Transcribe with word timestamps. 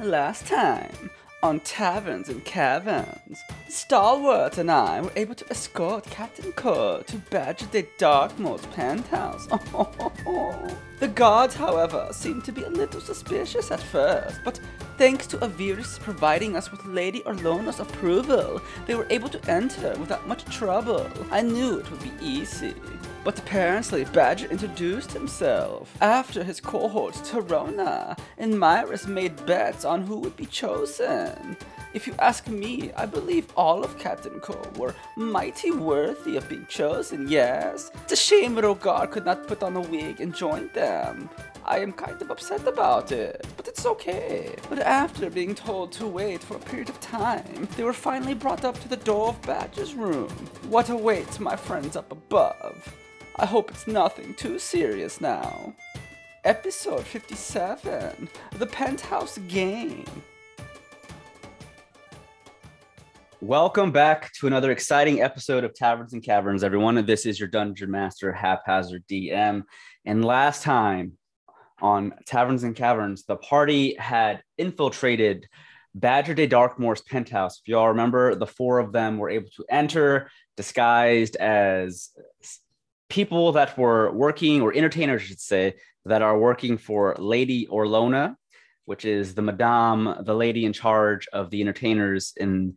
Last 0.00 0.46
time, 0.46 1.10
on 1.42 1.60
Taverns 1.60 2.28
and 2.28 2.42
Caverns, 2.44 3.42
Stalwart 3.68 4.56
and 4.56 4.70
I 4.70 5.02
were 5.02 5.12
able 5.16 5.34
to 5.34 5.48
escort 5.50 6.04
Captain 6.06 6.50
Core 6.52 7.02
to 7.04 7.16
Badger 7.30 7.66
de 7.66 7.86
Darkmoor's 7.98 8.64
penthouse. 8.66 9.46
the 10.98 11.08
guards, 11.14 11.54
however, 11.54 12.08
seemed 12.10 12.44
to 12.44 12.52
be 12.52 12.62
a 12.62 12.70
little 12.70 13.00
suspicious 13.00 13.70
at 13.70 13.80
first, 13.80 14.40
but 14.44 14.58
thanks 14.96 15.26
to 15.28 15.36
Aviris 15.38 16.00
providing 16.00 16.56
us 16.56 16.70
with 16.70 16.84
Lady 16.86 17.20
Orlona's 17.20 17.80
approval, 17.80 18.60
they 18.86 18.94
were 18.94 19.06
able 19.10 19.28
to 19.28 19.50
enter 19.50 19.94
without 19.98 20.26
much 20.26 20.44
trouble. 20.46 21.06
I 21.30 21.42
knew 21.42 21.78
it 21.78 21.90
would 21.90 22.02
be 22.02 22.12
easy. 22.20 22.74
But 23.24 23.38
apparently, 23.38 24.04
Badger 24.04 24.50
introduced 24.50 25.12
himself 25.12 25.96
after 26.00 26.42
his 26.42 26.60
cohort 26.60 27.14
Torona, 27.14 28.18
and 28.36 28.54
Myris 28.54 29.06
made 29.06 29.46
bets 29.46 29.84
on 29.84 30.02
who 30.02 30.18
would 30.18 30.36
be 30.36 30.46
chosen. 30.46 31.56
If 31.94 32.06
you 32.06 32.14
ask 32.18 32.48
me, 32.48 32.90
I 32.96 33.06
believe 33.06 33.52
all 33.54 33.84
of 33.84 33.98
Captain 33.98 34.40
Cole 34.40 34.72
were 34.76 34.94
mighty 35.16 35.70
worthy 35.70 36.36
of 36.36 36.48
being 36.48 36.66
chosen, 36.68 37.28
yes. 37.28 37.90
It's 38.04 38.12
a 38.12 38.16
shame 38.16 38.56
Rogar 38.56 39.10
could 39.10 39.26
not 39.26 39.46
put 39.46 39.62
on 39.62 39.76
a 39.76 39.80
wig 39.80 40.20
and 40.20 40.34
join 40.34 40.70
them. 40.72 41.28
I 41.64 41.78
am 41.78 41.92
kind 41.92 42.20
of 42.20 42.30
upset 42.30 42.66
about 42.66 43.12
it, 43.12 43.46
but 43.56 43.68
it's 43.68 43.86
okay. 43.86 44.56
But 44.68 44.80
after 44.80 45.30
being 45.30 45.54
told 45.54 45.92
to 45.92 46.08
wait 46.08 46.42
for 46.42 46.56
a 46.56 46.60
period 46.60 46.88
of 46.88 46.98
time, 47.00 47.68
they 47.76 47.84
were 47.84 47.92
finally 47.92 48.34
brought 48.34 48.64
up 48.64 48.80
to 48.80 48.88
the 48.88 48.96
door 48.96 49.28
of 49.28 49.42
Badger's 49.42 49.94
room. 49.94 50.30
What 50.68 50.90
awaits 50.90 51.38
my 51.38 51.54
friends 51.54 51.94
up 51.94 52.10
above? 52.10 52.92
I 53.36 53.46
hope 53.46 53.70
it's 53.70 53.86
nothing 53.86 54.34
too 54.34 54.58
serious 54.58 55.18
now. 55.18 55.74
Episode 56.44 57.02
57 57.02 58.28
The 58.58 58.66
Penthouse 58.66 59.38
Game. 59.48 60.04
Welcome 63.40 63.90
back 63.90 64.30
to 64.34 64.46
another 64.46 64.70
exciting 64.70 65.22
episode 65.22 65.64
of 65.64 65.74
Taverns 65.74 66.12
and 66.12 66.22
Caverns, 66.22 66.62
everyone. 66.62 67.04
This 67.06 67.24
is 67.24 67.40
your 67.40 67.48
Dungeon 67.48 67.90
Master, 67.90 68.32
Haphazard 68.32 69.04
DM. 69.10 69.62
And 70.04 70.22
last 70.22 70.62
time 70.62 71.12
on 71.80 72.12
Taverns 72.26 72.64
and 72.64 72.76
Caverns, 72.76 73.24
the 73.24 73.36
party 73.36 73.96
had 73.98 74.42
infiltrated 74.58 75.46
Badger 75.94 76.34
de 76.34 76.46
Darkmoor's 76.46 77.00
penthouse. 77.00 77.60
If 77.60 77.68
y'all 77.68 77.88
remember, 77.88 78.34
the 78.34 78.46
four 78.46 78.78
of 78.78 78.92
them 78.92 79.16
were 79.16 79.30
able 79.30 79.48
to 79.56 79.64
enter 79.70 80.30
disguised 80.56 81.36
as 81.36 82.10
people 83.12 83.52
that 83.52 83.76
were 83.76 84.10
working, 84.10 84.62
or 84.62 84.74
entertainers, 84.74 85.20
I 85.20 85.24
should 85.26 85.38
say, 85.38 85.74
that 86.06 86.22
are 86.22 86.38
working 86.38 86.78
for 86.78 87.14
Lady 87.18 87.66
Orlona, 87.66 88.36
which 88.86 89.04
is 89.04 89.34
the 89.34 89.42
madame, 89.42 90.24
the 90.24 90.34
lady 90.34 90.64
in 90.64 90.72
charge 90.72 91.28
of 91.30 91.50
the 91.50 91.60
entertainers 91.60 92.32
in 92.38 92.74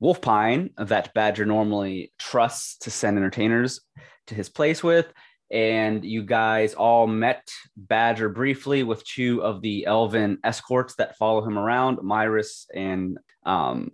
Wolfpine 0.00 0.70
that 0.76 1.12
Badger 1.12 1.44
normally 1.44 2.12
trusts 2.20 2.78
to 2.84 2.90
send 2.92 3.18
entertainers 3.18 3.80
to 4.28 4.36
his 4.36 4.48
place 4.48 4.80
with. 4.84 5.12
And 5.50 6.04
you 6.04 6.22
guys 6.22 6.74
all 6.74 7.08
met 7.08 7.42
Badger 7.76 8.28
briefly 8.28 8.84
with 8.84 9.04
two 9.04 9.42
of 9.42 9.60
the 9.60 9.86
elven 9.86 10.38
escorts 10.44 10.94
that 10.96 11.16
follow 11.16 11.44
him 11.44 11.58
around, 11.58 11.98
Myris 11.98 12.66
and 12.72 13.18
um, 13.44 13.90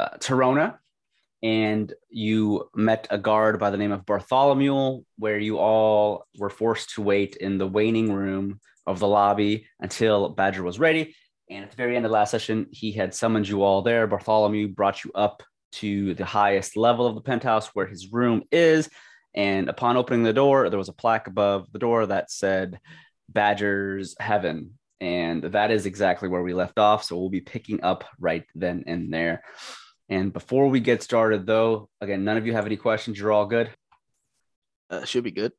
uh, 0.00 0.16
Torona 0.18 0.79
and 1.42 1.92
you 2.10 2.68
met 2.74 3.06
a 3.10 3.18
guard 3.18 3.58
by 3.58 3.70
the 3.70 3.76
name 3.76 3.92
of 3.92 4.04
Bartholomew, 4.04 5.02
where 5.16 5.38
you 5.38 5.58
all 5.58 6.26
were 6.38 6.50
forced 6.50 6.94
to 6.94 7.02
wait 7.02 7.36
in 7.36 7.58
the 7.58 7.66
waiting 7.66 8.12
room 8.12 8.60
of 8.86 8.98
the 8.98 9.08
lobby 9.08 9.66
until 9.80 10.30
Badger 10.30 10.62
was 10.62 10.78
ready. 10.78 11.14
And 11.48 11.64
at 11.64 11.70
the 11.70 11.76
very 11.76 11.96
end 11.96 12.04
of 12.04 12.10
the 12.10 12.14
last 12.14 12.30
session, 12.30 12.66
he 12.70 12.92
had 12.92 13.14
summoned 13.14 13.48
you 13.48 13.62
all 13.62 13.82
there. 13.82 14.06
Bartholomew 14.06 14.68
brought 14.68 15.04
you 15.04 15.10
up 15.14 15.42
to 15.72 16.14
the 16.14 16.24
highest 16.24 16.76
level 16.76 17.06
of 17.06 17.14
the 17.14 17.20
penthouse 17.20 17.68
where 17.68 17.86
his 17.86 18.12
room 18.12 18.42
is. 18.52 18.88
And 19.34 19.68
upon 19.68 19.96
opening 19.96 20.22
the 20.22 20.32
door, 20.32 20.68
there 20.68 20.78
was 20.78 20.88
a 20.88 20.92
plaque 20.94 21.26
above 21.26 21.70
the 21.72 21.78
door 21.78 22.06
that 22.06 22.30
said 22.30 22.78
Badger's 23.28 24.16
Heaven. 24.18 24.78
And 25.00 25.42
that 25.44 25.70
is 25.70 25.86
exactly 25.86 26.28
where 26.28 26.42
we 26.42 26.52
left 26.52 26.78
off. 26.78 27.04
So 27.04 27.16
we'll 27.16 27.30
be 27.30 27.40
picking 27.40 27.82
up 27.82 28.04
right 28.18 28.44
then 28.54 28.84
and 28.86 29.12
there. 29.12 29.42
And 30.10 30.32
before 30.32 30.68
we 30.68 30.80
get 30.80 31.02
started, 31.02 31.46
though, 31.46 31.88
again, 32.00 32.24
none 32.24 32.36
of 32.36 32.46
you 32.46 32.52
have 32.52 32.66
any 32.66 32.76
questions. 32.76 33.18
You're 33.18 33.32
all 33.32 33.46
good. 33.46 33.70
Uh, 34.90 35.04
should 35.04 35.24
be 35.24 35.30
good. 35.30 35.52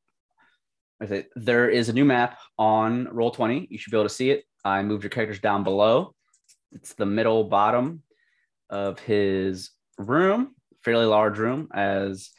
Okay. 1.02 1.26
There 1.36 1.70
is 1.70 1.90
a 1.90 1.94
new 1.94 2.06
map 2.06 2.38
on 2.60 3.08
Roll20. 3.08 3.68
You 3.70 3.78
should 3.78 3.92
be 3.92 3.98
able 3.98 4.10
to 4.10 4.14
see 4.14 4.30
it. 4.30 4.44
I 4.64 4.84
moved 4.84 5.04
your 5.04 5.10
characters 5.10 5.40
down 5.40 5.64
below. 5.64 6.14
It's 6.74 6.94
the 6.94 7.06
middle 7.06 7.46
bottom 7.46 8.04
of 8.70 9.00
his 9.00 9.72
room, 9.98 10.54
fairly 10.84 11.06
large 11.06 11.40
room, 11.40 11.70
as 11.74 12.30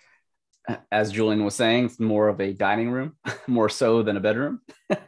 as 0.93 1.11
Julian 1.11 1.45
was 1.45 1.57
saying, 1.57 1.87
it's 1.87 1.99
more 1.99 2.29
of 2.29 2.41
a 2.41 2.53
dining 2.53 2.89
room, 2.91 3.17
more 3.49 3.69
so 3.69 4.05
than 4.05 4.17
a 4.17 4.21
bedroom. 4.21 4.61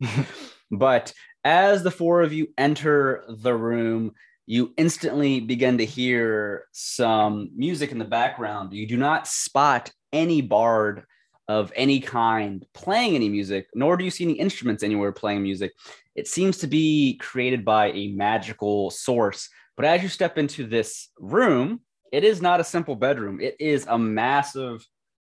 but 0.70 1.12
as 1.44 1.82
the 1.82 1.90
four 1.90 2.22
of 2.22 2.32
you 2.32 2.48
enter 2.58 3.24
the 3.28 3.54
room, 3.54 4.12
you 4.50 4.74
instantly 4.76 5.38
begin 5.38 5.78
to 5.78 5.84
hear 5.86 6.64
some 6.72 7.50
music 7.54 7.92
in 7.92 7.98
the 8.00 8.04
background. 8.04 8.72
You 8.72 8.84
do 8.84 8.96
not 8.96 9.28
spot 9.28 9.92
any 10.12 10.40
bard 10.40 11.04
of 11.46 11.72
any 11.76 12.00
kind 12.00 12.66
playing 12.74 13.14
any 13.14 13.28
music, 13.28 13.68
nor 13.76 13.96
do 13.96 14.04
you 14.04 14.10
see 14.10 14.24
any 14.24 14.32
instruments 14.32 14.82
anywhere 14.82 15.12
playing 15.12 15.44
music. 15.44 15.70
It 16.16 16.26
seems 16.26 16.58
to 16.58 16.66
be 16.66 17.16
created 17.18 17.64
by 17.64 17.92
a 17.92 18.08
magical 18.08 18.90
source. 18.90 19.48
But 19.76 19.86
as 19.86 20.02
you 20.02 20.08
step 20.08 20.36
into 20.36 20.66
this 20.66 21.10
room, 21.20 21.82
it 22.12 22.24
is 22.24 22.42
not 22.42 22.58
a 22.58 22.64
simple 22.64 22.96
bedroom, 22.96 23.40
it 23.40 23.54
is 23.60 23.86
a 23.86 23.96
massive 23.96 24.84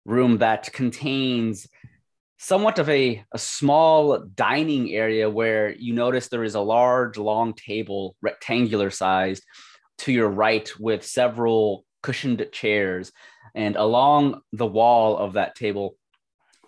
room 0.06 0.40
that 0.40 0.74
contains 0.74 1.68
somewhat 2.44 2.78
of 2.78 2.90
a, 2.90 3.24
a 3.32 3.40
small 3.40 4.20
dining 4.36 4.92
area 4.92 5.30
where 5.30 5.74
you 5.76 5.94
notice 5.94 6.28
there 6.28 6.44
is 6.44 6.56
a 6.56 6.60
large, 6.60 7.18
long 7.18 7.54
table, 7.54 8.18
rectangular 8.22 8.90
sized, 8.90 9.44
to 10.00 10.12
your 10.12 10.28
right 10.28 10.70
with 10.78 11.06
several 11.06 11.86
cushioned 12.02 12.46
chairs. 12.52 13.14
And 13.56 13.78
along 13.78 14.42
the 14.52 14.66
wall 14.66 15.18
of 15.18 15.34
that 15.34 15.56
table, 15.56 15.96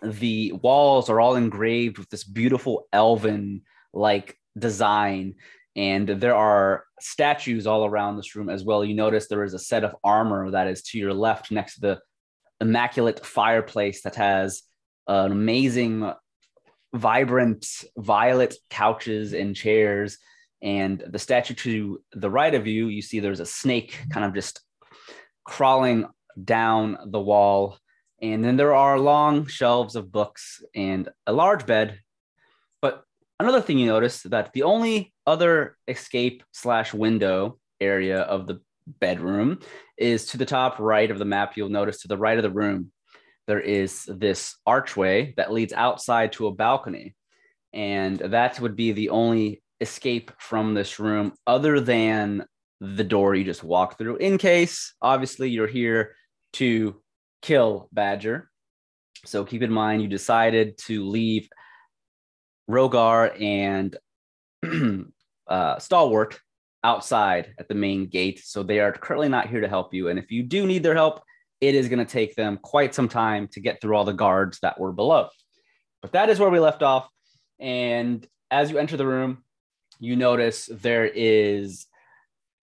the 0.01 0.53
walls 0.53 1.09
are 1.09 1.19
all 1.19 1.35
engraved 1.35 1.97
with 1.97 2.09
this 2.09 2.23
beautiful 2.23 2.87
elven 2.93 3.63
like 3.93 4.37
design. 4.57 5.35
And 5.75 6.07
there 6.07 6.35
are 6.35 6.85
statues 7.01 7.67
all 7.67 7.85
around 7.85 8.15
this 8.15 8.33
room 8.33 8.49
as 8.49 8.63
well. 8.63 8.85
You 8.85 8.95
notice 8.95 9.27
there 9.27 9.43
is 9.43 9.53
a 9.53 9.59
set 9.59 9.83
of 9.83 9.97
armor 10.05 10.51
that 10.51 10.67
is 10.67 10.83
to 10.83 10.97
your 10.97 11.13
left 11.13 11.51
next 11.51 11.75
to 11.75 11.81
the 11.81 11.99
immaculate 12.61 13.25
fireplace 13.25 14.03
that 14.03 14.15
has 14.15 14.63
an 15.07 15.31
amazing, 15.31 16.11
vibrant 16.93 17.65
violet 17.97 18.55
couches 18.69 19.33
and 19.33 19.55
chairs. 19.55 20.17
And 20.61 21.03
the 21.07 21.19
statue 21.19 21.53
to 21.55 22.01
the 22.13 22.29
right 22.29 22.53
of 22.53 22.65
you, 22.65 22.87
you 22.87 23.01
see 23.01 23.19
there's 23.19 23.39
a 23.39 23.45
snake 23.45 23.99
kind 24.09 24.25
of 24.25 24.33
just 24.33 24.61
crawling 25.43 26.07
down 26.43 26.97
the 27.05 27.19
wall. 27.19 27.77
And 28.21 28.43
then 28.43 28.57
there 28.57 28.73
are 28.73 28.97
long 28.97 29.45
shelves 29.45 29.95
of 29.95 30.11
books 30.11 30.63
and 30.73 31.09
a 31.27 31.33
large 31.33 31.65
bed. 31.65 31.99
But 32.81 33.03
another 33.39 33.61
thing 33.61 33.77
you 33.77 33.87
notice 33.87 34.23
that 34.23 34.53
the 34.53 34.63
only 34.63 35.13
other 35.27 35.77
escape 35.87 36.43
slash 36.51 36.93
window 36.93 37.59
area 37.79 38.21
of 38.21 38.47
the 38.47 38.61
bedroom 38.99 39.59
is 39.97 40.27
to 40.27 40.37
the 40.37 40.45
top 40.45 40.79
right 40.79 41.09
of 41.11 41.19
the 41.19 41.25
map. 41.25 41.57
You'll 41.57 41.69
notice 41.69 42.01
to 42.01 42.07
the 42.07 42.17
right 42.17 42.37
of 42.37 42.43
the 42.43 42.49
room, 42.49 42.91
there 43.47 43.59
is 43.59 44.05
this 44.07 44.57
archway 44.65 45.33
that 45.37 45.53
leads 45.53 45.73
outside 45.73 46.33
to 46.33 46.47
a 46.47 46.53
balcony. 46.53 47.15
And 47.73 48.17
that 48.19 48.59
would 48.59 48.75
be 48.75 48.91
the 48.91 49.09
only 49.09 49.61
escape 49.81 50.31
from 50.39 50.73
this 50.73 50.99
room 50.99 51.33
other 51.45 51.79
than 51.79 52.45
the 52.79 53.03
door 53.03 53.35
you 53.35 53.43
just 53.43 53.63
walk 53.63 53.97
through, 53.97 54.17
in 54.17 54.37
case 54.37 54.93
obviously 55.01 55.49
you're 55.49 55.67
here 55.67 56.15
to 56.53 57.01
kill 57.41 57.89
Badger. 57.91 58.49
So 59.25 59.43
keep 59.43 59.61
in 59.61 59.71
mind 59.71 60.01
you 60.01 60.07
decided 60.07 60.77
to 60.79 61.05
leave 61.05 61.49
Rogar 62.69 63.39
and 63.41 63.95
uh, 65.47 65.79
Stalwart 65.79 66.39
outside 66.83 67.53
at 67.57 67.67
the 67.67 67.75
main 67.75 68.07
gate. 68.07 68.41
So 68.43 68.63
they 68.63 68.79
are 68.79 68.91
currently 68.91 69.29
not 69.29 69.49
here 69.49 69.61
to 69.61 69.67
help 69.67 69.93
you. 69.93 70.09
And 70.09 70.19
if 70.19 70.31
you 70.31 70.43
do 70.43 70.65
need 70.65 70.83
their 70.83 70.95
help, 70.95 71.21
it 71.61 71.75
is 71.75 71.87
going 71.87 71.99
to 71.99 72.11
take 72.11 72.35
them 72.35 72.57
quite 72.61 72.93
some 72.93 73.09
time 73.09 73.47
to 73.49 73.59
get 73.59 73.81
through 73.81 73.95
all 73.95 74.05
the 74.05 74.13
guards 74.13 74.59
that 74.61 74.79
were 74.79 74.91
below. 74.91 75.29
But 76.01 76.13
that 76.13 76.29
is 76.29 76.39
where 76.39 76.49
we 76.49 76.59
left 76.59 76.83
off. 76.83 77.09
And 77.59 78.25
as 78.51 78.69
you 78.69 78.77
enter 78.77 78.97
the 78.97 79.07
room, 79.07 79.43
you 79.99 80.15
notice 80.15 80.69
there 80.71 81.05
is 81.05 81.87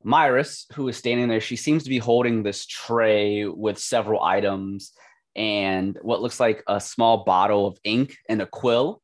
Myris, 0.05 0.67
who 0.75 0.89
is 0.89 0.97
standing 0.97 1.29
there. 1.29 1.41
She 1.41 1.57
seems 1.57 1.85
to 1.85 1.91
be 1.91 1.99
holding 1.99 2.43
this 2.43 2.67
tray 2.67 3.47
with 3.47 3.79
several 3.79 4.23
items 4.23 4.93
and 5.35 5.99
what 6.03 6.21
looks 6.21 6.41
like 6.41 6.63
a 6.67 6.81
small 6.81 7.25
bottle 7.25 7.67
of 7.67 7.79
ink 7.85 8.17
and 8.29 8.43
a 8.43 8.47
quill. 8.47 9.01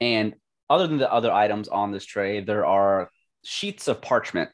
And 0.00 0.34
other 0.70 0.86
than 0.86 0.98
the 0.98 1.12
other 1.12 1.30
items 1.30 1.68
on 1.68 1.92
this 1.92 2.04
tray, 2.04 2.40
there 2.40 2.64
are 2.64 3.10
sheets 3.44 3.88
of 3.88 4.00
parchment. 4.00 4.50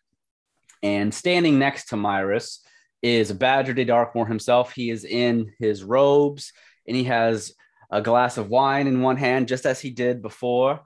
And 0.83 1.13
standing 1.13 1.59
next 1.59 1.87
to 1.87 1.97
Myris 1.97 2.59
is 3.03 3.33
Badger 3.33 3.75
de 3.75 3.85
Darkmoor 3.85 4.27
himself. 4.27 4.73
He 4.73 4.91
is 4.91 5.05
in 5.05 5.53
his 5.59 5.85
robes 5.85 6.53
and 6.87 6.97
he 6.97 7.05
has 7.05 7.55
a 7.91 8.03
glass 8.03 8.37
of 8.37 8.49
wine 8.49 8.87
in 8.87 9.01
one 9.01 9.17
hand, 9.17 9.49
just 9.49 9.67
as 9.67 9.81
he 9.81 9.91
did 9.91 10.23
before. 10.23 10.81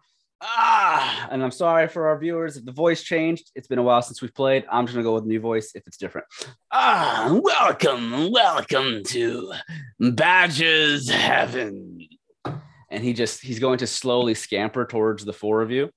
Ah, 0.45 1.29
and 1.31 1.43
I'm 1.43 1.53
sorry 1.53 1.87
for 1.87 2.09
our 2.09 2.19
viewers 2.19 2.57
if 2.57 2.65
the 2.65 2.73
voice 2.73 3.03
changed. 3.03 3.51
It's 3.55 3.69
been 3.69 3.79
a 3.79 3.83
while 3.83 4.03
since 4.03 4.21
we've 4.21 4.35
played. 4.35 4.65
I'm 4.71 4.87
just 4.87 4.95
gonna 4.95 5.05
go 5.05 5.15
with 5.15 5.25
a 5.25 5.29
new 5.29 5.39
voice 5.41 5.73
if 5.77 5.85
it's 5.87 5.97
different. 5.97 6.27
Ah, 6.73 7.39
welcome, 7.43 8.33
welcome 8.33 9.05
to 9.05 9.53
Badger's 10.01 11.09
Heaven. 11.09 12.09
And 12.91 13.05
he 13.05 13.13
just 13.13 13.41
he's 13.41 13.61
going 13.61 13.79
to 13.79 13.87
slowly 13.87 14.35
scamper 14.35 14.85
towards 14.85 15.25
the 15.25 15.33
four 15.33 15.63
of 15.63 15.71
you. 15.71 15.91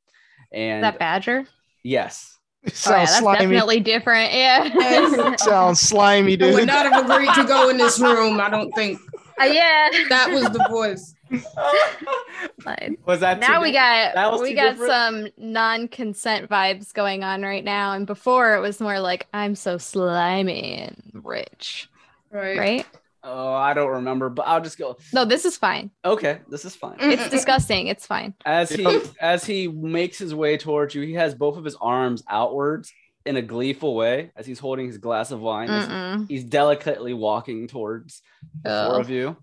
And 0.52 0.84
that 0.84 1.00
badger? 1.00 1.46
yes, 1.84 2.35
Oh, 2.68 2.70
yeah, 2.70 2.74
Sounds 2.74 3.10
that's 3.10 3.20
slimy. 3.20 3.40
definitely 3.40 3.80
different. 3.80 4.34
Yeah. 4.34 5.36
Sounds 5.40 5.80
slimy, 5.80 6.36
dude. 6.36 6.52
I 6.52 6.54
would 6.56 6.68
not 6.68 6.92
have 6.92 7.06
agreed 7.10 7.34
to 7.36 7.44
go 7.46 7.70
in 7.70 7.78
this 7.78 8.00
room. 8.00 8.40
I 8.40 8.50
don't 8.50 8.72
think 8.72 9.00
Uh, 9.40 9.44
yeah. 9.46 9.90
that 10.10 10.30
was 10.32 10.46
the 10.46 10.66
voice. 10.70 11.14
Was 13.06 13.20
that 13.20 13.40
now 13.40 13.62
we 13.62 13.72
di- 13.72 13.74
got 13.78 14.16
that 14.16 14.32
was 14.32 14.42
we 14.42 14.54
got 14.54 14.72
different? 14.78 14.92
some 14.92 15.28
non-consent 15.38 16.50
vibes 16.50 16.94
going 16.94 17.24
on 17.24 17.42
right 17.42 17.64
now, 17.64 17.94
and 17.94 18.06
before 18.08 18.56
it 18.56 18.60
was 18.62 18.80
more 18.80 19.00
like 19.00 19.28
I'm 19.34 19.56
so 19.56 19.78
slimy 19.78 20.76
and 20.82 21.02
rich, 21.14 21.90
Right. 22.32 22.58
right? 22.58 22.86
Oh, 23.28 23.54
I 23.54 23.74
don't 23.74 23.90
remember, 23.90 24.30
but 24.30 24.44
I'll 24.44 24.62
just 24.62 24.78
go. 24.78 24.98
No, 25.12 25.26
this 25.26 25.46
is 25.46 25.58
fine. 25.58 25.90
Okay, 26.06 26.40
this 26.50 26.64
is 26.64 26.76
fine. 26.76 26.98
It's 27.00 27.30
disgusting. 27.38 27.88
It's 27.88 28.06
fine. 28.06 28.36
As 28.46 28.70
he 28.70 29.02
as 29.20 29.44
he 29.44 29.68
makes 29.68 30.18
his 30.20 30.36
way 30.36 30.58
towards 30.58 30.94
you, 30.94 31.02
he 31.02 31.14
has 31.14 31.34
both 31.34 31.58
of 31.58 31.66
his 31.66 31.76
arms 31.82 32.24
outwards 32.30 32.94
in 33.26 33.38
a 33.38 33.42
gleeful 33.42 33.96
way 33.96 34.32
as 34.36 34.46
he's 34.46 34.60
holding 34.60 34.86
his 34.86 35.00
glass 35.00 35.32
of 35.32 35.42
wine. 35.42 35.70
as 35.70 36.28
He's 36.30 36.44
delicately 36.44 37.14
walking 37.14 37.68
towards 37.68 38.22
the 38.64 38.70
four 38.88 38.98
Oh. 38.98 39.02
of 39.02 39.10
you, 39.10 39.36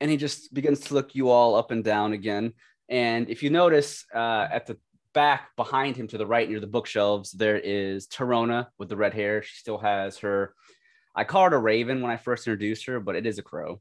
and 0.00 0.10
he 0.10 0.16
just 0.16 0.54
begins 0.54 0.80
to 0.80 0.94
look 0.94 1.14
you 1.14 1.28
all 1.28 1.54
up 1.54 1.70
and 1.70 1.84
down 1.84 2.14
again. 2.14 2.54
And 2.88 3.28
if 3.28 3.42
you 3.42 3.50
notice, 3.50 4.04
uh, 4.14 4.48
at 4.50 4.66
the 4.66 4.78
back 5.12 5.54
behind 5.56 5.96
him 5.96 6.06
to 6.08 6.18
the 6.18 6.26
right 6.26 6.48
near 6.48 6.60
the 6.60 6.66
bookshelves, 6.66 7.32
there 7.32 7.58
is 7.58 8.06
Torona 8.06 8.68
with 8.78 8.88
the 8.88 8.96
red 8.96 9.12
hair. 9.12 9.42
She 9.42 9.56
still 9.56 9.78
has 9.78 10.18
her. 10.18 10.54
I 11.16 11.24
called 11.24 11.52
her 11.52 11.58
a 11.58 11.60
raven 11.60 12.02
when 12.02 12.10
I 12.10 12.18
first 12.18 12.46
introduced 12.46 12.86
her, 12.86 13.00
but 13.00 13.16
it 13.16 13.26
is 13.26 13.38
a 13.38 13.42
crow 13.42 13.80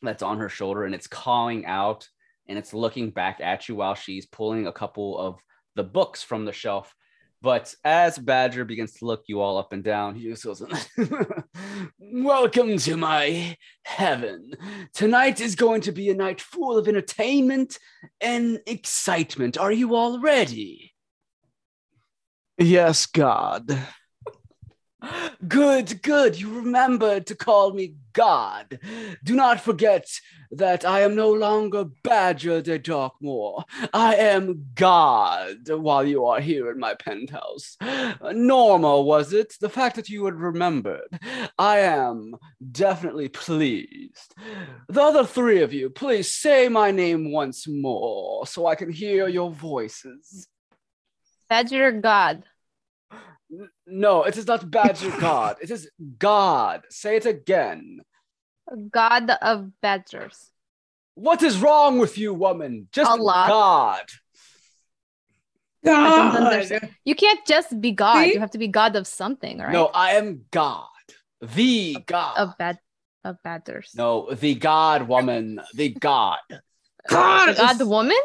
that's 0.00 0.22
on 0.22 0.38
her 0.38 0.48
shoulder, 0.48 0.84
and 0.84 0.94
it's 0.94 1.06
cawing 1.08 1.66
out 1.66 2.08
and 2.48 2.58
it's 2.58 2.74
looking 2.74 3.10
back 3.10 3.40
at 3.40 3.68
you 3.68 3.76
while 3.76 3.94
she's 3.94 4.26
pulling 4.26 4.66
a 4.66 4.72
couple 4.72 5.18
of 5.18 5.40
the 5.74 5.84
books 5.84 6.22
from 6.22 6.44
the 6.44 6.52
shelf. 6.52 6.94
But 7.40 7.74
as 7.84 8.18
Badger 8.18 8.64
begins 8.64 8.94
to 8.94 9.04
look 9.04 9.24
you 9.26 9.40
all 9.40 9.58
up 9.58 9.72
and 9.72 9.82
down, 9.82 10.14
he 10.14 10.28
just 10.28 10.44
goes, 10.44 10.62
Welcome 11.98 12.78
to 12.78 12.96
my 12.96 13.56
heaven. 13.84 14.52
Tonight 14.94 15.40
is 15.40 15.56
going 15.56 15.80
to 15.82 15.92
be 15.92 16.10
a 16.10 16.14
night 16.14 16.40
full 16.40 16.78
of 16.78 16.86
entertainment 16.86 17.78
and 18.20 18.60
excitement. 18.66 19.58
Are 19.58 19.72
you 19.72 19.96
all 19.96 20.20
ready? 20.20 20.92
Yes, 22.58 23.06
God. 23.06 23.76
Good, 25.46 26.02
good. 26.02 26.40
You 26.40 26.54
remembered 26.54 27.26
to 27.26 27.34
call 27.34 27.72
me 27.72 27.96
God. 28.12 28.78
Do 29.24 29.34
not 29.34 29.60
forget 29.60 30.06
that 30.52 30.84
I 30.84 31.00
am 31.00 31.14
no 31.14 31.32
longer 31.32 31.84
Badger 31.84 32.60
de 32.60 32.78
Darkmoor. 32.78 33.64
I 33.92 34.16
am 34.16 34.66
God 34.74 35.68
while 35.68 36.06
you 36.06 36.26
are 36.26 36.40
here 36.40 36.70
in 36.70 36.78
my 36.78 36.94
penthouse. 36.94 37.76
Normal, 38.32 39.04
was 39.04 39.32
it? 39.32 39.54
The 39.60 39.70
fact 39.70 39.96
that 39.96 40.08
you 40.08 40.24
had 40.26 40.34
remembered. 40.34 41.18
I 41.58 41.78
am 41.78 42.36
definitely 42.70 43.28
pleased. 43.28 44.34
The 44.88 45.02
other 45.02 45.24
three 45.24 45.62
of 45.62 45.72
you, 45.72 45.88
please 45.90 46.34
say 46.34 46.68
my 46.68 46.90
name 46.90 47.32
once 47.32 47.66
more 47.66 48.46
so 48.46 48.66
I 48.66 48.74
can 48.74 48.90
hear 48.90 49.28
your 49.28 49.50
voices. 49.50 50.48
Badger 51.48 51.92
God. 51.92 52.44
N- 53.52 53.68
No, 53.86 54.24
it 54.24 54.36
is 54.36 54.46
not 54.46 54.70
Badger 54.70 55.12
God. 55.18 55.56
It 55.60 55.70
is 55.70 55.90
God. 56.18 56.82
Say 56.90 57.16
it 57.16 57.26
again. 57.26 58.00
God 58.90 59.30
of 59.42 59.70
badgers. 59.80 60.50
What 61.14 61.42
is 61.42 61.58
wrong 61.58 61.98
with 61.98 62.16
you, 62.16 62.32
woman? 62.32 62.88
Just 62.92 63.10
Allah. 63.10 63.44
God. 63.46 64.06
God. 65.84 66.82
You 67.04 67.14
can't 67.14 67.44
just 67.46 67.80
be 67.80 67.92
God. 67.92 68.24
See? 68.24 68.34
You 68.34 68.40
have 68.40 68.52
to 68.52 68.58
be 68.58 68.68
God 68.68 68.96
of 68.96 69.06
something, 69.06 69.58
right? 69.58 69.72
No, 69.72 69.86
I 69.86 70.12
am 70.12 70.46
God. 70.50 70.86
The 71.40 71.96
God. 72.06 72.38
Of 72.38 72.56
bad 72.58 72.78
of 73.24 73.36
badgers. 73.42 73.92
no, 73.94 74.32
the 74.32 74.54
God 74.54 75.08
woman. 75.08 75.60
The 75.74 75.90
God. 75.90 76.38
God. 77.08 77.56
God 77.56 77.78
the 77.78 77.86
woman? 77.86 78.16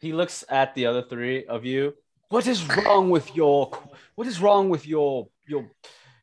He 0.00 0.12
looks 0.12 0.44
at 0.48 0.74
the 0.74 0.86
other 0.86 1.02
three 1.02 1.46
of 1.46 1.64
you. 1.64 1.94
What 2.32 2.46
is 2.46 2.66
wrong 2.66 3.10
with 3.10 3.36
your 3.36 3.70
what 4.14 4.26
is 4.26 4.40
wrong 4.40 4.70
with 4.70 4.86
your 4.86 5.28
your 5.46 5.70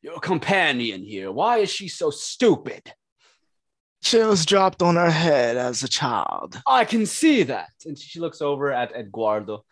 your 0.01 0.19
companion 0.19 1.03
here? 1.03 1.31
Why 1.31 1.59
is 1.59 1.69
she 1.69 1.87
so 1.87 2.09
stupid? 2.09 2.91
She 4.01 4.17
was 4.17 4.43
dropped 4.43 4.81
on 4.81 4.95
her 4.95 5.11
head 5.11 5.55
as 5.55 5.83
a 5.83 5.87
child. 5.87 6.59
I 6.65 6.85
can 6.85 7.05
see 7.05 7.43
that. 7.43 7.69
And 7.85 7.95
she 7.95 8.19
looks 8.19 8.41
over 8.41 8.71
at 8.71 8.95
Eduardo. 8.95 9.63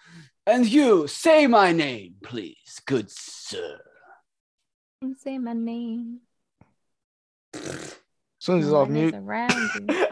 And 0.46 0.68
you, 0.68 1.08
say 1.08 1.48
my 1.48 1.72
name, 1.72 2.18
please, 2.22 2.82
good 2.86 3.10
sir. 3.10 3.80
Say 5.18 5.40
my 5.40 5.54
name. 5.54 6.20
As 7.56 7.96
soon 8.38 8.60
as 8.60 8.66
he's 8.66 8.74
off 8.74 8.90
one 8.90 8.94
mute, 8.94 9.16
around. 9.16 9.90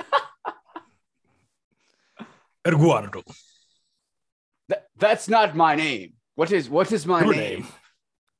Eduardo. 2.65 3.21
Th- 4.99 5.09
that's 5.09 5.27
not 5.27 5.55
my 5.55 5.75
name. 5.75 6.13
What 6.35 6.51
is 6.51 6.69
what 6.69 6.91
is 6.91 7.05
my 7.05 7.23
Your 7.23 7.33
name? 7.33 7.61
name. 7.61 7.67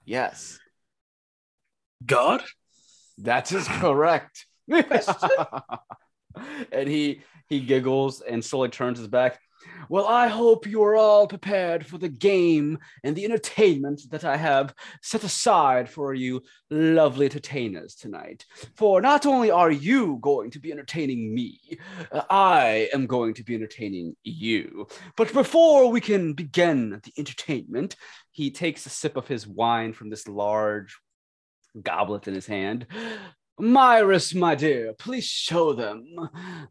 Yes, 0.06 0.60
God? 2.06 2.44
that 3.20 3.52
is 3.52 3.68
correct. 3.68 4.46
and 4.68 4.84
he 6.88 7.22
he 7.48 7.60
giggles 7.62 8.22
and 8.22 8.44
slowly 8.44 8.70
turns 8.70 8.98
his 9.00 9.08
back. 9.08 9.40
Well, 9.90 10.08
I 10.08 10.28
hope 10.28 10.66
you 10.66 10.82
are 10.84 10.96
all 10.96 11.28
prepared 11.28 11.86
for 11.86 11.98
the 11.98 12.10
game 12.10 12.80
and 13.04 13.16
the 13.16 13.26
entertainment 13.26 14.02
that 14.10 14.24
I 14.24 14.38
have 14.38 14.74
set 15.02 15.24
aside 15.24 15.90
for 15.90 16.14
you 16.14 16.42
lovely 16.70 17.26
entertainers 17.26 17.96
tonight. 17.96 18.46
For 18.76 19.02
not 19.02 19.26
only 19.26 19.52
are 19.52 19.72
you 19.72 20.18
going 20.22 20.52
to 20.52 20.60
be 20.60 20.72
entertaining 20.72 21.34
me, 21.34 21.60
uh, 22.12 22.24
I 22.30 22.90
am 22.94 23.06
going 23.06 23.34
to 23.36 23.44
be 23.44 23.56
entertaining 23.56 24.16
you. 24.24 24.88
But 25.16 25.34
before 25.34 25.92
we 25.92 26.02
can 26.02 26.34
begin 26.34 27.02
the 27.04 27.14
entertainment, 27.18 27.96
he 28.32 28.52
takes 28.52 28.86
a 28.86 28.90
sip 28.90 29.16
of 29.16 29.28
his 29.28 29.48
wine 29.48 29.94
from 29.94 30.10
this 30.10 30.28
large 30.28 30.98
goblet 31.82 32.28
in 32.28 32.34
his 32.34 32.48
hand. 32.48 32.88
Myris, 33.60 34.36
my 34.36 34.56
dear, 34.56 34.94
please 34.94 35.26
show 35.26 35.74
them 35.74 36.04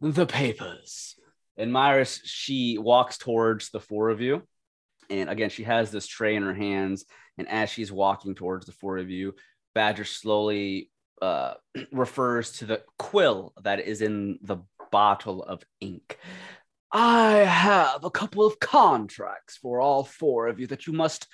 the 0.00 0.26
papers. 0.26 1.13
And 1.56 1.73
Myris, 1.73 2.20
she 2.25 2.78
walks 2.78 3.18
towards 3.18 3.70
the 3.70 3.80
four 3.80 4.11
of 4.11 4.20
you. 4.20 4.42
And 5.11 5.28
again, 5.28 5.50
she 5.50 5.64
has 5.64 5.90
this 5.90 6.06
tray 6.06 6.34
in 6.34 6.42
her 6.42 6.54
hands. 6.54 7.04
And 7.38 7.49
as 7.49 7.70
she's 7.70 7.92
walking 7.92 8.34
towards 8.34 8.66
the 8.66 8.73
four 8.73 8.99
of 8.99 9.11
you, 9.11 9.34
Badger 9.75 10.04
slowly 10.04 10.90
uh, 11.20 11.54
refers 11.92 12.52
to 12.52 12.66
the 12.66 12.82
quill 12.99 13.52
that 13.62 13.80
is 13.80 14.02
in 14.02 14.38
the 14.42 14.58
bottle 14.90 15.42
of 15.42 15.62
ink. 15.80 16.18
I 16.92 17.38
have 17.38 18.04
a 18.04 18.11
couple 18.11 18.46
of 18.46 18.61
contracts 18.61 19.56
for 19.56 19.80
all 19.80 20.04
four 20.04 20.46
of 20.46 20.61
you 20.61 20.68
that 20.68 20.87
you 20.87 20.92
must 20.92 21.26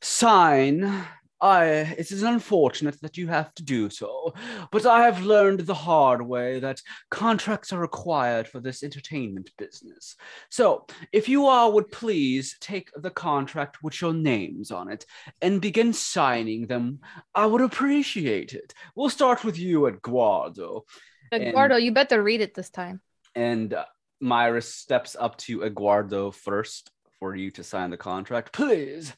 sign. 0.00 1.04
I 1.40 1.64
it 1.64 2.10
is 2.10 2.22
unfortunate 2.22 3.00
that 3.00 3.16
you 3.16 3.28
have 3.28 3.54
to 3.54 3.62
do 3.62 3.90
so, 3.90 4.34
but 4.72 4.86
I 4.86 5.04
have 5.04 5.24
learned 5.24 5.60
the 5.60 5.74
hard 5.74 6.22
way 6.22 6.60
that 6.60 6.82
contracts 7.10 7.72
are 7.72 7.78
required 7.78 8.48
for 8.48 8.60
this 8.60 8.82
entertainment 8.82 9.50
business. 9.56 10.16
So, 10.48 10.86
if 11.12 11.28
you 11.28 11.46
all 11.46 11.72
would 11.72 11.90
please 11.92 12.56
take 12.60 12.90
the 12.96 13.10
contract 13.10 13.82
with 13.82 14.00
your 14.00 14.14
names 14.14 14.70
on 14.70 14.90
it 14.90 15.06
and 15.40 15.60
begin 15.60 15.92
signing 15.92 16.66
them, 16.66 17.00
I 17.34 17.46
would 17.46 17.60
appreciate 17.60 18.54
it. 18.54 18.74
We'll 18.94 19.10
start 19.10 19.44
with 19.44 19.58
you, 19.58 19.86
Eduardo. 19.86 20.84
And- 21.30 21.42
Eduardo, 21.44 21.76
you 21.76 21.92
better 21.92 22.22
read 22.22 22.40
it 22.40 22.54
this 22.54 22.70
time. 22.70 23.00
And 23.34 23.74
uh, 23.74 23.84
Myra 24.20 24.62
steps 24.62 25.16
up 25.18 25.36
to 25.38 25.62
Eduardo 25.62 26.30
first 26.30 26.90
for 27.18 27.34
you 27.34 27.50
to 27.52 27.64
sign 27.64 27.90
the 27.90 27.96
contract. 27.96 28.52
Please, 28.52 29.12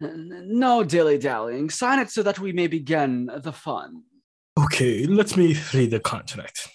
no 0.00 0.82
dilly 0.82 1.18
dallying. 1.18 1.70
Sign 1.70 1.98
it 1.98 2.10
so 2.10 2.22
that 2.22 2.38
we 2.38 2.52
may 2.52 2.66
begin 2.66 3.30
the 3.36 3.52
fun. 3.52 4.02
Okay, 4.58 5.06
let 5.06 5.36
me 5.36 5.56
read 5.72 5.90
the 5.90 6.00
contract. 6.00 6.68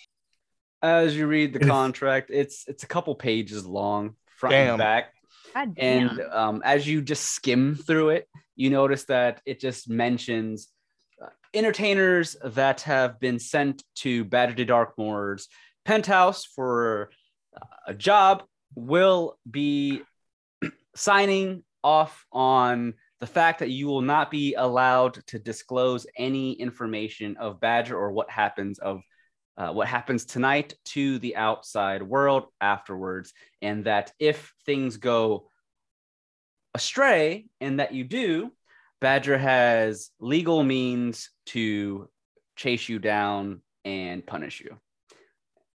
As 0.82 1.16
you 1.16 1.28
read 1.28 1.54
the 1.54 1.60
contract, 1.60 2.30
it's 2.32 2.66
it's 2.68 2.84
a 2.84 2.88
couple 2.88 3.16
pages 3.16 3.66
long, 3.66 4.16
front 4.38 4.54
Damn. 4.54 4.70
and 4.70 4.78
back. 4.78 5.14
God 5.54 5.74
and 5.78 6.22
um, 6.32 6.62
as 6.64 6.88
you 6.88 7.02
just 7.02 7.26
skim 7.26 7.76
through 7.76 8.10
it 8.10 8.28
you 8.56 8.70
notice 8.70 9.06
that 9.06 9.42
it 9.46 9.60
just 9.60 9.90
mentions 9.90 10.68
uh, 11.24 11.30
entertainers 11.54 12.36
that 12.44 12.82
have 12.82 13.20
been 13.20 13.40
sent 13.40 13.84
to 13.96 14.26
badger 14.26 14.54
de 14.54 14.66
darkmoor's 14.66 15.48
penthouse 15.86 16.46
for 16.46 17.10
uh, 17.56 17.66
a 17.88 17.94
job 17.94 18.44
will 18.76 19.38
be 19.50 20.02
signing 20.98 21.64
off 21.84 22.26
on 22.32 22.94
the 23.20 23.28
fact 23.28 23.60
that 23.60 23.70
you 23.70 23.88
will 23.88 24.02
not 24.02 24.30
be 24.30 24.56
allowed 24.56 25.26
to 25.28 25.40
disclose 25.40 26.06
any 26.18 26.54
information 26.54 27.38
of 27.38 27.60
badger 27.60 27.98
or 27.98 28.12
what 28.12 28.30
happens 28.30 28.80
of 28.80 29.02
uh, 29.58 29.72
what 29.72 29.88
happens 29.88 30.26
tonight 30.26 30.76
to 30.86 31.18
the 31.20 31.36
outside 31.36 32.04
world 32.04 32.46
afterwards 32.62 33.34
and 33.62 33.86
that 33.86 34.12
if 34.20 34.54
things 34.66 34.98
go 34.98 35.50
astray 36.76 37.48
and 37.60 37.80
that 37.80 37.92
you 37.92 38.04
do 38.04 38.52
badger 39.02 39.38
has 39.38 40.12
legal 40.20 40.64
means 40.64 41.32
to 41.46 42.08
chase 42.56 42.88
you 42.88 43.00
down 43.00 43.62
and 43.84 44.26
punish 44.28 44.60
you 44.60 44.78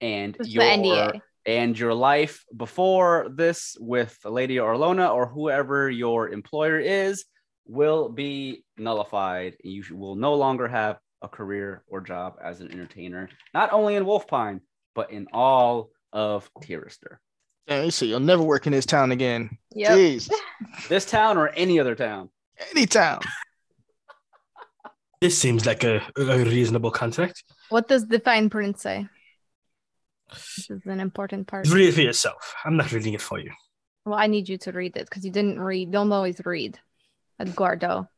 and 0.00 0.37
your 0.45 0.62
NDA. 0.62 1.21
And 1.46 1.78
your 1.78 1.94
life 1.94 2.44
before 2.56 3.28
this 3.34 3.76
with 3.80 4.16
lady 4.25 4.56
orlona 4.56 5.12
or 5.12 5.26
whoever 5.26 5.90
your 5.90 6.28
employer 6.28 6.78
is 6.78 7.25
will 7.66 8.08
be 8.08 8.64
nullified 8.76 9.56
you 9.62 9.82
will 9.92 10.14
no 10.14 10.34
longer 10.34 10.68
have 10.68 10.99
a 11.22 11.28
career 11.28 11.84
or 11.87 12.00
job 12.00 12.34
as 12.42 12.61
an 12.61 12.70
entertainer 12.70 13.28
not 13.54 13.72
only 13.72 13.96
in 13.96 14.04
wolfpine 14.04 14.61
but 14.94 15.11
in 15.11 15.26
all 15.32 15.90
of 16.12 16.50
Tirister. 16.61 17.16
Damn, 17.66 17.84
you 17.84 17.90
see, 17.90 18.08
you'll 18.08 18.20
never 18.20 18.42
work 18.42 18.66
in 18.66 18.72
this 18.72 18.87
town 18.87 19.12
again. 19.12 19.58
Yep. 19.75 19.99
Jeez. 19.99 20.30
This 20.88 21.04
town 21.04 21.38
or 21.38 21.49
any 21.49 21.80
other 21.80 21.96
town. 21.96 22.30
Any 22.70 22.87
town. 22.87 23.20
This 25.20 25.37
seems 25.37 25.66
like 25.66 25.82
a, 25.82 26.00
a 26.16 26.44
reasonable 26.44 26.92
contract. 26.92 27.42
What 27.68 27.88
does 27.88 28.06
the 28.06 28.20
fine 28.20 28.49
print 28.49 28.78
say? 28.78 29.08
This 30.32 30.70
is 30.70 30.86
an 30.86 31.00
important 31.00 31.46
part. 31.46 31.68
Read 31.68 31.88
it 31.88 31.92
for 31.92 32.00
yourself. 32.00 32.54
I'm 32.64 32.76
not 32.76 32.92
reading 32.92 33.14
it 33.14 33.20
for 33.20 33.38
you. 33.38 33.50
Well, 34.04 34.18
I 34.18 34.26
need 34.26 34.48
you 34.48 34.58
to 34.58 34.72
read 34.72 34.96
it 34.96 35.08
because 35.08 35.24
you 35.24 35.30
didn't 35.30 35.60
read. 35.60 35.92
Don't 35.92 36.12
always 36.12 36.40
read. 36.44 36.78
Eduardo. 37.40 38.08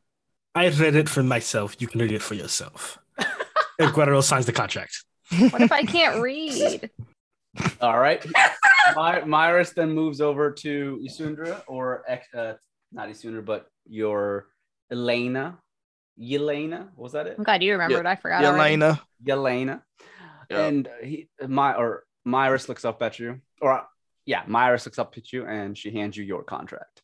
I 0.55 0.69
read 0.69 0.95
it 0.95 1.09
for 1.09 1.23
myself. 1.23 1.77
You 1.81 1.89
can 1.89 2.01
read 2.01 2.13
it 2.13 2.23
for 2.23 2.35
yourself. 2.35 2.99
Eduardo 3.81 4.21
signs 4.21 4.47
the 4.47 4.53
contract. 4.53 5.05
What 5.51 5.63
if 5.63 5.73
I 5.73 5.83
can't 5.83 6.23
read? 6.23 6.91
All 7.81 7.99
right. 7.99 8.25
My, 8.97 9.21
Myris 9.21 9.75
then 9.75 9.93
moves 9.93 10.21
over 10.21 10.51
to 10.53 11.01
Isundra 11.05 11.63
or 11.67 12.05
ex- 12.09 12.33
uh, 12.35 12.55
not 12.93 13.09
Isundra, 13.09 13.45
but 13.45 13.67
your 13.87 14.47
Elena. 14.91 15.59
Yelena, 16.21 16.89
was 16.97 17.13
that 17.13 17.27
it? 17.27 17.35
I'm 17.37 17.45
glad 17.45 17.63
you 17.63 17.73
remembered. 17.73 18.07
I 18.07 18.15
forgot. 18.15 18.43
Yeah, 18.43 18.51
already. 18.51 18.77
Yelena. 19.27 19.83
Yep. 20.51 20.59
And 20.59 20.89
uh, 20.89 20.91
he, 21.03 21.29
my, 21.47 21.75
or 21.75 22.05
Myris 22.27 22.69
looks 22.69 22.85
up 22.85 23.03
at 23.03 23.19
you, 23.19 23.41
or 23.61 23.73
uh, 23.73 23.83
yeah, 24.27 24.45
Myris 24.45 24.87
looks 24.87 24.99
up 24.99 25.15
at 25.17 25.33
you 25.33 25.47
and 25.47 25.77
she 25.77 25.91
hands 25.91 26.17
you 26.17 26.25
your 26.25 26.43
contract. 26.43 27.03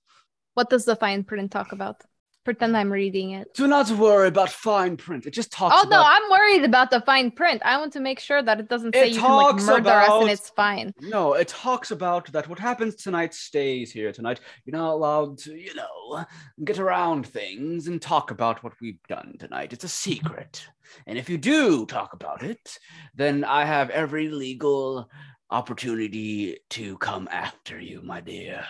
What 0.54 0.70
does 0.70 0.85
the 0.85 0.97
fine 0.97 1.25
print 1.25 1.50
talk 1.50 1.73
about? 1.73 2.02
Pretend 2.42 2.75
I'm 2.75 2.90
reading 2.90 3.32
it. 3.32 3.52
Do 3.54 3.66
not 3.66 3.90
worry 3.90 4.28
about 4.28 4.49
fine 4.49 4.97
print. 4.97 5.26
It 5.26 5.35
just 5.35 5.52
talks 5.52 5.76
Oh 5.76 5.82
no, 5.88 6.00
about 6.00 6.06
I'm 6.06 6.30
worried 6.30 6.64
about 6.64 6.90
the 6.90 7.02
fine 7.02 7.30
print. 7.30 7.61
I 7.64 7.76
want 7.76 7.92
to 7.92 8.00
make 8.00 8.18
sure 8.18 8.42
that 8.42 8.59
it 8.59 8.68
doesn't 8.68 8.94
say 8.94 9.09
It 9.09 9.14
you 9.14 9.20
can 9.20 9.30
like 9.30 9.47
talks 9.49 9.66
murder 9.66 9.90
us 9.90 10.23
and 10.23 10.30
it's 10.30 10.49
fine. 10.49 10.94
No, 11.00 11.35
it 11.35 11.49
talks 11.49 11.90
about 11.90 12.32
that 12.32 12.49
what 12.49 12.59
happens 12.59 12.97
tonight 12.97 13.35
stays 13.35 13.92
here 13.92 14.11
tonight. 14.11 14.40
You're 14.64 14.78
not 14.78 14.92
allowed 14.92 15.37
to, 15.40 15.54
you 15.54 15.75
know, 15.75 16.25
get 16.64 16.78
around 16.78 17.26
things 17.26 17.88
and 17.88 18.00
talk 18.00 18.30
about 18.30 18.64
what 18.64 18.73
we've 18.80 19.02
done 19.06 19.35
tonight. 19.38 19.75
It's 19.75 19.85
a 19.85 19.88
secret. 19.88 20.66
And 21.06 21.18
if 21.18 21.28
you 21.28 21.37
do 21.37 21.85
talk 21.85 22.14
about 22.14 22.42
it, 22.42 22.78
then 23.14 23.44
I 23.44 23.66
have 23.66 23.90
every 23.90 24.30
legal 24.30 25.11
opportunity 25.50 26.56
to 26.70 26.97
come 26.99 27.28
after 27.30 27.78
you, 27.78 28.00
my 28.02 28.20
dear. 28.23 28.64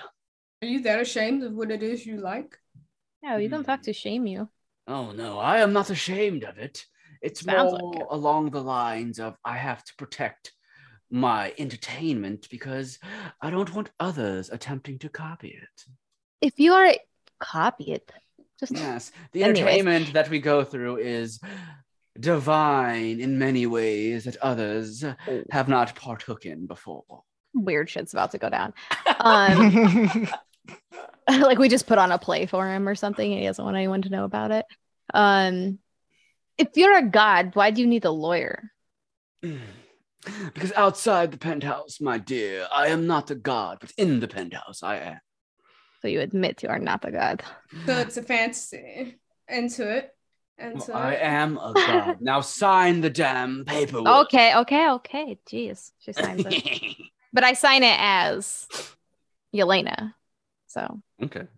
Are 0.62 0.68
you 0.68 0.82
that 0.82 1.00
ashamed 1.00 1.44
of 1.44 1.52
what 1.54 1.70
it 1.70 1.82
is 1.82 2.04
you 2.04 2.18
like? 2.18 2.58
No, 3.22 3.36
you 3.36 3.48
don't 3.48 3.66
have 3.66 3.82
to 3.82 3.92
shame 3.92 4.26
you. 4.26 4.48
Oh 4.86 5.12
no, 5.12 5.38
I 5.38 5.58
am 5.60 5.72
not 5.72 5.90
ashamed 5.90 6.42
of 6.44 6.58
it. 6.58 6.84
It's 7.22 7.42
Sounds 7.44 7.72
more 7.72 7.92
like 7.92 8.00
it. 8.00 8.06
along 8.10 8.50
the 8.50 8.62
lines 8.62 9.18
of 9.18 9.36
I 9.44 9.56
have 9.58 9.84
to 9.84 9.94
protect 9.96 10.52
my 11.10 11.52
entertainment 11.58 12.48
because 12.50 12.98
I 13.42 13.50
don't 13.50 13.74
want 13.74 13.90
others 14.00 14.48
attempting 14.50 14.98
to 15.00 15.08
copy 15.08 15.48
it. 15.48 15.84
If 16.40 16.58
you 16.58 16.72
are 16.72 16.94
copy 17.38 17.92
it, 17.92 18.10
just 18.58 18.72
Yes, 18.72 19.12
the 19.32 19.42
Anyways. 19.44 19.58
entertainment 19.60 20.12
that 20.14 20.30
we 20.30 20.38
go 20.38 20.64
through 20.64 20.96
is 20.98 21.40
divine 22.18 23.20
in 23.20 23.38
many 23.38 23.66
ways 23.66 24.24
that 24.24 24.36
others 24.38 25.04
have 25.50 25.68
not 25.68 25.94
partook 25.94 26.46
in 26.46 26.66
before. 26.66 27.22
weird 27.54 27.88
shit's 27.90 28.12
about 28.12 28.30
to 28.32 28.38
go 28.38 28.48
down. 28.48 28.72
Um, 29.22 30.28
like 31.28 31.58
we 31.58 31.68
just 31.68 31.86
put 31.86 31.98
on 31.98 32.12
a 32.12 32.18
play 32.18 32.46
for 32.46 32.68
him 32.68 32.88
or 32.88 32.94
something, 32.94 33.30
and 33.30 33.40
he 33.40 33.46
doesn't 33.46 33.64
want 33.64 33.76
anyone 33.76 34.02
to 34.02 34.10
know 34.10 34.24
about 34.24 34.50
it. 34.50 34.66
Um, 35.12 35.78
if 36.58 36.68
you're 36.74 36.98
a 36.98 37.08
god, 37.08 37.54
why 37.54 37.70
do 37.70 37.80
you 37.80 37.86
need 37.86 38.04
a 38.04 38.10
lawyer? 38.10 38.70
Because 40.52 40.72
outside 40.76 41.30
the 41.30 41.38
penthouse, 41.38 41.98
my 42.00 42.18
dear, 42.18 42.66
I 42.70 42.88
am 42.88 43.06
not 43.06 43.30
a 43.30 43.34
god, 43.34 43.78
but 43.80 43.90
in 43.96 44.20
the 44.20 44.28
penthouse, 44.28 44.82
I 44.82 44.96
am. 44.96 45.20
So 46.02 46.08
you 46.08 46.20
admit 46.20 46.62
you 46.62 46.68
are 46.68 46.78
not 46.78 47.04
a 47.06 47.10
god. 47.10 47.42
So 47.86 47.96
it's 47.98 48.16
a 48.16 48.22
fantasy. 48.22 49.18
Into 49.48 49.90
it. 49.90 50.14
Into 50.58 50.92
I 50.92 51.12
it. 51.12 51.22
am 51.22 51.56
a 51.56 51.72
god. 51.74 52.16
now 52.20 52.42
sign 52.42 53.00
the 53.00 53.10
damn 53.10 53.64
paperwork. 53.64 54.26
Okay, 54.26 54.56
okay, 54.56 54.90
okay. 54.90 55.38
Jeez, 55.50 55.90
she 55.98 56.12
signs 56.12 56.44
it, 56.46 56.96
but 57.32 57.44
I 57.44 57.54
sign 57.54 57.82
it 57.82 57.96
as 57.98 58.68
Yelena. 59.54 60.14
So 60.70 61.00
okay. 61.20 61.48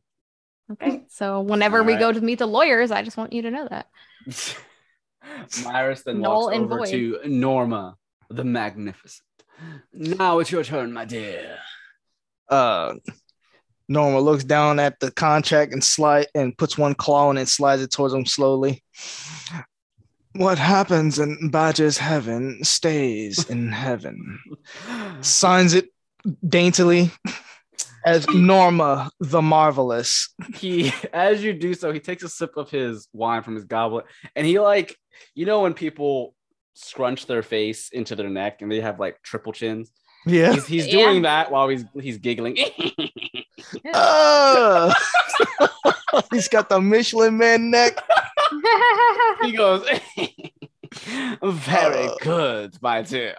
okay. 0.73 1.05
So 1.09 1.43
whenever 1.43 1.83
we 1.83 1.93
Alright. 1.93 2.01
go 2.01 2.13
to 2.13 2.21
meet 2.25 2.39
the 2.39 2.47
lawyers, 2.47 2.91
I 2.91 3.03
just 3.03 3.19
want 3.19 3.35
you 3.35 3.43
to 3.43 3.51
know 3.51 3.69
that. 3.69 3.87
Myris 5.63 6.03
then 6.03 6.23
Null 6.23 6.47
walks 6.47 6.57
over 6.57 6.79
void. 6.79 6.89
to 6.89 7.19
Norma 7.27 7.97
the 8.31 8.43
Magnificent. 8.45 9.23
Now 9.93 10.39
it's 10.39 10.51
your 10.51 10.65
turn, 10.65 10.93
my 10.93 11.05
dear. 11.05 11.59
uh 12.49 12.95
Norma 13.87 14.21
looks 14.21 14.45
down 14.45 14.79
at 14.79 14.99
the 15.01 15.11
contract 15.11 15.73
and 15.75 15.85
slide 15.85 16.29
and 16.35 16.57
puts 16.57 16.79
one 16.79 16.95
claw 16.95 17.31
in 17.31 17.37
and 17.37 17.49
slides 17.49 17.83
it 17.83 17.91
towards 17.91 18.15
him 18.15 18.25
slowly. 18.25 18.83
What 20.35 20.57
happens 20.57 21.19
in 21.19 21.51
Badger's 21.51 21.99
heaven 21.99 22.65
stays 22.65 23.51
in 23.51 23.71
heaven. 23.71 24.39
Signs 25.21 25.75
it 25.75 25.91
daintily 26.49 27.11
as 28.05 28.27
Norma 28.29 29.11
the 29.21 29.43
Marvelous. 29.43 30.29
he 30.57 30.93
as 31.13 31.43
you 31.43 31.53
do 31.53 31.75
so 31.75 31.93
he 31.93 32.01
takes 32.01 32.23
a 32.23 32.29
sip 32.29 32.57
of 32.57 32.71
his 32.71 33.09
wine 33.13 33.43
from 33.43 33.55
his 33.55 33.65
goblet 33.65 34.07
and 34.37 34.47
he 34.47 34.59
like 34.59 34.97
you 35.35 35.47
know 35.47 35.61
when 35.63 35.75
people 35.75 36.35
scrunch 36.75 37.27
their 37.27 37.43
face 37.43 37.91
into 37.91 38.17
their 38.17 38.31
neck 38.31 38.63
and 38.63 38.71
they 38.73 38.81
have 38.81 38.99
like 38.99 39.21
triple 39.23 39.53
chins 39.53 39.93
Yeah. 40.27 40.53
he's, 40.55 40.67
he's 40.67 40.87
Yeah. 40.87 40.93
doing 41.07 41.23
that 41.23 41.51
while 41.51 41.69
he's 41.69 41.85
he's 42.01 42.19
giggling 42.19 42.57
Uh, 43.95 44.93
he's 46.33 46.49
got 46.49 46.69
the 46.69 46.81
Michelin 46.81 47.37
man 47.39 47.71
neck. 47.71 47.97
he 49.43 49.53
goes 49.53 49.87
very 51.43 52.07
Uh. 52.09 52.15
good 52.21 52.77
my 52.83 53.03
dear 53.03 53.35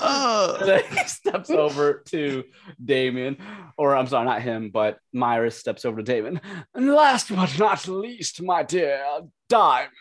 Uh, 0.00 0.56
And 0.60 0.68
then 0.68 0.82
he 0.90 1.04
steps 1.08 1.50
over 1.50 2.02
to 2.06 2.44
Damien, 2.84 3.36
or 3.76 3.94
I'm 3.96 4.06
sorry, 4.06 4.24
not 4.26 4.42
him, 4.42 4.70
but 4.70 4.98
Myra 5.12 5.50
steps 5.50 5.84
over 5.84 5.98
to 5.98 6.02
Damien. 6.02 6.40
And 6.74 6.92
last 6.92 7.34
but 7.34 7.58
not 7.58 7.86
least, 7.88 8.42
my 8.42 8.62
dear 8.62 9.02
Diamond. 9.48 9.92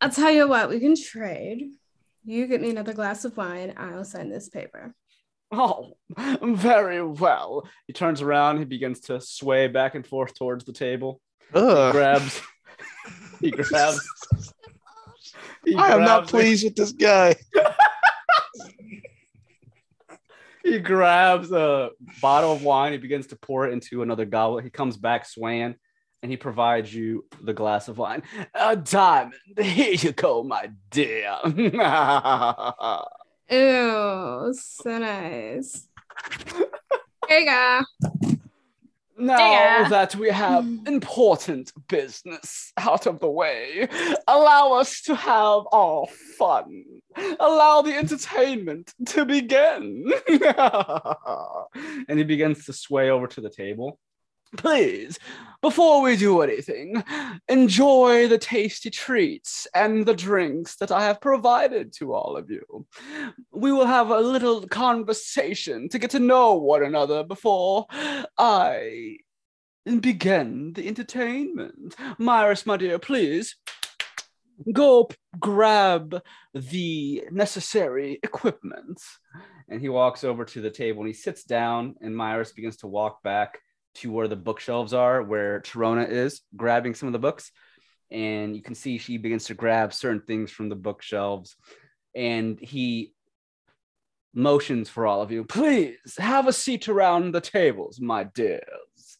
I'll 0.00 0.10
tell 0.10 0.30
you 0.32 0.48
what, 0.48 0.68
we 0.68 0.80
can 0.80 0.94
trade. 0.96 1.70
You 2.24 2.46
get 2.46 2.60
me 2.60 2.70
another 2.70 2.92
glass 2.92 3.24
of 3.24 3.36
wine, 3.36 3.74
I'll 3.76 4.04
sign 4.04 4.30
this 4.30 4.48
paper. 4.48 4.94
Oh, 5.54 5.92
very 6.42 7.02
well. 7.02 7.68
He 7.86 7.92
turns 7.92 8.22
around, 8.22 8.58
he 8.58 8.64
begins 8.64 9.00
to 9.00 9.20
sway 9.20 9.68
back 9.68 9.94
and 9.94 10.06
forth 10.06 10.34
towards 10.34 10.64
the 10.64 10.72
table. 10.72 11.20
He 11.52 11.60
grabs, 11.60 12.40
he 13.40 13.50
grabs. 13.52 14.00
he 15.64 15.74
I 15.74 15.88
am 15.90 16.00
not 16.00 16.20
grabs- 16.22 16.30
pleased 16.30 16.64
with 16.64 16.74
this 16.76 16.92
guy. 16.92 17.36
He 20.72 20.78
grabs 20.78 21.50
a 21.52 21.90
bottle 22.20 22.52
of 22.52 22.62
wine. 22.62 22.92
He 22.92 22.98
begins 22.98 23.26
to 23.28 23.36
pour 23.36 23.66
it 23.66 23.72
into 23.72 24.02
another 24.02 24.24
goblet. 24.24 24.64
He 24.64 24.70
comes 24.70 24.96
back 24.96 25.26
swaying 25.26 25.74
and 26.22 26.30
he 26.30 26.36
provides 26.36 26.94
you 26.94 27.26
the 27.42 27.52
glass 27.52 27.88
of 27.88 27.98
wine. 27.98 28.22
A 28.54 28.76
diamond. 28.76 29.34
Here 29.58 29.94
you 29.94 30.12
go, 30.12 30.44
my 30.44 30.70
dear. 30.90 31.36
Ew, 33.50 34.54
so 34.54 34.98
nice. 34.98 35.88
Dega. 37.28 37.84
Now 39.16 39.88
that 39.88 40.14
we 40.16 40.30
have 40.30 40.64
important 40.86 41.72
business 41.88 42.72
out 42.78 43.06
of 43.06 43.20
the 43.20 43.28
way, 43.28 43.88
allow 44.26 44.72
us 44.72 45.02
to 45.02 45.14
have 45.14 45.62
our 45.72 46.06
fun. 46.38 46.84
Allow 47.38 47.82
the 47.82 47.94
entertainment 47.94 48.94
to 49.06 49.24
begin. 49.24 50.12
and 52.08 52.18
he 52.18 52.24
begins 52.24 52.64
to 52.66 52.72
sway 52.72 53.10
over 53.10 53.26
to 53.28 53.40
the 53.40 53.50
table. 53.50 53.98
Please, 54.56 55.18
before 55.62 56.02
we 56.02 56.16
do 56.16 56.42
anything, 56.42 57.02
enjoy 57.48 58.28
the 58.28 58.36
tasty 58.36 58.90
treats 58.90 59.66
and 59.74 60.04
the 60.04 60.14
drinks 60.14 60.76
that 60.76 60.90
I 60.90 61.04
have 61.04 61.20
provided 61.20 61.92
to 61.94 62.12
all 62.12 62.36
of 62.36 62.50
you. 62.50 62.86
We 63.52 63.72
will 63.72 63.86
have 63.86 64.10
a 64.10 64.20
little 64.20 64.66
conversation 64.66 65.88
to 65.88 65.98
get 65.98 66.10
to 66.10 66.18
know 66.18 66.54
one 66.54 66.82
another 66.82 67.22
before 67.22 67.86
I 68.36 69.18
begin 70.00 70.72
the 70.74 70.86
entertainment. 70.86 71.96
Myris, 72.18 72.66
my 72.66 72.76
dear, 72.76 72.98
please 72.98 73.56
go 74.72 75.08
grab 75.40 76.20
the 76.54 77.24
necessary 77.30 78.18
equipment. 78.22 79.00
And 79.68 79.80
he 79.80 79.88
walks 79.88 80.24
over 80.24 80.44
to 80.44 80.60
the 80.60 80.70
table 80.70 81.00
and 81.00 81.08
he 81.08 81.14
sits 81.14 81.44
down, 81.44 81.94
and 82.00 82.14
Myris 82.14 82.54
begins 82.54 82.76
to 82.78 82.86
walk 82.86 83.22
back 83.22 83.58
to 83.96 84.10
where 84.10 84.28
the 84.28 84.36
bookshelves 84.36 84.94
are, 84.94 85.22
where 85.22 85.60
Torona 85.60 86.08
is, 86.08 86.40
grabbing 86.56 86.94
some 86.94 87.08
of 87.08 87.12
the 87.12 87.18
books. 87.18 87.50
And 88.10 88.54
you 88.54 88.62
can 88.62 88.74
see 88.74 88.98
she 88.98 89.18
begins 89.18 89.44
to 89.46 89.54
grab 89.54 89.92
certain 89.92 90.22
things 90.22 90.50
from 90.50 90.68
the 90.68 90.76
bookshelves. 90.76 91.56
And 92.14 92.58
he 92.60 93.14
motions 94.34 94.88
for 94.88 95.06
all 95.06 95.22
of 95.22 95.30
you. 95.30 95.44
Please 95.44 96.16
have 96.18 96.46
a 96.46 96.52
seat 96.52 96.88
around 96.88 97.32
the 97.32 97.40
tables, 97.40 98.00
my 98.00 98.24
dears. 98.24 99.18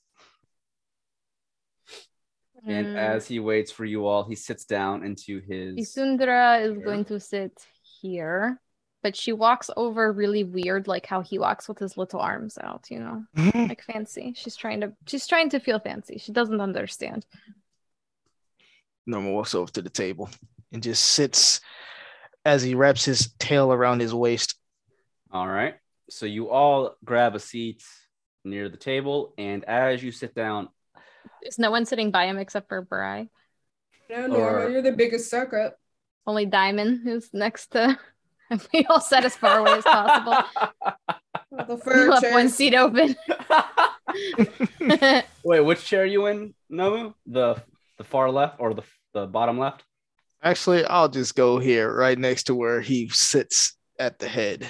And 2.64 2.86
Mm. 2.86 2.96
as 2.96 3.26
he 3.26 3.40
waits 3.40 3.72
for 3.72 3.84
you 3.84 4.06
all, 4.06 4.24
he 4.24 4.36
sits 4.36 4.64
down 4.64 5.04
into 5.04 5.40
his. 5.40 5.76
Isundra 5.76 6.62
is 6.62 6.78
going 6.78 7.04
to 7.06 7.18
sit 7.18 7.52
here, 8.00 8.60
but 9.02 9.16
she 9.16 9.32
walks 9.32 9.70
over 9.76 10.12
really 10.12 10.44
weird, 10.44 10.86
like 10.86 11.06
how 11.06 11.20
he 11.22 11.38
walks 11.38 11.68
with 11.68 11.78
his 11.78 11.96
little 11.96 12.20
arms 12.20 12.56
out, 12.62 12.86
you 12.90 13.00
know, 13.00 13.24
mm-hmm. 13.36 13.66
like 13.66 13.82
fancy. 13.82 14.32
She's 14.36 14.56
trying 14.56 14.80
to 14.82 14.92
she's 15.06 15.26
trying 15.26 15.50
to 15.50 15.60
feel 15.60 15.80
fancy. 15.80 16.18
She 16.18 16.32
doesn't 16.32 16.60
understand. 16.60 17.26
Norma 19.06 19.32
walks 19.32 19.54
over 19.54 19.70
to 19.72 19.82
the 19.82 19.90
table 19.90 20.30
and 20.72 20.82
just 20.82 21.02
sits 21.02 21.60
as 22.44 22.62
he 22.62 22.74
wraps 22.74 23.04
his 23.04 23.32
tail 23.38 23.72
around 23.72 24.00
his 24.00 24.14
waist. 24.14 24.54
All 25.32 25.48
right. 25.48 25.74
So 26.08 26.26
you 26.26 26.50
all 26.50 26.96
grab 27.04 27.34
a 27.34 27.40
seat 27.40 27.82
near 28.44 28.68
the 28.68 28.76
table, 28.76 29.34
and 29.38 29.64
as 29.64 30.02
you 30.02 30.12
sit 30.12 30.34
down, 30.34 30.68
Is 31.42 31.58
no 31.58 31.70
one 31.70 31.86
sitting 31.86 32.10
by 32.10 32.26
him 32.26 32.38
except 32.38 32.68
for 32.68 32.82
Bry? 32.82 33.28
No, 34.10 34.26
Norma, 34.26 34.66
Or- 34.66 34.70
you're 34.70 34.82
the 34.82 34.92
biggest 34.92 35.30
suck 35.30 35.54
up. 35.54 35.76
Only 36.26 36.46
Diamond, 36.46 37.00
who's 37.02 37.30
next 37.32 37.68
to. 37.72 37.98
we 38.74 38.84
all 38.86 39.00
sat 39.00 39.24
as 39.24 39.36
far 39.36 39.58
away 39.58 39.72
as 39.78 39.84
possible. 39.84 40.36
Well, 41.50 41.66
the 41.66 41.74
We 41.74 41.80
fur 41.80 42.08
left 42.10 42.30
one 42.32 42.48
seat 42.48 42.74
open. 42.74 43.14
Wait, 45.44 45.60
which 45.60 45.84
chair 45.84 46.02
are 46.02 46.06
you 46.06 46.26
in, 46.26 46.54
Nomu? 46.70 47.14
The 47.26 47.62
the 47.98 48.04
far 48.04 48.30
left 48.30 48.56
or 48.58 48.74
the 48.74 48.82
the 49.14 49.26
bottom 49.26 49.58
left? 49.58 49.84
Actually, 50.42 50.84
I'll 50.84 51.08
just 51.08 51.34
go 51.34 51.58
here 51.58 51.94
right 51.94 52.18
next 52.18 52.44
to 52.44 52.54
where 52.54 52.80
he 52.80 53.08
sits 53.08 53.76
at 53.98 54.18
the 54.18 54.28
head. 54.28 54.66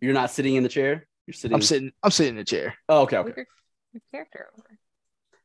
You're 0.00 0.12
not 0.14 0.30
sitting 0.30 0.54
in 0.54 0.62
the 0.62 0.68
chair. 0.68 1.06
You're 1.26 1.34
sitting. 1.34 1.54
I'm 1.54 1.62
sitting 1.62 1.92
I'm 2.02 2.10
sitting 2.10 2.30
in 2.34 2.36
the 2.36 2.44
chair. 2.44 2.74
Oh, 2.88 3.02
okay, 3.02 3.16
okay. 3.18 3.28
Move 3.28 3.36
your- 3.36 3.46
your 3.92 4.02
character 4.12 4.48
over. 4.58 4.78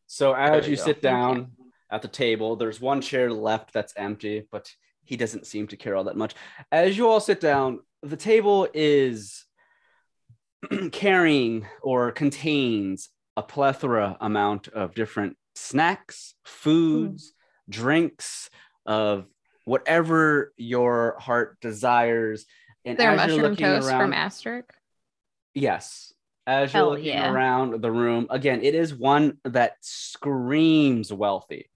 So 0.07 0.33
as 0.33 0.49
There 0.49 0.63
you 0.65 0.71
you 0.71 0.75
go. 0.77 0.83
sit 0.83 1.01
down 1.01 1.51
at 1.91 2.01
the 2.01 2.07
table, 2.07 2.55
there's 2.55 2.81
one 2.81 2.99
chair 3.01 3.31
left 3.31 3.73
that's 3.73 3.93
empty, 3.95 4.47
but 4.51 4.71
he 5.09 5.17
doesn't 5.17 5.47
seem 5.47 5.65
to 5.65 5.75
care 5.75 5.95
all 5.95 6.03
that 6.03 6.15
much. 6.15 6.35
As 6.71 6.95
you 6.95 7.09
all 7.09 7.19
sit 7.19 7.41
down, 7.41 7.79
the 8.03 8.15
table 8.15 8.67
is 8.75 9.43
carrying 10.91 11.65
or 11.81 12.11
contains 12.11 13.09
a 13.35 13.41
plethora 13.41 14.17
amount 14.21 14.67
of 14.67 14.93
different 14.93 15.35
snacks, 15.55 16.35
foods, 16.45 17.33
drinks 17.67 18.51
of 18.85 19.25
whatever 19.65 20.53
your 20.57 21.17
heart 21.17 21.59
desires. 21.59 22.45
And 22.85 22.95
there 22.95 23.15
mushroom 23.15 23.41
looking 23.41 23.65
toast 23.65 23.87
around, 23.89 23.99
from 23.99 24.13
Asterisk? 24.13 24.71
Yes. 25.55 26.13
As 26.45 26.71
you're 26.71 26.83
Hell 26.83 26.89
looking 26.91 27.05
yeah. 27.05 27.31
around 27.31 27.81
the 27.81 27.91
room, 27.91 28.27
again, 28.29 28.61
it 28.61 28.75
is 28.75 28.93
one 28.93 29.39
that 29.43 29.73
screams 29.81 31.11
wealthy. 31.11 31.68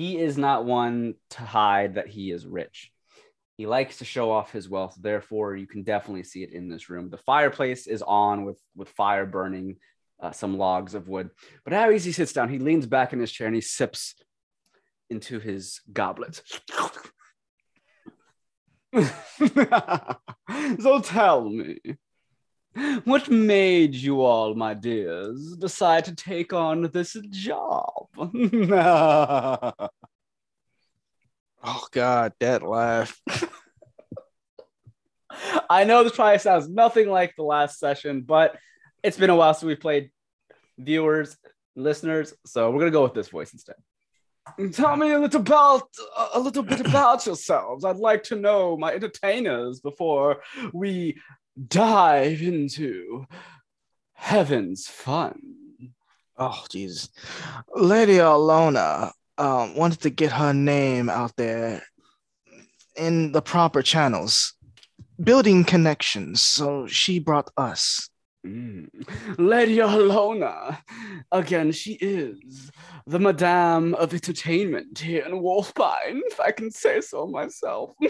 He 0.00 0.16
is 0.16 0.38
not 0.38 0.64
one 0.64 1.16
to 1.28 1.42
hide 1.42 1.96
that 1.96 2.08
he 2.08 2.30
is 2.30 2.46
rich. 2.46 2.90
He 3.58 3.66
likes 3.66 3.98
to 3.98 4.06
show 4.06 4.30
off 4.30 4.50
his 4.50 4.66
wealth. 4.66 4.96
Therefore, 4.98 5.56
you 5.56 5.66
can 5.66 5.82
definitely 5.82 6.22
see 6.22 6.42
it 6.42 6.54
in 6.54 6.70
this 6.70 6.88
room. 6.88 7.10
The 7.10 7.18
fireplace 7.18 7.86
is 7.86 8.00
on 8.00 8.46
with, 8.46 8.58
with 8.74 8.88
fire 8.88 9.26
burning, 9.26 9.76
uh, 10.18 10.30
some 10.30 10.56
logs 10.56 10.94
of 10.94 11.06
wood. 11.06 11.28
But 11.64 11.74
as 11.74 12.02
he 12.02 12.12
sits 12.12 12.32
down, 12.32 12.48
he 12.48 12.58
leans 12.58 12.86
back 12.86 13.12
in 13.12 13.20
his 13.20 13.30
chair 13.30 13.46
and 13.46 13.54
he 13.54 13.60
sips 13.60 14.14
into 15.10 15.38
his 15.38 15.82
goblet. 15.92 16.40
so 20.80 21.00
tell 21.02 21.44
me, 21.44 21.78
what 23.04 23.28
made 23.28 23.94
you 23.94 24.22
all, 24.22 24.54
my 24.54 24.74
dears, 24.74 25.56
decide 25.56 26.04
to 26.06 26.14
take 26.14 26.52
on 26.52 26.90
this 26.92 27.16
job? 27.30 28.06
Oh 31.62 31.86
God, 31.90 32.32
that 32.40 32.62
laugh. 32.62 33.20
I 35.68 35.84
know 35.84 36.02
this 36.02 36.14
probably 36.14 36.38
sounds 36.38 36.68
nothing 36.68 37.10
like 37.10 37.36
the 37.36 37.42
last 37.42 37.78
session, 37.78 38.22
but 38.22 38.56
it's 39.02 39.18
been 39.18 39.30
a 39.30 39.36
while 39.36 39.52
since 39.52 39.64
we 39.64 39.76
played 39.76 40.10
viewers, 40.78 41.36
listeners, 41.76 42.32
so 42.46 42.70
we're 42.70 42.78
gonna 42.78 42.90
go 42.90 43.02
with 43.02 43.14
this 43.14 43.28
voice 43.28 43.52
instead. 43.52 43.76
Tell 44.72 44.96
me 44.96 45.12
a 45.12 45.20
little 45.20 45.42
about 45.42 45.88
a 46.32 46.40
little 46.40 46.62
bit 46.62 46.80
about 46.80 47.26
yourselves. 47.26 47.84
I'd 47.84 47.96
like 47.96 48.22
to 48.24 48.36
know 48.36 48.76
my 48.76 48.94
entertainers 48.94 49.80
before 49.80 50.42
we 50.72 51.20
dive 51.68 52.42
into 52.42 53.26
heaven's 54.12 54.86
fun. 54.86 55.40
Oh 56.36 56.64
Jesus. 56.70 57.08
Lady 57.74 58.18
Alona 58.18 59.12
um 59.38 59.74
wanted 59.74 60.00
to 60.00 60.10
get 60.10 60.32
her 60.32 60.52
name 60.52 61.08
out 61.08 61.34
there 61.36 61.82
in 62.96 63.32
the 63.32 63.40
proper 63.40 63.80
channels, 63.82 64.52
building 65.22 65.64
connections. 65.64 66.42
So 66.42 66.86
she 66.86 67.18
brought 67.18 67.50
us. 67.56 68.09
Mm. 68.46 68.88
Lady 69.38 69.76
Alona. 69.76 70.78
Again, 71.30 71.72
she 71.72 71.92
is 72.00 72.70
the 73.06 73.18
Madame 73.18 73.94
of 73.94 74.14
Entertainment 74.14 74.98
here 74.98 75.24
in 75.26 75.42
Wolfpine, 75.42 76.20
if 76.26 76.40
I 76.40 76.50
can 76.50 76.70
say 76.70 77.00
so 77.00 77.26
myself. 77.26 77.94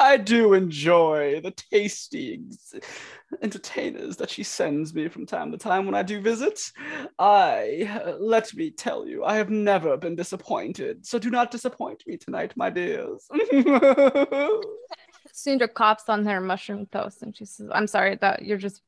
I 0.00 0.16
do 0.16 0.54
enjoy 0.54 1.40
the 1.40 1.50
tasty 1.50 2.40
entertainers 3.42 4.16
that 4.16 4.30
she 4.30 4.44
sends 4.44 4.94
me 4.94 5.08
from 5.08 5.26
time 5.26 5.50
to 5.50 5.58
time 5.58 5.84
when 5.84 5.94
I 5.94 6.02
do 6.02 6.20
visit. 6.20 6.60
I, 7.18 8.16
let 8.20 8.54
me 8.54 8.70
tell 8.70 9.06
you, 9.06 9.24
I 9.24 9.34
have 9.34 9.50
never 9.50 9.96
been 9.96 10.14
disappointed, 10.16 11.04
so 11.04 11.18
do 11.18 11.30
not 11.30 11.50
disappoint 11.50 12.04
me 12.06 12.16
tonight, 12.16 12.52
my 12.56 12.70
dears. 12.70 13.28
Sundra 15.38 15.68
coughs 15.68 16.08
on 16.08 16.24
her 16.26 16.40
mushroom 16.40 16.86
toast 16.86 17.22
and 17.22 17.36
she 17.36 17.44
says, 17.44 17.68
I'm 17.72 17.86
sorry, 17.86 18.16
that 18.20 18.44
you're 18.44 18.58
just 18.58 18.82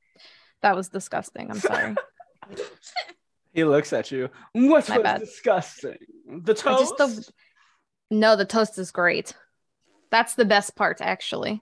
that 0.62 0.76
was 0.76 0.88
disgusting. 0.88 1.50
I'm 1.50 1.60
sorry. 1.60 1.94
He 3.52 3.64
looks 3.64 3.92
at 3.92 4.12
you. 4.12 4.28
What 4.52 4.88
My 4.88 4.98
was 4.98 5.02
bad. 5.02 5.20
disgusting? 5.20 5.98
The 6.44 6.54
toast? 6.54 6.94
just 6.96 6.96
don't 6.98 7.30
No, 8.08 8.36
the 8.36 8.44
toast 8.44 8.78
is 8.78 8.92
great. 8.92 9.34
That's 10.10 10.34
the 10.36 10.44
best 10.44 10.76
part, 10.76 11.00
actually. 11.00 11.60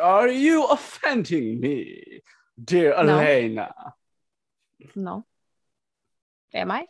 Are 0.00 0.28
you 0.28 0.66
offending 0.66 1.58
me, 1.60 2.22
dear 2.62 2.90
No. 3.02 3.18
Elena? 3.18 3.74
No. 4.94 5.24
Am 6.54 6.70
I? 6.70 6.86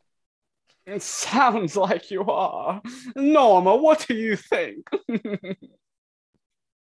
It 0.84 1.00
sounds 1.02 1.74
like 1.74 2.10
you 2.10 2.24
are. 2.24 2.82
Norma, 3.16 3.76
what 3.76 4.04
do 4.06 4.14
you 4.14 4.36
think? 4.36 4.86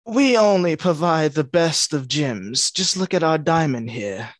We 0.08 0.38
only 0.38 0.74
provide 0.74 1.32
the 1.32 1.44
best 1.44 1.92
of 1.92 2.08
gems. 2.08 2.70
Just 2.70 2.96
look 2.96 3.12
at 3.12 3.22
our 3.22 3.36
diamond 3.38 3.90
here. 3.90 4.30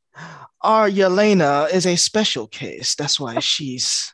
Our 0.62 0.88
Yelena 0.88 1.70
is 1.70 1.86
a 1.86 1.96
special 1.96 2.46
case. 2.48 2.94
That's 2.94 3.20
why 3.20 3.38
she's 3.40 4.12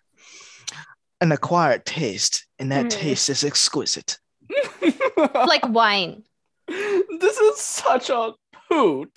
an 1.21 1.31
acquired 1.33 1.87
taste, 1.87 2.47
and 2.59 2.73
that 2.73 2.83
Hmm. 2.83 2.89
taste 3.01 3.31
is 3.31 3.45
exquisite. 3.45 4.19
Like 5.17 5.67
wine. 5.69 6.25
this 6.67 7.39
is 7.39 7.61
such 7.61 8.11
a 8.11 8.33
hoot. 8.69 9.17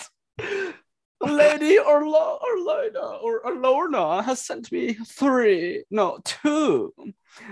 Lady 1.22 1.80
Orla, 1.80 2.38
Orlina 2.40 3.22
or 3.24 3.42
Orlorna 3.46 4.24
has 4.24 4.42
sent 4.42 4.72
me 4.72 4.94
three, 4.94 5.84
no, 5.90 6.20
two 6.24 6.94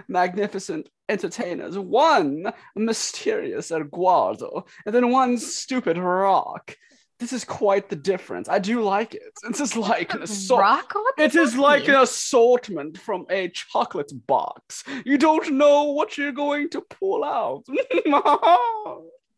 magnificent 0.07 0.89
entertainers. 1.09 1.77
One 1.77 2.51
mysterious 2.75 3.71
Eduardo, 3.71 4.65
and 4.85 4.93
then 4.93 5.11
one 5.11 5.37
stupid 5.37 5.97
rock. 5.97 6.75
This 7.17 7.31
is 7.31 7.45
quite 7.45 7.87
the 7.87 7.95
difference. 7.95 8.49
I 8.49 8.59
do 8.59 8.81
like 8.81 9.15
it. 9.15 9.33
This 9.47 9.61
is 9.61 9.77
like 9.77 10.13
an 10.13 10.21
assault. 10.27 10.59
Rock? 10.59 10.93
What 10.93 11.15
the 11.15 11.23
It 11.23 11.35
is 11.35 11.57
like 11.57 11.87
an 11.87 11.95
assortment 11.95 12.97
from 12.97 13.25
a 13.29 13.49
chocolate 13.49 14.11
box. 14.27 14.83
You 15.05 15.17
don't 15.17 15.53
know 15.53 15.83
what 15.93 16.17
you're 16.17 16.33
going 16.33 16.69
to 16.71 16.81
pull 16.81 17.23
out. 17.23 17.63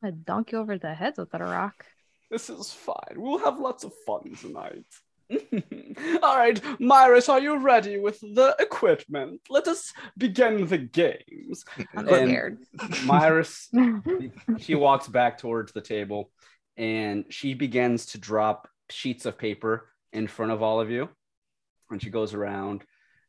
I 0.03 0.11
dunk 0.11 0.51
you 0.51 0.59
over 0.59 0.77
the 0.77 0.93
head 0.93 1.15
with 1.17 1.31
that 1.31 1.41
rock. 1.41 1.85
This 2.29 2.49
is 2.49 2.71
fine. 2.71 3.15
We'll 3.15 3.39
have 3.39 3.59
lots 3.59 3.83
of 3.83 3.93
fun 4.05 4.35
tonight. 4.39 4.85
All 6.23 6.37
right, 6.37 6.61
Myris, 6.79 7.27
are 7.27 7.39
you 7.39 7.57
ready 7.57 7.97
with 7.97 8.19
the 8.21 8.55
equipment? 8.59 9.41
Let 9.49 9.67
us 9.67 9.91
begin 10.17 10.67
the 10.67 10.77
games. 10.77 11.65
I'm 11.95 12.07
scared. 12.07 12.59
Myris, 13.03 13.67
she 14.59 14.75
walks 14.75 15.07
back 15.07 15.37
towards 15.37 15.73
the 15.73 15.81
table 15.81 16.31
and 16.77 17.25
she 17.29 17.55
begins 17.55 18.07
to 18.07 18.19
drop 18.19 18.69
sheets 18.89 19.25
of 19.25 19.37
paper 19.37 19.89
in 20.13 20.27
front 20.27 20.51
of 20.51 20.61
all 20.61 20.79
of 20.79 20.89
you. 20.89 21.09
And 21.89 22.01
she 22.01 22.09
goes 22.09 22.33
around, 22.33 22.83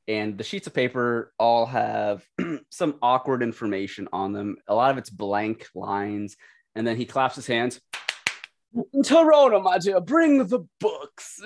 and 0.08 0.36
the 0.36 0.44
sheets 0.44 0.66
of 0.66 0.74
paper 0.74 1.32
all 1.38 1.66
have 1.66 2.24
some 2.70 2.96
awkward 3.02 3.42
information 3.42 4.08
on 4.12 4.32
them. 4.32 4.56
A 4.66 4.74
lot 4.74 4.90
of 4.90 4.98
it's 4.98 5.10
blank 5.10 5.66
lines. 5.74 6.36
And 6.74 6.86
then 6.86 6.96
he 6.96 7.04
claps 7.04 7.36
his 7.36 7.46
hands. 7.46 7.80
Torona, 8.76 9.62
my 9.62 9.78
dear, 9.78 10.00
bring 10.00 10.46
the 10.46 10.66
books. 10.80 11.40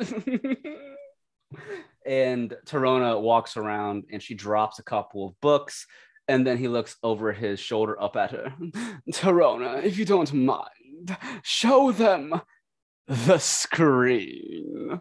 and 2.06 2.54
Torona 2.66 3.20
walks 3.20 3.56
around 3.56 4.04
and 4.10 4.22
she 4.22 4.34
drops 4.34 4.78
a 4.78 4.84
couple 4.84 5.26
of 5.26 5.40
books. 5.40 5.86
And 6.28 6.46
then 6.46 6.56
he 6.56 6.68
looks 6.68 6.96
over 7.02 7.32
his 7.32 7.58
shoulder 7.58 8.00
up 8.00 8.16
at 8.16 8.30
her. 8.30 8.54
Torona, 9.12 9.82
if 9.82 9.98
you 9.98 10.04
don't 10.04 10.32
mind, 10.32 11.16
show 11.42 11.92
them 11.92 12.40
the 13.08 13.38
screen. 13.38 15.00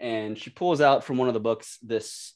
and 0.00 0.38
she 0.38 0.50
pulls 0.50 0.80
out 0.80 1.04
from 1.04 1.18
one 1.18 1.28
of 1.28 1.34
the 1.34 1.40
books 1.40 1.78
this 1.82 2.34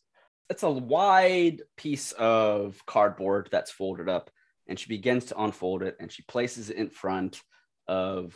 it's 0.50 0.62
a 0.64 0.70
wide 0.70 1.62
piece 1.76 2.12
of 2.12 2.84
cardboard 2.84 3.48
that's 3.50 3.70
folded 3.70 4.08
up 4.08 4.30
and 4.68 4.78
she 4.78 4.88
begins 4.88 5.26
to 5.26 5.42
unfold 5.42 5.82
it 5.82 5.96
and 5.98 6.12
she 6.12 6.22
places 6.28 6.68
it 6.68 6.76
in 6.76 6.90
front 6.90 7.40
of 7.88 8.34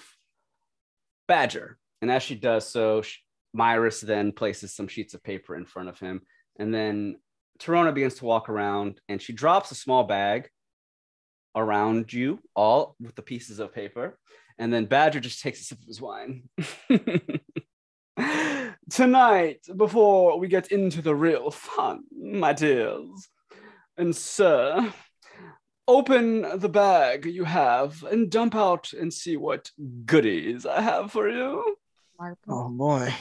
badger. 1.27 1.79
And 2.03 2.11
as 2.11 2.23
she 2.23 2.35
does 2.35 2.69
so 2.69 3.03
sh- 3.03 3.19
myris 3.57 4.01
then 4.01 4.33
places 4.33 4.75
some 4.75 4.89
sheets 4.89 5.15
of 5.15 5.23
paper 5.23 5.57
in 5.57 5.65
front 5.65 5.89
of 5.89 5.99
him. 5.99 6.23
And 6.59 6.75
then 6.75 7.17
Torona 7.59 7.95
begins 7.95 8.17
to 8.17 8.25
walk 8.25 8.49
around 8.49 9.01
and 9.09 9.21
she 9.21 9.33
drops 9.33 9.71
a 9.71 9.75
small 9.75 10.05
bag 10.05 10.51
around 11.55 12.13
you 12.13 12.39
all 12.55 12.95
with 13.01 13.15
the 13.15 13.23
pieces 13.23 13.59
of 13.59 13.75
paper. 13.75 14.19
And 14.59 14.73
then 14.73 14.87
badger 14.87 15.21
just 15.21 15.43
takes 15.43 15.61
a 15.61 15.65
sip 15.65 15.79
of 15.81 15.87
his 15.87 16.01
wine. 16.01 16.49
Tonight, 18.91 19.67
before 19.77 20.39
we 20.39 20.49
get 20.49 20.69
into 20.69 21.03
the 21.03 21.15
real 21.15 21.51
fun, 21.51 22.05
my 22.17 22.53
dears, 22.53 23.29
and 23.99 24.15
sir, 24.15 24.93
open 25.89 26.59
the 26.59 26.69
bag 26.69 27.27
you 27.27 27.45
have 27.45 28.03
and 28.05 28.31
dump 28.31 28.55
out 28.55 28.93
and 28.93 29.13
see 29.13 29.37
what 29.37 29.71
goodies 30.05 30.67
I 30.67 30.81
have 30.81 31.13
for 31.13 31.29
you. 31.29 31.77
Oh 32.49 32.69
boy. 32.69 33.15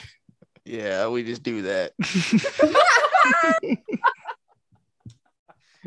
Yeah, 0.63 1.07
we 1.09 1.23
just 1.23 1.43
do 1.43 1.61
that. 1.63 1.93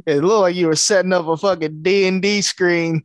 it 0.06 0.22
looked 0.22 0.40
like 0.42 0.54
you 0.54 0.66
were 0.68 0.76
setting 0.76 1.12
up 1.12 1.26
a 1.26 1.36
fucking 1.36 1.82
D 1.82 2.06
and 2.06 2.22
D 2.22 2.40
screen. 2.42 3.02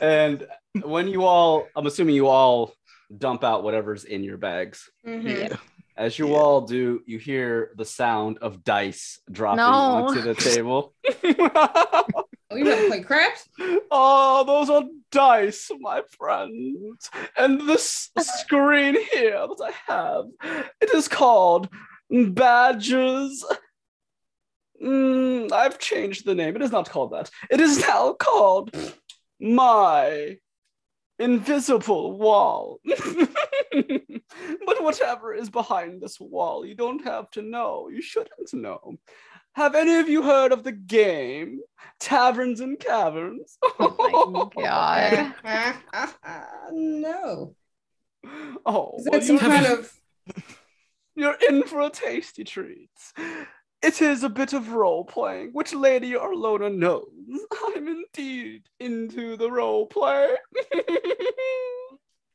And 0.00 0.46
when 0.82 1.06
you 1.08 1.24
all, 1.24 1.68
I'm 1.76 1.86
assuming 1.86 2.14
you 2.14 2.26
all 2.26 2.74
dump 3.16 3.44
out 3.44 3.62
whatever's 3.62 4.04
in 4.04 4.24
your 4.24 4.36
bags. 4.36 4.90
Mhm. 5.06 5.56
As 5.96 6.18
you 6.18 6.30
Yeah. 6.30 6.36
all 6.38 6.60
do, 6.62 7.02
you 7.06 7.18
hear 7.18 7.72
the 7.76 7.84
sound 7.84 8.38
of 8.38 8.64
dice 8.64 9.20
dropping 9.30 9.58
No. 9.58 9.68
onto 9.68 10.22
the 10.22 10.34
table. 10.34 10.94
Oh, 12.50 12.56
you 12.56 12.64
want 12.64 12.80
to 12.80 12.86
play 12.88 13.00
craps? 13.00 13.48
oh, 13.92 14.44
those 14.44 14.70
are 14.70 14.82
dice, 15.12 15.70
my 15.78 16.02
friends. 16.10 17.08
And 17.36 17.68
this 17.68 18.10
screen 18.18 18.96
here 19.12 19.46
that 19.46 19.72
I 19.88 19.92
have, 19.92 20.24
it 20.80 20.92
is 20.92 21.06
called 21.06 21.68
Badges. 22.10 23.44
Mm, 24.82 25.52
I've 25.52 25.78
changed 25.78 26.26
the 26.26 26.34
name. 26.34 26.56
It 26.56 26.62
is 26.62 26.72
not 26.72 26.90
called 26.90 27.12
that. 27.12 27.30
It 27.50 27.60
is 27.60 27.80
now 27.80 28.14
called 28.14 28.74
My 29.38 30.38
Invisible 31.20 32.18
Wall. 32.18 32.80
but 32.84 34.82
whatever 34.82 35.34
is 35.34 35.50
behind 35.50 36.00
this 36.00 36.18
wall, 36.18 36.66
you 36.66 36.74
don't 36.74 37.04
have 37.04 37.30
to 37.32 37.42
know. 37.42 37.88
You 37.92 38.02
shouldn't 38.02 38.52
know. 38.52 38.96
Have 39.54 39.74
any 39.74 39.96
of 39.96 40.08
you 40.08 40.22
heard 40.22 40.52
of 40.52 40.62
the 40.64 40.72
game 40.72 41.60
Taverns 41.98 42.60
and 42.60 42.78
Caverns? 42.78 43.58
Oh 43.78 44.50
my 44.54 44.62
god. 44.62 45.34
no. 46.72 47.54
Oh, 48.66 48.94
Is 48.98 49.08
well, 49.10 49.20
that 49.20 49.24
some 49.24 49.36
you- 49.36 49.40
kind 49.40 49.66
of 49.66 49.92
You're 51.16 51.36
in 51.48 51.64
for 51.64 51.80
a 51.80 51.90
tasty 51.90 52.44
treat. 52.44 52.90
It 53.82 54.00
is 54.00 54.22
a 54.22 54.28
bit 54.28 54.52
of 54.52 54.70
role 54.72 55.04
playing, 55.04 55.50
which 55.52 55.74
Lady 55.74 56.12
Arlona 56.12 56.74
knows. 56.74 57.08
I'm 57.66 57.88
indeed 57.88 58.62
into 58.78 59.36
the 59.36 59.50
role 59.50 59.86
play. 59.86 60.34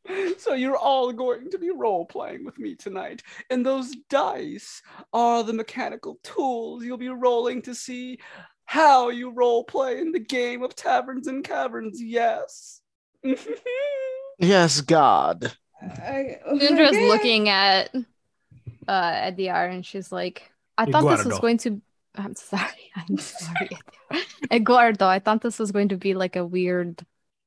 so 0.38 0.54
you're 0.54 0.78
all 0.78 1.12
going 1.12 1.50
to 1.52 1.58
be 1.58 1.72
role 1.72 2.06
playing 2.06 2.46
with 2.46 2.60
me 2.60 2.76
tonight. 2.76 3.24
And 3.50 3.66
those 3.66 3.96
dice 4.10 4.82
are 5.14 5.44
the 5.44 5.54
mechanical 5.54 6.20
tools 6.24 6.84
you'll 6.84 6.98
be 6.98 7.10
rolling 7.10 7.62
to 7.64 7.76
see 7.76 8.20
how 8.66 9.10
you 9.10 9.32
role 9.32 9.64
play 9.64 10.00
in 10.00 10.12
the 10.12 10.20
game 10.20 10.64
of 10.64 10.76
Taverns 10.76 11.28
and 11.28 11.44
Caverns. 11.44 12.02
Yes. 12.02 12.82
Yes, 14.38 14.82
God. 14.82 15.54
I, 15.82 16.40
Syndra's 16.46 16.90
okay. 16.90 17.08
looking 17.08 17.48
at 17.48 17.96
uh 17.96 18.02
at 18.86 19.38
DR 19.38 19.68
and 19.68 19.86
she's 19.86 20.12
like, 20.12 20.52
I 20.78 20.92
thought 20.92 21.10
this 21.10 21.24
was 21.24 21.40
going 21.40 21.58
to 21.60 21.82
I'm 22.18 22.36
sorry. 22.36 22.92
I'm 22.96 23.18
sorry. 23.18 23.78
Eduardo, 24.52 25.08
I 25.08 25.20
thought 25.20 25.42
this 25.42 25.58
was 25.58 25.72
going 25.72 25.90
to 25.90 25.98
be 25.98 26.14
like 26.14 26.36
a 26.36 26.46
weird 26.46 27.06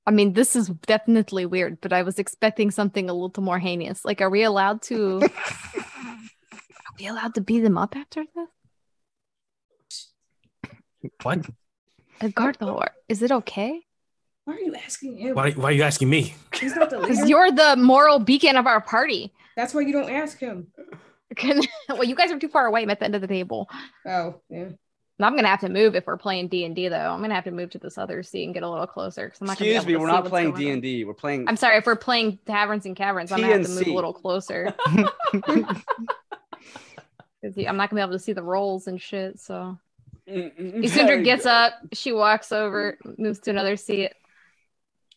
I 0.09 0.11
mean, 0.11 0.33
this 0.33 0.57
is 0.57 0.69
definitely 0.87 1.45
weird, 1.45 1.83
but 1.83 1.93
I 1.93 2.03
was 2.03 2.19
expecting 2.19 2.71
something 2.71 3.11
a 3.11 3.13
little 3.13 3.43
more 3.43 3.59
heinous. 3.59 4.07
Like, 4.07 4.23
are 4.23 4.31
we 4.31 4.43
allowed 4.43 4.81
to 4.85 5.21
are 5.23 6.95
we 6.99 7.07
allowed 7.07 7.35
to 7.35 7.43
beat 7.43 7.61
them 7.61 7.77
up 7.77 7.95
after 7.95 8.25
this? 8.35 8.49
What? 11.23 11.47
Guard 12.35 12.57
the 12.59 12.65
Eduardo, 12.69 12.87
is 13.09 13.21
it 13.23 13.31
okay? 13.31 13.83
Why 14.47 14.55
are 14.55 14.61
you 14.61 14.75
asking 14.75 15.19
him? 15.19 15.35
Why, 15.35 15.51
why 15.53 15.69
are 15.69 15.73
you 15.73 15.83
asking 15.83 16.09
me? 16.09 16.35
He's 16.55 16.75
not 16.75 16.89
the 16.89 16.99
Because 17.01 17.19
leader. 17.19 17.29
you're 17.29 17.53
the 17.53 17.77
moral 17.77 18.19
beacon 18.19 18.57
of 18.57 18.67
our 18.67 18.81
party. 18.81 19.31
That's 19.57 19.75
why 19.75 19.83
you 19.83 19.93
don't 19.93 20.11
ask 20.11 20.39
him. 20.39 20.69
Can, 21.37 21.61
well, 21.91 22.05
you 22.05 22.15
guys 22.15 22.33
are 22.33 22.39
too 22.39 22.49
far 22.49 22.65
away. 22.65 22.81
I'm 22.83 22.89
at 22.89 22.99
the 22.99 23.05
end 23.05 23.15
of 23.15 23.21
the 23.21 23.27
table. 23.29 23.69
Oh, 24.07 24.41
yeah. 24.49 24.71
I'm 25.21 25.35
gonna 25.35 25.49
have 25.49 25.61
to 25.61 25.69
move 25.69 25.97
if 25.97 26.07
we're 26.07 26.17
playing 26.17 26.49
D 26.49 26.65
and 26.65 26.75
D 26.77 26.89
though. 26.89 26.97
I'm 26.97 27.21
gonna 27.21 27.35
have 27.35 27.45
to 27.45 27.51
move 27.51 27.71
to 27.71 27.79
this 27.79 27.99
other 27.99 28.23
seat 28.23 28.45
and 28.45 28.55
get 28.55 28.63
a 28.63 28.71
little 28.71 28.87
closer 28.87 29.27
because 29.27 29.41
I'm 29.41 29.49
not. 29.49 29.61
Excuse 29.61 29.87
me, 29.87 29.97
we're 29.97 30.07
not 30.07 30.27
playing 30.27 30.55
D 30.55 30.71
and 30.71 30.81
D. 30.81 31.05
We're 31.05 31.15
playing. 31.15 31.49
I'm 31.49 31.57
sorry 31.57 31.79
if 31.79 31.87
we're 31.87 31.97
playing 31.97 32.39
taverns 32.47 32.87
and 32.87 32.95
caverns. 32.95 33.33
I'm 33.33 33.41
gonna 33.41 33.53
have 33.53 33.67
to 33.67 33.73
move 33.73 33.87
a 33.87 33.93
little 33.93 34.13
closer. 34.13 34.75
I'm 37.67 37.77
not 37.77 37.91
gonna 37.91 37.95
be 37.95 38.01
able 38.01 38.13
to 38.13 38.19
see 38.19 38.33
the 38.33 38.43
rolls 38.43 38.87
and 38.87 39.01
shit. 39.01 39.41
So 39.41 39.79
Isundra 40.29 41.25
gets 41.25 41.47
up, 41.47 41.73
she 41.93 42.13
walks 42.13 42.53
over, 42.53 42.99
moves 43.17 43.41
to 43.41 43.51
another 43.51 43.77
seat. 43.77 44.13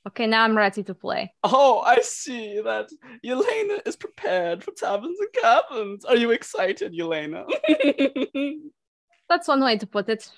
Okay, 0.08 0.26
now 0.26 0.44
I'm 0.44 0.58
ready 0.58 0.82
to 0.84 0.96
play. 0.96 1.32
Oh, 1.44 1.82
I 1.82 2.02
see 2.02 2.60
that 2.62 2.90
Elena 3.24 3.82
is 3.86 3.96
prepared 3.96 4.64
for 4.64 4.72
taverns 4.72 5.20
and 5.20 5.34
caverns. 5.34 6.06
Are 6.06 6.16
you 6.16 6.32
excited, 6.32 6.94
Yelena? 6.94 7.46
That's 9.32 9.48
one 9.48 9.64
way 9.64 9.78
to 9.78 9.88
put 9.88 10.10
it. 10.10 10.30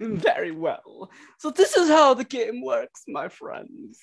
Very 0.00 0.52
well. 0.52 1.10
So 1.38 1.50
this 1.50 1.76
is 1.76 1.88
how 1.88 2.14
the 2.14 2.24
game 2.24 2.62
works, 2.62 3.04
my 3.08 3.28
friends. 3.28 3.98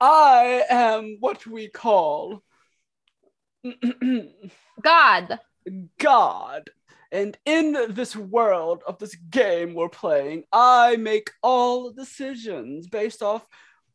I 0.00 0.64
am 0.68 1.16
what 1.20 1.46
we 1.46 1.68
call 1.68 2.42
God. 4.82 5.38
God. 5.98 6.70
And 7.12 7.36
in 7.46 7.76
this 7.90 8.14
world 8.16 8.82
of 8.86 8.98
this 8.98 9.14
game 9.30 9.74
we're 9.74 9.88
playing, 9.88 10.44
I 10.52 10.96
make 10.96 11.30
all 11.42 11.92
decisions 11.92 12.88
based 12.88 13.22
off 13.22 13.46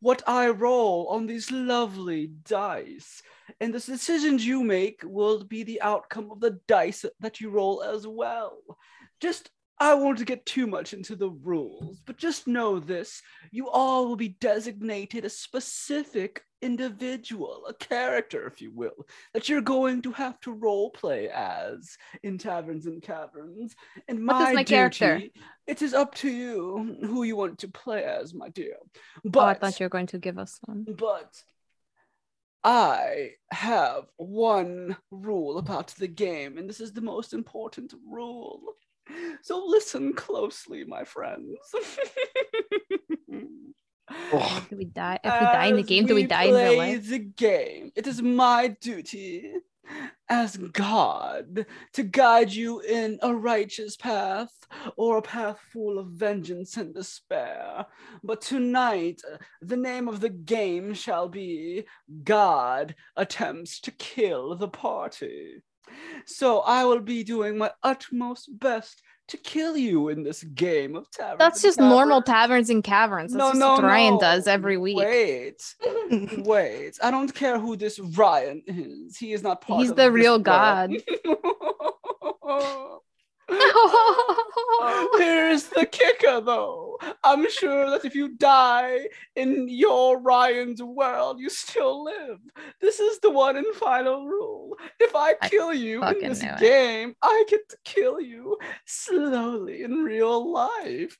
what 0.02 0.24
I 0.28 0.50
roll 0.50 1.08
on 1.10 1.28
these 1.28 1.52
lovely 1.52 2.28
dice. 2.46 3.22
and 3.60 3.74
the 3.74 3.80
decisions 3.80 4.46
you 4.46 4.64
make 4.64 5.02
will 5.04 5.44
be 5.44 5.64
the 5.64 5.82
outcome 5.82 6.32
of 6.32 6.40
the 6.42 6.60
dice 6.68 7.06
that 7.20 7.40
you 7.42 7.50
roll 7.52 7.84
as 7.84 8.08
well. 8.08 8.58
Just 9.22 9.50
I 9.78 9.94
won't 9.94 10.26
get 10.26 10.46
too 10.46 10.68
much 10.68 10.94
into 10.94 11.18
the 11.18 11.30
rules, 11.30 12.02
but 12.06 12.18
just 12.18 12.48
know 12.48 12.80
this 12.80 13.22
you 13.52 13.70
all 13.70 14.08
will 14.08 14.16
be 14.16 14.30
designated 14.40 15.26
a 15.26 15.30
specific 15.30 16.44
individual, 16.62 17.66
a 17.68 17.74
character, 17.74 18.48
if 18.48 18.62
you 18.62 18.72
will, 18.74 19.06
that 19.34 19.50
you're 19.50 19.62
going 19.62 20.02
to 20.04 20.12
have 20.14 20.40
to 20.42 20.54
role 20.54 20.90
play 20.92 21.30
as 21.30 21.98
in 22.24 22.38
Taverns 22.38 22.86
and 22.86 23.02
Caverns. 23.02 23.76
And 24.08 24.24
my, 24.24 24.50
is 24.50 24.56
my 24.56 24.64
duty, 24.64 24.76
character? 24.76 25.22
it 25.68 25.82
is 25.82 25.94
up 25.94 26.16
to 26.16 26.30
you 26.30 26.98
who 27.02 27.24
you 27.24 27.36
want 27.36 27.60
to 27.60 27.68
play 27.68 28.04
as, 28.06 28.34
my 28.34 28.50
dear. 28.50 28.78
oh, 28.82 28.88
I 29.26 29.30
But 29.30 29.60
thought 29.60 29.80
you 29.80 29.86
were 29.86 29.90
going 29.90 30.08
to 30.08 30.18
give 30.20 30.40
us 30.40 30.58
one. 30.64 30.86
but 30.98 31.44
I 32.64 33.32
have 33.52 34.06
one 34.18 34.98
rule 35.12 35.58
about 35.60 35.88
the 35.90 36.08
game, 36.08 36.58
and 36.58 36.68
this 36.68 36.80
is 36.80 36.94
the 36.94 37.02
most 37.02 37.34
important 37.34 37.94
rule. 38.10 38.62
So 39.42 39.64
listen 39.66 40.14
closely, 40.14 40.84
my 40.84 41.04
friends. 41.04 41.58
Oh, 44.32 44.66
Do 44.70 44.78
we 44.78 44.86
die? 44.86 45.20
If 45.24 45.34
we 45.34 45.46
die 45.48 45.66
in 45.66 45.76
the 45.78 45.84
game, 45.84 46.06
do 46.06 46.16
we 46.16 46.28
die 46.28 46.44
in 46.44 46.54
real 46.54 46.78
life? 46.78 47.10
The 47.10 47.20
game. 47.20 47.92
It 47.96 48.06
is 48.08 48.22
my 48.22 48.68
duty 48.80 49.54
as 50.30 50.58
God 50.58 51.66
to 51.94 52.04
guide 52.04 52.52
you 52.52 52.80
in 52.82 53.20
a 53.22 53.34
righteous 53.34 53.96
path 53.96 54.52
or 54.96 55.18
a 55.18 55.22
path 55.22 55.60
full 55.72 56.00
of 56.00 56.08
vengeance 56.08 56.78
and 56.78 56.94
despair. 56.94 57.86
But 58.24 58.42
tonight, 58.42 59.22
the 59.62 59.78
name 59.78 60.08
of 60.08 60.22
the 60.22 60.30
game 60.30 60.94
shall 60.94 61.28
be 61.28 61.86
God 62.24 62.96
Attempts 63.16 63.80
to 63.82 63.92
Kill 63.92 64.56
the 64.56 64.70
Party. 64.70 65.62
So 66.26 66.60
I 66.62 66.84
will 66.86 67.00
be 67.02 67.24
doing 67.24 67.58
my 67.58 67.72
utmost 67.84 68.50
best 68.60 69.02
to 69.28 69.38
kill 69.38 69.76
you 69.76 70.10
in 70.10 70.24
this 70.24 70.44
game 70.44 70.96
of 70.96 71.10
taverns. 71.10 71.40
That's 71.40 71.64
and 71.64 71.70
just 71.70 71.80
normal 71.80 72.22
taverns 72.22 72.70
and 72.70 72.84
caverns. 72.84 73.34
That's 73.34 73.40
No, 73.40 73.50
just 73.50 73.60
no, 73.60 73.74
what 73.74 73.84
Ryan 73.84 74.14
no. 74.16 74.20
does 74.20 74.48
every 74.48 74.78
week. 74.78 74.98
Wait, 74.98 75.64
wait. 76.46 76.98
I 77.02 77.10
don't 77.12 77.34
care 77.34 77.58
who 77.60 77.76
this 77.76 77.98
Ryan 78.00 78.62
is. 78.68 79.18
He 79.18 79.34
is 79.34 79.42
not 79.42 79.62
part 79.62 79.82
He's 79.82 79.90
of 79.92 79.96
the 79.96 80.04
this 80.04 80.12
real 80.14 80.34
world. 80.34 80.44
God. 80.44 80.92
Here's 85.18 85.66
the 85.66 85.86
kicker, 85.92 86.42
though. 86.42 86.98
I'm 87.24 87.50
sure 87.50 87.90
that 87.92 88.06
if 88.06 88.16
you 88.16 88.30
die 88.30 89.08
in 89.36 89.68
your 89.70 90.20
Ryan's 90.20 90.82
world, 90.82 91.40
you 91.40 91.50
still 91.50 92.04
live. 92.04 92.40
This 92.82 93.00
is 93.00 93.20
the 93.20 93.30
one 93.30 93.58
and 93.58 93.76
final 93.76 94.26
rule. 94.28 94.76
If 95.00 95.16
I 95.16 95.36
I 95.42 95.50
kill 95.50 95.74
you 95.74 96.04
in 96.04 96.20
this 96.20 96.42
knew 96.42 96.50
it. 96.50 96.60
game, 96.60 97.16
I 97.22 97.44
get 97.48 97.68
to 97.70 97.78
kill 97.84 98.20
you 98.20 98.58
slowly 98.86 99.84
in 99.84 100.04
real 100.04 100.52
life. 100.52 101.18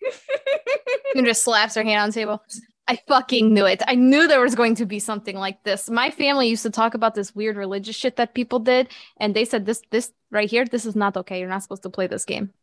and 1.16 1.26
just 1.26 1.44
slaps 1.44 1.76
her 1.76 1.84
hand 1.84 2.02
on 2.02 2.10
the 2.10 2.14
table. 2.14 2.42
I 2.88 3.00
fucking 3.08 3.54
knew 3.54 3.66
it. 3.66 3.82
I 3.88 3.96
knew 3.96 4.28
there 4.28 4.42
was 4.42 4.54
going 4.54 4.76
to 4.76 4.86
be 4.86 5.00
something 5.00 5.36
like 5.36 5.64
this. 5.64 5.90
My 5.90 6.12
family 6.12 6.48
used 6.48 6.64
to 6.64 6.70
talk 6.70 6.94
about 6.94 7.16
this 7.16 7.34
weird 7.34 7.58
religious 7.58 7.96
shit 7.96 8.16
that 8.18 8.36
people 8.36 8.60
did, 8.60 8.90
and 9.18 9.36
they 9.36 9.46
said 9.46 9.66
this 9.66 9.82
this 9.90 10.12
right 10.30 10.50
here, 10.50 10.66
this 10.66 10.86
is 10.86 10.96
not 10.96 11.18
okay. 11.18 11.40
You're 11.40 11.50
not 11.50 11.64
supposed 11.64 11.84
to 11.84 11.90
play 11.90 12.08
this 12.08 12.26
game. 12.26 12.54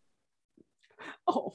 Oh, 1.27 1.55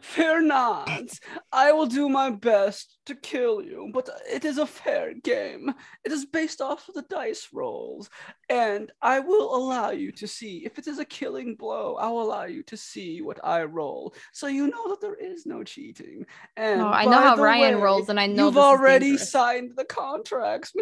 fear 0.00 0.40
not. 0.40 1.10
I 1.52 1.72
will 1.72 1.86
do 1.86 2.08
my 2.08 2.30
best 2.30 2.98
to 3.06 3.14
kill 3.14 3.62
you, 3.62 3.90
but 3.92 4.08
it 4.30 4.44
is 4.44 4.58
a 4.58 4.66
fair 4.66 5.14
game. 5.14 5.74
It 6.04 6.12
is 6.12 6.26
based 6.26 6.60
off 6.60 6.88
of 6.88 6.94
the 6.94 7.02
dice 7.02 7.48
rolls, 7.52 8.10
and 8.48 8.90
I 9.02 9.20
will 9.20 9.54
allow 9.56 9.90
you 9.90 10.12
to 10.12 10.26
see 10.28 10.62
if 10.64 10.78
it 10.78 10.86
is 10.86 10.98
a 10.98 11.04
killing 11.04 11.54
blow. 11.54 11.96
I 11.96 12.08
will 12.08 12.22
allow 12.22 12.44
you 12.44 12.62
to 12.64 12.76
see 12.76 13.22
what 13.22 13.38
I 13.44 13.64
roll, 13.64 14.14
so 14.32 14.46
you 14.46 14.68
know 14.68 14.88
that 14.90 15.00
there 15.00 15.14
is 15.14 15.46
no 15.46 15.64
cheating. 15.64 16.26
And 16.56 16.80
Oh, 16.82 16.88
I 16.88 17.04
know 17.04 17.20
how 17.20 17.36
Ryan 17.36 17.76
way, 17.76 17.82
rolls, 17.82 18.08
and 18.08 18.20
I 18.20 18.26
know 18.26 18.46
you've 18.46 18.58
already 18.58 19.10
dangerous. 19.10 19.30
signed 19.30 19.72
the 19.76 19.84
contracts. 19.84 20.72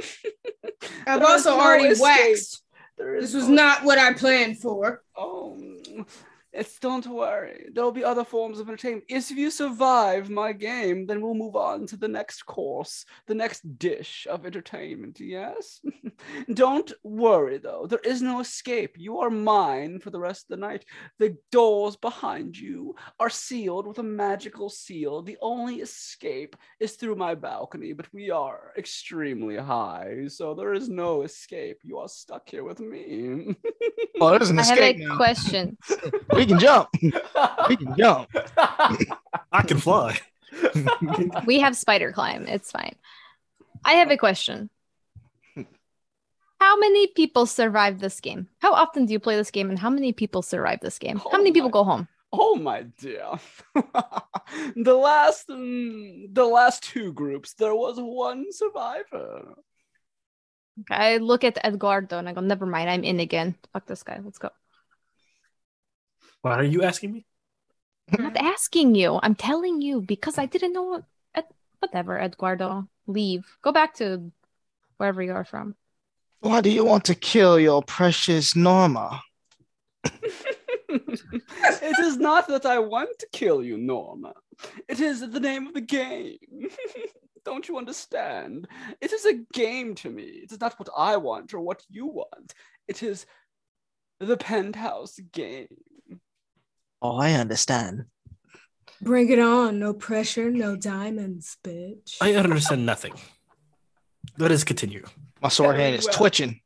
I've 1.07 1.23
also 1.23 1.51
no 1.57 1.61
already 1.61 1.89
escape. 1.89 2.03
waxed. 2.05 2.63
There 2.99 3.15
is 3.17 3.33
This 3.33 3.35
was 3.43 3.49
no 3.49 3.55
not 3.57 3.85
what 3.85 3.99
I 3.99 4.15
planned 4.15 4.59
for. 4.61 5.03
Oh, 5.17 5.59
it's 6.57 6.79
don't 6.79 7.07
worry. 7.07 7.69
There'll 7.73 7.93
be 7.93 8.03
other 8.03 8.25
forms 8.25 8.59
of 8.59 8.69
entertainment. 8.69 9.05
If 9.09 9.31
you 9.31 9.51
survive 9.51 10.31
my 10.31 10.53
game, 10.53 11.07
then 11.07 11.21
we'll 11.21 11.35
move 11.35 11.55
on 11.55 11.87
to 11.89 11.97
the 11.97 12.09
next 12.09 12.47
course, 12.47 13.05
the 13.27 13.35
next 13.35 13.79
dish 13.79 14.27
of 14.31 14.47
entertainment. 14.47 15.21
Yes. 15.21 15.81
don't 16.55 16.91
worry 17.03 17.59
though. 17.59 17.87
There 17.87 18.01
is 18.05 18.23
no 18.23 18.41
escape. 18.41 18.95
You 18.97 19.19
are 19.19 19.29
mine 19.29 20.01
for 20.01 20.11
the 20.11 20.19
rest 20.19 20.47
of 20.47 20.57
the 20.57 20.67
night. 20.67 20.87
The 21.19 21.37
doors 21.53 21.97
behind 21.97 22.57
you 22.57 22.95
are 23.21 23.31
sealed 23.31 23.87
with 23.87 23.99
a 23.99 24.03
magical 24.03 24.71
seal. 24.71 25.23
The 25.23 25.39
only 25.43 25.77
escape 25.77 26.57
is 26.81 26.93
through 26.93 27.17
my 27.17 27.35
balcony, 27.35 27.93
but 27.93 28.13
we 28.15 28.31
are 28.31 28.73
extremely 28.79 29.57
high, 29.57 30.29
so 30.29 30.55
there 30.55 30.73
is 30.73 30.89
no 30.89 31.23
escape. 31.23 31.81
You 31.83 31.99
are 31.99 32.09
stuck 32.09 32.49
here 32.49 32.65
with 32.65 32.81
me. 32.81 33.57
oh, 34.21 34.31
there's 34.31 34.51
an 34.51 34.59
I 34.59 34.65
have 34.65 34.79
a 34.79 34.93
now. 34.95 35.17
question. 35.17 35.77
We 36.35 36.46
can 36.47 36.59
jump. 36.59 36.89
We 37.69 37.77
can 37.77 37.95
jump. 37.97 38.29
I 39.53 39.63
can 39.67 39.79
fly. 39.79 40.19
we 41.47 41.61
have 41.61 41.77
spider 41.77 42.13
climb. 42.13 42.47
It's 42.47 42.71
fine. 42.71 42.97
I 43.85 43.95
have 43.95 44.11
a 44.11 44.17
question. 44.17 44.71
How 46.61 46.79
many 46.79 47.07
people 47.09 47.45
survive 47.47 48.01
this 48.01 48.21
game? 48.21 48.49
How 48.61 48.73
often 48.73 49.05
do 49.07 49.13
you 49.13 49.21
play 49.21 49.37
this 49.37 49.51
game, 49.51 49.69
and 49.69 49.79
how 49.79 49.91
many 49.91 50.13
people 50.13 50.41
survive 50.41 50.81
this 50.81 50.99
game? 50.99 51.19
How 51.19 51.31
Oh 51.35 51.39
many 51.39 51.53
people 51.53 51.69
my- 51.69 51.73
go 51.79 51.85
home? 51.85 52.09
Oh 52.33 52.57
my 52.57 52.83
dear. 52.99 53.39
the 54.77 54.95
last 54.95 55.49
mm, 55.49 56.35
the 56.35 56.45
last 56.45 56.83
two 56.83 57.13
groups, 57.13 57.55
there 57.55 57.75
was 57.75 57.97
one 58.01 58.53
survivor. 58.53 59.55
Okay, 60.81 60.95
I 60.95 61.17
look 61.19 61.45
at 61.45 61.57
Edgardo 61.65 62.19
and 62.19 62.29
I 62.29 62.33
go, 62.33 62.41
never 62.41 62.67
mind, 62.67 62.91
I'm 62.91 63.05
in 63.05 63.21
again. 63.21 63.55
Fuck 63.73 63.87
this 63.87 64.03
guy. 64.03 64.21
Let's 64.23 64.39
go. 64.39 64.51
Why 66.47 66.55
are 66.55 66.63
you 66.63 66.85
asking 66.85 67.11
me? 67.11 67.27
I'm 68.13 68.23
not 68.23 68.37
asking 68.37 68.95
you. 68.95 69.19
I'm 69.21 69.35
telling 69.35 69.83
you 69.83 70.01
because 70.01 70.39
I 70.39 70.47
didn't 70.47 70.75
know. 70.75 71.03
Ed- 71.35 71.51
whatever, 71.81 72.17
Eduardo. 72.21 72.87
Leave. 73.09 73.45
Go 73.63 73.73
back 73.73 73.95
to 73.95 74.31
wherever 74.97 75.21
you 75.21 75.33
are 75.33 75.45
from. 75.45 75.75
Why 76.39 76.61
do 76.61 76.71
you 76.71 76.85
want 76.85 77.05
to 77.07 77.17
kill 77.17 77.59
your 77.59 77.83
precious 77.83 78.55
Norma? 78.55 79.21
it 80.05 81.99
is 81.99 82.17
not 82.17 82.47
that 82.47 82.65
I 82.65 82.79
want 82.79 83.19
to 83.19 83.27
kill 83.33 83.61
you, 83.65 83.77
Norma. 83.77 84.33
It 84.89 85.01
is 85.01 85.29
the 85.29 85.41
name 85.41 85.67
of 85.67 85.75
the 85.75 85.81
game. 85.81 86.39
Don't 87.45 87.67
you 87.67 87.77
understand? 87.77 88.69
It 89.01 89.13
is 89.13 89.25
a 89.25 89.43
game 89.53 89.97
to 89.97 90.11
me. 90.11 90.23
It 90.45 90.53
is 90.53 90.61
not 90.61 90.79
what 90.79 90.91
I 90.97 91.17
want 91.17 91.55
or 91.55 91.61
what 91.61 91.83
you 91.91 92.07
want. 92.07 92.55
It 92.87 93.03
is 93.03 93.27
the 94.21 94.37
penthouse 94.37 95.19
game. 95.33 95.67
Oh, 97.03 97.17
I 97.17 97.33
understand. 97.33 98.05
Bring 99.01 99.31
it 99.31 99.39
on. 99.39 99.79
No 99.79 99.93
pressure, 99.93 100.51
no 100.51 100.77
diamonds, 100.77 101.57
bitch. 101.63 102.17
I 102.21 102.35
understand 102.35 102.87
nothing. 102.87 103.13
Let 104.39 104.51
us 104.51 104.65
continue. 104.65 105.05
My 105.43 105.49
sword 105.49 105.77
Very 105.77 105.83
hand 105.91 105.97
is 106.01 106.07
well. 106.07 106.15
twitching. 106.15 106.61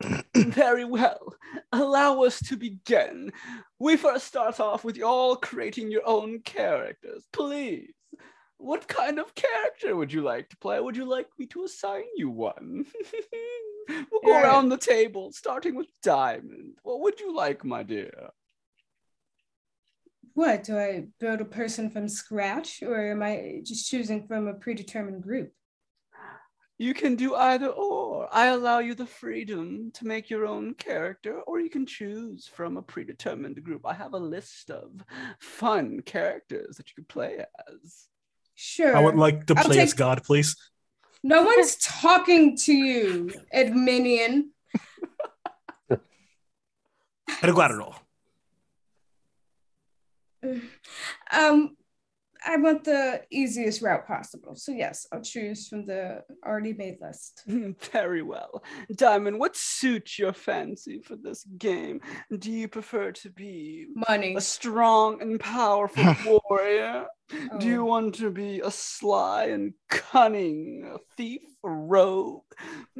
Very 0.36 0.84
well. 0.84 1.34
Allow 1.72 2.22
us 2.22 2.40
to 2.48 2.56
begin. 2.56 3.32
We 3.78 3.96
first 3.96 4.26
start 4.26 4.60
off 4.60 4.84
with 4.84 4.96
you 4.96 5.06
all 5.06 5.36
creating 5.36 5.90
your 5.90 6.06
own 6.06 6.40
characters. 6.42 7.24
Please. 7.32 7.92
What 8.58 8.86
kind 8.88 9.18
of 9.18 9.34
character 9.34 9.94
would 9.96 10.12
you 10.12 10.22
like 10.22 10.48
to 10.50 10.56
play? 10.58 10.80
Would 10.80 10.96
you 10.96 11.04
like 11.04 11.28
me 11.38 11.46
to 11.46 11.64
assign 11.64 12.04
you 12.16 12.30
one? 12.30 12.86
we'll 13.88 14.20
go 14.24 14.30
Yeah. 14.30 14.42
around 14.42 14.68
the 14.68 14.78
table, 14.78 15.32
starting 15.32 15.74
with 15.74 15.88
Diamond. 16.02 16.78
What 16.82 17.00
would 17.00 17.20
you 17.20 17.34
like, 17.34 17.64
my 17.64 17.82
dear? 17.82 18.30
What? 20.34 20.64
Do 20.64 20.78
I 20.78 21.06
build 21.20 21.40
a 21.40 21.44
person 21.44 21.90
from 21.90 22.08
scratch 22.08 22.82
or 22.82 23.12
am 23.12 23.22
I 23.22 23.60
just 23.64 23.88
choosing 23.88 24.26
from 24.26 24.48
a 24.48 24.54
predetermined 24.54 25.22
group? 25.22 25.52
You 26.76 26.92
can 26.92 27.14
do 27.14 27.36
either 27.36 27.68
or. 27.68 28.28
I 28.32 28.46
allow 28.46 28.80
you 28.80 28.94
the 28.96 29.06
freedom 29.06 29.92
to 29.94 30.06
make 30.06 30.28
your 30.28 30.44
own 30.44 30.74
character, 30.74 31.40
or 31.46 31.60
you 31.60 31.70
can 31.70 31.86
choose 31.86 32.50
from 32.52 32.76
a 32.76 32.82
predetermined 32.82 33.62
group. 33.62 33.86
I 33.86 33.94
have 33.94 34.12
a 34.12 34.18
list 34.18 34.70
of 34.70 34.90
fun 35.38 36.00
characters 36.00 36.76
that 36.76 36.88
you 36.88 36.94
can 36.96 37.04
play 37.04 37.44
as. 37.68 38.08
Sure. 38.56 38.96
I 38.96 39.00
would 39.00 39.14
like 39.14 39.46
to 39.46 39.54
I'll 39.56 39.64
play 39.64 39.78
as 39.78 39.92
God, 39.94 40.24
please. 40.24 40.56
no 41.22 41.44
one's 41.44 41.76
talking 41.76 42.56
to 42.56 42.72
you, 42.72 43.30
Edminion. 43.52 44.50
Eduardo. 47.42 47.94
Um, 51.32 51.76
I 52.46 52.56
want 52.58 52.84
the 52.84 53.22
easiest 53.30 53.80
route 53.80 54.06
possible. 54.06 54.54
So 54.54 54.70
yes, 54.72 55.06
I'll 55.10 55.22
choose 55.22 55.66
from 55.66 55.86
the 55.86 56.22
already 56.46 56.74
made 56.74 56.98
list. 57.00 57.42
Very 57.92 58.20
well. 58.22 58.62
Diamond, 58.94 59.38
what 59.38 59.56
suits 59.56 60.18
your 60.18 60.34
fancy 60.34 61.00
for 61.00 61.16
this 61.16 61.44
game? 61.56 62.02
Do 62.38 62.52
you 62.52 62.68
prefer 62.68 63.12
to 63.12 63.30
be 63.30 63.86
Money. 64.08 64.34
a 64.36 64.42
strong 64.42 65.22
and 65.22 65.40
powerful 65.40 66.40
warrior? 66.50 67.06
Do 67.58 67.66
you 67.66 67.80
Oh. 67.80 67.86
want 67.86 68.16
to 68.16 68.30
be 68.30 68.60
a 68.60 68.70
sly 68.70 69.44
and 69.46 69.72
cunning 69.88 70.98
thief 71.16 71.40
or 71.62 71.74
rogue? 71.86 72.42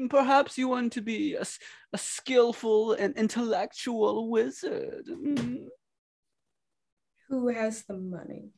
Perhaps 0.08 0.56
you 0.56 0.68
want 0.68 0.94
to 0.94 1.02
be 1.02 1.34
a, 1.34 1.44
a 1.92 1.98
skillful 1.98 2.92
and 2.94 3.14
intellectual 3.18 4.30
wizard. 4.30 5.04
Mm. 5.06 5.66
Who 7.34 7.48
has 7.48 7.82
the 7.82 7.94
money? 7.94 8.50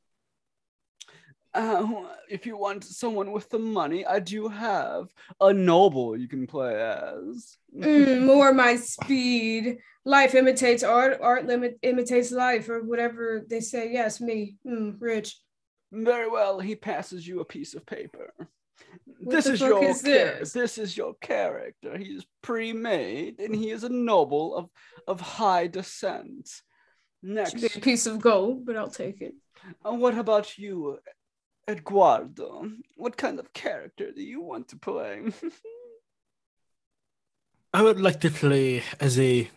Uh, 1.54 2.02
if 2.28 2.44
you 2.44 2.58
want 2.58 2.84
someone 2.84 3.32
with 3.32 3.48
the 3.48 3.58
money, 3.58 4.04
I 4.04 4.18
do 4.20 4.48
have 4.48 5.08
a 5.40 5.50
noble 5.50 6.14
you 6.14 6.28
can 6.28 6.46
play 6.46 6.74
as. 6.74 7.56
Mm, 7.74 8.26
more 8.26 8.52
my 8.52 8.76
speed. 8.76 9.78
Life 10.04 10.34
imitates 10.34 10.82
art. 10.82 11.18
Art 11.22 11.46
limit 11.46 11.78
imitates 11.80 12.30
life, 12.30 12.68
or 12.68 12.82
whatever 12.82 13.46
they 13.48 13.60
say. 13.60 13.90
Yes, 13.90 14.20
me. 14.20 14.56
Mm, 14.66 14.96
rich. 15.00 15.40
Very 15.90 16.28
well, 16.28 16.60
he 16.60 16.76
passes 16.76 17.26
you 17.26 17.40
a 17.40 17.46
piece 17.46 17.72
of 17.74 17.86
paper. 17.86 18.34
What 18.36 19.34
this 19.34 19.46
is 19.46 19.60
your 19.60 19.82
is 19.82 20.02
this? 20.02 20.52
this 20.52 20.76
is 20.76 20.94
your 20.94 21.14
character. 21.22 21.96
He 21.96 22.16
is 22.16 22.26
pre-made 22.42 23.40
and 23.40 23.56
he 23.56 23.70
is 23.70 23.84
a 23.84 23.88
noble 23.88 24.54
of 24.54 24.68
of 25.06 25.22
high 25.22 25.66
descent. 25.66 26.50
Next, 27.22 27.52
Should 27.52 27.61
be 27.61 27.79
a 27.79 27.81
piece 27.81 28.07
of 28.07 28.20
gold, 28.20 28.64
but 28.66 28.76
I'll 28.76 28.90
take 28.90 29.20
it. 29.20 29.35
uh, 29.85 29.92
what 29.92 30.16
about 30.16 30.59
you, 30.59 30.98
Eduardo? 31.68 32.70
What 32.96 33.16
kind 33.16 33.38
of 33.38 33.52
character 33.52 34.12
do 34.12 34.22
you 34.22 34.40
want 34.40 34.68
to 34.68 34.76
play? 34.76 35.22
I 37.72 37.83
would 37.83 38.00
like 38.00 38.20
to 38.20 38.31
play 38.31 38.83
as 39.00 39.18
a 39.18 39.50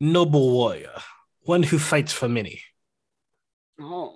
noble 0.00 0.52
warrior, 0.52 0.94
one 1.42 1.62
who 1.62 1.78
fights 1.78 2.12
for 2.12 2.28
many. 2.28 2.62
Oh, 3.80 4.14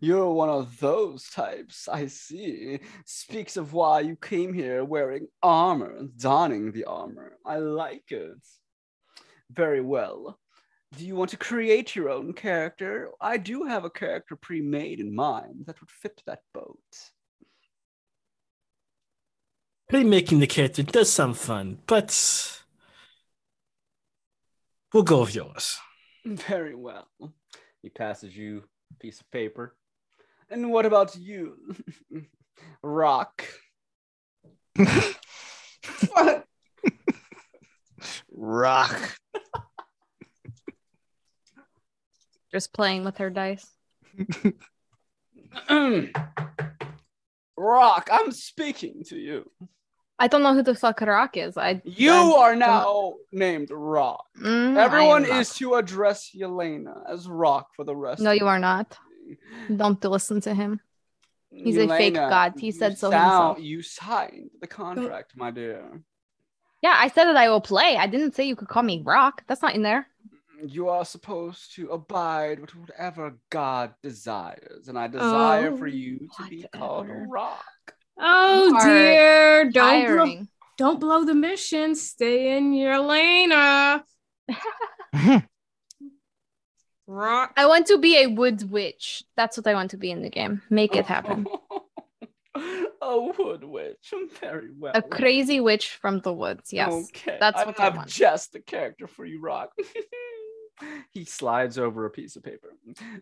you're 0.00 0.32
one 0.32 0.48
of 0.48 0.78
those 0.78 1.28
types, 1.28 1.88
I 1.88 2.06
see. 2.06 2.80
Speaks 3.04 3.56
of 3.56 3.74
why 3.74 4.00
you 4.00 4.16
came 4.16 4.54
here 4.54 4.84
wearing 4.84 5.26
armor, 5.42 6.04
donning 6.16 6.72
the 6.72 6.84
armor. 6.84 7.36
I 7.44 7.58
like 7.58 8.10
it. 8.10 8.38
Very 9.50 9.82
well. 9.82 10.38
Do 10.96 11.06
you 11.06 11.16
want 11.16 11.30
to 11.30 11.38
create 11.38 11.96
your 11.96 12.10
own 12.10 12.34
character? 12.34 13.10
I 13.20 13.38
do 13.38 13.64
have 13.64 13.84
a 13.84 13.90
character 13.90 14.36
pre 14.36 14.60
made 14.60 15.00
in 15.00 15.14
mind 15.14 15.64
that 15.66 15.80
would 15.80 15.90
fit 15.90 16.22
that 16.26 16.40
boat. 16.52 16.78
Remaking 19.90 20.40
the 20.40 20.46
character 20.46 20.82
does 20.82 21.10
sound 21.10 21.38
fun, 21.38 21.78
but 21.86 22.62
we'll 24.92 25.02
go 25.02 25.22
with 25.22 25.34
yours. 25.34 25.78
Very 26.24 26.74
well. 26.74 27.08
He 27.82 27.88
passes 27.88 28.36
you 28.36 28.64
a 28.90 28.94
piece 28.98 29.20
of 29.20 29.30
paper. 29.30 29.74
And 30.50 30.70
what 30.70 30.84
about 30.84 31.16
you? 31.16 31.56
Rock. 32.82 33.44
Fuck. 35.82 36.46
Rock. 38.30 39.21
Just 42.52 42.72
playing 42.72 43.04
with 43.04 43.16
her 43.18 43.30
dice. 43.30 43.66
Rock, 47.56 48.08
I'm 48.12 48.32
speaking 48.32 49.04
to 49.08 49.16
you. 49.16 49.50
I 50.18 50.28
don't 50.28 50.42
know 50.42 50.54
who 50.54 50.62
the 50.62 50.74
fuck 50.74 51.00
Rock 51.00 51.36
is. 51.36 51.56
I 51.56 51.80
You 51.84 52.12
I 52.12 52.40
are 52.40 52.54
now 52.56 53.14
named 53.32 53.70
Rock. 53.72 54.26
Mm, 54.38 54.76
Everyone 54.76 55.24
is 55.24 55.54
to 55.54 55.74
address 55.74 56.30
Yelena 56.36 57.02
as 57.10 57.26
Rock 57.28 57.68
for 57.74 57.84
the 57.84 57.96
rest. 57.96 58.22
No, 58.22 58.30
you 58.30 58.46
are 58.46 58.58
not. 58.58 58.98
Don't 59.74 60.02
listen 60.04 60.40
to 60.42 60.54
him. 60.54 60.80
He's 61.50 61.76
a 61.76 61.88
fake 61.88 62.14
god. 62.14 62.54
He 62.58 62.70
said 62.70 62.98
so 62.98 63.10
sound- 63.10 63.56
himself. 63.56 63.58
You 63.60 63.82
signed 63.82 64.50
the 64.60 64.66
contract, 64.66 65.32
my 65.36 65.50
dear. 65.50 66.02
Yeah, 66.82 66.94
I 66.96 67.08
said 67.08 67.24
that 67.26 67.36
I 67.36 67.48
will 67.48 67.60
play. 67.60 67.96
I 67.96 68.06
didn't 68.06 68.34
say 68.34 68.44
you 68.44 68.56
could 68.56 68.68
call 68.68 68.82
me 68.82 69.02
Rock. 69.04 69.42
That's 69.46 69.62
not 69.62 69.74
in 69.74 69.82
there. 69.82 70.06
You 70.64 70.88
are 70.88 71.04
supposed 71.04 71.74
to 71.76 71.88
abide 71.90 72.60
with 72.60 72.74
whatever 72.76 73.34
God 73.50 73.94
desires, 74.02 74.88
and 74.88 74.98
I 74.98 75.08
desire 75.08 75.76
for 75.76 75.86
Oh, 75.86 75.90
you 75.90 76.28
to 76.36 76.48
be 76.48 76.64
called 76.74 77.08
whatever. 77.08 77.26
Rock. 77.28 77.64
Oh 78.18 78.66
You 78.66 78.78
dear! 78.80 79.70
Don't 79.70 80.06
blow, 80.06 80.46
don't 80.78 81.00
blow 81.00 81.24
the 81.24 81.34
mission. 81.34 81.94
Stay 81.96 82.56
in 82.56 82.72
your 82.74 82.98
lane. 83.00 83.50
uh. 83.52 84.00
Rock. 87.06 87.52
I 87.56 87.66
want 87.66 87.86
to 87.88 87.98
be 87.98 88.16
a 88.22 88.28
wood 88.28 88.70
witch. 88.70 89.24
That's 89.36 89.56
what 89.56 89.66
I 89.66 89.74
want 89.74 89.90
to 89.90 89.96
be 89.96 90.10
in 90.10 90.22
the 90.22 90.30
game. 90.30 90.62
Make 90.70 90.94
it 90.96 91.04
happen. 91.06 91.46
a 93.02 93.20
wood 93.20 93.64
witch. 93.64 94.14
Very 94.40 94.70
well. 94.78 94.92
A 94.94 95.02
crazy 95.02 95.60
witch 95.60 95.90
from 96.00 96.20
the 96.20 96.32
woods. 96.32 96.72
Yes. 96.72 96.92
Okay. 97.10 97.36
that's 97.40 97.60
I 97.60 97.64
what 97.66 97.80
I 97.80 97.84
have 97.84 97.96
want. 97.96 98.08
just 98.08 98.52
the 98.52 98.60
character 98.60 99.06
for 99.06 99.24
you, 99.24 99.40
Rock. 99.40 99.72
he 101.10 101.24
slides 101.24 101.78
over 101.78 102.06
a 102.06 102.10
piece 102.10 102.36
of 102.36 102.42
paper. 102.42 102.68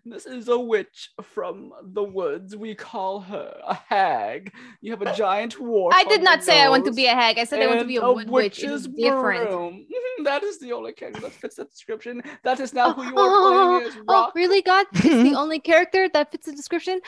This 0.05 0.27
is 0.27 0.49
a 0.49 0.59
witch 0.59 1.11
from 1.23 1.73
the 1.83 2.03
woods. 2.03 2.57
We 2.57 2.75
call 2.75 3.21
her 3.21 3.61
a 3.67 3.75
hag. 3.75 4.53
You 4.81 4.93
have 4.93 5.03
a 5.03 5.15
giant 5.15 5.57
dwarf. 5.57 5.91
I 5.93 6.05
did 6.05 6.23
not 6.23 6.43
say 6.43 6.61
I 6.61 6.69
want 6.69 6.85
to 6.87 6.93
be 6.93 7.07
a 7.07 7.15
hag. 7.15 7.39
I 7.39 7.45
said 7.45 7.61
I 7.61 7.67
want 7.67 7.81
to 7.81 7.87
be 7.87 7.97
a 7.97 8.05
and 8.05 8.15
wood 8.15 8.31
witch. 8.31 8.63
It 8.63 8.71
is 8.71 8.87
different. 8.87 9.87
that 10.25 10.43
is 10.43 10.59
the 10.59 10.73
only 10.73 10.93
character 10.93 11.21
that 11.23 11.33
fits 11.33 11.57
that 11.57 11.71
description. 11.71 12.23
That 12.43 12.61
is 12.61 12.75
now 12.75 12.91
Oh, 12.91 12.93
who 12.93 13.05
you 13.05 13.13
oh, 13.17 13.77
are 13.77 13.81
playing 13.81 13.93
as, 13.93 14.05
oh, 14.09 14.33
really, 14.35 14.63
God? 14.63 14.87
It's 14.93 15.05
the 15.05 15.35
only 15.35 15.61
character 15.61 16.09
that 16.13 16.33
fits 16.33 16.47
the 16.47 16.53
description? 16.53 17.01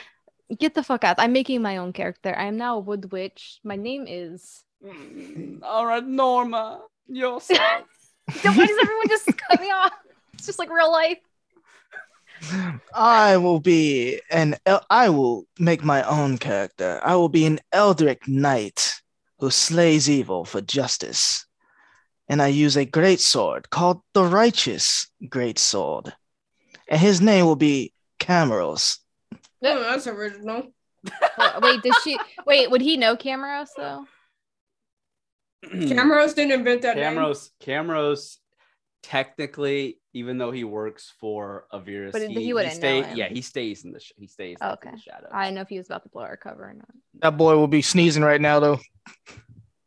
Get 0.58 0.74
the 0.74 0.82
fuck 0.82 1.04
out. 1.04 1.16
I'm 1.18 1.32
making 1.32 1.62
my 1.62 1.78
own 1.78 1.92
character. 1.92 2.34
I 2.36 2.44
am 2.44 2.56
now 2.56 2.76
a 2.76 2.80
wood 2.80 3.10
witch. 3.10 3.58
My 3.64 3.76
name 3.76 4.06
is. 4.06 4.64
Mm, 4.84 5.62
All 5.62 5.86
right, 5.86 6.04
Norma, 6.04 6.82
yourself. 7.08 7.84
Why 8.42 8.54
does 8.54 8.78
everyone 8.82 9.08
just 9.08 9.26
cut 9.36 9.60
me 9.60 9.70
off? 9.70 9.92
It's 10.42 10.48
just 10.48 10.58
like 10.58 10.72
real 10.72 10.90
life. 10.90 11.20
I 12.92 13.36
will 13.36 13.60
be 13.60 14.20
an 14.28 14.56
el- 14.66 14.84
I 14.90 15.08
will 15.08 15.46
make 15.60 15.84
my 15.84 16.02
own 16.02 16.36
character. 16.36 17.00
I 17.04 17.14
will 17.14 17.28
be 17.28 17.46
an 17.46 17.60
Eldritch 17.70 18.26
Knight 18.26 18.92
who 19.38 19.52
slays 19.52 20.10
evil 20.10 20.44
for 20.44 20.60
justice. 20.60 21.46
And 22.28 22.42
I 22.42 22.48
use 22.48 22.76
a 22.76 22.84
great 22.84 23.20
sword 23.20 23.70
called 23.70 24.00
the 24.14 24.24
Righteous 24.24 25.06
Great 25.28 25.60
Sword. 25.60 26.12
And 26.88 27.00
his 27.00 27.20
name 27.20 27.44
will 27.44 27.54
be 27.54 27.92
Camaros. 28.18 28.98
Oh, 29.62 29.80
that's 29.80 30.08
original. 30.08 30.74
Wait, 31.38 31.52
wait, 31.60 31.82
does 31.84 31.96
she? 32.02 32.18
Wait, 32.48 32.68
would 32.68 32.82
he 32.82 32.96
know 32.96 33.14
Camaros 33.14 33.68
though? 33.76 34.06
Camaros 35.64 36.34
didn't 36.34 36.50
invent 36.58 36.82
that 36.82 36.96
name. 36.96 37.14
Camros, 37.14 37.50
Camros, 37.62 38.38
technically, 39.04 40.00
even 40.14 40.38
though 40.38 40.50
he 40.50 40.64
works 40.64 41.12
for 41.20 41.66
Avirus, 41.72 42.12
But 42.12 42.28
he 42.28 42.52
wouldn't 42.52 42.74
know 42.74 42.78
stay, 42.78 43.02
him. 43.02 43.16
Yeah, 43.16 43.28
he 43.28 43.42
stays 43.42 43.84
in 43.84 43.92
the 43.92 44.00
sh- 44.00 44.12
he 44.16 44.26
stays 44.26 44.58
like, 44.60 44.84
in 44.84 44.92
the 44.92 44.98
shadows. 44.98 45.30
I 45.32 45.44
didn't 45.44 45.56
know 45.56 45.60
if 45.62 45.68
he 45.68 45.78
was 45.78 45.86
about 45.86 46.02
to 46.02 46.08
blow 46.10 46.22
our 46.22 46.36
cover 46.36 46.64
or 46.64 46.74
not. 46.74 46.88
That 47.20 47.36
boy 47.36 47.56
will 47.56 47.68
be 47.68 47.82
sneezing 47.82 48.22
right 48.22 48.40
now, 48.40 48.60
though. 48.60 48.78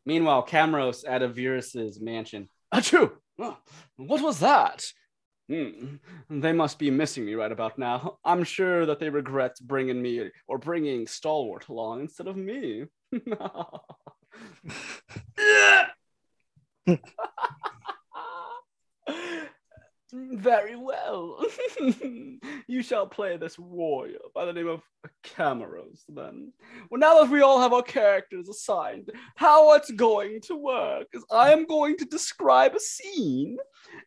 Meanwhile, 0.06 0.46
Camros 0.48 1.04
at 1.08 1.22
Avirus's 1.22 2.00
mansion. 2.00 2.48
Achoo! 2.74 3.12
Oh, 3.40 3.58
What 3.98 4.22
was 4.22 4.40
that? 4.40 4.86
Hmm, 5.50 5.98
They 6.30 6.54
must 6.54 6.80
be 6.80 6.90
missing 6.90 7.26
me 7.26 7.36
right 7.36 7.52
about 7.52 7.78
now. 7.78 8.18
I'm 8.26 8.44
sure 8.44 8.86
that 8.88 9.00
they 9.00 9.10
regret 9.10 9.56
bringing 9.62 10.02
me 10.02 10.32
or 10.48 10.58
bringing 10.58 11.06
Stalwart 11.06 11.68
along 11.68 12.02
instead 12.02 12.28
of 12.28 12.36
me. 12.36 12.86
Very 20.18 20.78
well. 20.78 21.46
you 22.68 22.82
shall 22.82 23.06
play 23.06 23.36
this 23.36 23.60
warrior 23.60 24.20
by 24.34 24.46
the 24.46 24.54
name 24.54 24.68
of 24.70 24.82
Camaros 25.26 26.04
then. 26.08 26.54
Well, 26.90 27.00
now 27.00 27.20
that 27.20 27.30
we 27.30 27.42
all 27.42 27.60
have 27.60 27.74
our 27.74 27.82
characters 27.82 28.48
assigned, 28.48 29.12
how 29.36 29.74
it's 29.74 29.92
going 29.92 30.40
to 30.42 30.56
work 30.56 31.08
is 31.14 31.26
I 31.30 31.52
am 31.52 31.66
going 31.66 31.98
to 31.98 32.06
describe 32.06 32.76
a 32.76 32.80
scene, 32.80 33.58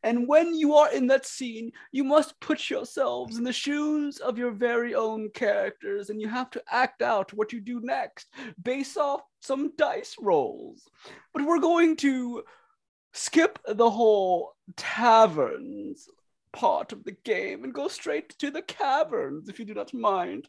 and 0.02 0.26
when 0.26 0.54
you 0.54 0.74
are 0.76 0.90
in 0.90 1.06
that 1.08 1.26
scene, 1.26 1.72
you 1.92 2.04
must 2.04 2.40
put 2.40 2.70
yourselves 2.70 3.36
in 3.36 3.44
the 3.44 3.52
shoes 3.52 4.16
of 4.16 4.38
your 4.38 4.52
very 4.52 4.94
own 4.94 5.28
characters, 5.34 6.08
and 6.08 6.22
you 6.22 6.28
have 6.28 6.50
to 6.52 6.62
act 6.70 7.02
out 7.02 7.34
what 7.34 7.52
you 7.52 7.60
do 7.60 7.80
next 7.82 8.28
based 8.62 8.96
off 8.96 9.20
some 9.40 9.72
dice 9.76 10.16
rolls. 10.18 10.88
But 11.34 11.44
we're 11.44 11.60
going 11.60 11.96
to 11.96 12.44
skip 13.12 13.58
the 13.66 13.90
whole 13.90 14.54
taverns 14.76 16.08
part 16.52 16.92
of 16.92 17.04
the 17.04 17.16
game 17.24 17.64
and 17.64 17.74
go 17.74 17.88
straight 17.88 18.30
to 18.38 18.50
the 18.50 18.62
caverns 18.62 19.48
if 19.48 19.58
you 19.58 19.64
do 19.64 19.74
not 19.74 19.92
mind. 19.94 20.46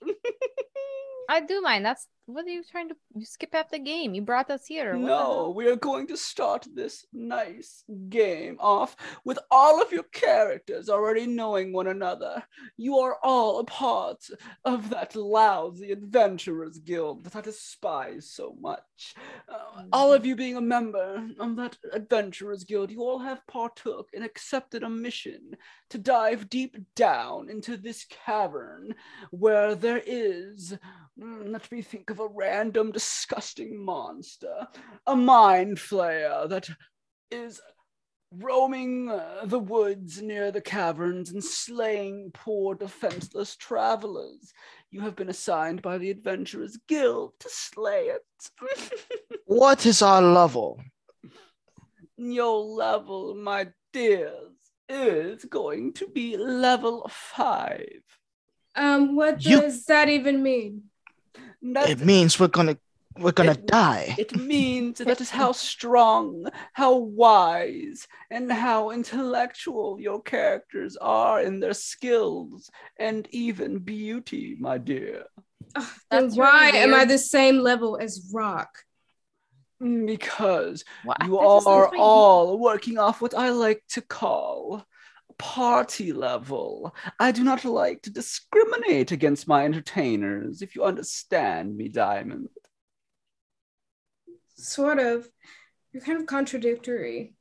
I 1.30 1.42
do 1.42 1.62
mind. 1.62 1.86
That's 1.86 2.08
what 2.30 2.46
are 2.46 2.50
you 2.50 2.64
trying 2.64 2.90
to 2.90 2.96
you 3.16 3.26
skip 3.26 3.50
half 3.54 3.70
the 3.70 3.80
game? 3.80 4.14
You 4.14 4.22
brought 4.22 4.52
us 4.52 4.68
here. 4.68 4.96
What 4.96 5.08
No, 5.08 5.54
we 5.56 5.68
are 5.68 5.76
going 5.76 6.06
to 6.08 6.18
start 6.18 6.68
this 6.74 7.06
nice 7.12 7.84
game 8.10 8.58
off 8.60 8.96
with 9.26 9.40
all 9.50 9.82
of 9.82 9.92
your 9.92 10.04
characters 10.04 10.90
already 10.90 11.26
knowing 11.26 11.74
one 11.74 11.88
another. 11.88 12.44
You 12.78 13.00
are 13.00 13.18
all 13.24 13.60
a 13.60 13.64
part 13.64 14.26
of 14.64 14.90
that 14.92 15.16
lousy 15.16 15.92
adventurers 15.92 16.78
guild 16.78 17.24
that 17.24 17.36
I 17.36 17.42
despise 17.42 18.30
so 18.30 18.56
much. 18.60 19.16
Uh, 19.48 19.84
all 19.92 20.14
of 20.14 20.26
you 20.26 20.36
being 20.36 20.58
a 20.58 20.62
member 20.62 21.28
of 21.40 21.56
that 21.56 21.78
adventurers 21.94 22.64
guild, 22.64 22.92
you 22.92 23.02
all 23.02 23.20
have 23.20 23.46
partook 23.48 24.10
and 24.14 24.24
accepted 24.24 24.84
a 24.84 24.90
mission 24.90 25.56
to 25.90 25.98
dive 25.98 26.50
deep 26.50 26.78
down 26.96 27.50
into 27.50 27.76
this 27.76 28.06
cavern 28.10 28.94
where 29.32 29.74
there 29.74 30.02
is 30.06 30.78
Mm, 31.20 31.52
let 31.52 31.70
me 31.72 31.82
think 31.82 32.10
of 32.10 32.19
a 32.20 32.28
random, 32.28 32.92
disgusting 32.92 33.84
monster. 33.84 34.68
A 35.08 35.16
mind 35.16 35.78
flayer 35.78 36.48
that 36.50 36.70
is 37.32 37.60
roaming 38.32 39.10
uh, 39.10 39.42
the 39.46 39.58
woods 39.60 40.22
near 40.22 40.52
the 40.52 40.62
caverns 40.62 41.32
and 41.32 41.44
slaying 41.44 42.30
poor 42.34 42.76
defenseless 42.76 43.56
travelers. 43.56 44.54
You 44.92 45.02
have 45.02 45.16
been 45.16 45.30
assigned 45.30 45.82
by 45.82 45.98
the 45.98 46.12
Adventurers 46.12 46.78
Guild 46.88 47.34
to 47.40 47.50
slay 47.52 48.10
it. 48.10 48.26
What 49.46 49.88
is 49.88 50.04
our 50.04 50.22
level? 50.22 50.80
Your 52.18 52.60
level, 52.60 53.34
my 53.36 53.70
dears, 53.94 54.54
is 54.88 55.44
going 55.46 55.94
to 55.94 56.08
be 56.08 56.38
level 56.38 57.10
five. 57.12 58.02
Um, 58.76 59.16
what 59.16 59.44
You- 59.44 59.62
does 59.62 59.86
that 59.86 60.08
even 60.10 60.44
mean? 60.44 60.89
That- 61.74 61.90
It 61.90 62.00
means 62.06 62.40
we're 62.40 62.48
gonna 62.48 62.78
we're 63.18 63.32
gonna 63.34 63.52
It- 63.52 63.66
die. 63.68 64.16
It 64.18 64.36
means 64.38 65.00
that 65.08 65.20
is 65.20 65.30
how 65.30 65.52
strong, 65.52 66.48
how 66.74 66.96
wise, 66.96 68.08
and 68.32 68.52
how 68.52 68.92
intellectual 68.92 70.00
your 70.00 70.22
characters 70.22 70.96
are 70.98 71.42
in 71.42 71.60
their 71.60 71.74
skills 71.74 72.70
and 72.98 73.28
even 73.32 73.80
beauty, 73.80 74.56
my 74.60 74.78
dear. 74.78 75.26
Ugh, 75.76 75.86
then 76.12 76.32
why 76.32 76.68
really 76.68 76.80
am 76.80 76.94
I 76.94 77.06
the 77.06 77.18
same 77.18 77.60
level 77.60 77.98
as 77.98 78.30
Rock? 78.34 78.70
Mm, 79.82 80.06
Because 80.08 80.84
What? 81.04 81.18
you 81.26 81.32
That 81.32 81.68
are 81.68 81.92
all 81.98 82.58
working 82.60 82.98
off 82.98 83.22
what 83.22 83.34
I 83.34 83.50
like 83.50 83.84
to 83.96 84.02
call 84.02 84.86
party 85.40 86.14
level. 86.14 86.94
I 87.20 87.32
do 87.32 87.44
not 87.44 87.66
like 87.66 88.04
to 88.04 88.12
discriminate 88.12 89.12
against 89.12 89.48
my 89.48 89.66
entertainers, 89.66 90.62
if 90.62 90.76
you 90.76 90.84
understand 90.84 91.76
me, 91.76 91.88
Diamond. 91.88 92.50
Sort 94.56 95.00
of. 95.00 95.28
You're 95.92 96.04
kind 96.04 96.20
of 96.20 96.28
contradictory. 96.28 97.34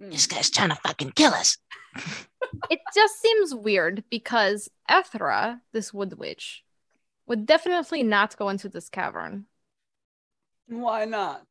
Hmm. 0.00 0.10
This 0.10 0.26
guy's 0.26 0.50
trying 0.50 0.70
to 0.70 0.76
fucking 0.76 1.12
kill 1.12 1.34
us. 1.34 1.58
it 2.70 2.80
just 2.94 3.20
seems 3.20 3.54
weird 3.54 4.04
because 4.10 4.70
Ethra, 4.88 5.60
this 5.72 5.92
wood 5.92 6.18
witch, 6.18 6.62
would 7.26 7.44
definitely 7.44 8.02
not 8.02 8.36
go 8.36 8.48
into 8.48 8.68
this 8.68 8.88
cavern 8.88 9.46
Why 10.68 11.04
not? 11.04 11.46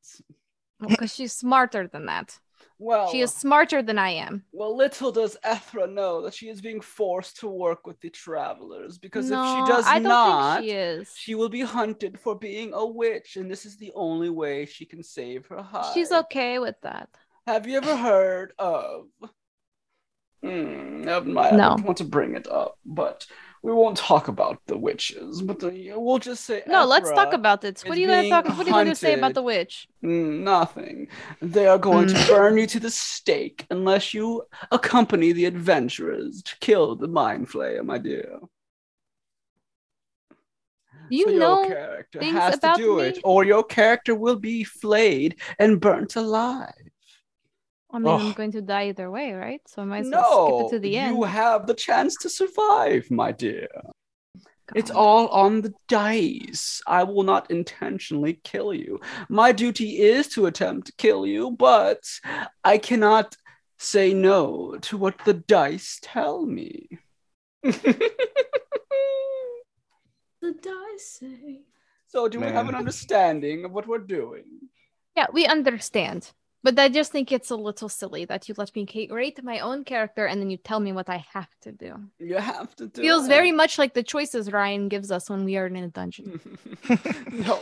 because 0.88 1.14
she's 1.14 1.34
smarter 1.34 1.88
than 1.88 2.08
that. 2.08 2.39
Well, 2.84 3.10
She 3.12 3.22
is 3.22 3.32
smarter 3.34 3.82
than 3.82 3.98
I 3.98 4.10
am. 4.10 4.44
Well, 4.52 4.76
little 4.76 5.12
does 5.14 5.38
Ethra 5.44 5.88
know 5.88 6.22
that 6.24 6.34
she 6.34 6.50
is 6.50 6.60
being 6.60 6.82
forced 6.82 7.40
to 7.40 7.48
work 7.48 7.88
with 7.88 7.98
the 8.02 8.10
travelers 8.10 8.98
because 8.98 9.30
no, 9.30 9.42
if 9.42 9.48
she 9.50 9.72
does 9.72 9.86
I 9.88 10.00
don't 10.00 10.04
not, 10.10 10.58
think 10.60 10.66
she 10.70 10.76
is. 10.76 11.14
she 11.16 11.34
will 11.36 11.48
be 11.48 11.62
hunted 11.62 12.20
for 12.20 12.36
being 12.38 12.74
a 12.74 12.86
witch, 12.86 13.38
and 13.38 13.50
this 13.50 13.66
is 13.66 13.78
the 13.78 13.94
only 13.96 14.30
way 14.30 14.66
she 14.66 14.86
can 14.86 15.02
save 15.02 15.46
her 15.48 15.62
hide. 15.62 15.94
She's 15.94 16.12
okay 16.12 16.60
with 16.60 16.76
that. 16.82 17.08
Have 17.48 17.68
you 17.68 17.78
ever 17.78 17.96
heard 17.96 18.52
of? 18.60 19.06
Hmm, 20.44 21.04
never 21.04 21.30
mind. 21.30 21.56
I 21.56 21.58
No. 21.58 21.70
don't 21.78 21.86
want 21.86 21.98
to 22.00 22.04
bring 22.04 22.36
it 22.36 22.48
up, 22.48 22.78
but 22.86 23.26
we 23.64 23.72
won't 23.74 23.97
talk 23.97 24.28
about 24.28 24.59
the 24.68 24.78
witches. 24.78 25.41
But 25.41 25.59
the, 25.59 25.93
we'll 25.95 26.20
just 26.20 26.43
say 26.45 26.64
No, 26.68 26.86
let's 26.86 27.09
talk 27.11 27.34
about 27.34 27.64
it. 27.64 27.82
What 27.82 27.97
are 27.97 28.01
you 28.01 28.07
gonna 28.07 28.30
talk? 28.30 28.45
What 28.45 28.68
are 28.68 28.70
you 28.70 28.76
gonna 28.76 28.95
say 28.95 29.14
about 29.14 29.34
the 29.34 29.41
witch? 29.41 29.88
Mm, 30.03 30.41
Nothing. 30.41 31.07
They 31.41 31.66
are 31.68 31.78
going 31.80 32.07
to 32.07 32.16
Mm. 32.16 32.28
burn 32.28 32.57
you 32.57 32.68
to 32.68 32.80
the 32.80 32.91
stake 32.91 33.66
unless 33.70 34.14
you 34.14 34.43
accompany 34.72 35.32
the 35.32 35.45
adventurers 35.45 36.43
to 36.43 36.55
kill 36.59 36.95
the 36.95 37.07
mind 37.07 37.49
flayer, 37.49 37.84
my 37.86 37.97
dear. 37.97 38.39
You 41.09 41.26
so 41.26 41.32
your 41.32 41.39
know? 41.39 41.68
character 41.68 42.20
things 42.20 42.34
has 42.34 42.53
to 42.55 42.57
about 42.59 42.78
do 42.78 42.97
me? 42.97 43.03
it, 43.03 43.20
or 43.24 43.43
your 43.45 43.64
character 43.64 44.16
will 44.16 44.36
be 44.38 44.64
flayed 44.64 45.39
and 45.59 45.80
burnt 45.80 46.16
alive. 46.16 46.74
I 47.94 48.00
mean, 48.00 48.08
I'm 48.08 48.34
going 48.34 48.52
to 48.54 48.62
die 48.62 48.89
either 48.89 49.10
way, 49.12 49.34
right? 49.34 49.62
So 49.68 49.84
I 49.84 49.86
might 49.86 50.00
as 50.06 50.10
well 50.10 50.48
skip 50.48 50.66
it 50.66 50.76
to 50.76 50.80
the 50.80 50.98
end. 50.98 51.14
No, 51.14 51.18
you 51.20 51.24
have 51.24 51.68
the 51.68 51.76
chance 51.76 52.16
to 52.18 52.30
survive, 52.30 53.10
my 53.12 53.32
dear. 53.32 53.68
It's 54.76 54.89
all 54.89 55.28
on 55.28 55.62
the 55.62 55.74
dice. 55.88 56.82
I 56.88 57.04
will 57.04 57.24
not 57.24 57.52
intentionally 57.52 58.39
kill 58.44 58.74
you. 58.74 59.00
My 59.30 59.52
duty 59.52 60.02
is 60.02 60.28
to 60.30 60.48
attempt 60.48 60.88
to 60.88 60.94
kill 60.94 61.28
you, 61.28 61.52
but 61.52 62.02
I 62.64 62.80
cannot 62.80 63.38
say 63.78 64.14
no 64.14 64.78
to 64.82 64.98
what 64.98 65.24
the 65.26 65.36
dice 65.36 66.00
tell 66.02 66.46
me. 66.46 66.89
The 70.44 70.52
dice 70.52 71.20
say. 71.22 71.62
so, 72.08 72.28
do 72.28 72.38
we 72.41 72.48
have 72.48 72.68
an 72.68 72.76
understanding 72.76 73.64
of 73.64 73.72
what 73.72 73.88
we're 73.88 74.00
doing? 74.00 74.44
Yeah, 75.16 75.28
we 75.32 75.46
understand. 75.46 76.34
But 76.64 76.80
I 76.80 76.88
just 76.88 77.11
think 77.11 77.34
it's 77.34 77.51
a 77.51 77.57
little 77.57 77.89
silly 77.89 78.24
that 78.26 78.47
you 78.47 78.55
let 78.57 78.74
me 78.74 78.86
create 78.86 79.43
my 79.43 79.59
own 79.59 79.84
character 79.84 80.26
and 80.26 80.39
then 80.39 80.49
you 80.49 80.55
tell 80.55 80.80
me 80.80 80.93
what 80.93 81.09
I 81.09 81.26
have 81.34 81.49
to 81.64 81.74
do. 81.74 81.95
You 82.20 82.36
have 82.38 82.74
to 82.78 82.88
do 82.88 83.01
Feels 83.01 83.26
it. 83.26 83.28
very 83.28 83.51
much 83.51 83.78
like 83.78 83.93
the 83.93 84.01
choices 84.01 84.49
Ryan 84.49 84.88
gives 84.88 85.11
us 85.11 85.30
when 85.30 85.43
we 85.43 85.57
are 85.57 85.68
in 85.68 85.76
a 85.76 85.89
dungeon. 85.89 86.39
no, 87.32 87.59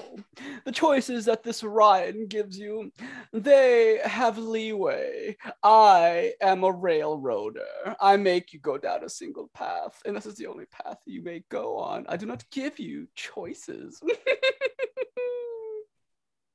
the 0.65 0.71
choices 0.71 1.25
that 1.25 1.41
this 1.41 1.63
Ryan 1.63 2.27
gives 2.27 2.59
you, 2.59 2.91
they 3.33 3.99
have 4.03 4.37
leeway. 4.37 5.35
I 5.63 6.33
am 6.39 6.63
a 6.63 6.71
railroader. 6.71 7.95
I 7.99 8.17
make 8.17 8.53
you 8.53 8.59
go 8.59 8.77
down 8.77 9.03
a 9.03 9.09
single 9.09 9.49
path, 9.55 9.99
and 10.05 10.15
this 10.15 10.27
is 10.27 10.35
the 10.35 10.45
only 10.45 10.65
path 10.67 10.99
you 11.05 11.23
may 11.23 11.43
go 11.49 11.77
on. 11.77 12.05
I 12.07 12.17
do 12.17 12.27
not 12.27 12.43
give 12.51 12.77
you 12.77 13.07
choices. 13.15 13.99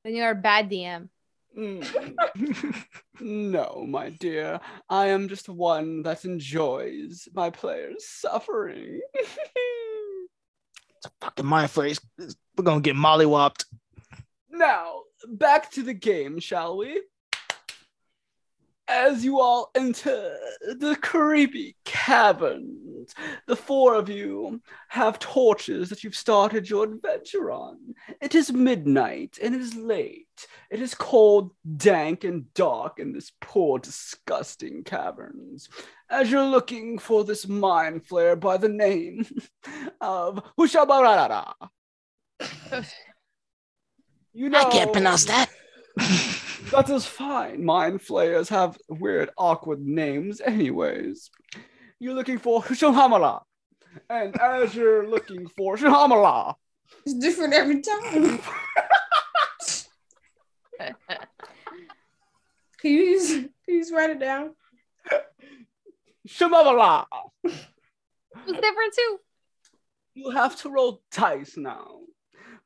Then 0.04 0.14
you're 0.14 0.30
a 0.30 0.36
bad 0.36 0.70
DM. 0.70 1.08
Mm. 1.56 2.84
no, 3.20 3.84
my 3.88 4.10
dear, 4.10 4.60
I 4.90 5.06
am 5.06 5.28
just 5.28 5.48
one 5.48 6.02
that 6.02 6.24
enjoys 6.24 7.28
my 7.34 7.50
players 7.50 8.04
suffering. 8.06 9.00
It's 10.98 11.06
a 11.06 11.26
fucking 11.26 11.46
mind 11.46 11.70
phrase. 11.70 12.00
We're 12.18 12.64
gonna 12.64 12.80
get 12.80 12.96
mollywopped. 12.96 13.66
Now, 14.50 15.02
back 15.28 15.70
to 15.72 15.82
the 15.82 15.92
game, 15.92 16.40
shall 16.40 16.78
we? 16.78 17.02
As 18.88 19.22
you 19.22 19.40
all 19.40 19.70
enter 19.74 20.36
the 20.62 20.96
creepy 21.00 21.76
the 23.46 23.56
four 23.56 23.94
of 23.94 24.08
you 24.08 24.60
have 24.88 25.18
torches 25.18 25.88
that 25.90 26.04
you've 26.04 26.16
started 26.16 26.68
your 26.68 26.84
adventure 26.84 27.50
on. 27.50 27.94
It 28.20 28.34
is 28.34 28.52
midnight 28.52 29.38
and 29.42 29.54
it 29.54 29.60
is 29.60 29.74
late. 29.74 30.46
It 30.70 30.80
is 30.80 30.94
cold, 30.94 31.52
dank, 31.76 32.24
and 32.24 32.52
dark 32.54 32.98
in 32.98 33.12
this 33.12 33.32
poor, 33.40 33.78
disgusting 33.78 34.84
caverns. 34.84 35.68
As 36.10 36.30
you're 36.30 36.44
looking 36.44 36.98
for 36.98 37.24
this 37.24 37.48
mind 37.48 38.06
flayer 38.06 38.38
by 38.38 38.56
the 38.56 38.68
name 38.68 39.26
of 40.00 40.42
Hushabarara. 40.58 41.52
You 44.32 44.50
know, 44.50 44.60
I 44.60 44.70
can't 44.70 44.92
pronounce 44.92 45.24
that. 45.24 45.48
that 46.70 46.90
is 46.90 47.06
fine. 47.06 47.64
Mind 47.64 48.02
flayers 48.02 48.50
have 48.50 48.76
weird, 48.88 49.30
awkward 49.38 49.80
names, 49.80 50.40
anyways. 50.42 51.30
You're 51.98 52.14
looking 52.14 52.38
for 52.38 52.62
Shamala. 52.62 53.42
And 54.10 54.38
as 54.40 54.74
you're 54.74 55.08
looking 55.08 55.48
for 55.48 55.76
Shamala, 55.76 56.54
It's 57.04 57.14
different 57.14 57.54
every 57.54 57.80
time. 57.80 58.38
Can 62.78 62.90
you 62.92 63.00
use, 63.02 63.30
can 63.32 63.48
you 63.68 63.80
just 63.80 63.92
write 63.92 64.10
it 64.10 64.20
down? 64.20 64.54
Shamala, 66.28 67.06
It's 67.44 67.56
different 68.46 68.94
too. 68.94 69.18
you 70.14 70.30
have 70.30 70.56
to 70.56 70.68
roll 70.70 71.02
dice 71.10 71.56
now. 71.56 72.00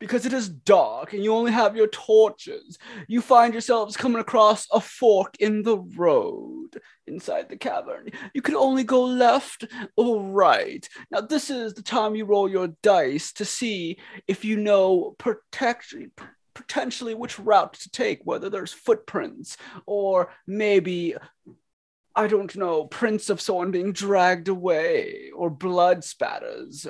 Because 0.00 0.26
it 0.26 0.32
is 0.32 0.48
dark 0.48 1.12
and 1.12 1.22
you 1.22 1.32
only 1.34 1.52
have 1.52 1.76
your 1.76 1.86
torches, 1.88 2.78
you 3.06 3.20
find 3.20 3.52
yourselves 3.54 3.96
coming 3.96 4.20
across 4.20 4.66
a 4.72 4.80
fork 4.80 5.36
in 5.38 5.62
the 5.62 5.78
road. 5.78 6.80
inside 7.06 7.48
the 7.48 7.56
cavern. 7.56 8.08
You 8.34 8.42
can 8.42 8.54
only 8.56 8.84
go 8.84 9.04
left 9.04 9.64
or 9.96 10.22
right. 10.22 10.88
Now, 11.10 11.20
this 11.20 11.50
is 11.50 11.74
the 11.74 11.82
time 11.82 12.14
you 12.14 12.24
roll 12.24 12.48
your 12.48 12.68
dice 12.82 13.32
to 13.34 13.44
see 13.44 13.98
if 14.26 14.44
you 14.44 14.56
know 14.56 15.14
protect, 15.18 15.94
potentially 16.54 17.14
which 17.14 17.38
route 17.38 17.74
to 17.74 17.90
take, 17.90 18.20
whether 18.24 18.48
there's 18.48 18.72
footprints 18.72 19.56
or 19.86 20.32
maybe 20.46 21.14
I 22.20 22.26
don't 22.26 22.54
know, 22.54 22.84
prints 22.84 23.30
of 23.30 23.40
someone 23.40 23.70
being 23.70 23.92
dragged 23.92 24.48
away 24.48 25.30
or 25.34 25.48
blood 25.48 26.04
spatters. 26.04 26.86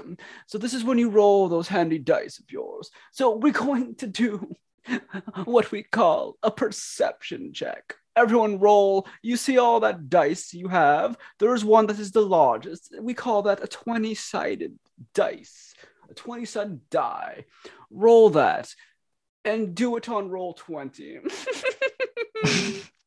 So 0.49 0.59
this 0.59 0.75
is 0.75 0.83
when 0.83 0.99
you 0.99 1.09
roll 1.09 1.49
those 1.49 1.69
handy 1.69 2.01
dice 2.01 2.41
of 2.41 2.51
yours. 2.51 2.91
So 3.13 3.37
we're 3.37 3.53
going 3.69 3.95
to 3.97 4.09
do 4.09 4.57
what 5.45 5.71
we 5.71 5.85
call 5.85 6.37
a 6.43 6.51
perception 6.51 7.53
check. 7.53 7.95
Everyone 8.17 8.59
roll. 8.59 9.07
You 9.23 9.37
see 9.37 9.57
all 9.57 9.79
that 9.81 10.09
dice 10.11 10.53
you 10.53 10.67
have. 10.67 11.17
There's 11.39 11.65
one 11.65 11.87
that 11.87 12.01
is 12.01 12.11
the 12.11 12.23
largest. 12.23 12.93
We 13.01 13.15
call 13.15 13.43
that 13.43 13.63
a 13.63 13.69
20 13.69 14.17
sided 14.17 14.81
dice, 15.15 15.75
a 16.11 16.15
20 16.15 16.45
sided 16.45 16.91
die. 16.91 17.45
Roll 17.89 18.31
that 18.31 18.75
and 19.45 19.77
do 19.77 19.97
it 19.97 20.09
on 20.09 20.29
Roll20. 20.29 21.21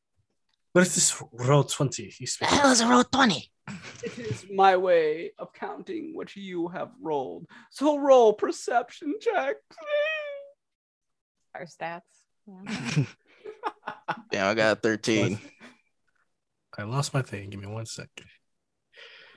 What 0.73 0.81
is 0.81 0.95
this 0.95 1.11
Roll20? 1.11 2.19
You 2.19 2.25
speak. 2.25 2.49
hell 2.49 2.71
is 2.71 2.81
a 2.81 2.85
Roll20? 2.85 3.47
it 4.03 4.17
is 4.17 4.45
my 4.51 4.75
way 4.75 5.31
of 5.37 5.53
counting 5.53 6.15
what 6.15 6.35
you 6.35 6.67
have 6.67 6.89
rolled. 6.99 7.45
So 7.69 7.99
roll 7.99 8.33
perception 8.33 9.13
check, 9.21 9.57
please. 9.69 10.41
Our 11.53 11.65
stats. 11.65 12.01
Yeah. 12.47 13.05
Damn, 14.31 14.47
I 14.47 14.53
got 14.55 14.77
a 14.77 14.81
13. 14.81 15.39
I 16.79 16.83
lost 16.83 17.13
my 17.13 17.21
thing. 17.21 17.51
Give 17.51 17.61
me 17.61 17.67
one 17.67 17.85
second. 17.85 18.25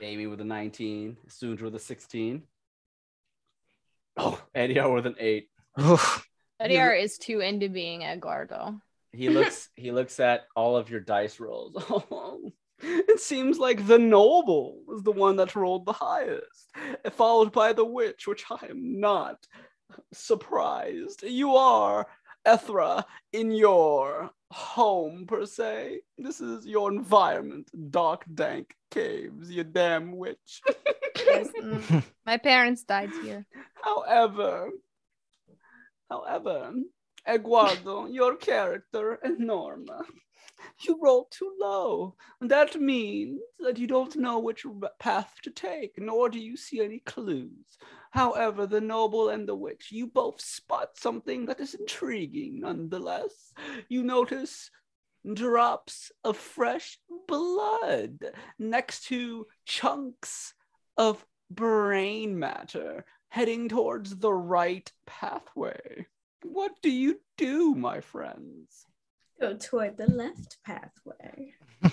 Amy 0.01 0.25
with 0.25 0.41
a 0.41 0.45
19, 0.45 1.17
Soonja 1.29 1.61
with 1.61 1.75
a 1.75 1.79
16. 1.79 2.41
Oh, 4.17 4.41
Eddie 4.55 4.79
R 4.79 4.91
with 4.91 5.05
an 5.05 5.15
8. 5.19 5.47
Oof. 5.81 6.27
Ediar 6.59 6.99
is 6.99 7.19
too 7.19 7.41
into 7.41 7.69
being 7.69 8.01
a 8.01 8.13
Eduardo. 8.13 8.81
He 9.11 9.29
looks 9.29 9.69
he 9.75 9.91
looks 9.91 10.19
at 10.19 10.45
all 10.55 10.77
of 10.77 10.89
your 10.89 10.99
dice 10.99 11.39
rolls. 11.39 11.75
It 12.79 13.19
seems 13.19 13.57
like 13.57 13.87
the 13.87 13.97
noble 13.97 14.83
was 14.85 15.01
the 15.01 15.11
one 15.11 15.37
that 15.37 15.55
rolled 15.55 15.87
the 15.87 15.93
highest, 15.93 16.71
followed 17.09 17.51
by 17.51 17.73
the 17.73 17.83
witch, 17.83 18.27
which 18.27 18.45
I 18.51 18.67
am 18.69 18.99
not 18.99 19.47
surprised. 20.13 21.23
You 21.23 21.55
are, 21.55 22.05
Ethra, 22.45 23.03
in 23.33 23.51
your 23.51 24.29
home, 24.51 25.25
per 25.27 25.47
se. 25.47 26.01
This 26.17 26.39
is 26.39 26.67
your 26.67 26.91
environment, 26.91 27.69
dark, 27.91 28.25
dank 28.31 28.75
caves, 28.91 29.51
you 29.51 29.63
damn 29.63 30.15
witch. 30.15 30.61
Yes, 31.25 31.47
mm. 31.59 32.03
My 32.25 32.37
parents 32.37 32.83
died 32.83 33.09
here. 33.23 33.45
However, 33.81 34.69
however, 36.09 36.73
Eduardo, 37.27 38.07
your 38.07 38.35
character, 38.35 39.19
and 39.23 39.39
Norma, 39.39 40.03
you 40.81 40.97
roll 41.01 41.25
too 41.25 41.53
low. 41.59 42.15
That 42.41 42.79
means 42.79 43.41
that 43.59 43.77
you 43.77 43.87
don't 43.87 44.15
know 44.15 44.39
which 44.39 44.65
path 44.99 45.33
to 45.43 45.51
take, 45.51 45.93
nor 45.97 46.29
do 46.29 46.39
you 46.39 46.55
see 46.55 46.81
any 46.81 46.99
clues. 46.99 47.77
However, 48.11 48.65
the 48.65 48.81
noble 48.81 49.29
and 49.29 49.47
the 49.47 49.55
witch, 49.55 49.91
you 49.91 50.07
both 50.07 50.41
spot 50.41 50.97
something 50.97 51.45
that 51.45 51.59
is 51.59 51.73
intriguing 51.73 52.61
nonetheless. 52.61 53.53
You 53.89 54.03
notice 54.03 54.71
drops 55.33 56.11
of 56.23 56.37
fresh 56.37 56.97
blood 57.27 58.19
next 58.57 59.05
to 59.05 59.47
chunks 59.65 60.53
of 60.95 61.25
brain 61.49 62.39
matter 62.39 63.05
heading 63.29 63.67
towards 63.69 64.15
the 64.15 64.33
right 64.33 64.89
pathway. 65.05 66.07
What 66.51 66.73
do 66.81 66.89
you 66.89 67.19
do, 67.37 67.75
my 67.75 68.01
friends? 68.01 68.85
Go 69.39 69.55
toward 69.55 69.97
the 69.97 70.07
left 70.07 70.57
pathway. 70.65 71.53
But 71.81 71.91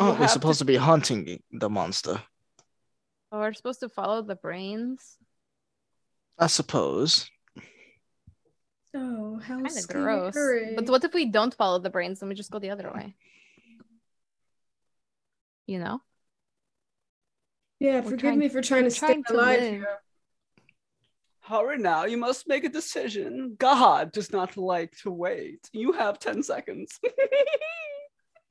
You 0.00 0.06
aren't 0.06 0.20
we 0.20 0.28
supposed 0.28 0.58
to- 0.60 0.64
to 0.64 0.72
be 0.72 0.76
hunting 0.76 1.42
the 1.50 1.68
monster? 1.68 2.22
Oh, 3.32 3.40
we're 3.40 3.52
supposed 3.52 3.80
to 3.80 3.88
follow 3.88 4.22
the 4.22 4.36
brains. 4.36 5.18
I 6.38 6.46
suppose. 6.46 7.28
Oh, 8.94 9.38
how 9.38 9.54
Kind 9.54 9.66
of 9.66 9.72
scary. 9.72 10.02
gross. 10.30 10.74
But 10.76 10.88
what 10.88 11.02
if 11.04 11.12
we 11.14 11.24
don't 11.26 11.54
follow 11.54 11.78
the 11.78 11.90
brains 11.90 12.22
and 12.22 12.28
we 12.28 12.34
just 12.34 12.50
go 12.50 12.58
the 12.58 12.70
other 12.70 12.92
way? 12.92 13.16
You 15.66 15.78
know? 15.78 16.00
yeah, 17.80 17.96
we're 18.00 18.10
forgive 18.10 18.20
trying- 18.20 18.38
me 18.38 18.48
for 18.48 18.62
trying 18.62 18.82
we're 18.84 18.90
to 18.90 18.94
stay 18.96 19.06
trying 19.06 19.24
alive 19.30 19.60
live. 19.60 19.72
here. 19.72 20.01
Hurry 21.44 21.78
now, 21.78 22.04
you 22.04 22.16
must 22.16 22.46
make 22.48 22.62
a 22.64 22.68
decision. 22.68 23.56
God 23.58 24.12
does 24.12 24.32
not 24.32 24.56
like 24.56 24.92
to 25.02 25.10
wait. 25.10 25.68
You 25.72 25.92
have 25.92 26.18
10 26.20 26.42
seconds. 26.44 27.00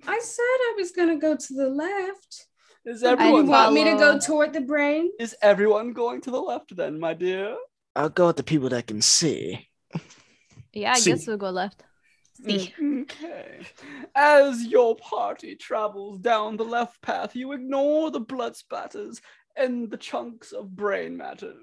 I 0.07 0.19
said 0.19 0.41
I 0.43 0.73
was 0.77 0.91
gonna 0.91 1.17
go 1.17 1.35
to 1.35 1.53
the 1.53 1.69
left. 1.69 2.47
is 2.85 3.01
Do 3.01 3.09
you 3.09 3.45
want 3.45 3.73
me 3.73 3.83
to 3.85 3.95
go 3.95 4.19
toward 4.19 4.51
the 4.53 4.61
brain? 4.61 5.11
is 5.19 5.35
everyone 5.41 5.93
going 5.93 6.21
to 6.21 6.31
the 6.31 6.41
left 6.41 6.75
then, 6.75 6.99
my 6.99 7.13
dear? 7.13 7.55
I'll 7.95 8.09
go 8.09 8.27
with 8.27 8.37
the 8.37 8.43
people 8.43 8.69
that 8.69 8.87
can 8.87 9.01
see. 9.01 9.67
Yeah, 10.73 10.93
I 10.93 10.99
See. 10.99 11.11
guess 11.11 11.27
we'll 11.27 11.37
go 11.37 11.49
left. 11.49 11.83
See. 12.45 12.73
Okay. 13.01 13.59
As 14.15 14.63
your 14.65 14.95
party 14.95 15.55
travels 15.55 16.19
down 16.19 16.57
the 16.57 16.63
left 16.65 17.01
path, 17.01 17.35
you 17.35 17.51
ignore 17.51 18.09
the 18.09 18.19
blood 18.21 18.55
spatters 18.55 19.21
and 19.55 19.91
the 19.91 19.97
chunks 19.97 20.51
of 20.51 20.75
brain 20.75 21.15
matter. 21.17 21.53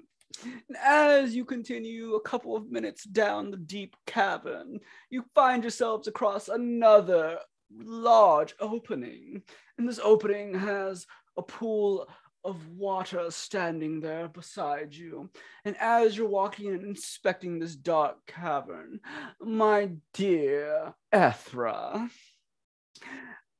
And 0.43 0.77
as 0.83 1.35
you 1.35 1.45
continue 1.45 2.15
a 2.15 2.21
couple 2.21 2.55
of 2.55 2.71
minutes 2.71 3.03
down 3.03 3.51
the 3.51 3.57
deep 3.57 3.95
cavern, 4.05 4.79
you 5.09 5.25
find 5.35 5.63
yourselves 5.63 6.07
across 6.07 6.47
another 6.47 7.39
large 7.75 8.55
opening. 8.59 9.43
And 9.77 9.87
this 9.87 9.99
opening 10.01 10.53
has 10.53 11.05
a 11.37 11.41
pool 11.41 12.07
of 12.43 12.69
water 12.69 13.29
standing 13.31 13.99
there 13.99 14.27
beside 14.27 14.93
you. 14.93 15.29
And 15.65 15.75
as 15.77 16.15
you're 16.15 16.27
walking 16.27 16.69
and 16.69 16.83
inspecting 16.83 17.59
this 17.59 17.75
dark 17.75 18.25
cavern, 18.27 19.01
my 19.41 19.91
dear 20.13 20.93
Ethra, 21.11 22.09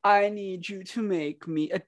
I 0.04 0.30
need 0.30 0.70
you 0.70 0.84
to 0.86 1.02
make 1.02 1.48
me 1.48 1.72
a 1.72 1.80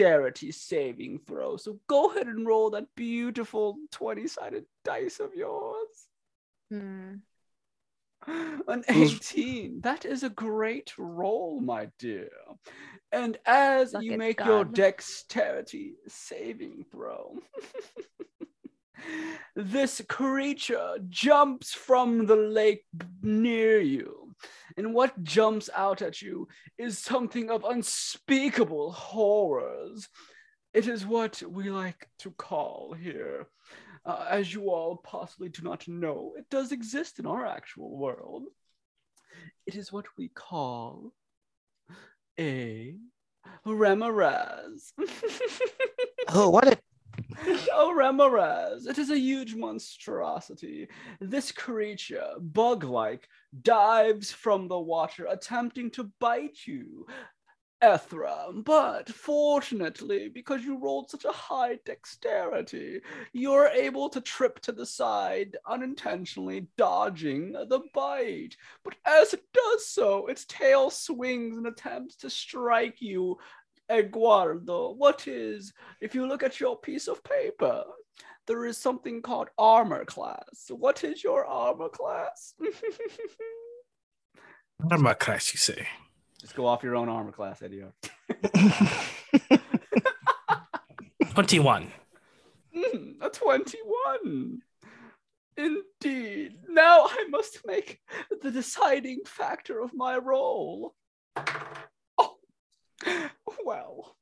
dexterity 0.00 0.52
saving 0.52 1.20
throw. 1.26 1.56
So 1.56 1.78
go 1.86 2.10
ahead 2.10 2.26
and 2.26 2.46
roll 2.46 2.70
that 2.70 2.86
beautiful 2.96 3.76
20 3.92 4.26
sided 4.26 4.64
dice 4.84 5.20
of 5.20 5.34
yours. 5.34 5.88
Hmm. 6.70 7.14
An 8.68 8.84
18. 8.88 9.80
That 9.82 10.04
is 10.04 10.22
a 10.22 10.30
great 10.30 10.92
roll, 10.98 11.60
my 11.60 11.88
dear. 11.98 12.30
And 13.12 13.38
as 13.44 13.92
Look 13.92 14.04
you 14.04 14.12
at 14.12 14.18
make 14.18 14.40
your 14.40 14.64
dexterity 14.64 15.94
saving 16.06 16.84
throw, 16.90 17.38
this 19.56 20.00
creature 20.08 20.98
jumps 21.08 21.72
from 21.72 22.26
the 22.26 22.36
lake 22.36 22.84
near 23.22 23.80
you. 23.80 24.19
And 24.76 24.94
what 24.94 25.22
jumps 25.22 25.68
out 25.74 26.02
at 26.02 26.22
you 26.22 26.48
is 26.78 26.98
something 26.98 27.50
of 27.50 27.64
unspeakable 27.64 28.92
horrors. 28.92 30.08
It 30.72 30.86
is 30.86 31.04
what 31.04 31.42
we 31.42 31.70
like 31.70 32.08
to 32.20 32.30
call 32.30 32.94
here 32.94 33.48
uh, 34.04 34.26
as 34.28 34.52
you 34.52 34.70
all 34.70 34.96
possibly 34.96 35.48
do 35.48 35.62
not 35.62 35.86
know, 35.86 36.34
it 36.36 36.46
does 36.50 36.72
exist 36.72 37.18
in 37.18 37.26
our 37.26 37.46
actual 37.46 37.96
world. 37.96 38.44
It 39.66 39.76
is 39.76 39.92
what 39.92 40.06
we 40.16 40.28
call 40.28 41.12
a 42.38 42.96
Remorhaz. 43.66 44.92
Oh, 46.32 46.50
what 46.50 46.68
a 46.68 46.78
oh, 47.72 47.92
Ramirez, 47.94 48.86
It 48.86 48.98
is 48.98 49.10
a 49.10 49.18
huge 49.18 49.54
monstrosity. 49.54 50.88
This 51.20 51.52
creature, 51.52 52.28
bug 52.38 52.84
like, 52.84 53.28
dives 53.62 54.30
from 54.30 54.68
the 54.68 54.78
water, 54.78 55.26
attempting 55.28 55.90
to 55.92 56.10
bite 56.20 56.66
you. 56.66 57.06
Ethra, 57.82 58.48
but 58.52 59.08
fortunately, 59.08 60.28
because 60.28 60.62
you 60.62 60.78
rolled 60.78 61.08
such 61.08 61.24
a 61.24 61.32
high 61.32 61.78
dexterity, 61.86 63.00
you're 63.32 63.68
able 63.68 64.10
to 64.10 64.20
trip 64.20 64.60
to 64.60 64.72
the 64.72 64.84
side, 64.84 65.56
unintentionally 65.66 66.66
dodging 66.76 67.52
the 67.52 67.80
bite. 67.94 68.54
But 68.84 68.96
as 69.06 69.32
it 69.32 69.44
does 69.54 69.86
so, 69.86 70.26
its 70.26 70.44
tail 70.44 70.90
swings 70.90 71.56
and 71.56 71.66
attempts 71.66 72.16
to 72.16 72.28
strike 72.28 73.00
you. 73.00 73.38
Eduardo, 73.90 74.92
what 74.92 75.26
is, 75.26 75.72
if 76.00 76.14
you 76.14 76.26
look 76.26 76.42
at 76.42 76.60
your 76.60 76.78
piece 76.78 77.08
of 77.08 77.22
paper, 77.24 77.84
there 78.46 78.64
is 78.66 78.78
something 78.78 79.22
called 79.22 79.48
armor 79.58 80.04
class. 80.04 80.70
What 80.70 81.04
is 81.04 81.22
your 81.22 81.44
armor 81.46 81.88
class? 81.88 82.54
Armor 84.90 85.14
class, 85.14 85.52
you 85.52 85.58
say? 85.58 85.86
Just 86.40 86.54
go 86.54 86.66
off 86.66 86.82
your 86.82 86.96
own 86.96 87.08
armor 87.08 87.32
class, 87.32 87.62
Eddie. 87.62 87.82
21. 91.34 91.92
Mm, 92.76 93.14
a 93.20 93.28
21. 93.28 94.62
Indeed. 95.56 96.54
Now 96.68 97.06
I 97.06 97.26
must 97.28 97.60
make 97.66 98.00
the 98.42 98.50
deciding 98.50 99.20
factor 99.26 99.80
of 99.80 99.92
my 99.94 100.16
role. 100.16 100.94
Well. 103.64 104.16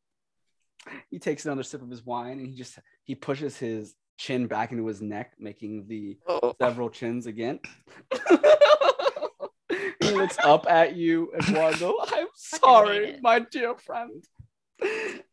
he 1.11 1.18
takes 1.18 1.45
another 1.47 1.62
sip 1.62 1.83
of 1.83 1.91
his 1.91 2.05
wine 2.05 2.39
and 2.39 2.47
he 2.49 2.55
just 2.55 2.79
he 3.05 3.14
pushes 3.14 3.57
his 3.57 3.95
chin 4.18 4.47
back 4.47 4.72
into 4.72 4.87
his 4.87 5.01
neck, 5.01 5.33
making 5.39 5.87
the 5.87 6.18
Oh. 6.26 6.55
several 6.61 6.91
chins 6.91 7.26
again. 7.26 7.61
he 10.01 10.11
looks 10.11 10.37
up 10.43 10.66
at 10.68 10.97
you, 10.97 11.33
Eduardo. 11.39 11.95
I'm 12.01 12.26
sorry, 12.35 13.18
my 13.22 13.39
dear 13.41 13.76
friend. 13.76 14.24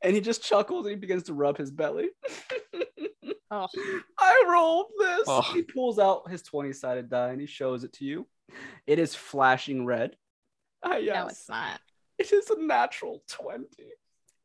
And 0.02 0.16
he 0.16 0.22
just 0.22 0.44
chuckles 0.44 0.86
and 0.86 0.92
he 0.96 1.00
begins 1.00 1.24
to 1.24 1.34
rub 1.34 1.58
his 1.58 1.72
belly. 1.72 2.10
Oh, 3.52 3.68
I 4.20 4.46
rolled 4.48 4.88
this. 5.00 5.24
Oh. 5.28 5.42
He 5.54 5.62
pulls 5.62 6.00
out 6.00 6.30
his 6.30 6.42
20-sided 6.44 7.10
die 7.10 7.30
and 7.30 7.40
he 7.40 7.48
shows 7.48 7.84
it 7.84 7.94
to 7.94 8.06
you. 8.06 8.28
It 8.88 9.00
is 9.00 9.14
flashing 9.16 9.86
red. 9.86 10.16
Ah, 10.84 10.98
yes. 10.98 11.16
no, 11.16 11.28
it's 11.28 11.50
not. 11.50 11.80
It 12.18 12.32
is 12.32 12.50
a 12.50 12.62
natural 12.62 13.24
20. 13.28 13.66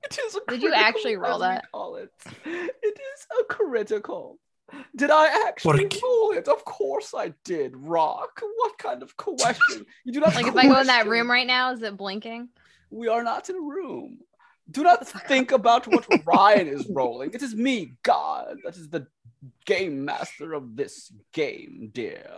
It 0.03 0.19
is 0.19 0.35
a 0.35 0.41
Did 0.49 0.63
you 0.63 0.71
critical, 0.71 0.75
actually 0.89 1.17
roll 1.17 1.39
that? 1.41 1.65
Call 1.73 1.97
it. 1.97 2.11
It 2.45 2.99
is 3.01 3.27
a 3.41 3.45
critical. 3.45 4.39
Did 4.97 5.11
I 5.11 5.47
actually 5.49 5.85
Porque- 5.89 6.03
roll 6.03 6.33
it? 6.33 6.49
Of 6.49 6.65
course 6.65 7.13
I 7.15 7.35
did, 7.45 7.77
Rock. 7.77 8.41
What 8.57 8.79
kind 8.79 9.03
of 9.03 9.17
question? 9.19 9.85
You 10.05 10.13
do 10.13 10.21
not 10.21 10.35
Like 10.35 10.47
if 10.47 10.57
I 10.57 10.67
go 10.69 10.81
in 10.81 10.87
that 10.87 11.07
room 11.09 11.31
right 11.31 11.47
now, 11.47 11.73
is 11.73 11.83
it 11.83 11.97
blinking? 11.97 12.49
We 12.91 13.09
are 13.09 13.23
not 13.23 13.51
in 13.51 13.57
a 13.57 13.61
room. 13.61 14.19
Do 14.71 14.83
not 14.83 15.07
think 15.07 15.53
about 15.53 15.87
what 15.87 16.07
Ryan 16.25 16.69
is 16.69 16.87
rolling. 16.91 17.33
It 17.33 17.43
is 17.43 17.55
me, 17.55 17.95
God. 18.03 18.57
That 18.65 18.77
is 18.77 18.89
the 18.89 19.07
game 19.65 20.05
master 20.05 20.53
of 20.53 20.77
this 20.77 21.13
game, 21.33 21.91
dear. 21.93 22.29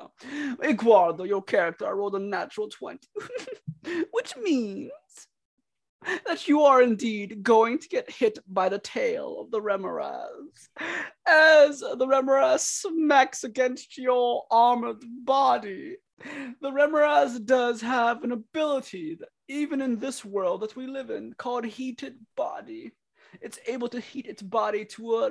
Eduardo, 0.62 1.24
your 1.24 1.42
character, 1.42 1.86
I 1.86 1.90
rolled 1.90 2.14
a 2.14 2.20
natural 2.20 2.68
20, 2.68 3.08
which 4.12 4.36
means 4.36 4.90
that 6.26 6.48
you 6.48 6.62
are 6.62 6.82
indeed 6.82 7.42
going 7.42 7.78
to 7.78 7.88
get 7.88 8.10
hit 8.10 8.38
by 8.48 8.68
the 8.68 8.78
tail 8.78 9.40
of 9.40 9.50
the 9.50 9.60
Remorhaz. 9.60 10.68
as 11.26 11.80
the 11.80 12.06
Remorhaz 12.06 12.60
smacks 12.60 13.44
against 13.44 13.98
your 13.98 14.44
armored 14.50 15.02
body. 15.24 15.96
The 16.60 16.70
Remorhaz 16.70 17.44
does 17.44 17.80
have 17.80 18.22
an 18.22 18.32
ability 18.32 19.16
that 19.16 19.28
even 19.48 19.80
in 19.80 19.98
this 19.98 20.24
world 20.24 20.60
that 20.62 20.76
we 20.76 20.86
live 20.86 21.10
in 21.10 21.34
called 21.34 21.64
heated 21.64 22.14
body. 22.36 22.92
It's 23.40 23.58
able 23.66 23.88
to 23.88 24.00
heat 24.00 24.26
its 24.26 24.42
body 24.42 24.84
to 24.86 25.16
a 25.16 25.30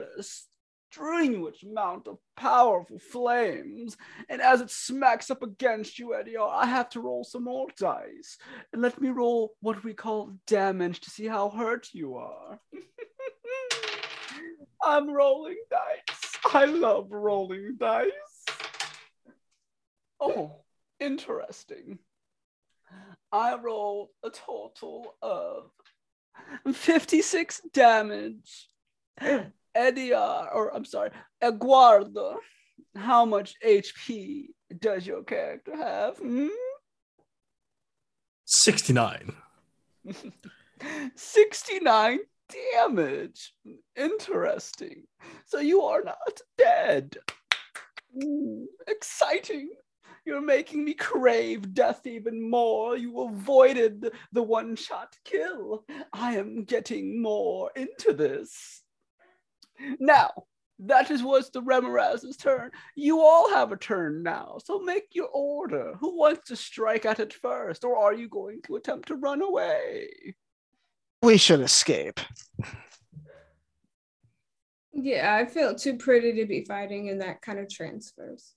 strenuous 0.91 1.63
amount 1.63 2.07
of 2.07 2.17
powerful 2.35 2.99
flames. 2.99 3.95
And 4.29 4.41
as 4.41 4.61
it 4.61 4.69
smacks 4.69 5.31
up 5.31 5.41
against 5.41 5.97
you, 5.97 6.13
Eddie, 6.15 6.37
I 6.37 6.65
have 6.65 6.89
to 6.89 6.99
roll 6.99 7.23
some 7.23 7.45
more 7.45 7.67
dice. 7.77 8.37
And 8.73 8.81
let 8.81 8.99
me 8.99 9.09
roll 9.09 9.53
what 9.61 9.83
we 9.83 9.93
call 9.93 10.33
damage 10.47 10.99
to 11.01 11.09
see 11.09 11.27
how 11.27 11.49
hurt 11.49 11.89
you 11.93 12.15
are. 12.15 12.59
I'm 14.83 15.13
rolling 15.13 15.57
dice. 15.69 16.31
I 16.53 16.65
love 16.65 17.07
rolling 17.11 17.77
dice. 17.77 18.09
Oh, 20.19 20.57
interesting. 20.99 21.99
I 23.31 23.55
roll 23.55 24.11
a 24.23 24.29
total 24.29 25.15
of 25.21 25.71
56 26.75 27.61
damage. 27.73 28.67
Edia, 29.76 30.47
or 30.53 30.76
I'm 30.76 30.86
sorry, 30.86 31.11
Eduardo, 31.43 32.38
how 32.95 33.26
much 33.26 33.55
HP 33.65 34.47
does 34.80 35.05
your 35.05 35.24
character 35.24 35.76
have? 35.76 36.17
Hmm? 36.17 36.47
69. 38.45 39.34
69 41.15 42.19
damage. 42.76 43.53
Interesting. 43.95 45.03
So 45.45 45.59
you 45.59 45.84
are 45.84 46.03
not 46.03 46.41
dead. 46.57 47.17
Ooh, 48.24 48.67
exciting. 48.88 49.69
You're 50.26 50.41
making 50.41 50.84
me 50.84 50.93
crave 50.93 51.74
death 51.74 52.05
even 52.05 52.49
more. 52.49 52.95
You 52.95 53.22
avoided 53.22 54.11
the 54.32 54.43
one 54.43 54.76
shot 54.76 55.15
kill. 55.24 55.84
I 56.13 56.36
am 56.36 56.63
getting 56.63 57.22
more 57.22 57.72
into 57.76 58.13
this. 58.13 58.80
Now, 59.99 60.32
that 60.79 61.11
is 61.11 61.21
what's 61.21 61.49
the 61.49 61.61
Remorhaz's 61.61 62.38
turn. 62.38 62.71
You 62.95 63.21
all 63.21 63.53
have 63.53 63.71
a 63.71 63.77
turn 63.77 64.23
now, 64.23 64.57
so 64.63 64.79
make 64.79 65.09
your 65.11 65.29
order. 65.34 65.93
Who 65.99 66.17
wants 66.17 66.47
to 66.49 66.55
strike 66.55 67.05
at 67.05 67.19
it 67.19 67.34
first, 67.34 67.84
or 67.84 67.95
are 67.97 68.13
you 68.13 68.27
going 68.27 68.61
to 68.63 68.75
attempt 68.75 69.07
to 69.09 69.15
run 69.15 69.41
away? 69.41 70.09
We 71.21 71.38
should 71.38 71.61
escape. 71.61 72.19
Yeah, 74.93 75.36
I 75.36 75.45
feel 75.45 75.75
too 75.75 75.97
pretty 75.97 76.34
to 76.34 76.45
be 76.45 76.65
fighting 76.65 77.07
in 77.07 77.19
that 77.19 77.41
kind 77.41 77.59
of 77.59 77.69
transfers. 77.69 78.53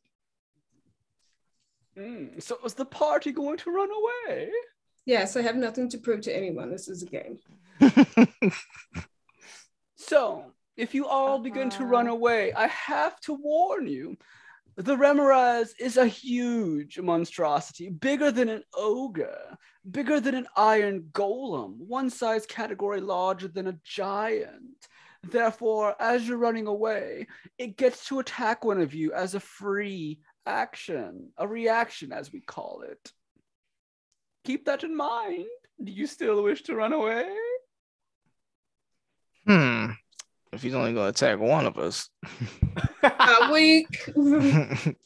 Mm, 1.97 2.43
so 2.43 2.59
is 2.65 2.75
the 2.75 2.85
party 2.85 3.33
going 3.33 3.59
to 3.59 3.71
run 3.71 3.91
away? 3.91 4.51
Yes, 5.05 5.37
I 5.37 5.43
have 5.43 5.57
nothing 5.57 5.89
to 5.91 5.99
prove 5.99 6.23
to 6.23 6.35
anyone. 6.35 6.71
This 6.71 6.89
is 6.89 7.03
a 7.03 7.07
game. 7.07 7.39
So, 10.07 10.53
if 10.77 10.95
you 10.95 11.07
all 11.07 11.39
begin 11.39 11.71
to 11.71 11.85
run 11.85 12.07
Uh-huh. 12.07 12.17
away, 12.17 12.53
I 12.53 12.67
have 12.69 13.19
to 13.21 13.35
warn 13.35 13.87
you. 13.87 14.17
The 14.77 14.97
Remorhaz 14.97 15.73
is 15.79 15.97
a 15.97 16.07
huge 16.07 16.99
monstrosity, 16.99 17.91
bigger 17.91 18.33
than 18.33 18.49
an 18.49 18.65
ogre, 18.75 19.57
bigger 19.89 20.19
than 20.19 20.35
an 20.35 20.49
iron 20.57 21.03
golem, 21.13 21.77
one 21.77 22.11
size 22.11 22.45
category 22.45 23.01
larger 23.01 23.47
than 23.47 23.69
a 23.69 23.79
giant. 23.85 24.89
Therefore, 25.23 25.95
as 26.01 26.27
you're 26.27 26.39
running 26.39 26.67
away, 26.67 27.29
it 27.57 27.77
gets 27.77 28.07
to 28.09 28.19
attack 28.19 28.65
one 28.65 28.81
of 28.81 28.93
you 28.95 29.13
as 29.13 29.35
a 29.37 29.41
free 29.41 30.19
action, 30.45 31.33
a 31.39 31.47
reaction, 31.47 32.13
as 32.13 32.33
we 32.33 32.41
call 32.41 32.83
it. 32.83 33.13
Keep 34.45 34.67
that 34.67 34.83
in 34.85 34.95
mind. 34.97 35.47
Do 35.83 35.93
you 35.93 36.07
still 36.09 36.43
wish 36.43 36.63
to 36.65 36.75
run 36.75 36.93
away? 36.93 37.33
hmm. 39.47 39.87
If 40.55 40.63
he's 40.63 40.75
only 40.75 40.93
going 40.93 41.13
to 41.13 41.25
attack 41.27 41.39
one 41.41 41.67
of 41.67 41.79
us. 41.79 42.09
A 43.03 43.49
week. 43.53 43.87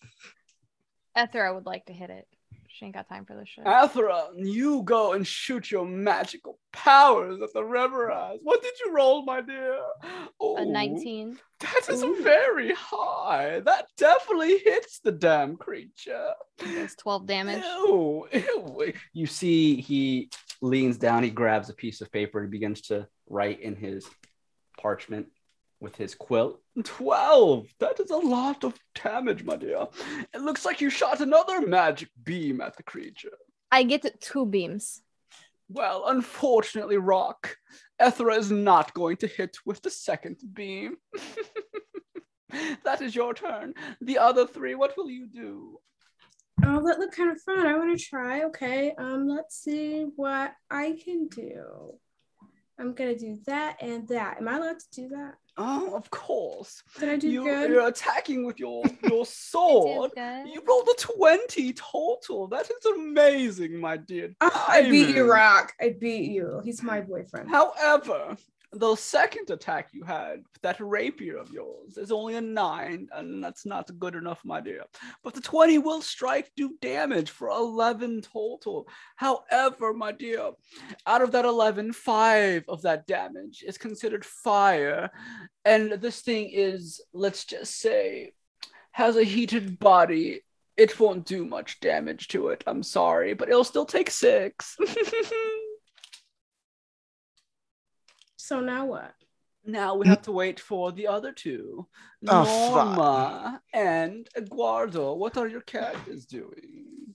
Ethra 1.16 1.54
would 1.54 1.66
like 1.66 1.86
to 1.86 1.92
hit 1.92 2.10
it. 2.10 2.28
She 2.78 2.84
ain't 2.84 2.94
got 2.94 3.08
time 3.08 3.24
for 3.24 3.34
this 3.34 3.48
shit. 3.48 3.64
Athera, 3.64 4.28
you 4.36 4.84
go 4.84 5.14
and 5.14 5.26
shoot 5.26 5.68
your 5.68 5.84
magical 5.84 6.60
powers 6.72 7.42
at 7.42 7.52
the 7.52 7.60
Remorhaz. 7.60 8.38
What 8.42 8.62
did 8.62 8.72
you 8.84 8.92
roll, 8.92 9.24
my 9.24 9.40
dear? 9.40 9.80
Oh, 10.38 10.56
A 10.58 10.64
19. 10.64 11.36
That 11.58 11.88
is 11.88 12.04
Ooh. 12.04 12.22
very 12.22 12.72
high. 12.74 13.60
That 13.64 13.86
definitely 13.96 14.58
hits 14.58 15.00
the 15.00 15.10
damn 15.10 15.56
creature. 15.56 16.30
Does 16.58 16.94
12 16.94 17.26
damage. 17.26 17.64
Ew, 17.64 18.28
ew. 18.32 18.92
You 19.12 19.26
see, 19.26 19.80
he 19.80 20.30
leans 20.62 20.98
down, 20.98 21.24
he 21.24 21.30
grabs 21.30 21.70
a 21.70 21.74
piece 21.74 22.00
of 22.00 22.12
paper, 22.12 22.42
and 22.42 22.50
begins 22.50 22.82
to 22.82 23.08
write 23.28 23.60
in 23.60 23.74
his 23.74 24.06
parchment 24.80 25.26
with 25.80 25.96
his 25.96 26.14
quill. 26.14 26.60
12. 26.82 27.66
That 27.80 28.00
is 28.00 28.10
a 28.10 28.16
lot 28.16 28.64
of 28.64 28.78
damage, 28.94 29.44
my 29.44 29.56
dear. 29.56 29.86
It 30.34 30.40
looks 30.40 30.64
like 30.64 30.80
you 30.80 30.90
shot 30.90 31.20
another 31.20 31.66
magic 31.66 32.08
beam 32.22 32.60
at 32.60 32.76
the 32.76 32.82
creature. 32.82 33.36
I 33.70 33.82
get 33.82 34.20
two 34.20 34.46
beams. 34.46 35.02
Well, 35.68 36.04
unfortunately, 36.06 36.96
Rock, 36.96 37.56
Ethra 37.98 38.34
is 38.34 38.50
not 38.50 38.94
going 38.94 39.18
to 39.18 39.26
hit 39.26 39.58
with 39.66 39.82
the 39.82 39.90
second 39.90 40.38
beam. 40.54 40.96
that 42.84 43.02
is 43.02 43.14
your 43.14 43.34
turn. 43.34 43.74
The 44.00 44.18
other 44.18 44.46
three, 44.46 44.74
what 44.74 44.96
will 44.96 45.10
you 45.10 45.26
do? 45.26 45.78
Oh, 46.64 46.82
that 46.86 46.98
looked 46.98 47.16
kind 47.16 47.30
of 47.30 47.40
fun. 47.42 47.66
I 47.66 47.76
want 47.76 47.96
to 47.96 48.04
try. 48.04 48.44
Okay. 48.44 48.92
Um, 48.98 49.28
let's 49.28 49.62
see 49.62 50.06
what 50.16 50.52
I 50.70 50.98
can 51.04 51.28
do. 51.28 51.98
I'm 52.78 52.94
gonna 52.94 53.16
do 53.18 53.38
that 53.46 53.76
and 53.80 54.06
that. 54.08 54.38
Am 54.38 54.48
I 54.48 54.56
allowed 54.56 54.78
to 54.78 54.86
do 54.92 55.08
that? 55.08 55.34
Oh, 55.56 55.96
of 55.96 56.08
course. 56.10 56.82
Did 57.00 57.08
I 57.08 57.16
do 57.16 57.28
You, 57.28 57.42
good? 57.42 57.70
you're 57.70 57.88
attacking 57.88 58.46
with 58.46 58.60
your, 58.60 58.84
your 59.02 59.26
sword. 59.26 60.12
You 60.16 60.62
rolled 60.66 60.88
a 60.88 60.94
20 61.00 61.72
total. 61.72 62.46
That 62.46 62.70
is 62.70 62.86
amazing, 62.94 63.80
my 63.80 63.96
dear. 63.96 64.34
Ah, 64.40 64.50
oh, 64.52 64.64
I 64.68 64.82
beat 64.88 65.16
you. 65.16 65.30
Rock. 65.30 65.72
I 65.80 65.96
beat 66.00 66.30
you. 66.30 66.60
He's 66.64 66.82
my 66.82 67.00
boyfriend. 67.00 67.50
However, 67.50 68.36
the 68.72 68.96
second 68.96 69.48
attack 69.50 69.88
you 69.92 70.04
had, 70.04 70.42
that 70.62 70.78
rapier 70.78 71.38
of 71.38 71.50
yours, 71.50 71.96
is 71.96 72.12
only 72.12 72.34
a 72.34 72.40
nine, 72.40 73.08
and 73.12 73.42
that's 73.42 73.64
not 73.64 73.90
good 73.98 74.14
enough, 74.14 74.40
my 74.44 74.60
dear. 74.60 74.84
But 75.24 75.34
the 75.34 75.40
20 75.40 75.78
will 75.78 76.02
strike, 76.02 76.50
do 76.54 76.76
damage 76.82 77.30
for 77.30 77.48
11 77.48 78.22
total. 78.22 78.86
However, 79.16 79.94
my 79.94 80.12
dear, 80.12 80.50
out 81.06 81.22
of 81.22 81.32
that 81.32 81.46
11, 81.46 81.94
five 81.94 82.64
of 82.68 82.82
that 82.82 83.06
damage 83.06 83.64
is 83.66 83.78
considered 83.78 84.24
fire. 84.24 85.10
And 85.64 85.92
this 85.92 86.20
thing 86.20 86.50
is, 86.52 87.00
let's 87.14 87.46
just 87.46 87.80
say, 87.80 88.32
has 88.92 89.16
a 89.16 89.24
heated 89.24 89.78
body. 89.78 90.42
It 90.76 91.00
won't 91.00 91.24
do 91.24 91.44
much 91.44 91.80
damage 91.80 92.28
to 92.28 92.48
it. 92.48 92.64
I'm 92.66 92.82
sorry, 92.82 93.32
but 93.32 93.48
it'll 93.48 93.64
still 93.64 93.86
take 93.86 94.10
six. 94.10 94.76
So 98.48 98.60
now 98.60 98.86
what? 98.86 99.12
now 99.66 99.94
we 99.94 100.06
have 100.08 100.22
to 100.22 100.32
wait 100.32 100.58
for 100.58 100.90
the 100.92 101.06
other 101.08 101.32
two. 101.32 101.86
Oh, 102.26 102.44
fuck. 102.44 102.96
Norma 102.96 103.60
and 103.74 104.26
Eduardo. 104.34 105.12
What 105.12 105.36
are 105.36 105.46
your 105.46 105.60
characters 105.60 106.24
doing? 106.24 107.14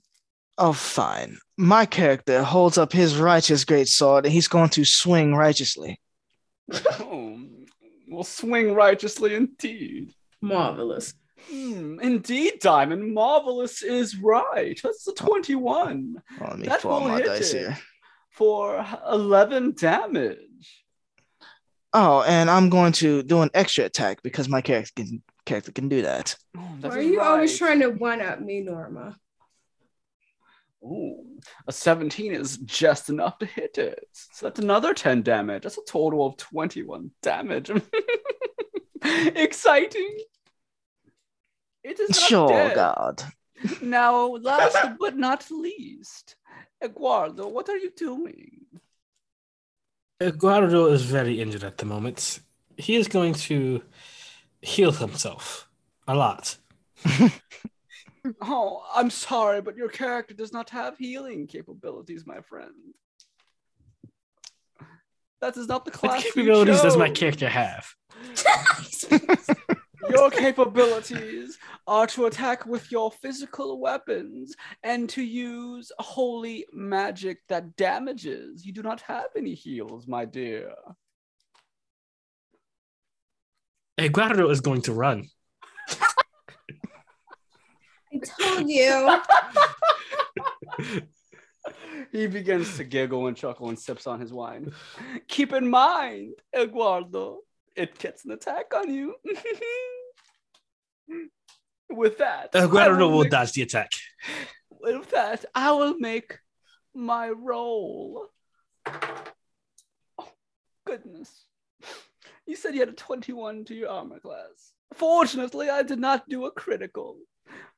Oh, 0.60 0.74
fine. 0.74 1.40
My 1.58 1.88
character 1.88 2.44
holds 2.44 2.78
up 2.78 2.92
his 2.94 3.18
righteous 3.18 3.66
great 3.66 3.88
sword 3.88 4.26
and 4.26 4.32
he's 4.34 4.48
going 4.48 4.70
to 4.70 4.86
swing 4.86 5.34
righteously. 5.34 6.00
oh, 7.00 7.40
will 8.08 8.24
swing 8.24 8.76
righteously 8.76 9.34
indeed. 9.34 10.14
Marvelous. 10.40 11.16
Hmm, 11.50 12.00
indeed, 12.02 12.60
Diamond. 12.62 13.12
Marvelous 13.16 13.82
is 13.82 14.16
right. 14.18 14.80
That's 14.84 15.08
a 15.08 15.14
21 15.14 16.22
Oh, 16.40 16.46
let 16.50 16.60
me 16.60 16.68
That 16.68 16.82
pull 16.82 16.94
out 16.94 17.08
my 17.10 17.22
dice 17.22 17.52
it. 17.54 17.58
here. 17.58 17.78
for 18.30 18.86
11 19.12 19.74
damage. 19.76 20.83
Oh, 21.94 22.24
and 22.24 22.50
I'm 22.50 22.70
going 22.70 22.92
to 22.94 23.22
do 23.24 23.42
an 23.42 23.52
extra 23.54 23.86
attack 23.86 24.24
because 24.24 24.50
my 24.50 24.62
character 24.62 24.92
can 24.96 25.22
character 25.46 25.72
can 25.72 25.90
do 25.90 26.02
that. 26.04 26.36
Oh, 26.58 26.62
Why 26.82 26.90
are 26.90 27.00
is 27.00 27.06
you 27.08 27.22
always 27.22 27.58
trying 27.58 27.82
to 27.82 27.90
one 27.90 28.22
up 28.22 28.40
me, 28.42 28.62
Norma? 28.62 29.16
Ooh, 30.84 31.24
a 31.68 31.72
17 31.72 32.34
is 32.34 32.58
just 32.58 33.10
enough 33.10 33.38
to 33.40 33.46
hit 33.46 33.78
it. 33.78 34.06
So 34.12 34.48
that's 34.48 34.60
another 34.60 34.94
10 34.94 35.22
damage. 35.22 35.64
That's 35.64 35.78
a 35.78 35.86
total 35.88 36.26
of 36.28 36.38
21 36.38 37.12
damage. 37.22 37.72
Exciting. 39.04 40.18
It 41.84 42.00
is 42.00 42.10
not 42.10 42.20
Sure, 42.20 42.48
dead. 42.50 42.76
God. 42.76 43.24
Now, 43.82 44.26
last 44.26 44.78
but 45.00 45.16
not 45.16 45.50
least, 45.52 46.36
Eduardo, 46.84 47.48
what 47.48 47.70
are 47.70 47.78
you 47.78 47.92
doing? 47.96 48.66
Eduardo 50.24 50.88
is 50.88 51.04
very 51.04 51.42
injured 51.42 51.64
at 51.64 51.78
the 51.78 51.86
moment. 51.86 52.40
He 52.78 52.96
is 52.96 53.08
going 53.08 53.34
to 53.34 53.84
heal 54.62 54.92
himself 54.92 55.68
a 56.08 56.16
lot. 56.16 56.58
Oh, 58.42 58.86
I'm 58.96 59.10
sorry, 59.10 59.62
but 59.62 59.76
your 59.76 59.90
character 59.90 60.34
does 60.34 60.54
not 60.54 60.70
have 60.70 60.98
healing 60.98 61.46
capabilities, 61.46 62.26
my 62.26 62.40
friend. 62.40 62.72
That 65.42 65.58
is 65.58 65.68
not 65.68 65.84
the 65.84 65.92
What 65.92 66.00
class. 66.00 66.24
you 66.24 66.32
capabilities 66.32 66.82
does 66.82 66.96
my 66.96 67.10
character 67.10 67.50
have? 67.50 67.86
Your 70.10 70.30
capabilities 70.30 71.58
are 71.88 72.08
to 72.08 72.26
attack 72.26 72.66
with 72.66 72.92
your 72.92 73.12
physical 73.12 73.80
weapons 73.80 74.56
and 74.84 75.10
to 75.10 75.22
use 75.22 75.92
holy 76.00 76.66
magic 76.74 77.40
that 77.50 77.76
damages. 77.76 78.66
You 78.66 78.74
do 78.74 78.82
not 78.82 79.02
have 79.02 79.28
any 79.38 79.54
heals, 79.54 80.08
my 80.08 80.26
dear. 80.26 80.74
Eduardo 84.00 84.50
is 84.50 84.62
going 84.62 84.82
to 84.84 84.94
run. 84.94 85.28
I 88.12 88.20
told 88.40 88.70
you. 88.70 89.22
he 92.12 92.28
begins 92.28 92.78
to 92.78 92.84
giggle 92.84 93.28
and 93.28 93.38
chuckle 93.38 93.70
and 93.70 93.78
sips 93.78 94.08
on 94.08 94.20
his 94.20 94.34
wine. 94.34 94.74
Keep 95.28 95.54
in 95.54 95.70
mind, 95.70 96.34
Eduardo, 96.56 97.40
it 97.76 97.98
gets 98.00 98.26
an 98.26 98.32
attack 98.32 98.74
on 98.76 98.94
you. 98.94 99.16
With 101.90 102.18
that, 102.20 102.50
I 102.54 102.64
Eduardo 102.66 103.10
will 103.10 103.22
make- 103.24 103.32
dodge 103.32 103.52
the 103.54 103.62
attack. 103.62 103.92
With 104.70 105.12
that, 105.12 105.46
I 105.54 105.72
will 105.72 105.98
make 105.98 106.40
my 106.94 107.30
roll. 107.30 108.28
Oh, 108.86 110.32
goodness. 110.86 111.46
You 112.46 112.56
said 112.56 112.74
you 112.74 112.82
had 112.82 112.90
a 112.90 112.94
21 112.94 113.66
to 113.66 113.76
your 113.76 113.90
armor 113.90 114.20
class. 114.20 114.74
Fortunately, 114.94 115.70
I 115.70 115.84
did 115.84 116.00
not 116.00 116.28
do 116.28 116.46
a 116.46 116.52
critical, 116.52 117.18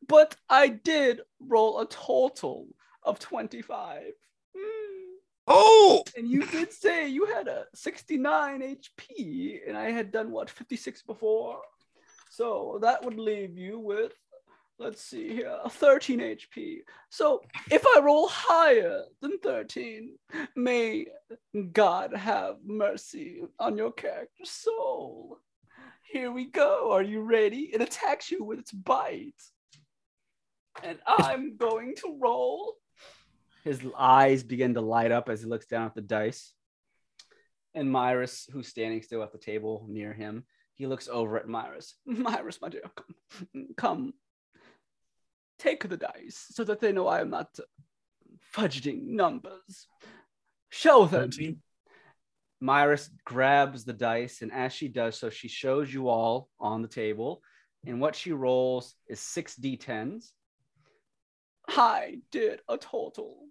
but 0.08 0.36
I 0.50 0.68
did 0.70 1.22
roll 1.40 1.80
a 1.80 1.88
total 1.88 2.68
of 3.04 3.20
25. 3.20 4.04
Hmm. 4.58 5.05
Oh, 5.48 6.04
And 6.18 6.30
you 6.30 6.46
did 6.46 6.74
say 6.74 7.08
you 7.08 7.26
had 7.26 7.48
a 7.48 7.66
69 7.76 8.62
HP, 8.62 9.60
and 9.68 9.78
I 9.78 9.92
had 9.92 10.12
done 10.12 10.32
what, 10.32 10.50
56 10.50 11.04
before? 11.04 11.60
So 12.30 12.80
that 12.82 13.04
would 13.06 13.18
leave 13.18 13.58
you 13.58 13.80
with, 13.80 14.14
let's 14.80 15.02
see 15.02 15.30
here, 15.34 15.58
13 15.70 16.20
HP. 16.20 16.80
So 17.10 17.42
if 17.72 17.86
I 17.96 18.00
roll 18.00 18.28
higher 18.28 19.04
than 19.22 19.38
13, 19.40 20.18
may 20.56 21.08
God 21.72 22.14
have 22.14 22.56
mercy 22.66 23.44
on 23.60 23.78
your 23.78 23.92
character's 23.92 24.50
soul. 24.50 25.40
Here 26.02 26.32
we 26.32 26.46
go. 26.46 26.92
Are 26.92 27.04
you 27.04 27.22
ready? 27.22 27.70
It 27.74 27.82
attacks 27.82 28.32
you 28.32 28.44
with 28.44 28.60
its 28.60 28.72
bite. 28.72 29.34
And 30.84 30.98
I'm 31.08 31.56
going 31.58 31.96
to 31.98 32.18
roll. 32.20 32.76
His 33.66 33.82
eyes 33.98 34.44
begin 34.44 34.76
to 34.76 34.82
light 34.82 35.12
up 35.12 35.28
as 35.28 35.42
he 35.42 35.48
looks 35.48 35.66
down 35.66 35.88
at 35.88 35.96
the 35.96 36.02
dice. 36.02 36.54
And 37.74 37.90
Myris, 37.90 38.50
who's 38.52 38.68
standing 38.68 39.02
still 39.02 39.24
at 39.24 39.32
the 39.32 39.40
table 39.40 39.88
near 39.90 40.14
him, 40.14 40.46
he 40.76 40.86
looks 40.86 41.10
over 41.12 41.36
at 41.38 41.48
Myris. 41.48 41.94
Myris, 42.08 42.62
my 42.62 42.70
dear, 42.70 42.84
come, 42.96 43.68
come. 43.76 44.14
Take 45.58 45.90
the 45.90 45.98
dice 45.98 46.46
so 46.52 46.64
that 46.64 46.80
they 46.80 46.92
know 46.92 47.08
I 47.08 47.22
am 47.22 47.32
not 47.32 47.58
fudging 48.56 49.08
numbers. 49.08 49.88
Show 50.70 51.06
them. 51.08 51.32
13. 51.32 51.58
Myris 52.62 53.10
grabs 53.26 53.84
the 53.84 53.94
dice, 53.94 54.44
and 54.44 54.52
as 54.52 54.74
she 54.74 54.90
does 54.90 55.18
so, 55.18 55.32
she 55.32 55.48
shows 55.48 55.92
you 55.92 56.08
all 56.08 56.50
on 56.60 56.84
the 56.84 56.88
table. 56.88 57.42
And 57.84 58.00
what 58.00 58.16
she 58.16 58.32
rolls 58.32 58.94
is 59.08 59.20
six 59.20 59.56
d10s. 59.56 60.30
I 61.68 62.20
did 62.32 62.62
a 62.70 62.78
total 62.78 63.46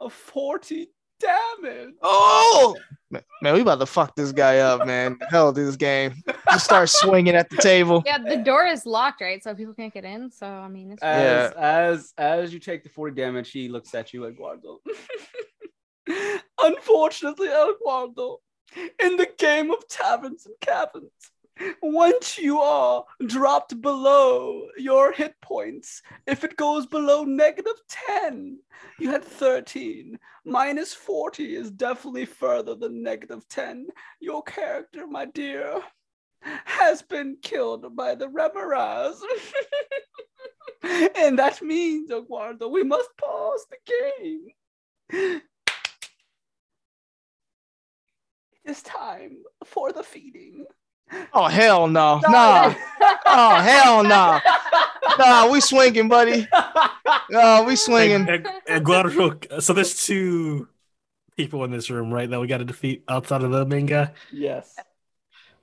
of 0.00 0.12
40 0.12 0.88
damage. 1.20 1.94
oh, 2.02 2.76
man, 3.10 3.22
man, 3.42 3.54
we 3.54 3.60
about 3.60 3.78
to 3.78 3.86
fuck 3.86 4.16
this 4.16 4.32
guy 4.32 4.58
up, 4.58 4.86
man. 4.86 5.18
Hell, 5.28 5.52
this 5.52 5.76
game. 5.76 6.14
Just 6.50 6.64
start 6.64 6.88
swinging 6.88 7.34
at 7.34 7.50
the 7.50 7.58
table. 7.58 8.02
Yeah, 8.06 8.18
the 8.18 8.38
door 8.38 8.66
is 8.66 8.86
locked, 8.86 9.20
right? 9.20 9.42
So 9.42 9.54
people 9.54 9.74
can't 9.74 9.92
get 9.92 10.04
in. 10.04 10.30
So 10.30 10.46
I 10.46 10.68
mean, 10.68 10.92
it's 10.92 11.02
As, 11.02 11.52
as 11.52 12.14
as 12.18 12.52
you 12.52 12.58
take 12.58 12.82
the 12.82 12.88
40 12.88 13.14
damage, 13.14 13.50
he 13.50 13.68
looks 13.68 13.94
at 13.94 14.12
you, 14.12 14.26
Eduardo. 14.26 14.80
Unfortunately, 16.62 17.48
Eduardo, 17.48 18.38
in 18.76 19.16
the 19.16 19.28
game 19.38 19.70
of 19.70 19.86
taverns 19.88 20.46
and 20.46 20.54
caverns, 20.60 21.12
once 21.82 22.38
you 22.38 22.60
are 22.60 23.04
dropped 23.26 23.80
below 23.80 24.66
your 24.76 25.12
hit 25.12 25.34
points, 25.40 26.02
if 26.26 26.44
it 26.44 26.56
goes 26.56 26.86
below 26.86 27.24
negative 27.24 27.80
10, 27.88 28.58
you 28.98 29.10
had 29.10 29.24
13. 29.24 30.18
Minus 30.44 30.94
40 30.94 31.56
is 31.56 31.70
definitely 31.70 32.24
further 32.24 32.74
than 32.74 33.02
negative 33.02 33.46
10. 33.48 33.88
Your 34.20 34.42
character, 34.42 35.06
my 35.06 35.26
dear, 35.26 35.82
has 36.42 37.02
been 37.02 37.36
killed 37.42 37.94
by 37.94 38.14
the 38.14 38.28
Remorhaz. 38.28 39.20
and 41.16 41.38
that 41.38 41.60
means, 41.62 42.10
Eduardo, 42.10 42.68
we 42.68 42.82
must 42.82 43.10
pause 43.18 43.66
the 43.70 43.76
game. 43.86 44.48
It 45.12 45.42
is 48.64 48.82
time 48.82 49.38
for 49.64 49.92
the 49.92 50.02
feeding. 50.02 50.66
Oh 51.32 51.46
hell 51.48 51.86
no, 51.88 52.20
nah. 52.28 52.74
Oh 53.26 53.54
hell 53.56 54.02
no, 54.04 54.40
nah. 55.18 55.50
We 55.50 55.60
swinging, 55.60 56.08
buddy. 56.08 56.46
No, 57.30 57.64
we 57.66 57.76
swinging. 57.76 58.28
Eg- 58.28 58.46
Eg- 58.66 58.82
Eduardo. 58.82 59.60
So 59.60 59.72
there's 59.72 60.04
two 60.06 60.68
people 61.36 61.64
in 61.64 61.70
this 61.70 61.90
room, 61.90 62.12
right? 62.12 62.28
That 62.28 62.40
we 62.40 62.46
got 62.46 62.58
to 62.58 62.64
defeat 62.64 63.04
outside 63.08 63.42
of 63.42 63.50
the 63.50 63.64
main 63.66 63.86
guy. 63.86 64.10
yes. 64.32 64.74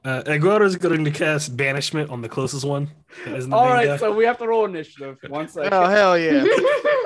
Uh, 0.06 0.24
Eduardo 0.26 0.64
is 0.64 0.78
going 0.78 1.04
to 1.04 1.12
cast 1.12 1.58
banishment 1.58 2.10
on 2.10 2.22
the 2.22 2.30
closest 2.30 2.64
one. 2.64 2.90
that 3.26 3.36
isn't 3.36 3.50
the 3.50 3.56
All 3.58 3.66
main 3.66 3.74
right, 3.74 3.86
guy. 3.88 3.98
so 3.98 4.14
we 4.16 4.24
have 4.24 4.38
to 4.38 4.48
roll 4.48 4.64
initiative. 4.64 5.18
One 5.28 5.50
second. 5.50 5.74
Oh 5.74 5.86
hell 5.86 6.18
yeah. 6.18 6.46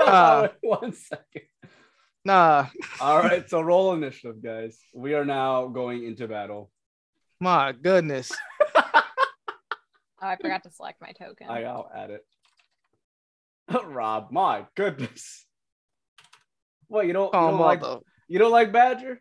Uh, 0.02 0.48
one 0.62 0.94
second. 0.94 1.44
Nah. 2.26 2.68
All 3.00 3.20
right, 3.20 3.48
so 3.50 3.62
roll 3.62 3.94
initiative, 3.94 4.42
guys. 4.44 4.78
We 4.94 5.14
are 5.14 5.26
now 5.26 5.68
going 5.68 6.04
into 6.06 6.28
battle. 6.28 6.70
My 7.42 7.74
goodness. 7.74 8.32
Oh, 10.24 10.28
I 10.28 10.36
forgot 10.36 10.62
to 10.66 10.70
select 10.70 11.02
my 11.02 11.14
token. 11.14 11.48
I, 11.50 11.64
I'll 11.64 11.90
add 11.96 12.12
it. 12.12 12.24
Rob, 13.86 14.28
my 14.30 14.68
goodness. 14.76 15.48
What 16.90 17.08
you 17.08 17.14
don't, 17.14 17.34
you 17.34 17.40
Oh, 17.40 17.50
don't 17.50 17.60
like 17.60 17.82
mother. 17.82 18.02
you 18.28 18.38
don't 18.38 18.52
like 18.52 18.72
Badger? 18.72 19.20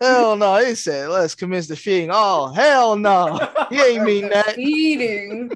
Hell 0.00 0.36
no. 0.36 0.64
He 0.64 0.76
said, 0.76 1.08
let's 1.08 1.34
commence 1.34 1.66
the 1.66 1.74
feeding. 1.74 2.10
Oh, 2.12 2.52
hell 2.52 2.94
no. 2.94 3.36
He 3.68 3.80
ain't 3.82 4.04
mean 4.04 4.28
that. 4.32 4.56
Eating. 4.56 5.50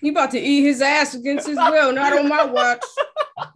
He 0.00 0.10
about 0.10 0.30
to 0.30 0.38
eat 0.38 0.62
his 0.62 0.80
ass 0.80 1.16
against 1.16 1.48
his 1.48 1.56
will, 1.56 1.92
not 1.92 2.16
on 2.16 2.28
my 2.28 2.44
watch. 2.44 2.84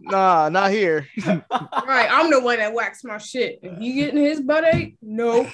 Nah, 0.01 0.49
not 0.49 0.71
here. 0.71 1.07
Right, 1.25 2.09
I'm 2.11 2.29
the 2.29 2.41
one 2.41 2.57
that 2.57 2.73
whacks 2.73 3.05
my 3.05 3.19
shit. 3.19 3.59
And 3.63 3.81
he 3.81 3.93
getting 3.93 4.21
his 4.21 4.41
butt 4.41 4.65
ate? 4.65 4.97
No. 5.01 5.47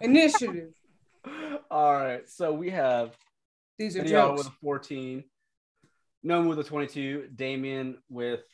Initiative. 0.00 0.70
All 1.70 1.94
right, 1.94 2.28
so 2.28 2.52
we 2.52 2.70
have 2.70 3.16
These 3.78 3.96
are 3.96 4.04
jokes. 4.04 4.38
with 4.38 4.46
a 4.48 4.56
14, 4.62 5.24
Gnome 6.22 6.48
with 6.48 6.58
a 6.58 6.64
22, 6.64 7.28
Damien 7.34 7.98
with 8.08 8.44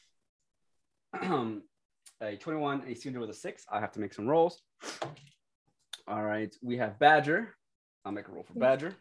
a 1.22 2.36
21, 2.36 2.84
a 2.86 2.94
Cinder 2.94 3.20
with 3.20 3.30
a 3.30 3.34
6. 3.34 3.64
I 3.70 3.80
have 3.80 3.92
to 3.92 4.00
make 4.00 4.14
some 4.14 4.26
rolls. 4.26 4.62
All 6.08 6.22
right, 6.22 6.54
we 6.62 6.76
have 6.78 6.98
Badger. 6.98 7.54
I'll 8.04 8.12
make 8.12 8.28
a 8.28 8.32
roll 8.32 8.44
for 8.44 8.54
Badger. 8.58 8.94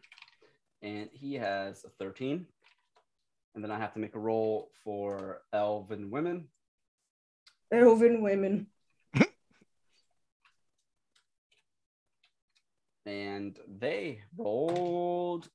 And 0.82 1.08
he 1.12 1.34
has 1.34 1.84
a 1.84 1.90
13. 2.02 2.46
And 3.54 3.62
then 3.62 3.70
I 3.70 3.78
have 3.78 3.92
to 3.94 3.98
make 3.98 4.14
a 4.14 4.18
roll 4.18 4.70
for 4.84 5.42
Elven 5.52 6.10
Women. 6.10 6.48
Elven 7.72 8.22
women. 8.22 8.66
And 13.06 13.58
they 13.66 14.20
rolled. 14.36 15.48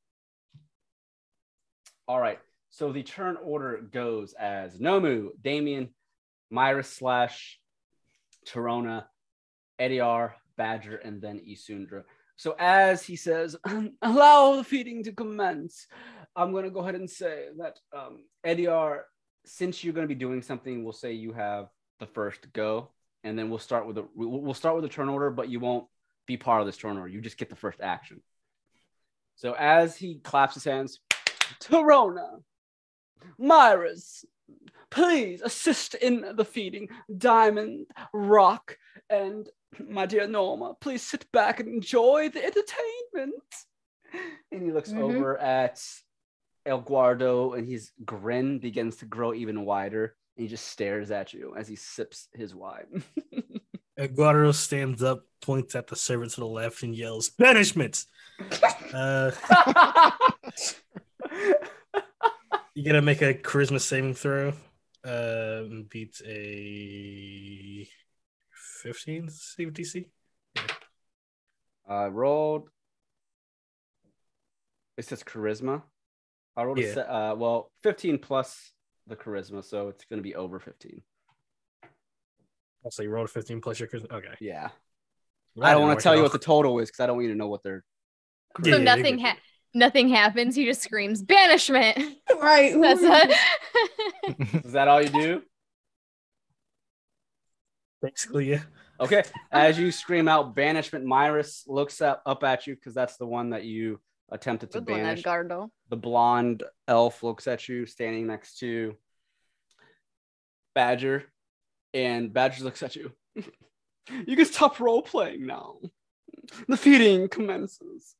All 2.07 2.19
right. 2.19 2.39
So 2.69 2.91
the 2.91 3.03
turn 3.03 3.37
order 3.43 3.81
goes 3.91 4.33
as 4.33 4.77
Nomu, 4.77 5.29
Damien, 5.41 5.89
Myra 6.49 6.83
slash 6.83 7.59
Torona, 8.47 9.05
Ediar, 9.79 10.33
Badger, 10.57 10.97
and 10.97 11.21
then 11.21 11.39
Isundra. 11.39 12.03
So 12.35 12.55
as 12.59 13.03
he 13.03 13.15
says, 13.15 13.55
allow 14.01 14.55
the 14.55 14.63
feeding 14.63 15.03
to 15.03 15.11
commence, 15.11 15.87
I'm 16.35 16.51
going 16.51 16.65
to 16.65 16.69
go 16.69 16.81
ahead 16.81 16.95
and 16.95 17.09
say 17.09 17.47
that 17.57 17.79
um, 17.95 18.25
Ediar, 18.45 19.01
since 19.45 19.83
you're 19.83 19.93
going 19.93 20.07
to 20.07 20.13
be 20.13 20.19
doing 20.19 20.41
something, 20.41 20.83
we'll 20.83 20.93
say 20.93 21.13
you 21.13 21.33
have 21.33 21.69
the 21.99 22.05
first 22.05 22.53
go, 22.53 22.89
and 23.23 23.37
then 23.37 23.49
we'll 23.49 23.57
start 23.57 23.87
with 23.87 23.95
the 23.95 24.07
we'll 24.15 24.41
we'll 24.41 24.53
start 24.53 24.75
with 24.75 24.83
the 24.83 24.89
turn 24.89 25.09
order, 25.09 25.31
but 25.31 25.49
you 25.49 25.59
won't 25.59 25.87
be 26.27 26.37
part 26.37 26.61
of 26.61 26.67
this 26.67 26.83
order. 26.83 27.07
You 27.07 27.21
just 27.21 27.37
get 27.37 27.49
the 27.49 27.55
first 27.55 27.81
action. 27.81 28.21
So 29.35 29.55
as 29.57 29.95
he 29.95 30.19
claps 30.19 30.53
his 30.53 30.65
hands, 30.65 30.99
Torona, 31.59 32.43
Myris, 33.39 34.25
please 34.91 35.41
assist 35.41 35.95
in 35.95 36.35
the 36.35 36.45
feeding. 36.45 36.89
Diamond, 37.17 37.87
Rock, 38.13 38.77
and 39.09 39.49
my 39.79 40.05
dear 40.05 40.27
Norma, 40.27 40.75
please 40.79 41.01
sit 41.01 41.31
back 41.31 41.59
and 41.59 41.69
enjoy 41.69 42.29
the 42.29 42.43
entertainment. 42.43 43.43
And 44.51 44.61
he 44.61 44.71
looks 44.71 44.91
Mhm. 44.91 45.01
over 45.01 45.37
at 45.37 45.83
El 46.65 46.81
Guardo, 46.81 47.53
and 47.53 47.65
his 47.67 47.91
grin 48.03 48.59
begins 48.59 48.97
to 48.97 49.05
grow 49.05 49.33
even 49.33 49.65
wider. 49.65 50.15
And 50.35 50.43
he 50.43 50.47
just 50.49 50.67
stares 50.67 51.11
at 51.11 51.33
you 51.33 51.55
as 51.55 51.67
he 51.67 51.75
sips 51.75 52.27
his 52.33 52.53
wine. 52.55 53.03
Aguado 53.99 54.53
stands 54.53 55.01
up, 55.01 55.23
points 55.41 55.75
at 55.75 55.87
the 55.87 55.95
servant 55.95 56.31
to 56.33 56.41
the 56.41 56.47
left, 56.47 56.83
and 56.83 56.95
yells, 56.95 57.29
"Banishment!" 57.29 58.05
uh, 58.93 59.31
you 62.75 62.83
gotta 62.83 63.01
make 63.01 63.21
a 63.21 63.33
charisma 63.33 63.81
saving 63.81 64.13
throw. 64.13 64.53
Um, 65.03 65.87
beats 65.89 66.21
a 66.25 67.87
fifteen 68.51 69.27
CDC. 69.29 70.05
I 71.87 72.05
rolled. 72.07 72.69
It 74.97 75.05
says 75.05 75.23
charisma. 75.23 75.83
I 76.55 76.63
rolled 76.63 76.79
a 76.79 76.81
Yeah. 76.81 76.93
se- 76.95 77.01
uh, 77.01 77.35
well, 77.35 77.71
15 77.83 78.17
plus 78.17 78.71
the 79.05 79.15
charisma, 79.15 79.63
so 79.63 79.89
it's 79.89 80.03
to 80.17 80.23
be 80.23 80.35
over 80.35 80.59
15. 80.59 81.03
Also, 82.87 83.03
you 83.03 83.09
rolled 83.09 83.27
a 83.27 83.31
fifteen 83.31 83.59
plus 83.59 83.81
your 83.81 83.89
charisma. 83.89 84.09
Okay. 84.13 84.33
Yeah. 84.39 84.69
Well, 85.57 85.67
I 85.67 85.73
don't 85.73 85.81
want 85.81 85.99
to 85.99 86.03
tell 86.03 86.13
you 86.13 86.19
all. 86.19 86.23
what 86.23 86.31
the 86.31 86.39
total 86.39 86.79
is 86.79 86.87
because 86.89 87.01
I 87.01 87.07
don't 87.07 87.17
want 87.17 87.25
you 87.27 87.33
to 87.33 87.37
know 87.37 87.49
what 87.49 87.61
they're. 87.61 87.83
So 88.63 88.77
yeah, 88.77 88.95
nothing 88.95 89.19
ha- 89.19 89.35
nothing 89.73 90.07
happens. 90.07 90.55
He 90.55 90.63
just 90.63 90.81
screams 90.81 91.21
banishment. 91.21 91.97
Right. 92.41 92.71
who- 92.71 92.81
That's 92.81 93.01
it. 93.03 94.63
Is 94.65 94.71
that 94.71 94.87
all 94.87 95.01
you 95.01 95.09
do? 95.09 95.41
Basically, 98.01 98.51
yeah. 98.51 98.61
Okay. 99.01 99.23
As 99.51 99.77
you 99.77 99.91
scream 99.91 100.29
out 100.29 100.55
banishment, 100.55 101.03
Myris 101.05 101.63
looks 101.67 102.01
up, 102.01 102.21
up 102.25 102.45
at 102.45 102.67
you 102.67 102.75
because 102.75 102.93
that's 102.93 103.17
the 103.17 103.25
one 103.25 103.49
that 103.49 103.65
you 103.65 103.99
attempted 104.31 104.71
to 104.71 104.79
Good 104.79 104.85
banish. 104.87 105.19
Edgardo. 105.19 105.69
the 105.89 105.97
blonde 105.97 106.63
elf 106.87 107.21
looks 107.21 107.47
at 107.47 107.67
you 107.67 107.85
standing 107.85 108.27
next 108.27 108.59
to 108.59 108.95
Badger, 110.73 111.25
and 111.93 112.33
Badger 112.33 112.63
looks 112.63 112.83
at 112.83 112.95
you. 112.95 113.11
you 113.35 114.35
can 114.35 114.45
stop 114.45 114.79
role 114.79 115.01
playing 115.01 115.45
now. 115.45 115.75
The 116.67 116.77
feeding 116.77 117.27
commences. 117.27 118.15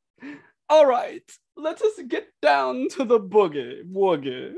All 0.68 0.86
right, 0.86 1.22
let 1.56 1.80
us 1.80 1.94
get 2.08 2.28
down 2.42 2.88
to 2.90 3.04
the 3.04 3.18
boogie 3.18 3.90
woogie. 3.90 4.52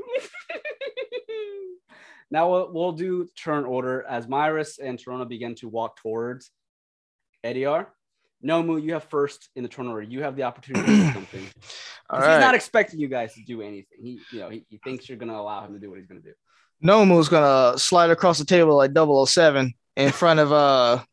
now 2.31 2.51
we'll, 2.51 2.73
we'll 2.73 2.91
do 2.91 3.29
turn 3.37 3.63
order 3.63 4.03
as 4.03 4.27
Myris 4.27 4.77
and 4.81 4.99
Torona 4.99 5.27
begin 5.27 5.55
to 5.55 5.69
walk 5.69 5.97
towards 5.97 6.51
Ediar. 7.45 7.87
Nomu, 8.43 8.81
you 8.81 8.93
have 8.93 9.03
first 9.05 9.49
in 9.55 9.63
the 9.63 9.69
turn 9.69 9.87
order. 9.87 10.01
You 10.01 10.23
have 10.23 10.35
the 10.35 10.43
opportunity 10.43 10.85
to 10.85 10.97
do 10.97 11.11
something. 11.13 11.47
Right. 12.11 12.33
He's 12.33 12.41
not 12.41 12.55
expecting 12.55 12.99
you 12.99 13.07
guys 13.07 13.33
to 13.35 13.43
do 13.45 13.61
anything. 13.61 13.99
He, 14.01 14.19
you 14.31 14.39
know, 14.39 14.49
he, 14.49 14.65
he 14.69 14.79
thinks 14.83 15.07
you're 15.07 15.17
gonna 15.17 15.39
allow 15.39 15.65
him 15.65 15.73
to 15.73 15.79
do 15.79 15.89
what 15.89 15.99
he's 15.99 16.07
gonna 16.07 16.21
do. 16.21 16.33
Nomu's 16.81 17.29
gonna 17.29 17.77
slide 17.77 18.09
across 18.09 18.39
the 18.39 18.45
table 18.45 18.75
like 18.75 18.91
007 18.95 19.73
in 19.95 20.11
front 20.11 20.39
of 20.39 20.51
uh 20.51 21.03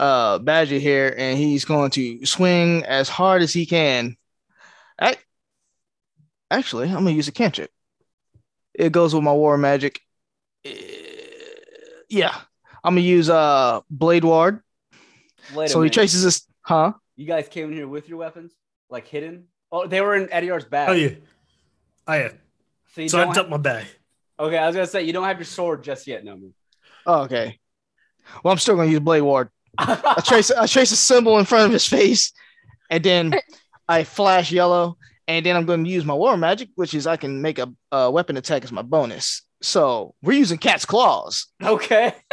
uh 0.00 0.38
Badger 0.38 0.78
here, 0.78 1.14
and 1.16 1.38
he's 1.38 1.64
going 1.64 1.90
to 1.92 2.24
swing 2.24 2.84
as 2.84 3.08
hard 3.08 3.42
as 3.42 3.52
he 3.52 3.66
can. 3.66 4.16
I, 5.00 5.16
actually, 6.50 6.88
I'm 6.88 6.94
gonna 7.04 7.10
use 7.10 7.28
a 7.28 7.32
cantrip. 7.32 7.70
It 8.74 8.92
goes 8.92 9.14
with 9.14 9.22
my 9.24 9.32
war 9.32 9.58
magic. 9.58 10.00
Eh, 10.64 10.72
Yeah, 12.08 12.34
I'm 12.82 12.94
gonna 12.94 13.00
use 13.02 13.28
uh 13.28 13.80
Blade 13.90 14.24
Ward. 14.24 14.60
Wait 15.54 15.66
a 15.66 15.68
so 15.68 15.78
he 15.80 15.84
minute. 15.84 15.92
chases 15.92 16.24
us, 16.24 16.46
huh? 16.62 16.92
You 17.16 17.26
guys 17.26 17.48
came 17.48 17.68
in 17.70 17.74
here 17.76 17.88
with 17.88 18.08
your 18.08 18.18
weapons, 18.18 18.52
like 18.88 19.06
hidden. 19.06 19.48
Oh, 19.70 19.86
they 19.86 20.00
were 20.00 20.14
in 20.16 20.28
Ediar's 20.32 20.64
bag. 20.64 20.88
Oh 20.88 20.92
yeah. 20.92 21.10
Oh 22.06 22.14
yeah. 22.14 22.28
So, 22.94 23.00
you 23.00 23.08
So 23.08 23.20
I 23.20 23.24
don't 23.24 23.34
dumped 23.34 23.50
my 23.50 23.56
bag. 23.58 23.86
Ha- 24.38 24.44
okay, 24.46 24.58
I 24.58 24.66
was 24.66 24.74
gonna 24.76 24.86
say 24.86 25.02
you 25.02 25.12
don't 25.12 25.24
have 25.24 25.38
your 25.38 25.44
sword 25.46 25.82
just 25.84 26.06
yet, 26.06 26.24
Nomu. 26.24 26.52
Oh, 27.06 27.22
okay. 27.22 27.58
Well, 28.42 28.52
I'm 28.52 28.58
still 28.58 28.76
gonna 28.76 28.90
use 28.90 29.00
Blade 29.00 29.22
Ward. 29.22 29.48
I 29.78 30.22
trace 30.24 30.50
I 30.50 30.66
trace 30.66 30.92
a 30.92 30.96
symbol 30.96 31.38
in 31.38 31.44
front 31.44 31.66
of 31.66 31.72
his 31.72 31.86
face, 31.86 32.32
and 32.90 33.02
then 33.02 33.34
I 33.88 34.04
flash 34.04 34.52
yellow, 34.52 34.96
and 35.26 35.44
then 35.46 35.56
I'm 35.56 35.64
going 35.66 35.84
to 35.84 35.90
use 35.90 36.04
my 36.04 36.14
war 36.14 36.36
magic, 36.36 36.68
which 36.74 36.92
is 36.94 37.06
I 37.06 37.16
can 37.16 37.40
make 37.42 37.58
a, 37.58 37.72
a 37.90 38.10
weapon 38.10 38.36
attack 38.36 38.64
as 38.64 38.72
my 38.72 38.82
bonus. 38.82 39.42
So 39.62 40.14
we're 40.22 40.38
using 40.38 40.58
cat's 40.58 40.84
claws. 40.84 41.46
okay. 41.62 42.14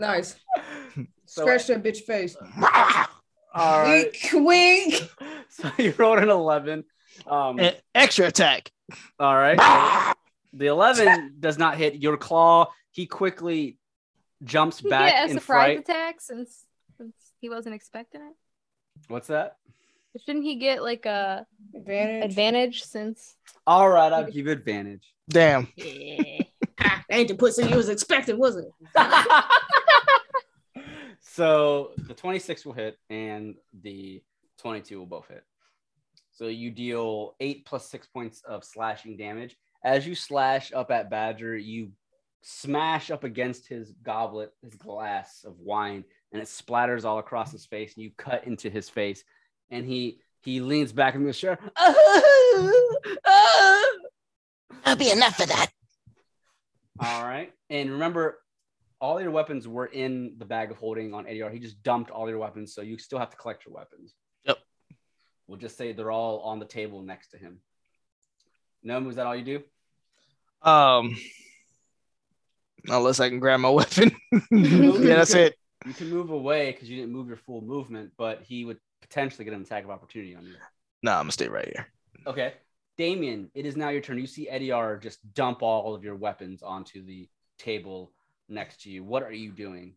Nice. 0.00 0.36
So, 1.26 1.42
Scratch 1.42 1.66
that 1.66 1.82
bitch 1.82 1.98
face. 2.02 2.36
all 3.54 3.82
right. 3.82 4.06
Wink, 4.32 4.46
wink. 4.46 5.10
So 5.48 5.70
you 5.78 5.92
rolled 5.98 6.20
an 6.20 6.28
eleven. 6.28 6.84
Um, 7.26 7.58
And 7.58 7.76
extra 7.94 8.26
attack. 8.28 8.70
all 9.18 9.34
right. 9.36 10.14
The 10.56 10.66
eleven 10.66 11.34
does 11.40 11.58
not 11.58 11.76
hit 11.76 11.96
your 11.96 12.16
claw. 12.16 12.72
He 12.90 13.06
quickly 13.06 13.78
jumps 14.44 14.78
He 14.80 14.88
back 14.88 15.12
get 15.12 15.28
a 15.28 15.30
in 15.32 15.38
surprise 15.40 15.64
fright. 15.74 15.78
attack 15.80 16.20
since, 16.20 16.64
since 16.96 17.14
he 17.40 17.48
wasn't 17.48 17.74
expecting 17.74 18.20
it. 18.22 18.34
What's 19.08 19.26
that? 19.28 19.56
Shouldn't 20.24 20.44
he 20.44 20.54
get 20.56 20.82
like 20.82 21.06
a 21.06 21.44
Advantage. 21.74 22.24
advantage 22.24 22.82
since? 22.84 23.34
All 23.66 23.88
right, 23.88 24.12
I'll 24.12 24.30
give 24.30 24.46
advantage. 24.46 25.12
Damn. 25.28 25.68
Yeah. 25.76 26.42
Ah, 26.80 27.04
ain't 27.10 27.28
the 27.28 27.34
pussy 27.34 27.64
you 27.66 27.76
was 27.76 27.88
expecting, 27.88 28.36
was 28.38 28.56
it? 28.56 28.66
so 31.20 31.92
the 32.08 32.14
26 32.14 32.66
will 32.66 32.72
hit 32.72 32.98
and 33.10 33.54
the 33.82 34.22
22 34.58 34.98
will 34.98 35.06
both 35.06 35.28
hit. 35.28 35.44
So 36.32 36.46
you 36.48 36.70
deal 36.70 37.36
eight 37.40 37.64
plus 37.64 37.88
six 37.88 38.06
points 38.08 38.42
of 38.46 38.64
slashing 38.64 39.16
damage. 39.16 39.56
As 39.84 40.06
you 40.06 40.14
slash 40.14 40.72
up 40.72 40.90
at 40.90 41.10
Badger, 41.10 41.56
you 41.56 41.92
smash 42.40 43.10
up 43.10 43.22
against 43.22 43.68
his 43.68 43.92
goblet, 44.02 44.50
his 44.62 44.74
glass 44.74 45.44
of 45.44 45.60
wine, 45.60 46.04
and 46.32 46.40
it 46.40 46.46
splatters 46.46 47.04
all 47.04 47.18
across 47.18 47.52
his 47.52 47.66
face. 47.66 47.94
And 47.94 48.02
you 48.02 48.10
cut 48.16 48.46
into 48.46 48.70
his 48.70 48.88
face, 48.88 49.22
and 49.70 49.86
he 49.86 50.20
he 50.42 50.60
leans 50.60 50.92
back 50.92 51.14
in 51.14 51.24
the 51.24 51.32
chair. 51.32 51.58
That'll 54.84 54.98
be 54.98 55.10
enough 55.10 55.38
of 55.40 55.48
that. 55.48 55.70
All 57.00 57.24
right. 57.24 57.52
And 57.70 57.92
remember, 57.92 58.38
all 59.00 59.20
your 59.20 59.30
weapons 59.30 59.66
were 59.66 59.86
in 59.86 60.34
the 60.38 60.44
bag 60.44 60.70
of 60.70 60.76
holding 60.76 61.12
on 61.14 61.24
ADR. 61.24 61.52
He 61.52 61.58
just 61.58 61.82
dumped 61.82 62.10
all 62.10 62.28
your 62.28 62.38
weapons, 62.38 62.74
so 62.74 62.82
you 62.82 62.98
still 62.98 63.18
have 63.18 63.30
to 63.30 63.36
collect 63.36 63.66
your 63.66 63.74
weapons. 63.74 64.14
Yep. 64.44 64.58
We'll 65.46 65.58
just 65.58 65.76
say 65.76 65.92
they're 65.92 66.10
all 66.10 66.40
on 66.40 66.58
the 66.58 66.64
table 66.66 67.02
next 67.02 67.28
to 67.28 67.38
him. 67.38 67.60
Gnome, 68.82 69.08
is 69.08 69.16
that 69.16 69.26
all 69.26 69.36
you 69.36 69.44
do? 69.44 69.62
Um, 70.62 71.16
unless 72.86 73.20
I 73.20 73.28
can 73.28 73.40
grab 73.40 73.60
my 73.60 73.70
weapon. 73.70 74.12
You 74.50 74.98
yeah, 74.98 75.16
that's 75.16 75.32
can- 75.32 75.42
it. 75.42 75.54
You 75.86 75.92
can 75.92 76.08
move 76.08 76.30
away 76.30 76.72
because 76.72 76.88
you 76.88 76.96
didn't 76.96 77.12
move 77.12 77.28
your 77.28 77.36
full 77.36 77.60
movement, 77.60 78.12
but 78.16 78.42
he 78.42 78.64
would 78.64 78.78
potentially 79.02 79.44
get 79.44 79.52
an 79.52 79.60
attack 79.60 79.84
of 79.84 79.90
opportunity 79.90 80.34
on 80.34 80.46
you. 80.46 80.54
Nah, 81.02 81.16
I'm 81.18 81.24
gonna 81.24 81.32
stay 81.32 81.48
right 81.48 81.66
here. 81.66 81.86
Okay. 82.26 82.54
Damien, 82.96 83.50
it 83.54 83.66
is 83.66 83.76
now 83.76 83.90
your 83.90 84.00
turn. 84.00 84.18
You 84.18 84.26
see 84.26 84.48
Eddie 84.48 84.70
R 84.72 84.96
just 84.96 85.18
dump 85.34 85.62
all 85.62 85.94
of 85.94 86.02
your 86.04 86.14
weapons 86.14 86.62
onto 86.62 87.04
the 87.04 87.28
table 87.58 88.12
next 88.48 88.82
to 88.82 88.90
you. 88.90 89.04
What 89.04 89.24
are 89.24 89.32
you 89.32 89.50
doing? 89.50 89.94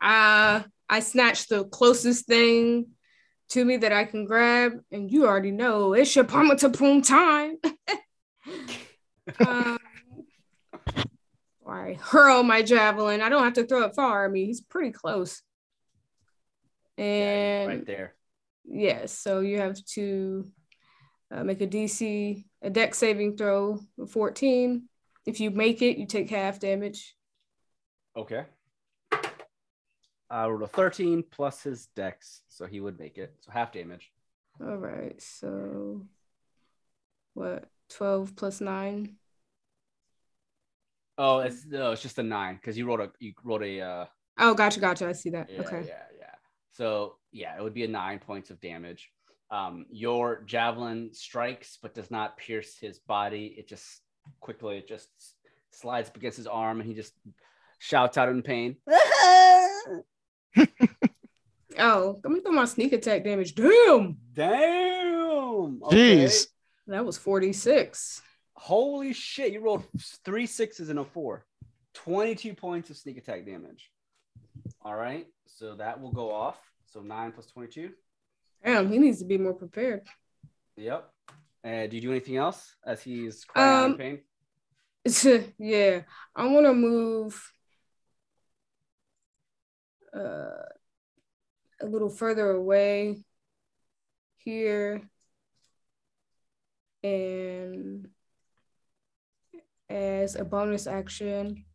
Uh, 0.00 0.62
I 0.88 1.00
snatched 1.00 1.50
the 1.50 1.64
closest 1.64 2.26
thing 2.26 2.86
to 3.50 3.64
me 3.64 3.76
that 3.76 3.92
I 3.92 4.04
can 4.06 4.24
grab, 4.24 4.72
and 4.90 5.10
you 5.12 5.26
already 5.26 5.50
know 5.52 5.92
it's 5.92 6.16
your 6.16 6.24
Pamatapoom 6.24 7.06
time. 7.06 7.58
um, 9.46 9.78
I 11.66 11.96
hurl 12.00 12.42
my 12.42 12.62
javelin. 12.62 13.20
I 13.20 13.28
don't 13.28 13.44
have 13.44 13.54
to 13.54 13.66
throw 13.66 13.84
it 13.84 13.94
far. 13.94 14.24
I 14.24 14.28
mean, 14.28 14.46
he's 14.46 14.60
pretty 14.60 14.92
close. 14.92 15.42
Yeah, 16.96 17.04
And 17.04 17.68
right 17.68 17.86
there. 17.86 18.14
Yes, 18.64 19.18
so 19.18 19.40
you 19.40 19.58
have 19.58 19.82
to 19.94 20.50
uh, 21.30 21.44
make 21.44 21.60
a 21.60 21.66
DC, 21.66 22.44
a 22.62 22.70
dex 22.70 22.98
saving 22.98 23.36
throw 23.36 23.80
of 23.98 24.10
14. 24.10 24.88
If 25.26 25.40
you 25.40 25.50
make 25.50 25.82
it, 25.82 25.98
you 25.98 26.06
take 26.06 26.30
half 26.30 26.60
damage. 26.60 27.14
Okay. 28.16 28.44
I 30.30 30.46
rolled 30.46 30.62
a 30.62 30.66
13 30.66 31.24
plus 31.30 31.62
his 31.62 31.86
dex, 31.94 32.42
so 32.48 32.66
he 32.66 32.80
would 32.80 32.98
make 32.98 33.18
it. 33.18 33.34
So 33.40 33.52
half 33.52 33.72
damage. 33.72 34.10
All 34.60 34.76
right, 34.76 35.20
so 35.20 36.06
what? 37.34 37.68
12 37.90 38.36
plus 38.36 38.60
9. 38.60 39.16
Oh, 41.16 41.38
it's 41.38 41.64
no, 41.66 41.92
it's 41.92 42.02
just 42.02 42.18
a 42.18 42.22
nine 42.24 42.56
because 42.56 42.76
you 42.76 42.86
rolled 42.86 43.00
a 43.00 43.10
you 43.20 43.34
rolled 43.44 43.62
a 43.62 43.80
uh 43.80 44.06
Oh, 44.36 44.52
gotcha, 44.54 44.80
gotcha. 44.80 45.06
I 45.06 45.12
see 45.12 45.30
that. 45.30 45.48
yeah, 45.48 45.60
okay. 45.60 45.84
yeah, 45.86 46.02
yeah. 46.18 46.34
So 46.72 47.16
yeah, 47.30 47.56
it 47.56 47.62
would 47.62 47.74
be 47.74 47.84
a 47.84 47.88
nine 47.88 48.18
points 48.18 48.50
of 48.50 48.60
damage. 48.60 49.10
Um, 49.50 49.86
your 49.90 50.42
javelin 50.44 51.10
strikes 51.12 51.78
but 51.80 51.94
does 51.94 52.10
not 52.10 52.36
pierce 52.36 52.76
his 52.76 52.98
body. 52.98 53.54
It 53.56 53.68
just 53.68 54.00
quickly 54.40 54.78
it 54.78 54.88
just 54.88 55.08
slides 55.70 56.08
up 56.08 56.16
against 56.16 56.36
his 56.36 56.48
arm 56.48 56.80
and 56.80 56.88
he 56.88 56.94
just 56.94 57.12
shouts 57.78 58.18
out 58.18 58.28
in 58.28 58.42
pain. 58.42 58.76
Oh, 61.76 62.20
let 62.22 62.32
me 62.32 62.40
throw 62.40 62.52
my 62.52 62.66
sneak 62.66 62.92
attack 62.92 63.24
damage. 63.24 63.54
Damn, 63.54 64.16
Damn. 64.32 65.82
Okay. 65.82 65.96
Jeez. 65.96 66.46
That 66.86 67.04
was 67.04 67.16
46. 67.18 68.22
Holy 68.54 69.12
shit, 69.12 69.52
you 69.52 69.60
rolled 69.60 69.84
three 70.24 70.46
sixes 70.46 70.88
and 70.88 70.98
a 70.98 71.04
four. 71.04 71.44
22 71.94 72.54
points 72.54 72.90
of 72.90 72.96
sneak 72.96 73.16
attack 73.18 73.46
damage. 73.46 73.90
All 74.82 74.94
right, 74.94 75.26
so 75.46 75.74
that 75.76 76.00
will 76.00 76.12
go 76.12 76.32
off. 76.32 76.58
So 76.86 77.00
nine 77.00 77.32
plus 77.32 77.46
22. 77.46 77.90
Damn, 78.64 78.90
he 78.90 78.98
needs 78.98 79.18
to 79.18 79.24
be 79.24 79.38
more 79.38 79.54
prepared. 79.54 80.02
Yep. 80.76 81.08
And 81.62 81.90
do 81.90 81.96
you 81.96 82.02
do 82.02 82.10
anything 82.10 82.36
else 82.36 82.74
as 82.84 83.02
he's 83.02 83.44
crying 83.44 83.68
out 83.70 83.84
in 83.86 83.92
Um, 83.92 83.98
pain? 83.98 84.20
yeah, 85.58 86.02
I 86.34 86.46
want 86.46 86.66
to 86.66 86.74
move 86.74 87.52
uh, 90.14 90.64
a 91.80 91.86
little 91.86 92.10
further 92.10 92.50
away 92.50 93.24
here. 94.38 95.02
And 97.04 98.08
as 99.90 100.36
a 100.36 100.44
bonus 100.44 100.86
action, 100.86 101.66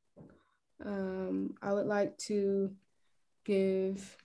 um, 0.84 1.54
I 1.62 1.72
would 1.72 1.86
like 1.86 2.18
to 2.30 2.74
give. 3.46 4.18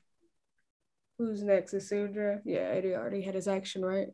Who's 1.19 1.43
next? 1.43 1.75
Isundra? 1.75 2.41
Yeah, 2.45 2.61
Eddie 2.61 2.95
already 2.95 3.23
had 3.23 3.35
his 3.35 3.47
action, 3.47 3.85
right? 3.85 4.09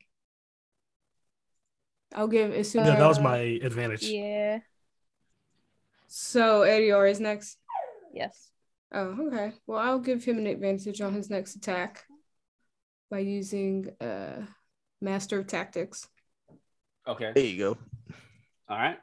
I'll 2.14 2.28
give 2.28 2.50
Isundra. 2.50 2.86
Yeah, 2.86 2.96
that 2.96 3.06
was 3.06 3.20
my 3.20 3.38
advantage. 3.38 4.02
Yeah. 4.02 4.58
So 6.08 6.62
Ediar 6.62 7.08
is 7.08 7.20
next. 7.20 7.56
Yes. 8.12 8.50
Oh, 8.92 9.28
okay. 9.28 9.52
Well, 9.68 9.78
I'll 9.78 10.00
give 10.00 10.24
him 10.24 10.38
an 10.38 10.48
advantage 10.48 11.00
on 11.00 11.14
his 11.14 11.30
next 11.30 11.54
attack 11.54 12.04
by 13.08 13.20
using 13.20 13.90
uh 14.00 14.42
Master 15.00 15.38
of 15.38 15.46
Tactics. 15.46 16.08
Okay. 17.06 17.32
There 17.34 17.44
you 17.44 17.58
go. 17.58 17.78
All 18.68 18.78
right. 18.78 18.98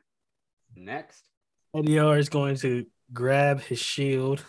Next. 0.75 1.23
Ediar 1.75 2.17
is 2.17 2.29
going 2.29 2.55
to 2.57 2.85
grab 3.13 3.61
his 3.61 3.79
shield, 3.79 4.43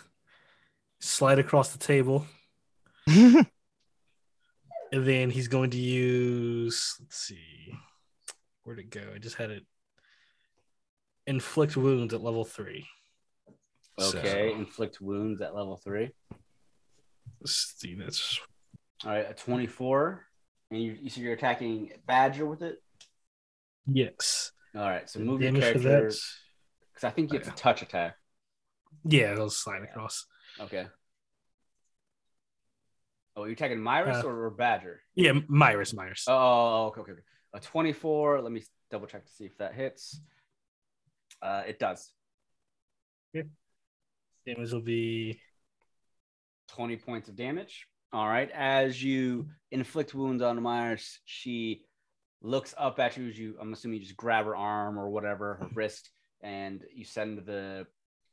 slide 0.99 1.39
across 1.39 1.71
the 1.71 1.77
table, 1.77 2.25
and 3.07 3.45
then 4.91 5.29
he's 5.29 5.47
going 5.47 5.71
to 5.71 5.77
use. 5.77 6.95
Let's 6.99 7.17
see, 7.17 7.73
where'd 8.63 8.79
it 8.79 8.89
go? 8.89 9.01
I 9.13 9.19
just 9.19 9.35
had 9.35 9.51
it. 9.51 9.63
Inflict 11.27 11.77
wounds 11.77 12.13
at 12.13 12.21
level 12.21 12.45
three. 12.45 12.87
Okay. 14.01 14.51
So, 14.51 14.57
Inflict 14.57 15.01
wounds 15.01 15.41
at 15.41 15.53
level 15.53 15.77
three. 15.77 16.11
let's 17.41 17.75
see, 17.77 17.95
that's 17.95 18.39
All 19.05 19.11
right. 19.11 19.29
A 19.29 19.33
24. 19.33 20.25
And 20.71 20.81
you, 20.81 20.97
you 21.01 21.09
so 21.09 21.21
you're 21.21 21.33
attacking 21.33 21.91
Badger 22.07 22.45
with 22.45 22.61
it? 22.61 22.81
Yes. 23.87 24.51
All 24.75 24.81
right. 24.81 25.09
So 25.09 25.19
move 25.19 25.41
your 25.41 25.51
Damage 25.51 25.73
for 25.73 25.79
character. 25.79 26.07
Because 26.93 27.03
I 27.03 27.09
think 27.09 27.31
you 27.31 27.39
have 27.39 27.47
to 27.47 27.61
touch 27.61 27.81
attack. 27.81 28.15
Yeah, 29.05 29.31
it'll 29.31 29.49
slide 29.49 29.83
across. 29.83 30.25
Okay. 30.59 30.87
Oh, 33.35 33.43
you're 33.45 33.53
attacking 33.53 33.77
Myris 33.79 34.23
Uh, 34.23 34.27
or, 34.27 34.49
Badger? 34.49 35.01
Yeah, 35.15 35.31
Myris, 35.31 35.93
Myris. 35.93 36.23
Oh, 36.27 36.33
oh, 36.33 36.85
okay, 36.87 37.01
okay, 37.01 37.11
okay. 37.13 37.21
A 37.53 37.59
24. 37.59 38.41
Let 38.41 38.51
me 38.51 38.63
double 38.91 39.07
check 39.07 39.25
to 39.25 39.31
see 39.31 39.45
if 39.45 39.57
that 39.59 39.73
hits. 39.73 40.19
Uh, 41.41 41.63
it 41.65 41.79
does. 41.79 42.11
Damage 43.33 44.71
will 44.73 44.81
be 44.81 45.39
20 46.69 46.97
points 46.97 47.29
of 47.29 47.35
damage. 47.35 47.87
All 48.11 48.27
right. 48.27 48.49
As 48.51 49.01
you 49.01 49.47
inflict 49.71 50.13
wounds 50.13 50.41
on 50.41 50.59
Myris, 50.59 51.19
she 51.25 51.83
looks 52.41 52.73
up 52.77 52.99
at 52.99 53.17
you 53.17 53.27
as 53.27 53.37
you, 53.37 53.55
I'm 53.59 53.73
assuming 53.73 53.99
you 53.99 54.05
just 54.05 54.17
grab 54.17 54.45
her 54.45 54.55
arm 54.55 54.97
or 54.97 55.09
whatever, 55.09 55.55
her 55.55 55.65
mm-hmm. 55.65 55.75
wrist, 55.75 56.09
and 56.41 56.83
you 56.93 57.05
send 57.05 57.39
the. 57.45 57.85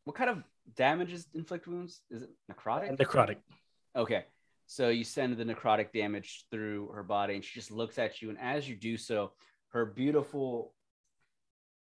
What 0.04 0.16
kind 0.16 0.30
of 0.30 0.42
damage 0.76 1.12
is 1.12 1.26
inflict 1.34 1.66
wounds? 1.66 2.00
Is 2.10 2.22
it 2.22 2.30
necrotic? 2.50 2.96
necrotic. 2.96 3.36
Okay. 3.96 4.24
So 4.68 4.88
you 4.88 5.04
send 5.04 5.36
the 5.36 5.44
necrotic 5.44 5.92
damage 5.92 6.44
through 6.50 6.88
her 6.94 7.02
body, 7.02 7.34
and 7.34 7.44
she 7.44 7.58
just 7.58 7.70
looks 7.70 7.98
at 7.98 8.20
you. 8.22 8.30
And 8.30 8.38
as 8.38 8.68
you 8.68 8.76
do 8.76 8.96
so, 8.96 9.32
her 9.68 9.86
beautiful 9.86 10.72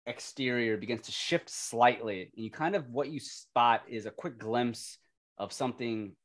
exterior 0.06 0.78
begins 0.78 1.04
to 1.04 1.12
shift 1.12 1.50
slightly. 1.50 2.32
And 2.36 2.44
you 2.44 2.52
kind 2.52 2.76
of 2.76 2.90
what 2.90 3.10
you 3.10 3.20
spot 3.20 3.84
is 3.88 4.06
a 4.06 4.12
quick 4.12 4.40
glimpse 4.40 4.98
of 5.38 5.54
something 5.54 6.16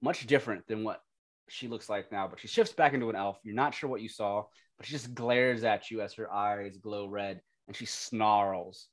much 0.00 0.26
different 0.26 0.66
than 0.66 0.84
what 0.84 1.00
she 1.48 1.68
looks 1.68 1.88
like 1.88 2.12
now. 2.12 2.28
But 2.28 2.40
she 2.40 2.48
shifts 2.48 2.72
back 2.72 2.92
into 2.92 3.10
an 3.10 3.16
elf. 3.16 3.38
You're 3.42 3.54
not 3.54 3.74
sure 3.74 3.90
what 3.90 4.02
you 4.02 4.08
saw, 4.08 4.44
but 4.76 4.86
she 4.86 4.92
just 4.92 5.14
glares 5.14 5.64
at 5.64 5.90
you 5.90 6.00
as 6.00 6.14
her 6.14 6.32
eyes 6.32 6.76
glow 6.76 7.06
red 7.06 7.40
and 7.66 7.76
she 7.76 7.86
snarls. 7.86 8.88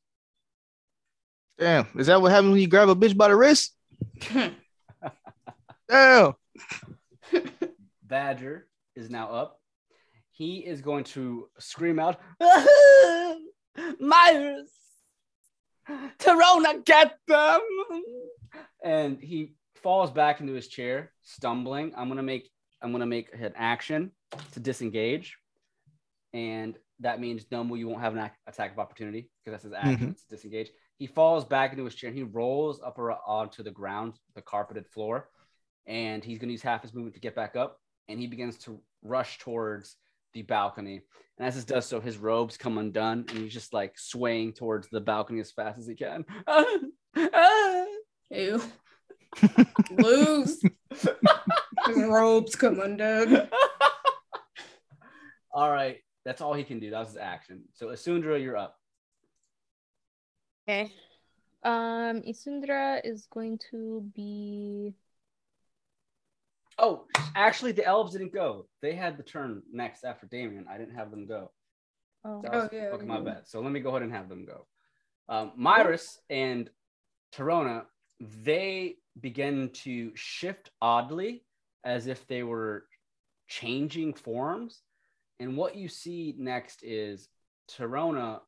Damn, 1.58 1.88
is 1.98 2.08
that 2.08 2.22
what 2.22 2.32
happens 2.32 2.52
when 2.52 2.62
you 2.62 2.68
grab 2.68 2.90
a 2.90 2.96
bitch 2.96 3.16
by 3.16 3.28
the 3.28 3.36
wrist? 3.36 3.76
Damn. 5.90 6.34
Badger 8.04 8.68
is 8.96 9.10
now 9.10 9.30
up. 9.30 9.60
He 10.32 10.60
is 10.60 10.82
going 10.82 11.04
to 11.06 11.48
scream 11.60 12.00
out, 12.00 12.20
Myris! 14.02 14.70
Torona, 16.18 16.84
get 16.86 17.18
them! 17.28 17.60
And 18.84 19.20
he 19.20 19.54
falls 19.76 20.10
back 20.10 20.40
into 20.40 20.54
his 20.54 20.68
chair, 20.68 21.12
stumbling. 21.22 21.94
I'm 21.96 22.08
gonna 22.08 22.24
make 22.24 22.50
I'm 22.82 22.92
gonna 22.92 23.06
make 23.06 23.30
an 23.34 23.54
action 23.56 24.12
to 24.54 24.60
disengage, 24.60 25.38
and 26.34 26.78
that 27.00 27.20
means 27.20 27.46
Nomu, 27.46 27.78
you 27.78 27.88
won't 27.88 28.02
have 28.02 28.16
an 28.16 28.30
attack 28.48 28.72
of 28.72 28.80
opportunity 28.80 29.30
because 29.44 29.54
that's 29.54 29.64
his 29.64 29.74
action 29.74 29.96
mm-hmm. 29.96 30.12
to 30.12 30.30
disengage. 30.30 30.70
He 30.98 31.08
falls 31.08 31.46
back 31.46 31.72
into 31.72 31.86
his 31.86 31.96
chair 31.96 32.10
and 32.10 32.18
he 32.18 32.24
rolls 32.24 32.80
up 32.84 32.98
or 32.98 33.18
onto 33.28 33.64
the 33.64 33.72
ground, 33.72 34.14
the 34.36 34.42
carpeted 34.42 34.88
floor, 34.88 35.30
and 35.86 36.24
he's 36.24 36.40
gonna 36.40 36.52
use 36.52 36.62
half 36.62 36.82
his 36.82 36.94
movement 36.94 37.16
to 37.16 37.22
get 37.22 37.36
back 37.36 37.56
up. 37.56 37.80
and 38.10 38.20
he 38.20 38.28
begins 38.28 38.58
to 38.58 38.82
rush 39.02 39.38
towards 39.40 39.96
the 40.34 40.42
balcony. 40.42 41.02
And 41.38 41.48
as 41.48 41.56
he 41.56 41.62
does 41.64 41.86
so, 41.86 42.00
his 42.00 42.18
robes 42.18 42.58
come 42.58 42.78
undone, 42.78 43.26
and 43.30 43.38
he's 43.38 43.54
just 43.54 43.74
like 43.74 43.98
swaying 43.98 44.54
towards 44.54 44.88
the 44.90 45.02
balcony 45.02 45.40
as 45.40 45.52
fast 45.52 45.80
as 45.80 45.88
he 45.88 45.96
can. 45.96 46.26
Ew. 48.30 48.62
Loose. 49.92 50.62
His 50.92 51.10
robes 51.98 52.56
come 52.56 52.80
undone. 52.80 53.50
all 55.52 55.72
right, 55.72 55.98
that's 56.26 56.42
all 56.42 56.54
he 56.54 56.64
can 56.64 56.80
do. 56.80 56.90
That 56.92 57.00
was 57.00 57.10
his 57.10 57.18
action. 57.18 57.64
So 57.74 57.88
Isundra, 57.88 58.42
you're 58.42 58.58
up. 58.58 58.78
Okay. 60.68 60.92
Um, 61.64 62.22
Isundra 62.22 63.02
is 63.04 63.28
going 63.32 63.60
to 63.72 64.10
be. 64.16 64.94
Oh, 66.80 67.06
actually, 67.36 67.72
the 67.72 67.86
elves 67.86 68.14
didn't 68.14 68.34
go. 68.34 68.66
They 68.82 68.96
had 68.96 69.18
the 69.18 69.24
turn 69.24 69.62
next 69.72 70.04
after 70.04 70.26
Damien. 70.26 70.66
I 70.70 70.78
didn't 70.78 70.96
have 70.96 71.12
them 71.12 71.28
go. 71.28 71.52
Oh, 72.26 72.42
That 72.42 72.52
was- 72.54 72.70
Oh, 72.72 72.76
yeah, 72.76 72.84
okay, 72.94 73.06
my 73.06 73.18
yeah. 73.18 73.24
bad. 73.24 73.48
So 73.48 73.62
let 73.62 73.72
me 73.72 73.80
go 73.80 73.90
ahead 73.90 74.02
and 74.02 74.12
have 74.12 74.30
them 74.30 74.46
go. 74.46 74.66
Um, 75.30 75.52
Myris 75.58 76.18
and 76.30 76.70
Torona, 77.34 77.86
they 78.20 78.98
begin 79.20 79.70
to 79.74 80.12
shift 80.16 80.72
oddly 80.82 81.46
as 81.84 82.08
if 82.08 82.26
they 82.28 82.44
were 82.44 82.86
changing 83.48 84.14
forms. 84.14 84.82
And 85.44 85.58
what 85.58 85.76
you 85.76 85.90
see 85.90 86.34
next 86.38 86.84
is 86.84 87.28
Torona 87.70 88.40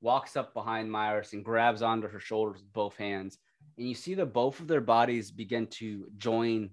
walks 0.00 0.36
up 0.36 0.52
behind 0.54 0.90
Myris 0.90 1.34
and 1.34 1.44
grabs 1.44 1.82
onto 1.82 2.08
her 2.08 2.18
shoulders 2.18 2.60
with 2.60 2.72
both 2.72 2.96
hands. 2.96 3.38
And 3.78 3.88
you 3.88 3.94
see 3.94 4.14
that 4.14 4.32
both 4.32 4.58
of 4.58 4.66
their 4.66 4.80
bodies 4.80 5.30
begin 5.30 5.68
to 5.68 6.08
join 6.16 6.70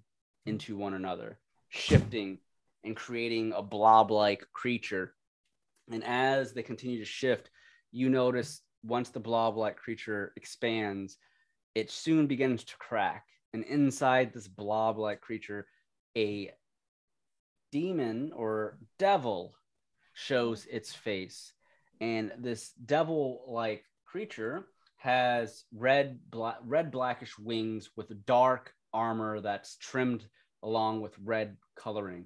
into 0.47 0.75
one 0.75 0.95
another, 0.95 1.37
shifting 1.67 2.39
and 2.83 2.95
creating 2.95 3.53
a 3.53 3.61
blob 3.61 4.09
like 4.09 4.43
creature. 4.53 5.13
And 5.91 6.03
as 6.03 6.51
they 6.51 6.63
continue 6.63 6.97
to 6.97 7.05
shift, 7.05 7.51
you 7.91 8.09
notice 8.09 8.61
once 8.83 9.09
the 9.09 9.19
blob 9.19 9.55
like 9.55 9.77
creature 9.77 10.33
expands, 10.35 11.17
it 11.75 11.91
soon 11.91 12.25
begins 12.25 12.63
to 12.63 12.77
crack. 12.77 13.25
And 13.53 13.63
inside 13.65 14.33
this 14.33 14.47
blob 14.47 14.97
like 14.97 15.21
creature, 15.21 15.67
a 16.17 16.49
demon 17.71 18.31
or 18.35 18.79
devil 18.97 19.53
shows 20.19 20.65
its 20.65 20.93
face. 20.93 21.53
And 22.01 22.31
this 22.37 22.71
devil 22.85 23.45
like 23.47 23.83
creature 24.05 24.65
has 24.97 25.63
red, 25.73 26.19
black, 26.29 26.57
red 26.65 26.91
blackish 26.91 27.37
wings 27.37 27.89
with 27.95 28.25
dark 28.25 28.73
armor 28.93 29.39
that's 29.39 29.77
trimmed 29.77 30.25
along 30.61 31.01
with 31.01 31.15
red 31.23 31.55
coloring. 31.75 32.25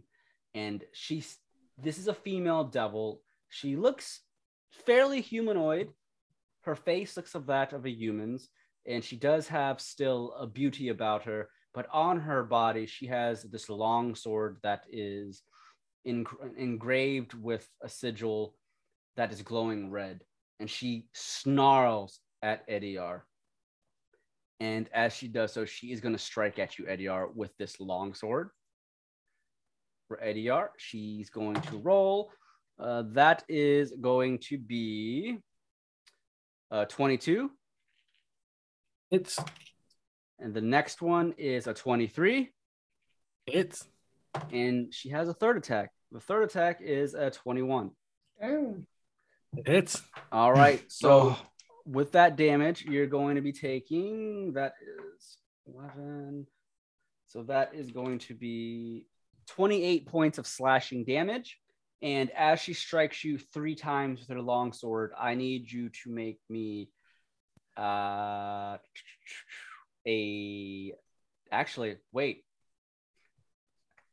And 0.55 0.83
she's 0.93 1.37
this 1.77 1.97
is 1.97 2.07
a 2.07 2.13
female 2.13 2.63
devil. 2.63 3.21
She 3.49 3.75
looks 3.75 4.21
fairly 4.85 5.21
humanoid. 5.21 5.89
Her 6.61 6.75
face 6.75 7.17
looks 7.17 7.35
of 7.35 7.47
that 7.47 7.73
of 7.73 7.85
a 7.85 7.91
human's, 7.91 8.49
and 8.87 9.03
she 9.03 9.17
does 9.17 9.47
have 9.47 9.81
still 9.81 10.33
a 10.39 10.47
beauty 10.47 10.89
about 10.89 11.23
her. 11.23 11.49
But 11.73 11.87
on 11.91 12.19
her 12.21 12.43
body, 12.43 12.85
she 12.85 13.07
has 13.07 13.43
this 13.43 13.69
long 13.69 14.15
sword 14.15 14.57
that 14.63 14.83
is 14.91 15.41
en- 16.05 16.25
engraved 16.57 17.33
with 17.33 17.67
a 17.81 17.89
sigil 17.89 18.55
that 19.15 19.31
is 19.31 19.41
glowing 19.41 19.91
red, 19.91 20.21
and 20.59 20.69
she 20.69 21.07
snarls 21.13 22.19
at 22.41 22.67
Ediar. 22.67 23.21
And 24.59 24.89
as 24.93 25.13
she 25.13 25.27
does 25.27 25.53
so, 25.53 25.65
she 25.65 25.91
is 25.91 26.01
going 26.01 26.15
to 26.15 26.21
strike 26.21 26.59
at 26.59 26.77
you, 26.77 26.85
Ediar, 26.85 27.33
with 27.35 27.55
this 27.57 27.79
long 27.79 28.13
sword. 28.13 28.49
For 30.07 30.17
Ediar, 30.17 30.69
she's 30.77 31.29
going 31.29 31.55
to 31.55 31.77
roll. 31.77 32.31
Uh, 32.79 33.03
that 33.11 33.43
is 33.47 33.93
going 33.99 34.39
to 34.39 34.57
be 34.57 35.37
uh, 36.71 36.85
22. 36.85 37.51
It's 39.11 39.39
And 40.39 40.53
the 40.53 40.61
next 40.61 41.01
one 41.01 41.33
is 41.37 41.67
a 41.67 41.73
23. 41.73 42.49
it's 43.45 43.85
And 44.51 44.93
she 44.93 45.09
has 45.09 45.29
a 45.29 45.33
third 45.33 45.57
attack. 45.57 45.91
The 46.11 46.19
third 46.19 46.43
attack 46.43 46.79
is 46.81 47.13
a 47.13 47.31
21. 47.31 47.91
Damn. 48.39 48.87
it's 49.55 50.01
All 50.31 50.51
right. 50.53 50.83
So 50.89 51.09
Oh. 51.11 51.39
with 51.85 52.13
that 52.13 52.35
damage, 52.35 52.83
you're 52.85 53.07
going 53.07 53.35
to 53.35 53.41
be 53.41 53.51
taking 53.53 54.53
that 54.53 54.73
is 54.81 55.37
11. 55.67 56.47
So 57.27 57.43
that 57.43 57.73
is 57.73 57.91
going 57.91 58.19
to 58.19 58.33
be 58.35 59.07
28 59.47 60.05
points 60.07 60.37
of 60.37 60.47
slashing 60.47 61.03
damage. 61.03 61.57
And 62.01 62.29
as 62.31 62.59
she 62.59 62.73
strikes 62.73 63.23
you 63.23 63.37
three 63.37 63.75
times 63.75 64.19
with 64.19 64.29
her 64.29 64.41
longsword, 64.41 65.11
I 65.17 65.35
need 65.35 65.71
you 65.71 65.89
to 66.03 66.09
make 66.09 66.39
me 66.49 66.89
uh, 67.77 68.77
a. 70.05 70.93
Actually, 71.51 71.95
wait. 72.11 72.43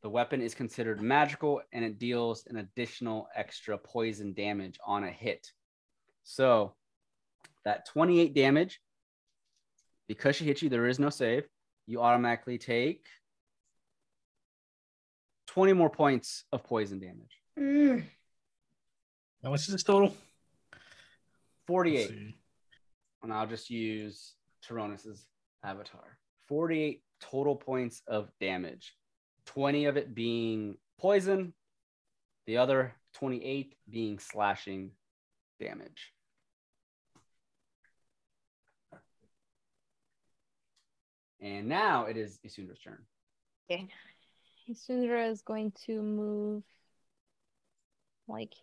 The 0.03 0.09
weapon 0.09 0.41
is 0.41 0.55
considered 0.55 1.01
magical 1.01 1.61
and 1.71 1.85
it 1.85 1.99
deals 1.99 2.45
an 2.47 2.57
additional 2.57 3.27
extra 3.35 3.77
poison 3.77 4.33
damage 4.33 4.79
on 4.85 5.03
a 5.03 5.11
hit. 5.11 5.51
So 6.23 6.73
that 7.65 7.85
28 7.87 8.33
damage, 8.33 8.81
because 10.07 10.35
she 10.35 10.45
hit 10.45 10.61
you, 10.61 10.69
there 10.69 10.87
is 10.87 10.99
no 10.99 11.09
save. 11.09 11.47
You 11.85 12.01
automatically 12.01 12.57
take 12.57 13.05
20 15.47 15.73
more 15.73 15.89
points 15.89 16.45
of 16.51 16.63
poison 16.63 16.99
damage. 16.99 17.37
Mm. 17.59 18.05
how 19.43 19.49
much 19.51 19.61
is 19.61 19.67
this 19.67 19.83
total? 19.83 20.15
48. 21.67 22.33
And 23.23 23.33
I'll 23.33 23.47
just 23.47 23.69
use 23.69 24.33
Tyronus's 24.67 25.27
avatar. 25.63 26.17
48 26.47 27.03
total 27.19 27.55
points 27.55 28.01
of 28.07 28.29
damage. 28.39 28.93
20 29.47 29.85
of 29.85 29.97
it 29.97 30.13
being 30.13 30.77
poison, 30.99 31.53
the 32.45 32.57
other 32.57 32.93
28 33.13 33.75
being 33.89 34.19
slashing 34.19 34.91
damage. 35.59 36.13
And 41.41 41.67
now 41.67 42.05
it 42.05 42.17
is 42.17 42.39
Isundra's 42.45 42.79
turn. 42.79 42.99
Okay. 43.69 43.87
Isundra 44.69 45.29
is 45.29 45.41
going 45.41 45.73
to 45.85 46.01
move 46.01 46.63
like 48.27 48.53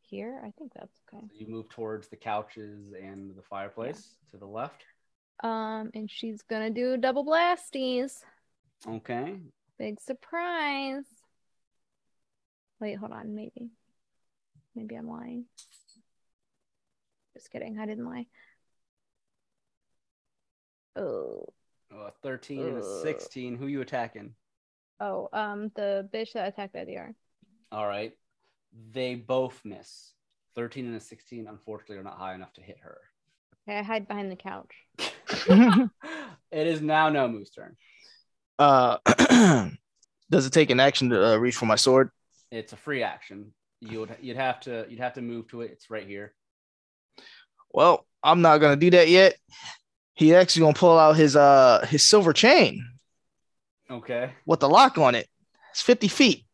here. 0.00 0.40
I 0.42 0.50
think 0.58 0.72
that's 0.74 0.98
okay. 1.08 1.26
You 1.34 1.46
move 1.46 1.68
towards 1.68 2.08
the 2.08 2.16
couches 2.16 2.94
and 3.00 3.36
the 3.36 3.42
fireplace 3.42 4.16
to 4.30 4.38
the 4.38 4.46
left. 4.46 4.84
Um, 5.44 5.90
and 5.94 6.10
she's 6.10 6.42
gonna 6.42 6.70
do 6.70 6.96
double 6.96 7.24
blasties. 7.24 8.20
Okay. 8.86 9.36
Big 9.78 10.00
surprise. 10.00 11.04
Wait, 12.80 12.94
hold 12.94 13.12
on. 13.12 13.34
Maybe. 13.34 13.70
Maybe 14.74 14.94
I'm 14.94 15.08
lying. 15.08 15.44
Just 17.34 17.50
kidding. 17.50 17.78
I 17.78 17.86
didn't 17.86 18.06
lie. 18.06 18.26
Oh. 20.96 21.46
Uh, 21.94 22.10
13 22.22 22.60
and 22.60 22.76
a 22.78 22.80
Uh. 22.80 23.02
16. 23.02 23.56
Who 23.56 23.66
you 23.66 23.80
attacking? 23.80 24.34
Oh, 25.00 25.28
um, 25.32 25.70
the 25.74 26.08
bitch 26.12 26.32
that 26.34 26.48
attacked 26.48 26.74
Ediar. 26.74 27.14
All 27.70 27.86
right. 27.86 28.12
They 28.92 29.14
both 29.14 29.60
miss. 29.64 30.12
13 30.54 30.86
and 30.86 30.96
a 30.96 31.00
16, 31.00 31.46
unfortunately, 31.48 31.96
are 31.96 32.02
not 32.02 32.18
high 32.18 32.34
enough 32.34 32.52
to 32.54 32.60
hit 32.60 32.78
her. 32.82 32.98
Okay, 33.68 33.78
I 33.78 33.82
hide 33.82 34.06
behind 34.06 34.30
the 34.30 34.36
couch. 34.36 34.74
it 35.48 36.66
is 36.66 36.80
now 36.82 37.08
no 37.08 37.26
Nomu's 37.26 37.50
turn. 37.50 37.76
Uh, 38.58 38.98
does 40.30 40.46
it 40.46 40.52
take 40.52 40.70
an 40.70 40.80
action 40.80 41.10
to 41.10 41.32
uh, 41.34 41.36
reach 41.36 41.56
for 41.56 41.66
my 41.66 41.76
sword? 41.76 42.10
It's 42.50 42.72
a 42.72 42.76
free 42.76 43.02
action. 43.02 43.52
You 43.80 44.00
would 44.00 44.16
you'd 44.20 44.36
have 44.36 44.60
to 44.60 44.86
you'd 44.88 45.00
have 45.00 45.14
to 45.14 45.22
move 45.22 45.48
to 45.48 45.62
it. 45.62 45.70
It's 45.72 45.90
right 45.90 46.06
here. 46.06 46.34
Well, 47.72 48.06
I'm 48.22 48.42
not 48.42 48.58
gonna 48.58 48.76
do 48.76 48.90
that 48.90 49.08
yet. 49.08 49.36
He 50.14 50.34
actually 50.34 50.60
gonna 50.60 50.74
pull 50.74 50.98
out 50.98 51.16
his 51.16 51.34
uh 51.36 51.84
his 51.88 52.06
silver 52.08 52.32
chain 52.32 52.86
Okay. 53.90 54.30
with 54.46 54.60
the 54.60 54.68
lock 54.68 54.98
on 54.98 55.14
it. 55.14 55.26
It's 55.70 55.82
50 55.82 56.08
feet. 56.08 56.44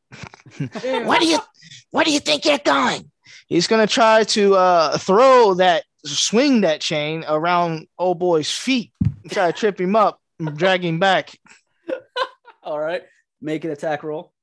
Where 0.58 1.18
do 1.18 1.26
you 1.26 1.38
where 1.90 2.04
do 2.04 2.12
you 2.12 2.20
think 2.20 2.44
you're 2.44 2.58
going? 2.58 3.10
He's 3.46 3.66
gonna 3.66 3.86
try 3.86 4.24
to 4.24 4.54
uh 4.54 4.96
throw 4.98 5.54
that 5.54 5.84
swing 6.04 6.62
that 6.62 6.80
chain 6.80 7.24
around 7.28 7.88
old 7.98 8.18
boy's 8.18 8.50
feet, 8.50 8.92
try 9.30 9.50
to 9.50 9.58
trip 9.58 9.80
him 9.80 9.96
up, 9.96 10.20
and 10.38 10.56
drag 10.56 10.84
him 10.84 10.98
back. 10.98 11.36
All 12.68 12.78
right. 12.78 13.00
Make 13.40 13.64
an 13.64 13.70
attack 13.70 14.02
roll. 14.02 14.34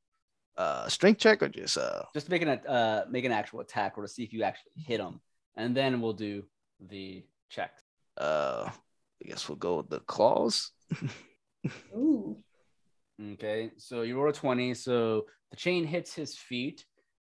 Uh 0.58 0.88
strength 0.90 1.20
check 1.20 1.44
or 1.44 1.48
just 1.48 1.78
uh 1.78 2.02
Just 2.12 2.28
make 2.28 2.42
an 2.42 2.50
uh 2.50 3.06
make 3.08 3.24
an 3.24 3.32
actual 3.32 3.60
attack 3.60 3.98
roll 3.98 4.08
to 4.08 4.12
see 4.12 4.24
if 4.24 4.34
you 4.34 4.42
actually 4.42 4.72
hit 4.78 5.00
him, 5.00 5.20
and 5.56 5.78
then 5.78 6.02
we'll 6.02 6.14
do 6.14 6.44
the 6.80 7.24
checks. 7.52 7.84
uh 8.18 8.68
I 8.68 9.28
guess 9.28 9.48
we'll 9.48 9.58
go 9.58 9.78
with 9.78 9.90
the 9.90 10.00
claws. 10.00 10.72
Ooh. 11.96 12.38
Okay, 13.34 13.70
so 13.78 14.02
you 14.02 14.18
roll 14.18 14.30
a 14.30 14.34
20. 14.34 14.74
So 14.74 15.26
the 15.52 15.58
chain 15.58 15.86
hits 15.86 16.16
his 16.16 16.36
feet 16.36 16.84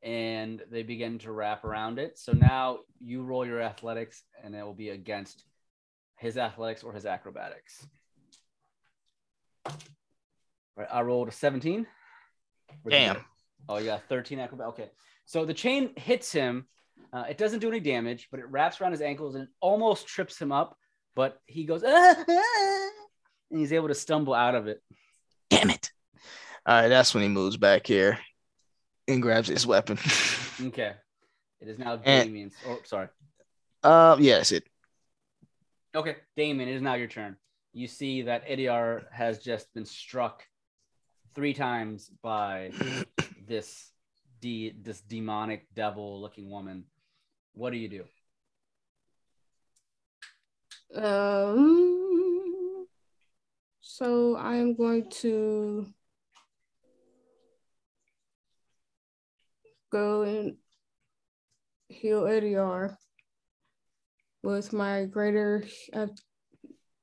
and 0.04 0.62
they 0.70 0.84
begin 0.84 1.18
to 1.20 1.32
wrap 1.32 1.66
around 1.66 1.98
it. 1.98 2.20
So 2.20 2.34
now 2.34 2.80
you 3.00 3.24
roll 3.24 3.48
your 3.48 3.62
athletics 3.62 4.22
and 4.44 4.54
it 4.54 4.64
will 4.64 4.76
be 4.76 4.90
against 4.90 5.44
his 6.18 6.38
athletics 6.38 6.84
or 6.84 6.94
his 6.94 7.08
acrobatics. 7.08 7.88
Right, 10.76 10.88
I 10.92 11.02
rolled 11.02 11.28
a 11.28 11.32
17. 11.32 11.86
Where'd 12.82 12.92
Damn. 12.92 13.18
Oh, 13.70 13.78
you 13.78 13.86
got 13.86 14.04
13 14.10 14.40
acrobat. 14.40 14.68
Okay. 14.68 14.90
So 15.26 15.46
the 15.46 15.54
chain 15.54 15.92
hits 15.96 16.32
him. 16.32 16.68
Uh, 17.12 17.26
it 17.30 17.38
doesn't 17.38 17.60
do 17.60 17.70
any 17.70 17.80
damage, 17.80 18.28
but 18.32 18.40
it 18.40 18.50
wraps 18.50 18.82
around 18.82 18.92
his 18.92 19.02
ankles 19.02 19.36
and 19.36 19.48
almost 19.62 20.08
trips 20.08 20.42
him 20.42 20.52
up. 20.52 20.78
But 21.16 21.40
he 21.46 21.66
goes, 21.66 21.84
"Ah, 21.86 22.16
ah," 22.28 22.90
and 23.52 23.60
he's 23.60 23.72
able 23.72 23.90
to 23.90 23.94
stumble 23.96 24.34
out 24.34 24.56
of 24.56 24.68
it. 24.68 24.82
Damn 25.50 25.70
it. 25.70 25.92
All 26.66 26.82
right, 26.82 26.88
that's 26.88 27.14
when 27.14 27.22
he 27.22 27.30
moves 27.30 27.56
back 27.56 27.86
here 27.86 28.18
and 29.08 29.22
grabs 29.22 29.48
his 29.48 29.68
weapon. 29.68 29.98
Okay. 30.62 30.94
It 31.60 31.68
is 31.68 31.80
now 31.80 31.96
Damien's. 31.96 32.54
Oh, 32.68 32.80
sorry. 32.86 33.08
uh, 33.82 34.16
yeah, 34.20 34.36
that's 34.38 34.52
it. 34.52 34.64
Okay, 35.96 36.18
Damien, 36.38 36.70
it 36.70 36.76
is 36.76 36.82
now 36.82 36.94
your 36.94 37.08
turn. 37.08 37.38
You 37.74 37.88
see 37.88 38.22
that 38.24 38.48
Ediar 38.48 39.06
has 39.12 39.40
just 39.40 39.74
been 39.74 39.86
struck 39.86 40.44
three 41.36 41.54
times 41.54 42.12
by 42.22 42.72
this 43.48 43.92
de- 44.42 44.76
this 44.82 45.02
demonic 45.02 45.68
devil 45.74 46.22
looking 46.22 46.50
woman. 46.50 46.86
What 47.54 47.72
do 47.72 47.78
you 47.78 47.90
do? 47.90 48.04
Um, 50.96 52.86
so 53.82 54.36
I 54.36 54.56
am 54.56 54.76
going 54.76 55.10
to 55.22 55.88
go 59.92 60.22
and 60.24 60.58
heal 61.88 62.24
Ediar 62.24 62.96
with 64.44 64.74
my 64.74 65.06
greater, 65.06 65.64
uh, 65.94 66.08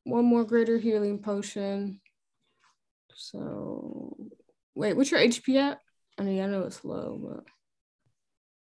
one 0.05 0.24
more 0.24 0.44
greater 0.44 0.78
healing 0.78 1.20
potion. 1.20 2.01
So, 3.15 4.16
wait, 4.74 4.97
what's 4.97 5.11
your 5.11 5.20
HP 5.20 5.57
at? 5.57 5.81
I 6.19 6.23
mean, 6.23 6.43
I 6.43 6.47
know 6.47 6.62
it's 6.62 6.85
low, 6.85 7.19
but 7.23 7.45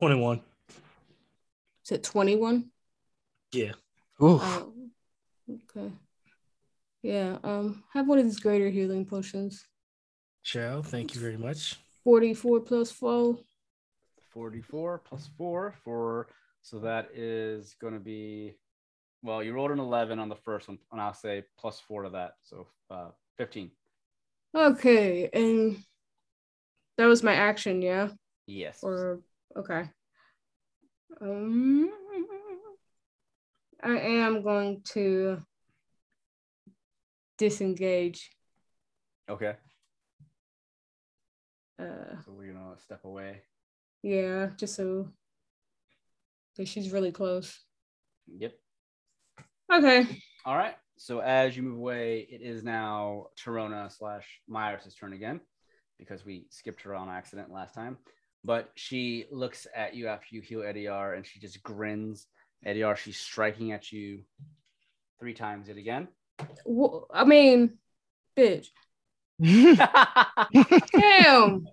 21. 0.01 0.43
is 1.85 1.93
it 1.93 2.03
21? 2.03 2.71
Yeah. 3.53 3.73
Ooh. 4.23 4.39
Oh, 4.43 4.73
okay. 5.51 5.93
Yeah, 7.03 7.39
um, 7.43 7.83
have 7.93 8.07
one 8.07 8.19
of 8.19 8.25
these 8.25 8.41
greater 8.41 8.69
healing 8.69 9.07
potions. 9.07 9.65
Shall, 10.43 10.83
thank 10.83 11.15
you 11.15 11.21
very 11.21 11.37
much. 11.37 11.77
44 12.05 12.61
plus 12.61 12.91
4. 12.91 13.39
44 14.31 14.99
plus 14.99 15.29
4 15.37 15.75
for 15.85 16.29
so 16.63 16.79
that 16.79 17.09
is 17.15 17.75
going 17.81 17.95
to 17.95 18.01
be 18.01 18.55
well 19.23 19.43
you 19.43 19.53
rolled 19.53 19.71
an 19.71 19.79
11 19.79 20.19
on 20.19 20.29
the 20.29 20.37
first 20.37 20.69
one 20.69 20.79
and 20.93 21.01
i'll 21.01 21.15
say 21.15 21.43
plus 21.59 21.81
4 21.81 22.05
to 22.05 22.11
that 22.11 22.35
so 22.43 22.67
uh 22.91 23.09
15 23.39 23.71
Okay, 24.55 25.29
and 25.33 25.77
that 26.99 27.07
was 27.07 27.23
my 27.23 27.35
action, 27.35 27.83
yeah? 27.83 28.09
yes 28.47 28.81
Or 28.83 29.21
okay. 29.57 29.89
Um 31.21 31.91
I 33.83 33.97
am 33.99 34.43
going 34.43 34.83
to 34.93 35.39
disengage. 37.39 38.31
okay 39.29 39.57
Uh 41.79 42.17
so 42.25 42.33
we're 42.33 42.53
gonna 42.53 42.79
step 42.79 43.05
away 43.05 43.43
yeah, 44.03 44.49
just 44.57 44.77
so 44.77 45.09
because 46.57 46.69
she's 46.69 46.91
really 46.91 47.13
close. 47.13 47.61
yep 48.27 48.53
Okay. 49.73 50.07
all 50.45 50.57
right 50.57 50.75
so 51.03 51.21
as 51.21 51.57
you 51.57 51.63
move 51.63 51.79
away 51.79 52.27
it 52.31 52.43
is 52.43 52.63
now 52.63 53.27
Torona 53.43 53.91
slash 53.91 54.41
Myris' 54.51 54.99
turn 54.99 55.15
again 55.15 55.41
because 55.99 56.27
we 56.27 56.47
skipped 56.51 56.83
her 56.83 56.95
on 56.95 57.09
accident 57.09 57.51
last 57.51 57.75
time 57.75 57.97
but 58.45 58.71
she 58.75 59.25
looks 59.31 59.67
at 59.75 59.95
you 59.95 60.09
after 60.09 60.27
you 60.35 60.43
heal 60.43 60.61
Ediar 60.61 61.17
and 61.17 61.27
she 61.27 61.41
just 61.41 61.63
grins 61.63 62.27
Ediar 62.67 62.97
she's 62.97 63.19
striking 63.19 63.73
at 63.73 63.91
you 63.91 64.21
three 65.19 65.35
times 65.35 65.69
yet 65.69 65.79
again 65.79 66.09
Wh- 66.67 67.05
I 67.13 67.25
mean, 67.25 67.79
bitch. 68.37 68.69
Damn. 70.93 71.67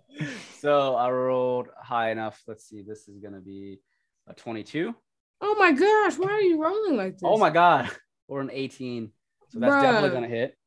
so 0.59 0.95
I 0.95 1.09
rolled 1.09 1.67
high 1.81 2.11
enough. 2.11 2.41
Let's 2.47 2.67
see. 2.67 2.81
This 2.81 3.07
is 3.07 3.19
gonna 3.19 3.41
be 3.41 3.79
a 4.27 4.33
22. 4.33 4.95
Oh 5.41 5.55
my 5.55 5.71
gosh, 5.71 6.17
why 6.17 6.31
are 6.31 6.41
you 6.41 6.61
rolling 6.61 6.97
like 6.97 7.13
this? 7.13 7.23
Oh 7.23 7.37
my 7.37 7.49
god, 7.49 7.89
or 8.27 8.41
an 8.41 8.49
18. 8.51 9.11
So 9.49 9.59
that's 9.59 9.73
Bruh. 9.73 9.81
definitely 9.81 10.09
gonna 10.09 10.27
hit. 10.27 10.57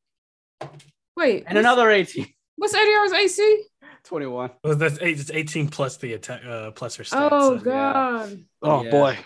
Wait. 1.15 1.43
And 1.47 1.57
another 1.57 1.89
18. 1.89 2.27
What's 2.55 2.73
Ediar's 2.75 3.13
AC? 3.13 3.63
21. 4.03 4.51
Well, 4.63 4.75
that's 4.75 4.99
eight, 5.01 5.19
it's 5.19 5.29
18 5.31 5.69
plus 5.69 5.97
the 5.97 6.13
attack, 6.13 6.41
uh, 6.45 6.71
plus 6.71 6.95
her 6.95 7.03
stats. 7.03 7.29
Oh 7.31 7.57
so- 7.57 7.63
god. 7.63 8.43
Oh 8.61 8.83
Yeah. 8.83 8.91
boy. 8.91 9.17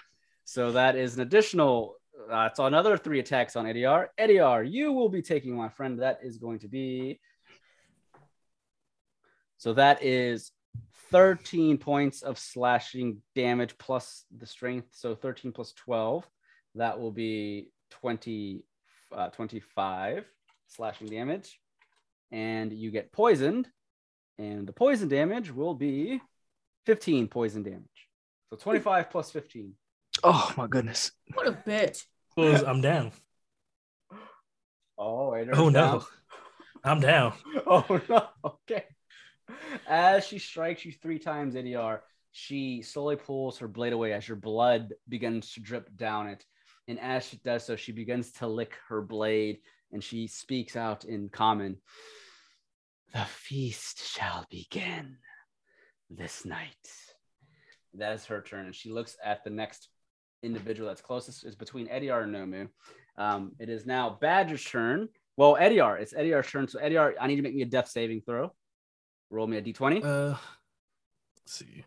So 0.43 0.73
that 0.73 0.95
is 0.95 1.15
an 1.15 1.21
additional. 1.21 1.95
Uh, 2.29 2.47
it's 2.49 2.59
another 2.59 2.97
three 2.97 3.19
attacks 3.19 3.55
on 3.55 3.65
Ediar. 3.65 4.07
Ediar, 4.19 4.69
you 4.69 4.91
will 4.91 5.09
be 5.09 5.21
taking 5.21 5.55
my 5.55 5.69
friend. 5.69 5.99
That 6.01 6.19
is 6.23 6.37
going 6.37 6.59
to 6.59 6.67
be. 6.67 7.19
So 9.57 9.73
that 9.73 10.03
is 10.03 10.51
13 11.11 11.77
points 11.77 12.21
of 12.21 12.37
slashing 12.37 13.21
damage 13.35 13.77
plus 13.77 14.25
the 14.35 14.45
strength. 14.45 14.87
So 14.91 15.15
13 15.15 15.51
plus 15.51 15.73
12. 15.73 16.27
That 16.75 16.99
will 16.99 17.11
be 17.11 17.69
20, 17.91 18.63
uh, 19.15 19.29
25 19.29 20.25
slashing 20.67 21.07
damage. 21.07 21.59
And 22.31 22.73
you 22.73 22.91
get 22.91 23.11
poisoned. 23.11 23.67
And 24.37 24.67
the 24.67 24.73
poison 24.73 25.07
damage 25.07 25.51
will 25.51 25.73
be 25.73 26.21
15 26.85 27.27
poison 27.29 27.63
damage. 27.63 28.09
So 28.49 28.57
25 28.57 29.09
plus 29.09 29.31
15. 29.31 29.73
Oh 30.23 30.53
my 30.57 30.67
goodness. 30.67 31.11
What 31.33 31.47
a 31.47 31.53
bitch. 31.53 32.05
Well, 32.35 32.65
I'm 32.67 32.81
down. 32.81 33.11
Oh, 34.97 35.31
wait, 35.31 35.47
Oh 35.53 35.69
no, 35.69 36.05
I'm 36.83 36.99
down. 36.99 37.33
Oh 37.67 38.01
no. 38.09 38.27
Okay. 38.43 38.85
As 39.87 40.25
she 40.25 40.39
strikes 40.39 40.85
you 40.85 40.91
three 40.91 41.19
times, 41.19 41.55
Ediar, 41.55 41.99
she 42.31 42.81
slowly 42.81 43.15
pulls 43.15 43.59
her 43.59 43.67
blade 43.67 43.93
away 43.93 44.13
as 44.13 44.27
your 44.27 44.37
blood 44.37 44.93
begins 45.07 45.53
to 45.53 45.61
drip 45.61 45.89
down 45.95 46.27
it. 46.27 46.45
And 46.87 46.99
as 46.99 47.25
she 47.25 47.37
does 47.37 47.65
so, 47.65 47.75
she 47.75 47.91
begins 47.91 48.31
to 48.33 48.47
lick 48.47 48.77
her 48.87 49.01
blade 49.01 49.59
and 49.91 50.03
she 50.03 50.27
speaks 50.27 50.75
out 50.75 51.05
in 51.05 51.29
common. 51.29 51.77
The 53.13 53.25
feast 53.25 54.05
shall 54.05 54.45
begin 54.49 55.17
this 56.09 56.45
night. 56.45 56.75
That 57.93 58.13
is 58.13 58.25
her 58.25 58.41
turn. 58.41 58.65
And 58.65 58.75
she 58.75 58.91
looks 58.91 59.15
at 59.23 59.43
the 59.43 59.49
next 59.49 59.89
individual 60.43 60.89
that's 60.89 61.01
closest 61.01 61.45
is 61.45 61.55
between 61.55 61.87
Ediar 61.87 62.23
and 62.23 62.35
Nomu. 62.35 62.67
Um, 63.17 63.53
it 63.59 63.69
is 63.69 63.85
now 63.85 64.17
Badger's 64.21 64.63
turn. 64.63 65.07
Well, 65.37 65.55
Ediar, 65.55 65.99
it's 65.99 66.13
Ediar's 66.13 66.49
turn. 66.49 66.67
So 66.67 66.79
Ediar, 66.79 67.13
I 67.19 67.27
need 67.27 67.37
to 67.37 67.41
make 67.41 67.55
me 67.55 67.61
a 67.61 67.65
death 67.65 67.87
saving 67.87 68.21
throw. 68.21 68.53
Roll 69.29 69.47
me 69.47 69.57
a 69.57 69.61
d20. 69.61 70.03
Uh, 70.03 70.37
let's 71.37 71.53
see. 71.53 71.83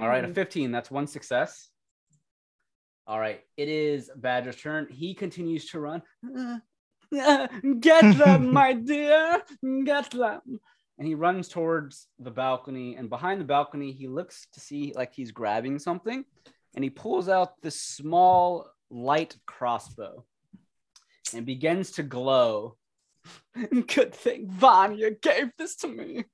All 0.00 0.08
right, 0.08 0.24
a 0.24 0.28
Mhm. 0.28 0.34
15. 0.34 0.72
That's 0.72 0.90
one 0.90 1.06
success. 1.06 1.70
All 3.06 3.18
right, 3.18 3.40
it 3.56 3.68
is 3.68 4.10
Badger's 4.16 4.60
turn. 4.60 4.88
He 4.90 5.14
continues 5.14 5.66
to 5.70 5.80
run. 5.80 6.02
Get 7.10 8.16
them, 8.18 8.52
my 8.52 8.74
dear. 8.74 9.42
Get 9.84 10.10
them. 10.10 10.60
And 10.98 11.06
he 11.06 11.14
runs 11.14 11.48
towards 11.48 12.08
the 12.18 12.30
balcony. 12.30 12.96
And 12.96 13.08
behind 13.08 13.40
the 13.40 13.44
balcony, 13.46 13.92
he 13.92 14.08
looks 14.08 14.46
to 14.52 14.60
see 14.60 14.92
like 14.94 15.14
he's 15.14 15.30
grabbing 15.30 15.78
something. 15.78 16.24
And 16.74 16.84
he 16.84 16.90
pulls 16.90 17.28
out 17.28 17.60
this 17.62 17.80
small 17.80 18.68
light 18.90 19.36
crossbow 19.46 20.24
and 21.34 21.46
begins 21.46 21.92
to 21.92 22.02
glow. 22.02 22.76
Good 23.70 24.14
thing 24.14 24.50
Vanya 24.50 25.10
gave 25.12 25.50
this 25.56 25.76
to 25.76 25.88
me. 25.88 26.24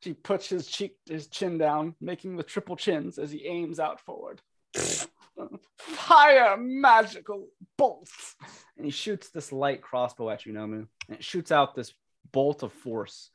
She 0.00 0.14
puts 0.14 0.48
his 0.48 0.66
cheek, 0.66 0.96
his 1.08 1.28
chin 1.28 1.58
down, 1.58 1.94
making 2.00 2.36
the 2.36 2.42
triple 2.42 2.76
chins 2.76 3.18
as 3.18 3.30
he 3.30 3.46
aims 3.46 3.78
out 3.78 4.00
forward. 4.00 4.42
Fire 5.78 6.56
magical 6.56 7.48
bolts. 7.78 8.36
And 8.76 8.84
he 8.84 8.90
shoots 8.90 9.30
this 9.30 9.52
light 9.52 9.80
crossbow 9.80 10.30
at 10.30 10.44
you, 10.44 10.52
Nomu. 10.52 10.86
And 11.08 11.18
it 11.18 11.24
shoots 11.24 11.52
out 11.52 11.74
this 11.74 11.94
bolt 12.32 12.62
of 12.62 12.72
force. 12.72 13.30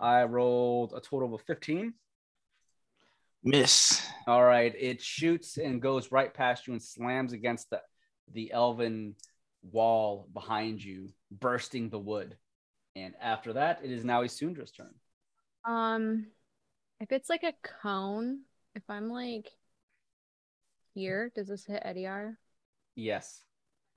I 0.00 0.22
rolled 0.24 0.92
a 0.94 1.00
total 1.00 1.34
of 1.34 1.42
15. 1.42 1.94
Miss. 3.42 4.06
All 4.26 4.44
right. 4.44 4.74
It 4.78 5.02
shoots 5.02 5.58
and 5.58 5.82
goes 5.82 6.10
right 6.10 6.32
past 6.32 6.66
you 6.66 6.72
and 6.72 6.82
slams 6.82 7.32
against 7.32 7.70
the, 7.70 7.80
the 8.32 8.52
elven 8.52 9.16
wall 9.70 10.28
behind 10.32 10.82
you, 10.82 11.10
bursting 11.30 11.90
the 11.90 11.98
wood. 11.98 12.36
And 12.96 13.14
after 13.20 13.54
that, 13.54 13.80
it 13.82 13.90
is 13.90 14.04
now 14.04 14.22
Isundra's 14.22 14.70
turn. 14.70 14.94
Um, 15.64 16.26
if 17.00 17.12
it's 17.12 17.28
like 17.28 17.42
a 17.42 17.54
cone, 17.82 18.40
if 18.74 18.82
I'm 18.88 19.10
like 19.10 19.50
here, 20.94 21.30
does 21.34 21.48
this 21.48 21.64
hit 21.64 21.82
Ediar? 21.84 22.36
Yes. 22.94 23.40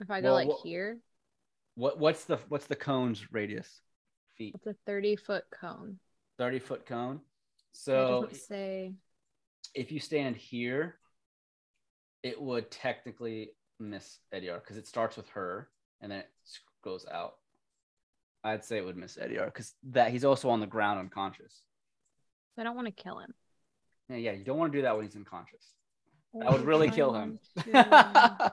If 0.00 0.10
I 0.10 0.20
go 0.20 0.34
Well, 0.34 0.48
like 0.48 0.56
here, 0.62 0.98
What 1.74 1.98
what's 1.98 2.24
the 2.24 2.38
what's 2.48 2.66
the 2.66 2.76
cone's 2.76 3.32
radius? 3.32 3.80
Feet. 4.36 4.54
it's 4.54 4.66
a 4.66 4.76
30 4.86 5.16
foot 5.16 5.44
cone. 5.50 5.98
30 6.38 6.58
foot 6.60 6.86
cone. 6.86 7.20
So 7.72 8.28
say 8.32 8.92
if 9.74 9.92
you 9.92 10.00
stand 10.00 10.36
here, 10.36 10.96
it 12.22 12.40
would 12.40 12.70
technically 12.70 13.50
miss 13.80 14.18
Ediar 14.34 14.60
because 14.60 14.76
it 14.76 14.86
starts 14.86 15.16
with 15.16 15.28
her 15.30 15.68
and 16.00 16.10
then 16.10 16.20
it 16.20 16.28
goes 16.82 17.06
out. 17.10 17.34
I'd 18.44 18.64
say 18.64 18.78
it 18.78 18.84
would 18.84 18.96
miss 18.96 19.16
Ediar 19.16 19.46
because 19.46 19.74
that 19.90 20.10
he's 20.10 20.24
also 20.24 20.48
on 20.50 20.60
the 20.60 20.66
ground 20.66 21.00
unconscious. 21.00 21.62
I 22.56 22.62
don't 22.64 22.76
want 22.76 22.86
to 22.86 22.92
kill 23.02 23.18
him. 23.18 23.34
Yeah, 24.08 24.16
yeah, 24.16 24.32
you 24.32 24.44
don't 24.44 24.58
want 24.58 24.72
to 24.72 24.78
do 24.78 24.82
that 24.82 24.96
when 24.96 25.04
he's 25.04 25.16
unconscious. 25.16 25.64
That 26.34 26.50
would 26.52 26.62
really 26.64 26.88
I 26.88 26.94
kill 26.94 27.14
him. 27.14 27.38
to- 27.72 27.72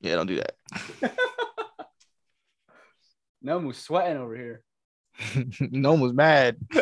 Yeah, 0.00 0.16
don't 0.16 0.26
do 0.26 0.36
that. 0.40 0.56
Nomu's 3.42 3.78
sweating 3.78 4.16
over 4.18 4.36
here. 4.36 4.62
no 5.60 5.92
one 5.92 6.00
was 6.00 6.12
mad. 6.12 6.56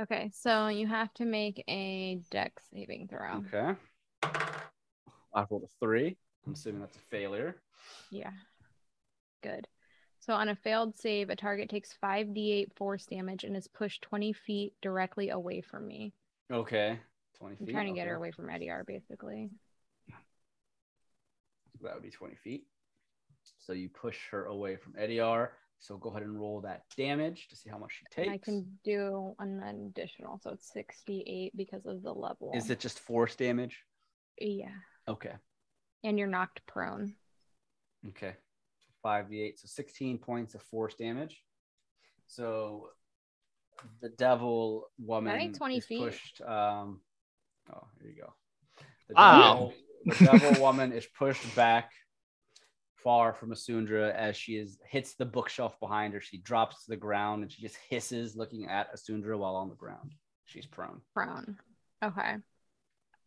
okay, 0.00 0.30
so 0.32 0.68
you 0.68 0.86
have 0.86 1.12
to 1.14 1.24
make 1.24 1.64
a 1.68 2.20
dex 2.30 2.62
saving 2.72 3.08
throw. 3.08 3.42
Okay. 3.48 3.74
I 4.22 5.44
rolled 5.50 5.64
a 5.64 5.84
three. 5.84 6.16
I'm 6.46 6.52
assuming 6.54 6.80
that's 6.80 6.96
a 6.96 7.00
failure. 7.10 7.56
Yeah. 8.10 8.30
Good. 9.42 9.68
So 10.20 10.32
on 10.32 10.48
a 10.48 10.56
failed 10.56 10.98
save, 10.98 11.30
a 11.30 11.36
target 11.36 11.70
takes 11.70 11.94
5d8 12.02 12.74
force 12.76 13.06
damage 13.06 13.44
and 13.44 13.56
is 13.56 13.68
pushed 13.68 14.02
20 14.02 14.32
feet 14.32 14.74
directly 14.82 15.30
away 15.30 15.60
from 15.60 15.86
me. 15.86 16.12
Okay. 16.52 16.98
20 17.38 17.56
feet. 17.56 17.68
I'm 17.68 17.74
trying 17.74 17.86
to 17.86 17.92
get 17.92 18.08
her 18.08 18.16
away 18.16 18.32
from 18.32 18.48
Ediar, 18.48 18.84
basically. 18.84 19.50
That 21.80 21.94
would 21.94 22.02
be 22.02 22.10
20 22.10 22.34
feet. 22.34 22.64
So 23.58 23.72
you 23.72 23.88
push 23.88 24.18
her 24.32 24.46
away 24.46 24.76
from 24.76 24.94
Ediar. 24.94 25.50
So 25.78 25.96
go 25.96 26.10
ahead 26.10 26.24
and 26.24 26.36
roll 26.38 26.60
that 26.62 26.82
damage 26.96 27.46
to 27.50 27.56
see 27.56 27.70
how 27.70 27.78
much 27.78 27.92
she 27.92 28.04
takes. 28.10 28.26
And 28.26 28.34
I 28.34 28.38
can 28.38 28.66
do 28.82 29.36
an 29.38 29.92
additional, 29.94 30.40
so 30.42 30.50
it's 30.50 30.72
68 30.72 31.56
because 31.56 31.86
of 31.86 32.02
the 32.02 32.12
level. 32.12 32.50
Is 32.56 32.68
it 32.70 32.80
just 32.80 32.98
force 32.98 33.36
damage? 33.36 33.84
Yeah. 34.40 34.74
Okay. 35.06 35.34
And 36.02 36.18
you're 36.18 36.26
knocked 36.26 36.62
prone. 36.66 37.14
Okay. 38.08 38.34
So 39.08 39.34
5d8. 39.34 39.58
So 39.58 39.66
16 39.66 40.18
points 40.18 40.54
of 40.54 40.62
force 40.62 40.94
damage. 40.94 41.42
So 42.26 42.88
the 44.00 44.08
devil 44.10 44.90
woman 44.98 45.34
ain't 45.40 45.56
20 45.56 45.76
is 45.76 45.86
feet. 45.86 46.00
pushed. 46.00 46.40
Um, 46.42 47.00
oh, 47.72 47.86
here 48.00 48.10
you 48.10 48.22
go. 48.22 48.34
The 49.08 49.14
Wow. 49.14 49.52
devil, 49.52 49.74
the 50.04 50.24
devil 50.24 50.60
woman 50.60 50.92
is 50.92 51.06
pushed 51.06 51.54
back 51.56 51.90
far 53.02 53.32
from 53.32 53.50
Isundra 53.50 54.12
as 54.14 54.36
she 54.36 54.56
is 54.56 54.78
hits 54.86 55.14
the 55.14 55.24
bookshelf 55.24 55.78
behind 55.80 56.12
her. 56.14 56.20
She 56.20 56.38
drops 56.38 56.84
to 56.84 56.90
the 56.90 56.96
ground 56.96 57.42
and 57.42 57.50
she 57.52 57.62
just 57.62 57.76
hisses, 57.88 58.36
looking 58.36 58.68
at 58.68 58.94
Isundra 58.94 59.38
while 59.38 59.56
on 59.56 59.68
the 59.68 59.76
ground. 59.76 60.12
She's 60.44 60.66
prone. 60.66 61.00
Prone. 61.14 61.56
Okay. 62.04 62.36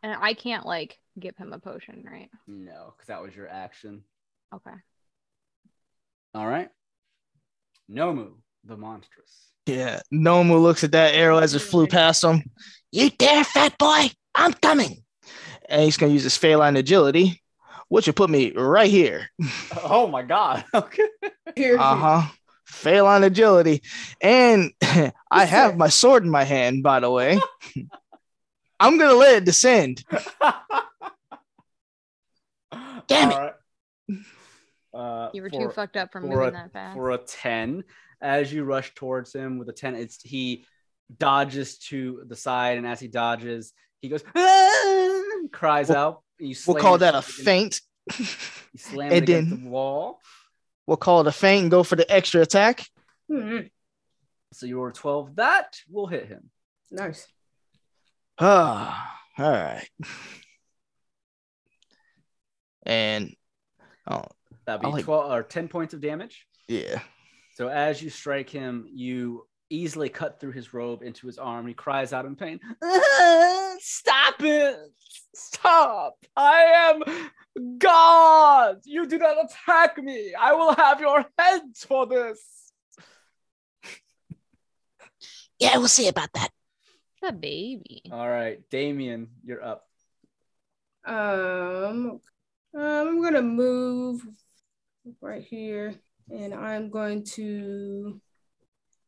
And 0.04 0.16
I 0.20 0.34
can't 0.34 0.66
like 0.66 0.98
give 1.20 1.38
him 1.38 1.54
a 1.54 1.60
potion, 1.60 2.04
right? 2.06 2.30
No, 2.48 2.94
because 2.96 3.08
that 3.08 3.22
was 3.22 3.36
your 3.36 3.48
action. 3.48 4.04
Okay. 4.54 4.76
All 6.34 6.48
right. 6.48 6.70
Nomu, 7.92 8.32
the 8.64 8.78
monstrous. 8.78 9.50
Yeah. 9.66 10.00
Nomu 10.14 10.62
looks 10.62 10.84
at 10.84 10.92
that 10.94 11.14
arrow 11.14 11.38
as 11.40 11.54
it 11.56 11.60
flew 11.60 11.88
past 11.88 12.24
him. 12.24 12.44
You 12.92 13.10
dare, 13.10 13.44
fat 13.44 13.78
boy? 13.78 14.10
I'm 14.36 14.54
coming. 14.54 15.04
And 15.70 15.84
he's 15.84 15.98
gonna 15.98 16.14
use 16.14 16.24
his 16.24 16.38
feline 16.38 16.76
agility, 16.78 17.42
which 17.90 18.08
will 18.08 18.14
put 18.14 18.30
me 18.30 18.52
right 18.52 18.90
here. 18.90 19.28
Oh 19.84 20.08
my 20.08 20.22
god. 20.22 20.64
Okay. 20.74 21.08
Here, 21.56 21.78
Uh 21.78 21.96
huh. 21.96 22.22
Feline 22.66 23.24
agility, 23.26 23.82
and 24.22 24.72
I 25.30 25.44
have 25.46 25.76
my 25.78 25.90
sword 25.90 26.24
in 26.24 26.30
my 26.30 26.46
hand. 26.46 26.84
By 26.84 27.02
the 27.02 27.12
way, 27.12 27.38
I'm 28.80 28.98
gonna 28.98 29.14
let 29.14 29.36
it 29.38 29.46
descend. 29.46 30.04
Damn 33.08 33.32
it. 33.32 33.34
All 33.36 33.42
right. 33.42 33.54
Uh, 34.94 35.30
You 35.34 35.42
were 35.42 35.50
for- 35.50 35.60
too 35.60 35.70
fucked 35.72 35.96
up 35.98 36.12
from 36.12 36.24
for 36.24 36.28
moving 36.30 36.48
a- 36.50 36.52
that 36.52 36.74
fast. 36.74 36.96
for 36.96 37.12
a 37.12 37.18
10 37.18 37.84
as 38.22 38.52
you 38.52 38.64
rush 38.66 38.94
towards 38.94 39.34
him 39.34 39.58
with 39.58 39.70
a 39.70 39.74
10 39.74 39.96
it's 39.96 40.22
he 40.22 40.66
dodges 41.18 41.78
to 41.78 42.24
the 42.28 42.36
side 42.36 42.78
and 42.78 42.86
as 42.86 43.00
he 43.00 43.08
dodges 43.08 43.74
he 44.02 44.10
goes 44.10 44.24
"Ah!" 44.36 45.22
cries 45.52 45.88
We'll- 45.90 45.98
out 45.98 46.24
you 46.40 46.56
We'll 46.68 46.76
call 46.78 46.98
that 46.98 47.16
a 47.16 47.22
feint. 47.22 47.80
against- 48.10 48.30
feint. 48.36 48.64
you 48.74 48.80
slam 48.80 49.12
and 49.14 49.24
against 49.24 49.50
then- 49.52 49.64
the 49.64 49.70
wall 49.70 50.22
We'll 50.88 50.98
call 50.98 51.22
it 51.22 51.28
a 51.28 51.32
feint 51.32 51.62
and 51.62 51.72
go 51.72 51.84
for 51.84 51.96
the 51.96 52.12
extra 52.12 52.42
attack. 52.42 52.86
Mhm. 53.32 53.72
so 54.52 54.66
you 54.66 54.78
roll 54.82 54.92
12 54.92 55.36
that 55.38 55.80
will 55.90 56.08
hit 56.08 56.28
him 56.28 56.50
Nice. 56.92 57.28
Ah, 58.40 59.20
all 59.38 59.52
right. 59.52 59.90
And 62.84 63.36
oh 64.08 64.26
that'd 64.66 64.82
be 64.82 64.88
like- 64.88 65.06
12 65.06 65.32
or 65.32 65.44
10 65.44 65.68
points 65.68 65.94
of 65.94 66.02
damage. 66.02 66.46
Yeah. 66.68 67.02
so 67.56 67.68
as 67.68 68.02
you 68.02 68.10
strike 68.10 68.50
him 68.50 68.88
you 68.94 69.46
easily 69.70 70.10
cut 70.10 70.40
through 70.40 70.52
his 70.52 70.74
robe 70.74 71.02
into 71.02 71.26
his 71.28 71.38
arm. 71.38 71.66
He 71.66 71.74
cries 71.74 72.12
out 72.12 72.26
in 72.26 72.36
pain. 72.36 72.60
"Ah, 72.84 73.76
stop 73.80 74.36
it! 74.42 74.78
Stop! 75.34 76.16
I 76.36 76.92
am 76.92 77.78
god! 77.78 78.82
You 78.84 79.06
do 79.08 79.18
not 79.18 79.38
attack 79.46 79.98
me! 79.98 80.34
I 80.38 80.54
will 80.54 80.74
have 80.76 81.00
your 81.00 81.26
heads 81.38 81.86
for 81.86 82.06
this! 82.06 82.74
Yeah, 85.60 85.78
we'll 85.78 85.88
see 85.88 86.08
about 86.10 86.34
that. 86.34 86.50
the 87.22 87.32
baby. 87.32 88.02
all 88.12 88.28
right 88.30 88.60
damien 88.70 89.28
you're 89.46 89.64
up. 89.64 89.88
Um, 91.06 91.16
um, 91.16 92.20
I'm 92.76 93.22
gonna 93.22 93.42
move 93.42 94.22
right 95.22 95.44
here, 95.44 95.94
and 96.30 96.54
I'm 96.54 96.90
going 96.90 97.24
to. 97.36 98.20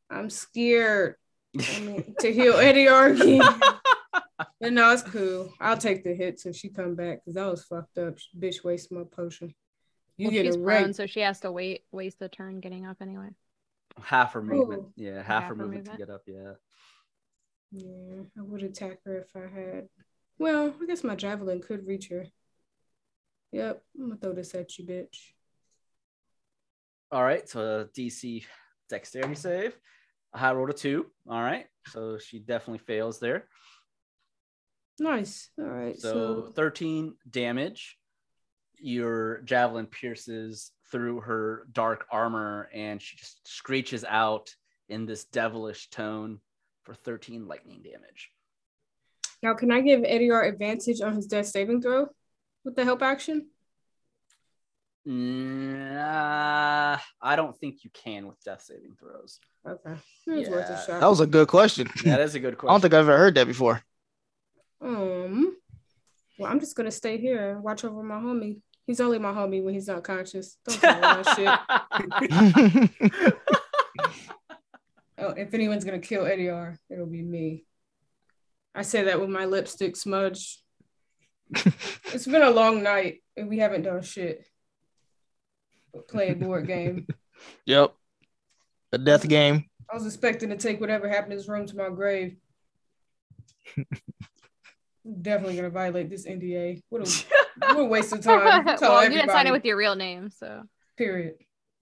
I'm 0.09 0.29
scared. 0.29 1.15
I 1.57 1.79
mean, 1.79 2.15
to 2.19 2.31
heal 2.33 2.53
Eddie 2.55 2.87
Argy. 2.89 3.39
but 3.39 4.73
no, 4.73 4.91
it's 4.91 5.03
cool. 5.03 5.53
I'll 5.59 5.77
take 5.77 6.03
the 6.03 6.13
hit 6.13 6.39
till 6.39 6.53
she 6.53 6.69
come 6.69 6.95
back 6.95 7.19
because 7.19 7.35
that 7.35 7.49
was 7.49 7.63
fucked 7.63 7.97
up. 7.97 8.15
Bitch, 8.37 8.63
waste 8.63 8.91
my 8.91 9.03
potion. 9.03 9.53
You 10.17 10.27
Well, 10.27 10.31
get 10.33 10.45
she's 10.45 10.55
a 10.55 10.59
prone, 10.59 10.83
right. 10.85 10.95
so 10.95 11.05
she 11.07 11.21
has 11.21 11.39
to 11.41 11.51
wait, 11.51 11.81
waste 11.91 12.19
the 12.19 12.29
turn 12.29 12.59
getting 12.59 12.85
up 12.85 12.97
anyway. 13.01 13.29
half 14.03 14.33
her 14.33 14.41
movement 14.43 14.83
Ooh. 14.83 14.93
yeah 14.95 15.17
half, 15.17 15.25
Half 15.25 15.43
her 15.43 15.47
her 15.49 15.55
movement, 15.55 15.85
movement. 15.87 15.99
to 15.99 16.05
get 16.05 16.13
up 16.13 16.21
yeah 16.27 16.53
Yeah, 17.71 18.21
I 18.37 18.41
would 18.41 18.63
attack 18.63 18.99
her 19.05 19.17
if 19.19 19.35
I 19.35 19.47
had. 19.59 19.87
Well, 20.37 20.73
I 20.81 20.85
guess 20.85 21.03
my 21.03 21.15
javelin 21.15 21.61
could 21.61 21.87
reach 21.87 22.09
her. 22.09 22.25
Yep, 23.51 23.83
I'm 23.99 24.07
gonna 24.09 24.19
throw 24.19 24.33
this 24.33 24.53
at 24.55 24.77
you, 24.77 24.85
bitch. 24.85 25.33
All 27.13 27.23
right 27.23 27.47
so 27.47 27.81
a 27.81 27.85
dc 27.85 28.43
dexterity 28.89 29.35
save 29.35 29.77
i 30.33 30.51
rolled 30.51 30.69
a 30.69 30.73
two 30.73 31.05
all 31.29 31.41
right 31.41 31.67
so 31.87 32.17
she 32.17 32.39
definitely 32.39 32.79
fails 32.79 33.19
there 33.19 33.47
Nice. 34.99 35.49
All 35.57 35.65
right. 35.65 35.99
So 35.99 36.45
So, 36.47 36.51
13 36.55 37.15
damage. 37.29 37.97
Your 38.77 39.41
javelin 39.41 39.87
pierces 39.87 40.71
through 40.91 41.21
her 41.21 41.67
dark 41.71 42.05
armor 42.11 42.69
and 42.73 43.01
she 43.01 43.15
just 43.15 43.47
screeches 43.47 44.03
out 44.07 44.53
in 44.89 45.05
this 45.05 45.23
devilish 45.25 45.89
tone 45.89 46.39
for 46.83 46.93
13 46.93 47.47
lightning 47.47 47.81
damage. 47.81 48.29
now 49.41 49.53
can 49.53 49.71
I 49.71 49.79
give 49.79 50.01
Ediar 50.01 50.47
advantage 50.47 51.01
on 51.01 51.15
his 51.15 51.27
death 51.27 51.47
saving 51.47 51.81
throw 51.81 52.09
with 52.65 52.75
the 52.75 52.83
help 52.83 53.01
action? 53.01 53.47
Nah, 55.05 56.97
I 57.21 57.35
don't 57.35 57.57
think 57.57 57.83
you 57.83 57.89
can 57.93 58.27
with 58.27 58.41
death 58.43 58.61
saving 58.61 58.95
throws. 58.99 59.39
Okay. 59.67 59.95
It's 60.27 60.49
worth 60.49 60.69
a 60.69 60.73
Yeah. 60.73 60.79
shot. 60.85 60.99
That 61.01 61.07
was 61.09 61.19
a 61.19 61.27
good 61.27 61.47
question. 61.47 61.87
That 62.05 62.19
is 62.21 62.35
a 62.35 62.39
good 62.39 62.57
question. 62.57 62.69
I 62.69 62.73
don't 62.73 62.81
think 62.81 62.93
I've 62.93 63.01
ever 63.09 63.17
heard 63.17 63.35
that 63.35 63.47
before. 63.47 63.81
Um, 64.81 65.55
well, 66.37 66.51
I'm 66.51 66.59
just 66.59 66.75
gonna 66.75 66.91
stay 66.91 67.17
here 67.17 67.51
and 67.51 67.63
watch 67.63 67.83
over 67.83 68.01
my 68.03 68.15
homie. 68.15 68.61
He's 68.85 68.99
only 68.99 69.17
my 69.19 69.31
homie 69.31 69.63
when 69.63 69.73
he's 69.73 69.87
not 69.87 70.03
conscious. 70.03 70.57
Don't 70.67 70.79
tell 70.79 70.93
him 70.95 71.01
that 71.01 71.27
shit. 73.19 73.33
Oh, 75.15 75.29
if 75.29 75.53
anyone's 75.53 75.85
gonna 75.85 75.99
kill 75.99 76.23
Ediar, 76.23 76.77
it'll 76.89 77.05
be 77.05 77.21
me. 77.21 77.65
I 78.75 78.81
say 78.81 79.03
that 79.03 79.21
with 79.21 79.29
my 79.29 79.45
lipstick 79.45 79.95
smudge. 79.95 80.59
It's 82.13 82.25
been 82.27 82.41
a 82.41 82.49
long 82.49 82.83
night 82.83 83.23
and 83.37 83.47
we 83.47 83.59
haven't 83.59 83.83
done 83.83 84.01
shit. 84.01 84.45
But 85.93 86.07
play 86.07 86.29
a 86.29 86.35
board 86.35 86.67
game. 86.67 87.07
Yep. 87.65 87.93
A 88.93 88.97
death 88.97 89.27
game. 89.27 89.65
I 89.91 89.95
was 89.95 90.05
expecting 90.05 90.47
to 90.49 90.55
take 90.55 90.79
whatever 90.79 91.09
happened 91.09 91.33
in 91.33 91.37
this 91.39 91.49
room 91.49 91.65
to 91.65 91.75
my 91.75 91.89
grave. 91.89 92.37
Definitely 95.21 95.57
gonna 95.57 95.69
violate 95.69 96.09
this 96.09 96.25
NDA. 96.25 96.83
What 96.87 97.05
a, 97.05 97.25
what 97.73 97.79
a 97.79 97.85
waste 97.85 98.13
of 98.13 98.21
time. 98.21 98.65
Tell 98.77 98.91
well, 98.91 99.03
you 99.03 99.09
didn't 99.09 99.31
sign 99.31 99.47
it 99.47 99.51
with 99.51 99.65
your 99.65 99.75
real 99.75 99.95
name, 99.95 100.29
so 100.29 100.63
Period. 100.95 101.35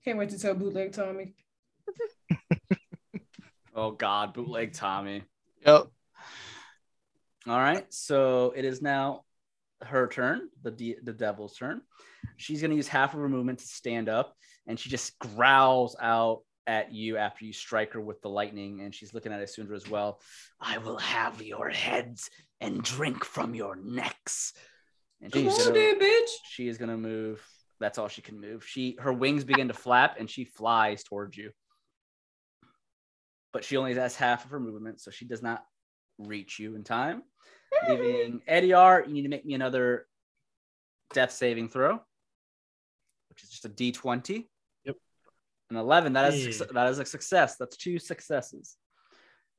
Can't 0.04 0.18
wait 0.18 0.30
to 0.30 0.40
tell 0.40 0.56
bootleg 0.56 0.94
Tommy. 0.94 1.36
Oh 3.76 3.92
God, 3.92 4.34
bootleg 4.34 4.74
Tommy. 4.74 5.24
Yep. 5.66 5.88
All 7.48 7.58
right, 7.58 7.86
so 7.94 8.54
it 8.56 8.66
is 8.66 8.82
now 8.82 9.26
her 9.84 10.08
turn, 10.08 10.50
the 10.64 10.72
de- 10.72 10.98
the 11.04 11.14
devil's 11.14 11.56
turn. 11.56 11.82
She's 12.38 12.62
gonna 12.62 12.76
use 12.76 12.88
half 12.88 13.14
of 13.14 13.20
her 13.20 13.30
movement 13.30 13.60
to 13.60 13.66
stand 13.66 14.10
up, 14.10 14.36
and 14.68 14.80
she 14.80 14.90
just 14.90 15.18
growls 15.20 15.96
out 16.00 16.42
at 16.68 16.92
you 16.94 17.18
after 17.18 17.46
you 17.46 17.54
strike 17.54 17.94
her 17.94 18.02
with 18.02 18.22
the 18.22 18.30
lightning, 18.30 18.82
and 18.82 18.94
she's 18.94 19.14
looking 19.14 19.34
at 19.34 19.42
Isundra 19.42 19.76
as 19.76 19.90
well. 19.90 20.22
I 20.60 20.78
will 20.78 20.98
have 20.98 21.42
your 21.42 21.70
heads 21.70 22.30
and 22.60 22.84
drink 22.84 23.26
from 23.26 23.56
your 23.56 23.76
necks. 23.76 24.54
And 25.22 25.32
Come 25.32 25.44
she's 25.44 25.68
on, 25.68 25.74
gonna, 25.74 25.96
bitch. 25.96 26.30
she 26.50 26.68
is 26.68 26.78
gonna 26.78 26.98
move. 26.98 27.46
That's 27.80 27.98
all 27.98 28.08
she 28.08 28.22
can 28.22 28.40
move. 28.40 28.66
She 28.66 28.98
her 29.00 29.14
wings 29.14 29.44
begin 29.44 29.68
to 29.70 29.74
flap, 29.74 30.18
and 30.20 30.30
she 30.30 30.46
flies 30.46 31.04
towards 31.04 31.38
you. 31.38 31.52
But 33.54 33.64
she 33.64 33.78
only 33.78 33.94
has 33.96 34.16
half 34.16 34.46
of 34.46 34.52
her 34.52 34.60
movement, 34.60 35.02
so 35.02 35.12
she 35.12 35.26
does 35.26 35.42
not 35.42 35.64
reach 36.18 36.60
you 36.60 36.76
in 36.76 36.84
time. 36.84 37.24
Leaving 37.88 38.42
Ediar. 38.48 39.08
You 39.08 39.14
need 39.14 39.24
to 39.24 39.30
make 39.30 39.46
me 39.46 39.54
another 39.54 40.08
death 41.14 41.32
saving 41.32 41.70
throw, 41.70 42.00
which 43.30 43.44
is 43.44 43.50
just 43.50 43.66
a 43.66 43.70
D20. 43.70 44.46
Yep. 44.86 44.96
An 45.70 45.78
11. 45.78 46.14
That 46.14 46.34
is, 46.34 46.60
yeah. 46.60 46.66
that 46.74 46.90
is 46.90 47.00
a 47.00 47.06
success. 47.06 47.56
That's 47.58 47.78
two 47.78 48.00
successes. 48.00 48.78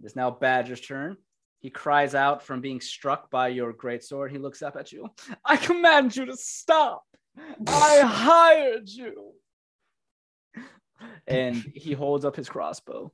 It 0.01 0.07
is 0.07 0.17
now 0.17 0.31
Badger's 0.31 0.81
turn. 0.81 1.17
He 1.61 1.71
cries 1.71 2.15
out 2.17 2.43
from 2.43 2.61
being 2.61 2.81
struck 2.81 3.31
by 3.31 3.49
your 3.49 3.73
great 3.73 4.03
sword. 4.03 4.33
He 4.33 4.39
looks 4.39 4.63
up 4.63 4.77
at 4.77 4.91
you. 4.91 5.09
I 5.45 5.57
command 5.57 6.17
you 6.17 6.27
to 6.27 6.37
stop. 6.37 7.05
I 7.67 8.01
hired 8.01 8.89
you. 8.89 9.33
And 11.27 11.57
he 11.75 11.93
holds 11.93 12.25
up 12.25 12.35
his 12.35 12.49
crossbow. 12.49 13.13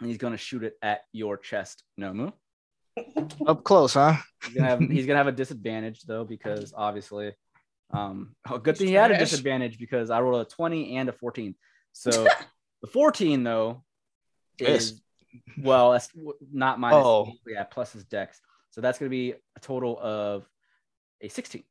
And 0.00 0.08
he's 0.08 0.18
going 0.18 0.32
to 0.32 0.38
shoot 0.38 0.62
it 0.62 0.74
at 0.80 1.02
your 1.12 1.36
chest, 1.36 1.84
Nomu. 2.00 2.32
Up 3.46 3.64
close, 3.64 3.94
huh? 3.94 4.16
He's 4.44 4.54
gonna 4.54 4.68
have 4.68 4.80
he's 4.80 5.06
gonna 5.06 5.18
have 5.18 5.26
a 5.26 5.32
disadvantage 5.32 6.02
though 6.02 6.24
because 6.24 6.72
obviously, 6.76 7.32
um, 7.90 8.34
oh, 8.48 8.58
good 8.58 8.76
thing 8.76 8.88
he 8.88 8.94
had 8.94 9.10
a 9.10 9.18
disadvantage 9.18 9.78
because 9.78 10.10
I 10.10 10.20
rolled 10.20 10.46
a 10.46 10.50
twenty 10.50 10.96
and 10.96 11.08
a 11.08 11.12
fourteen. 11.12 11.54
So 11.92 12.10
the 12.82 12.88
fourteen 12.88 13.42
though 13.44 13.84
Yes. 14.60 14.82
is 14.82 15.00
well, 15.62 15.92
that's 15.92 16.10
not 16.52 16.80
minus. 16.80 17.04
Oh. 17.04 17.32
yeah, 17.46 17.64
plus 17.64 17.92
his 17.92 18.04
dex. 18.04 18.40
So 18.70 18.80
that's 18.80 18.98
gonna 18.98 19.10
be 19.10 19.32
a 19.32 19.60
total 19.60 19.98
of 20.00 20.48
a 21.20 21.28
sixteen. 21.28 21.64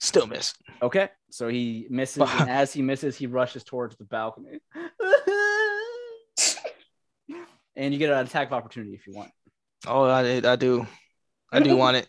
Still 0.00 0.26
miss. 0.26 0.54
Okay, 0.80 1.08
so 1.30 1.48
he 1.48 1.86
misses, 1.90 2.22
and 2.38 2.48
as 2.48 2.72
he 2.72 2.82
misses, 2.82 3.16
he 3.16 3.26
rushes 3.26 3.64
towards 3.64 3.96
the 3.96 4.04
balcony. 4.04 4.60
and 7.76 7.92
you 7.92 7.98
get 7.98 8.10
an 8.10 8.26
attack 8.26 8.48
of 8.48 8.52
opportunity 8.52 8.94
if 8.94 9.06
you 9.06 9.14
want. 9.14 9.30
Oh, 9.86 10.04
I, 10.04 10.40
I 10.44 10.56
do. 10.56 10.86
I 11.52 11.60
do 11.60 11.76
want 11.76 11.96
it. 11.98 12.08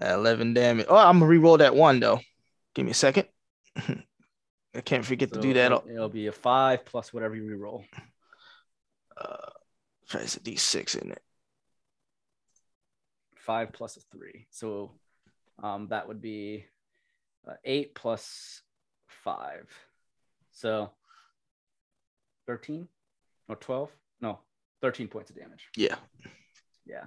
11 0.00 0.54
damage. 0.54 0.86
Oh, 0.88 0.96
I'm 0.96 1.18
gonna 1.18 1.26
re-roll 1.26 1.58
that 1.58 1.76
one 1.76 2.00
though. 2.00 2.20
Give 2.74 2.84
me 2.84 2.92
a 2.92 2.94
second. 2.94 3.26
I 3.76 4.80
can't 4.82 5.04
forget 5.04 5.32
to 5.32 5.40
do 5.40 5.52
that. 5.54 5.72
It'll, 5.88 6.08
be 6.08 6.28
a 6.28 6.32
five 6.32 6.84
plus 6.84 7.12
whatever 7.12 7.34
you 7.34 7.42
reroll. 7.42 7.84
Uh, 9.20 9.50
try 10.08 10.22
a 10.22 10.24
D6 10.24 11.02
in 11.02 11.10
it. 11.10 11.22
Five 13.36 13.72
plus 13.72 13.96
a 13.96 14.00
three. 14.16 14.46
So 14.50 14.92
um, 15.62 15.88
that 15.88 16.08
would 16.08 16.22
be 16.22 16.64
uh, 17.46 17.54
eight 17.64 17.94
plus 17.94 18.62
five. 19.08 19.68
So 20.52 20.90
13 22.46 22.88
or 23.48 23.56
12? 23.56 23.90
No, 24.20 24.38
13 24.82 25.08
points 25.08 25.30
of 25.30 25.36
damage. 25.36 25.68
Yeah. 25.76 25.96
Yeah. 26.86 27.04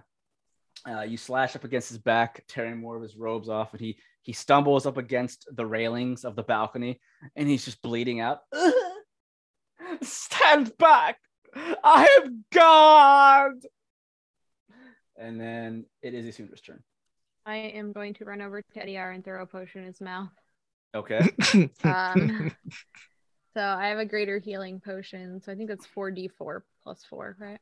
Uh, 0.88 1.02
you 1.02 1.18
slash 1.18 1.56
up 1.56 1.64
against 1.64 1.90
his 1.90 1.98
back, 1.98 2.44
tearing 2.48 2.78
more 2.78 2.96
of 2.96 3.02
his 3.02 3.16
robes 3.16 3.50
off, 3.50 3.72
and 3.72 3.82
he 3.82 3.98
he 4.22 4.34
stumbles 4.34 4.86
up 4.86 4.98
against 4.98 5.48
the 5.52 5.66
railings 5.66 6.26
of 6.26 6.36
the 6.36 6.44
balcony, 6.44 7.00
and 7.36 7.48
he's 7.48 7.64
just 7.64 7.82
bleeding 7.82 8.20
out. 8.20 8.40
Stand 10.02 10.78
back! 10.78 11.18
I 11.56 12.22
am 12.22 12.44
God. 12.52 13.54
And 15.18 15.40
then 15.40 15.86
it 16.02 16.14
is 16.14 16.26
Isundra's 16.26 16.62
turn. 16.62 16.84
I 17.46 17.56
am 17.58 17.92
going 17.92 18.14
to 18.16 18.26
run 18.26 18.42
over 18.42 18.62
to 18.62 18.80
Ediar 18.80 19.14
and 19.14 19.24
throw 19.24 19.42
a 19.42 19.46
potion 19.46 19.82
in 19.82 19.88
his 19.88 20.02
mouth. 20.02 20.30
Okay. 20.96 21.30
Um, 21.84 22.52
so 23.54 23.62
I 23.62 23.88
have 23.88 24.00
a 24.00 24.06
greater 24.06 24.40
healing 24.40 24.82
potion. 24.84 25.42
So 25.42 25.52
I 25.52 25.56
think 25.56 25.70
that's 25.70 25.88
4d4 25.96 26.62
plus 26.84 27.04
4, 27.10 27.38
right? 27.40 27.60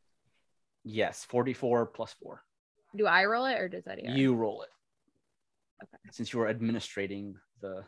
yes, 0.84 1.26
44 1.30 1.86
plus 1.88 2.16
four. 2.22 2.42
Do 2.96 3.06
I 3.06 3.26
roll 3.26 3.46
it 3.46 3.60
or 3.60 3.70
does 3.70 3.84
that? 3.86 4.04
You 4.04 4.34
roll 4.36 4.64
it. 4.64 4.70
Okay. 5.84 5.98
Since 6.12 6.34
you 6.34 6.42
are 6.42 6.48
administrating 6.48 7.36
the 7.62 7.84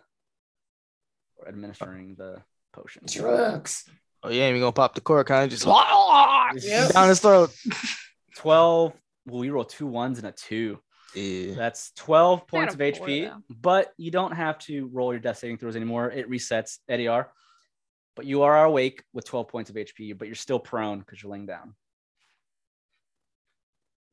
or 1.37 1.47
administering 1.47 2.15
the 2.17 2.41
potion. 2.71 3.03
Drugs. 3.07 3.85
oh, 4.23 4.29
you 4.29 4.41
ain't 4.41 4.51
even 4.51 4.61
gonna 4.61 4.71
pop 4.71 4.95
the 4.95 5.01
cork, 5.01 5.27
huh? 5.29 5.47
Just 5.47 5.65
Yep. 5.65 6.89
down 6.93 7.09
his 7.09 7.19
throat. 7.19 7.51
12. 8.37 8.93
Well, 9.25 9.39
we 9.39 9.49
roll 9.49 9.63
two 9.65 9.87
ones 9.87 10.17
and 10.19 10.27
a 10.27 10.31
two. 10.31 10.79
Yeah. 11.15 11.53
That's 11.55 11.91
12 11.93 12.47
points 12.47 12.73
of 12.73 12.79
four, 12.79 12.87
HP, 13.07 13.29
though. 13.29 13.41
but 13.49 13.93
you 13.97 14.11
don't 14.11 14.31
have 14.33 14.57
to 14.59 14.87
roll 14.91 15.13
your 15.13 15.19
death 15.19 15.37
saving 15.37 15.57
throws 15.57 15.75
anymore. 15.75 16.09
It 16.11 16.29
resets 16.29 16.79
Ediar. 16.89 17.27
But 18.15 18.25
you 18.25 18.43
are 18.43 18.63
awake 18.65 19.03
with 19.13 19.25
12 19.25 19.47
points 19.47 19.69
of 19.69 19.75
HP, 19.75 20.17
but 20.17 20.27
you're 20.27 20.35
still 20.35 20.59
prone 20.59 20.99
because 20.99 21.21
you're 21.21 21.31
laying 21.31 21.45
down. 21.47 21.75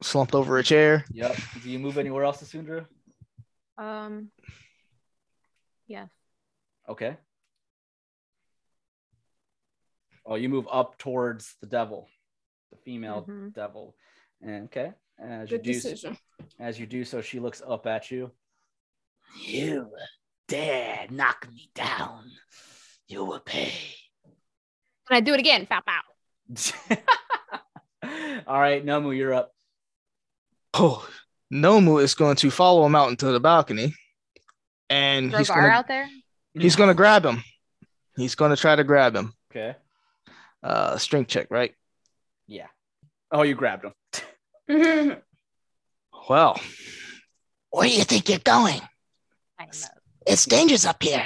Slumped 0.03 0.35
over 0.35 0.57
a 0.59 0.63
chair. 0.63 1.05
Yep. 1.13 1.37
Do 1.63 1.69
you 1.71 1.79
move 1.79 1.99
anywhere 1.99 2.25
else, 2.25 2.41
Sundra? 2.49 2.87
Um, 3.77 4.31
yes. 5.87 6.09
Okay. 6.89 7.17
Oh, 10.25 10.37
you 10.37 10.49
move 10.49 10.67
up 10.71 10.97
towards 10.99 11.57
the 11.61 11.67
devil, 11.67 12.09
the 12.71 12.77
female 12.79 13.25
Mhm. 13.29 13.53
devil. 13.53 13.97
And 14.41 14.65
okay. 14.67 14.95
As 15.19 15.51
you 15.51 15.59
do 15.59 15.73
decision. 15.75 16.17
as 16.59 16.81
you 16.81 16.87
do 16.87 17.05
so, 17.05 17.21
she 17.21 17.39
looks 17.41 17.61
up 17.67 17.87
at 17.87 18.11
you. 18.11 18.33
You 19.37 19.95
dare 20.49 21.07
knock 21.11 21.47
me 21.53 21.71
down. 21.75 22.31
You 23.11 23.25
will 23.25 23.41
pay. 23.41 23.73
Can 25.09 25.17
I 25.17 25.21
do 25.21 25.35
it 25.35 25.41
again? 25.41 25.67
Fow, 25.67 25.81
pow. 25.85 26.97
All 28.47 28.61
right, 28.61 28.87
Nomu, 28.87 29.17
you're 29.17 29.35
up. 29.35 29.51
Oh, 30.75 31.05
Nomu 31.53 32.01
is 32.01 32.15
going 32.15 32.37
to 32.37 32.53
follow 32.53 32.87
him 32.87 32.95
out 32.95 33.11
into 33.11 33.27
the 33.27 33.41
balcony, 33.41 33.97
and 34.89 35.31
Throw 35.31 35.39
he's 35.41 35.49
gonna 35.49 35.67
out 35.67 35.89
there? 35.89 36.07
he's 36.55 36.77
gonna 36.77 36.95
grab 36.95 37.27
him. 37.27 37.43
He's 38.17 38.37
gonna 38.37 38.57
try 38.57 38.77
to 38.77 38.85
grab 38.85 39.17
him. 39.17 39.35
Okay. 39.51 39.75
Uh, 40.63 40.97
strength 40.97 41.27
check, 41.29 41.49
right? 41.51 41.75
Yeah. 42.47 42.69
Oh, 43.33 43.43
you 43.43 43.57
grabbed 43.57 43.87
him. 44.69 45.17
Well, 46.29 46.61
Where 47.71 47.89
do 47.89 47.95
you 47.95 48.05
think 48.05 48.29
you're 48.29 48.39
going? 48.39 48.81
I 49.59 49.65
know. 49.65 49.71
It's 50.29 50.45
dangerous 50.45 50.85
up 50.85 51.03
here. 51.03 51.25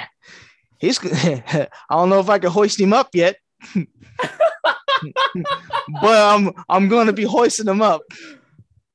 He's. 0.79 0.99
I 1.03 1.67
don't 1.89 2.09
know 2.09 2.19
if 2.19 2.29
I 2.29 2.39
can 2.39 2.51
hoist 2.51 2.79
him 2.79 2.93
up 2.93 3.09
yet, 3.13 3.37
but 3.75 3.87
I'm 6.03 6.51
I'm 6.69 6.87
going 6.87 7.07
to 7.07 7.13
be 7.13 7.23
hoisting 7.23 7.67
him 7.67 7.81
up. 7.81 8.01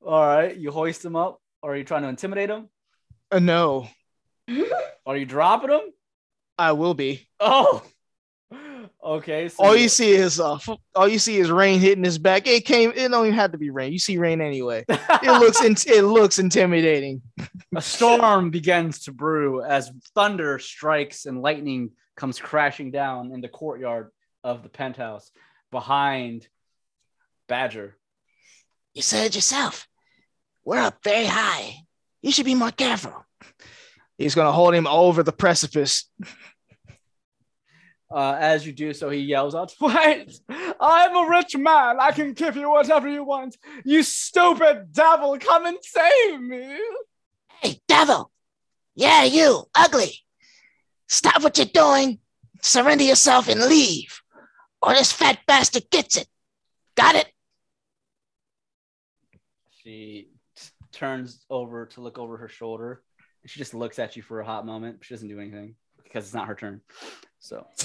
All 0.04 0.26
right, 0.26 0.56
you 0.56 0.70
hoist 0.70 1.04
him 1.04 1.16
up. 1.16 1.40
Or 1.62 1.72
are 1.72 1.76
you 1.76 1.84
trying 1.84 2.02
to 2.02 2.08
intimidate 2.08 2.48
him? 2.48 2.68
Uh, 3.30 3.38
no, 3.38 3.86
Are 5.06 5.16
you 5.16 5.26
dropping 5.26 5.70
him? 5.70 5.80
I 6.58 6.72
will 6.72 6.94
be. 6.94 7.28
Oh. 7.38 7.82
Okay. 9.02 9.48
So 9.48 9.64
All 9.64 9.76
you 9.76 9.88
see 9.88 10.10
is 10.12 10.38
uh, 10.40 10.54
f- 10.56 10.68
all 10.94 11.08
you 11.08 11.18
see 11.18 11.38
is 11.38 11.50
rain 11.50 11.80
hitting 11.80 12.04
his 12.04 12.18
back. 12.18 12.46
It 12.46 12.64
came. 12.66 12.92
It 12.94 13.08
don't 13.08 13.26
even 13.26 13.38
have 13.38 13.52
to 13.52 13.58
be 13.58 13.70
rain. 13.70 13.92
You 13.92 13.98
see 13.98 14.18
rain 14.18 14.40
anyway. 14.40 14.84
It 15.22 15.38
looks. 15.40 15.62
in, 15.62 15.76
it 15.92 16.02
looks 16.02 16.38
intimidating. 16.38 17.22
a 17.74 17.80
storm 17.82 18.50
begins 18.50 19.04
to 19.04 19.12
brew 19.12 19.62
as 19.62 19.90
thunder 20.14 20.58
strikes 20.58 21.26
and 21.26 21.40
lightning 21.42 21.90
comes 22.16 22.38
crashing 22.38 22.90
down 22.90 23.32
in 23.32 23.40
the 23.40 23.48
courtyard 23.48 24.10
of 24.44 24.62
the 24.62 24.68
penthouse 24.68 25.30
behind 25.70 26.46
Badger. 27.48 27.96
You 28.94 29.02
said 29.02 29.26
it 29.26 29.34
yourself. 29.34 29.86
We're 30.64 30.78
up 30.78 30.98
very 31.04 31.26
high. 31.26 31.74
You 32.22 32.32
should 32.32 32.44
be 32.46 32.54
more 32.54 32.70
careful. 32.70 33.24
He's 34.18 34.34
gonna 34.34 34.52
hold 34.52 34.74
him 34.74 34.86
over 34.86 35.22
the 35.22 35.32
precipice. 35.32 36.10
Uh, 38.12 38.36
as 38.40 38.66
you 38.66 38.72
do 38.72 38.92
so, 38.92 39.08
he 39.08 39.20
yells 39.20 39.54
out, 39.54 39.72
Wait, 39.80 40.40
I'm 40.80 41.16
a 41.16 41.30
rich 41.30 41.56
man. 41.56 42.00
I 42.00 42.10
can 42.10 42.32
give 42.32 42.56
you 42.56 42.68
whatever 42.68 43.08
you 43.08 43.22
want. 43.22 43.56
You 43.84 44.02
stupid 44.02 44.92
devil, 44.92 45.38
come 45.38 45.66
and 45.66 45.78
save 45.80 46.40
me. 46.40 46.78
Hey, 47.62 47.80
devil! 47.86 48.32
Yeah, 48.96 49.24
you, 49.24 49.64
ugly! 49.74 50.12
Stop 51.08 51.42
what 51.42 51.56
you're 51.56 51.66
doing, 51.66 52.18
surrender 52.62 53.04
yourself, 53.04 53.48
and 53.48 53.60
leave, 53.60 54.20
or 54.82 54.92
this 54.94 55.12
fat 55.12 55.38
bastard 55.46 55.84
gets 55.90 56.16
it. 56.16 56.26
Got 56.96 57.14
it? 57.14 57.32
She 59.84 60.30
turns 60.92 61.44
over 61.48 61.86
to 61.86 62.00
look 62.00 62.18
over 62.18 62.36
her 62.38 62.48
shoulder. 62.48 63.02
She 63.46 63.60
just 63.60 63.72
looks 63.72 63.98
at 63.98 64.16
you 64.16 64.22
for 64.22 64.40
a 64.40 64.44
hot 64.44 64.66
moment. 64.66 64.98
She 65.02 65.14
doesn't 65.14 65.28
do 65.28 65.38
anything 65.38 65.76
because 66.10 66.26
it's 66.26 66.34
not 66.34 66.48
her 66.48 66.54
turn. 66.54 66.80
So, 67.38 67.66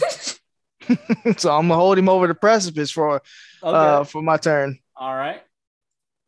so 1.38 1.56
I'm 1.56 1.68
gonna 1.68 1.76
hold 1.76 1.98
him 1.98 2.10
over 2.10 2.28
the 2.28 2.36
precipice 2.36 2.92
for 2.92 3.16
okay. 3.16 3.22
uh 3.62 4.04
for 4.04 4.22
my 4.22 4.38
turn. 4.38 4.80
All 4.96 5.16
right. 5.16 5.42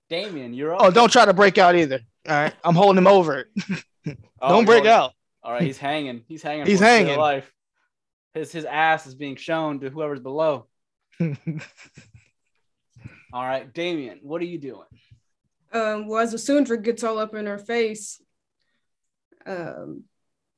Damien, 0.09 0.53
you're 0.53 0.73
up. 0.73 0.81
Oh, 0.81 0.91
don't 0.91 1.11
try 1.11 1.25
to 1.25 1.33
break 1.33 1.57
out 1.57 1.75
either. 1.75 1.99
All 2.27 2.35
right, 2.35 2.53
I'm 2.63 2.75
holding 2.75 2.97
him 2.97 3.07
over. 3.07 3.49
Oh, 4.39 4.49
don't 4.49 4.63
break 4.65 4.83
you're- 4.83 4.93
out. 4.93 5.11
All 5.43 5.51
right, 5.51 5.63
he's 5.63 5.77
hanging. 5.77 6.23
He's 6.27 6.41
hanging. 6.41 6.65
He's 6.65 6.79
hanging. 6.79 7.17
Life. 7.17 7.51
His 8.33 8.51
his 8.53 8.63
ass 8.63 9.05
is 9.05 9.15
being 9.15 9.35
shown 9.35 9.81
to 9.81 9.89
whoever's 9.89 10.21
below. 10.21 10.67
All 11.19 11.35
right, 13.33 13.73
Damien, 13.73 14.19
what 14.21 14.41
are 14.41 14.45
you 14.45 14.59
doing? 14.59 14.85
Um, 15.73 16.07
well, 16.07 16.19
as 16.19 16.33
Isundra 16.33 16.81
gets 16.81 17.03
all 17.03 17.19
up 17.19 17.35
in 17.35 17.45
her 17.45 17.57
face, 17.57 18.21
um, 19.45 20.03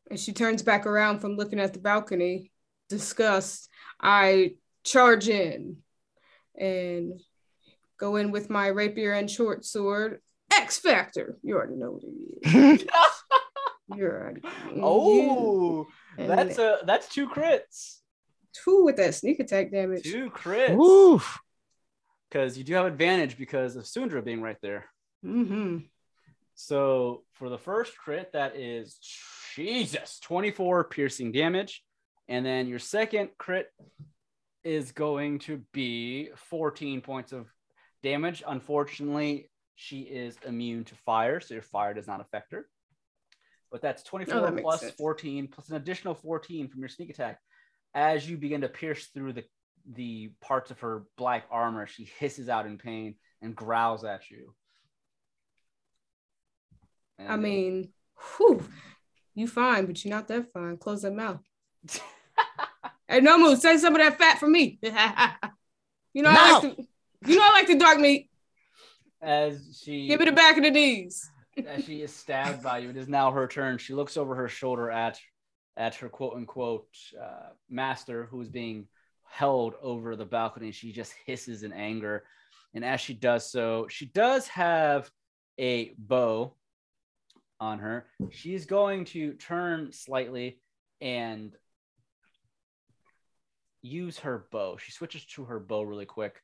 and 0.09 0.19
she 0.19 0.33
turns 0.33 0.61
back 0.63 0.85
around 0.85 1.19
from 1.19 1.35
looking 1.35 1.59
at 1.59 1.73
the 1.73 1.79
balcony, 1.79 2.51
disgust, 2.89 3.69
I 4.01 4.55
charge 4.83 5.27
in 5.29 5.77
and 6.57 7.19
go 7.97 8.15
in 8.15 8.31
with 8.31 8.49
my 8.49 8.67
rapier 8.67 9.13
and 9.13 9.29
short 9.29 9.65
sword. 9.65 10.19
X 10.51 10.79
Factor. 10.79 11.37
You 11.43 11.55
already 11.55 11.75
know 11.75 11.91
what 11.91 12.03
it 12.43 12.81
is. 12.81 12.87
You 13.95 14.05
already. 14.05 14.41
Oh, 14.79 15.87
And 16.15 16.29
that's 16.29 16.59
a 16.59 16.77
that's 16.85 17.09
two 17.09 17.27
crits. 17.27 17.97
two 18.53 18.83
with 18.83 18.97
that 18.97 19.15
sneak 19.15 19.39
attack 19.39 19.71
damage. 19.71 20.03
Two 20.03 20.29
crits. 20.29 20.75
Woo. 20.75 21.19
Because 22.29 22.55
you 22.55 22.63
do 22.63 22.75
have 22.75 22.85
advantage 22.85 23.35
because 23.35 23.75
of 23.75 23.87
Sundra 23.87 24.21
being 24.21 24.43
right 24.43 24.57
there. 24.61 24.85
Mm-hmm. 25.25 25.79
So 26.53 27.23
for 27.33 27.49
the 27.49 27.57
first 27.57 27.97
crit, 27.97 28.33
that 28.33 28.55
is 28.55 28.99
Jesus, 29.59 30.19
24 30.21 30.85
piercing 30.85 31.33
damage. 31.33 31.83
And 32.29 32.45
then 32.45 32.67
your 32.67 32.79
second 32.79 33.31
crit 33.37 33.67
is 34.63 34.93
going 34.93 35.39
to 35.39 35.61
be 35.73 36.29
14 36.35 37.01
points 37.01 37.33
of 37.33 37.47
damage. 38.01 38.41
Unfortunately, 38.47 39.49
she 39.75 40.01
is 40.01 40.37
immune 40.45 40.85
to 40.85 40.95
fire, 41.05 41.41
so 41.41 41.55
your 41.55 41.63
fire 41.63 41.93
does 41.93 42.07
not 42.07 42.21
affect 42.21 42.53
her. 42.53 42.67
But 43.69 43.81
that's 43.81 44.01
24 44.03 44.35
Oh, 44.37 44.41
that 44.49 44.61
plus 44.61 44.79
sense. 44.79 44.93
14 44.93 45.47
plus 45.49 45.69
an 45.69 45.75
additional 45.75 46.15
14 46.15 46.69
from 46.69 46.79
your 46.79 46.89
sneak 46.89 47.09
attack. 47.09 47.39
As 47.93 48.29
you 48.29 48.37
begin 48.37 48.61
to 48.61 48.69
pierce 48.69 49.07
through 49.07 49.33
the 49.33 49.43
the 49.91 50.31
parts 50.41 50.71
of 50.71 50.79
her 50.81 51.03
black 51.17 51.45
armor, 51.49 51.87
she 51.87 52.09
hisses 52.19 52.47
out 52.47 52.65
in 52.65 52.77
pain 52.77 53.15
and 53.41 53.55
growls 53.55 54.03
at 54.03 54.29
you. 54.29 54.53
I 57.27 57.35
mean, 57.37 57.89
whew, 58.37 58.63
you 59.39 59.47
fine, 59.47 59.85
but 59.85 60.03
you're 60.03 60.13
not 60.13 60.27
that 60.27 60.51
fine. 60.53 60.77
Close 60.77 61.01
that 61.03 61.13
mouth. 61.13 61.39
Hey, 63.07 63.21
Nomu, 63.21 63.57
say 63.57 63.75
some 63.77 63.95
of 63.95 64.01
that 64.01 64.19
fat 64.19 64.37
for 64.37 64.47
me. 64.47 64.77
you 64.83 66.21
know, 66.21 66.29
I 66.29 66.51
like 66.51 66.61
to, 66.61 66.83
you 67.25 67.35
know, 67.35 67.43
I 67.43 67.51
like 67.53 67.65
the 67.65 67.75
dark 67.79 67.99
meat. 67.99 68.29
as 69.19 69.81
she 69.83 70.07
Give 70.07 70.19
me 70.19 70.27
the 70.27 70.31
back 70.31 70.57
of 70.57 70.63
the 70.63 70.69
knees. 70.69 71.27
as 71.65 71.85
she 71.85 72.03
is 72.03 72.13
stabbed 72.13 72.61
by 72.61 72.77
you, 72.77 72.91
it 72.91 72.97
is 72.97 73.07
now 73.07 73.31
her 73.31 73.47
turn. 73.47 73.79
She 73.79 73.95
looks 73.95 74.15
over 74.15 74.35
her 74.35 74.47
shoulder 74.47 74.91
at 74.91 75.19
at 75.75 75.95
her 75.95 76.07
quote 76.07 76.35
unquote 76.35 76.85
uh, 77.19 77.49
master 77.67 78.25
who 78.29 78.39
is 78.41 78.49
being 78.49 78.85
held 79.27 79.73
over 79.81 80.15
the 80.15 80.25
balcony. 80.25 80.71
She 80.71 80.91
just 80.91 81.13
hisses 81.25 81.63
in 81.63 81.73
anger, 81.73 82.25
and 82.75 82.85
as 82.85 83.01
she 83.01 83.15
does 83.15 83.51
so, 83.51 83.87
she 83.89 84.05
does 84.05 84.47
have 84.49 85.09
a 85.57 85.93
bow 85.97 86.53
on 87.59 87.79
her. 87.79 88.07
She's 88.31 88.65
going 88.65 89.05
to 89.05 89.33
turn 89.33 89.91
slightly 89.91 90.59
and 91.01 91.53
use 93.81 94.19
her 94.19 94.45
bow. 94.51 94.77
She 94.77 94.91
switches 94.91 95.25
to 95.27 95.45
her 95.45 95.59
bow 95.59 95.83
really 95.83 96.05
quick 96.05 96.41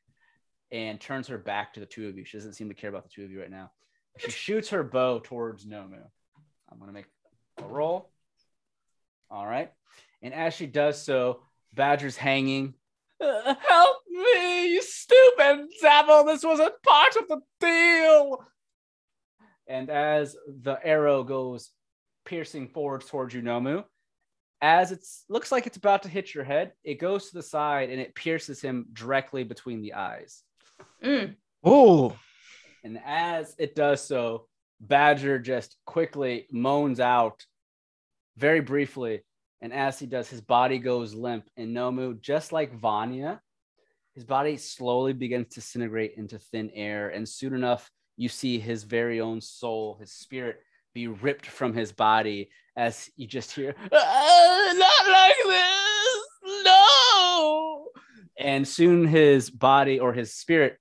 and 0.70 1.00
turns 1.00 1.28
her 1.28 1.38
back 1.38 1.74
to 1.74 1.80
the 1.80 1.86
two 1.86 2.08
of 2.08 2.16
you. 2.16 2.24
She 2.24 2.36
doesn't 2.36 2.54
seem 2.54 2.68
to 2.68 2.74
care 2.74 2.90
about 2.90 3.04
the 3.04 3.10
two 3.10 3.24
of 3.24 3.30
you 3.30 3.40
right 3.40 3.50
now. 3.50 3.70
She 4.18 4.30
shoots 4.30 4.70
her 4.70 4.82
bow 4.82 5.20
towards 5.22 5.66
Nomu. 5.66 6.02
I'm 6.70 6.78
going 6.78 6.88
to 6.88 6.94
make 6.94 7.06
a 7.58 7.64
roll. 7.64 8.10
All 9.30 9.46
right. 9.46 9.70
And 10.22 10.32
as 10.32 10.54
she 10.54 10.66
does 10.66 11.02
so, 11.02 11.42
Badger's 11.74 12.16
hanging. 12.16 12.74
"Uh, 13.20 13.54
help 13.68 13.98
me, 14.10 14.72
you 14.72 14.82
stupid 14.82 15.68
devil. 15.80 16.24
This 16.24 16.44
wasn't 16.44 16.82
part 16.82 17.16
of 17.16 17.28
the 17.28 17.40
deal. 17.60 18.38
And 19.66 19.90
as 19.90 20.36
the 20.46 20.78
arrow 20.84 21.24
goes 21.24 21.70
piercing 22.24 22.68
forwards 22.68 23.06
towards 23.06 23.34
you, 23.34 23.42
Nomu, 23.42 23.84
as 24.62 24.92
it 24.92 25.04
looks 25.28 25.52
like 25.52 25.66
it's 25.66 25.76
about 25.76 26.02
to 26.04 26.08
hit 26.08 26.34
your 26.34 26.44
head, 26.44 26.72
it 26.84 26.94
goes 26.94 27.28
to 27.28 27.34
the 27.34 27.42
side 27.42 27.90
and 27.90 28.00
it 28.00 28.14
pierces 28.14 28.60
him 28.60 28.86
directly 28.92 29.44
between 29.44 29.82
the 29.82 29.94
eyes. 29.94 30.42
Mm. 31.04 31.36
Oh, 31.64 32.16
And 32.84 33.00
as 33.04 33.54
it 33.58 33.74
does 33.74 34.02
so, 34.02 34.46
Badger 34.80 35.38
just 35.38 35.76
quickly 35.84 36.46
moans 36.50 37.00
out 37.00 37.44
very 38.36 38.60
briefly. 38.60 39.22
And 39.60 39.72
as 39.72 39.98
he 39.98 40.06
does, 40.06 40.28
his 40.28 40.40
body 40.40 40.78
goes 40.78 41.14
limp. 41.14 41.48
And 41.56 41.74
Nomu, 41.74 42.20
just 42.20 42.52
like 42.52 42.78
Vanya, 42.78 43.40
his 44.14 44.24
body 44.24 44.56
slowly 44.58 45.12
begins 45.12 45.48
to 45.48 45.54
disintegrate 45.56 46.14
into 46.16 46.38
thin 46.38 46.70
air. 46.74 47.08
And 47.08 47.28
soon 47.28 47.54
enough, 47.54 47.90
you 48.16 48.28
see 48.28 48.58
his 48.58 48.84
very 48.84 49.20
own 49.20 49.40
soul, 49.40 49.96
his 50.00 50.10
spirit, 50.12 50.60
be 50.94 51.06
ripped 51.08 51.46
from 51.46 51.74
his 51.74 51.92
body 51.92 52.48
as 52.76 53.10
you 53.16 53.26
just 53.26 53.52
hear, 53.52 53.74
"Ah, 53.92 54.72
not 54.76 55.12
like 55.12 55.36
this. 55.46 56.64
No. 56.64 57.88
And 58.38 58.66
soon 58.66 59.06
his 59.06 59.50
body 59.50 59.98
or 60.00 60.12
his 60.12 60.34
spirit 60.34 60.78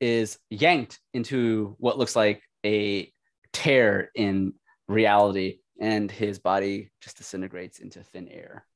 is 0.00 0.38
yanked 0.50 0.98
into 1.14 1.74
what 1.78 1.98
looks 1.98 2.16
like 2.16 2.42
a 2.64 3.12
tear 3.52 4.10
in 4.14 4.54
reality, 4.88 5.58
and 5.80 6.10
his 6.10 6.38
body 6.38 6.90
just 7.00 7.18
disintegrates 7.18 7.78
into 7.78 8.02
thin 8.02 8.28
air. 8.28 8.66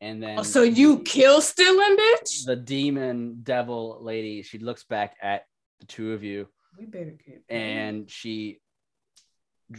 And 0.00 0.22
then 0.22 0.38
Oh, 0.40 0.42
so 0.42 0.62
you 0.62 1.00
kill 1.00 1.40
stealing, 1.40 1.96
bitch? 1.96 2.44
the 2.44 2.56
demon 2.56 3.40
devil 3.42 3.98
lady, 4.02 4.42
she 4.42 4.58
looks 4.58 4.84
back 4.84 5.16
at 5.22 5.46
the 5.80 5.86
two 5.86 6.12
of 6.12 6.22
you 6.22 6.48
We 6.78 6.86
better 6.86 7.16
get. 7.24 7.42
and 7.48 8.10
she 8.10 8.60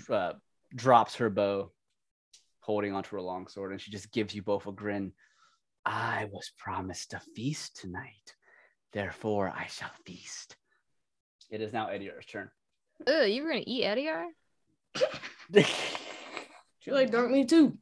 uh, 0.09 0.33
drops 0.75 1.15
her 1.15 1.29
bow, 1.29 1.71
holding 2.59 2.93
onto 2.93 3.15
her 3.15 3.21
long 3.21 3.47
sword, 3.47 3.71
and 3.71 3.79
she 3.81 3.91
just 3.91 4.11
gives 4.11 4.33
you 4.33 4.41
both 4.41 4.67
a 4.67 4.71
grin. 4.71 5.13
I 5.85 6.27
was 6.31 6.51
promised 6.57 7.13
a 7.13 7.21
feast 7.35 7.79
tonight, 7.79 8.35
therefore 8.93 9.53
I 9.55 9.67
shall 9.67 9.91
feast. 10.05 10.55
It 11.49 11.61
is 11.61 11.71
now 11.71 11.87
Ediar's 11.87 12.25
turn. 12.25 12.49
Ugh, 13.05 13.29
you 13.29 13.43
were 13.43 13.49
gonna 13.49 13.63
eat 13.65 13.83
Ediar? 13.83 14.25
She 16.79 16.93
like 16.93 17.11
dark 17.11 17.29
meat 17.29 17.49
too. 17.49 17.77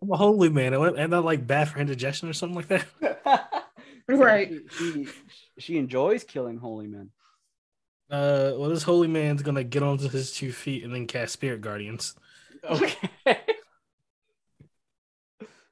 I'm 0.00 0.10
a 0.10 0.16
holy 0.16 0.48
man. 0.48 0.72
I 0.72 0.78
Ain't 0.88 1.10
that 1.10 1.20
like 1.20 1.46
bad 1.46 1.68
for 1.68 1.78
indigestion 1.78 2.30
or 2.30 2.32
something 2.32 2.56
like 2.56 2.68
that? 2.68 3.52
Right. 4.08 4.50
She, 4.78 5.04
she, 5.04 5.08
she 5.58 5.76
enjoys 5.76 6.24
killing 6.24 6.56
holy 6.56 6.86
men. 6.86 7.10
Uh, 8.10 8.52
well, 8.56 8.70
this 8.70 8.82
holy 8.82 9.08
man's 9.08 9.42
gonna 9.42 9.64
get 9.64 9.82
onto 9.82 10.08
his 10.08 10.32
two 10.32 10.52
feet 10.52 10.84
and 10.84 10.94
then 10.94 11.06
cast 11.06 11.32
Spirit 11.34 11.60
Guardians. 11.60 12.14
Okay. 12.64 13.08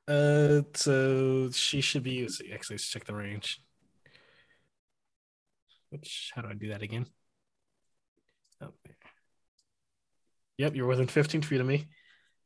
Uh, 0.08 0.62
so 0.74 1.50
she 1.50 1.80
should 1.80 2.04
be. 2.04 2.22
Let's 2.22 2.38
see, 2.38 2.52
actually, 2.52 2.74
let's 2.74 2.88
check 2.88 3.04
the 3.04 3.14
range. 3.14 3.60
Which, 5.90 6.30
how 6.34 6.42
do 6.42 6.48
I 6.48 6.54
do 6.54 6.68
that 6.68 6.82
again? 6.82 7.06
Oh. 8.60 8.72
Yep, 10.58 10.76
you're 10.76 10.86
within 10.86 11.06
15 11.06 11.42
feet 11.42 11.60
of 11.60 11.66
me. 11.66 11.86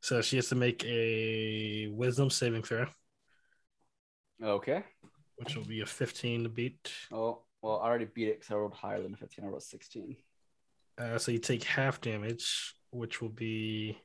So 0.01 0.23
she 0.23 0.37
has 0.37 0.49
to 0.49 0.55
make 0.55 0.85
a 0.85 1.89
wisdom 1.89 2.31
saving 2.31 2.63
throw, 2.63 2.87
okay. 4.43 4.83
which 5.37 5.55
will 5.55 5.65
be 5.65 5.83
a 5.83 5.87
15 5.87 6.45
to 6.45 6.49
beat. 6.49 6.91
Oh, 7.13 7.43
well, 7.63 7.81
I 7.81 7.89
already 7.89 8.07
beat 8.07 8.29
it 8.29 8.41
because 8.41 8.53
I 8.53 8.57
rolled 8.57 8.75
higher 8.75 9.03
than 9.03 9.15
15. 9.15 9.45
I 9.45 9.49
rolled 9.49 9.63
16. 9.63 10.17
Uh, 10.99 11.19
so 11.19 11.33
you 11.33 11.39
take 11.39 11.65
half 11.65 12.01
damage, 12.01 12.75
which 12.91 13.21
will 13.21 13.29
be 13.29 13.99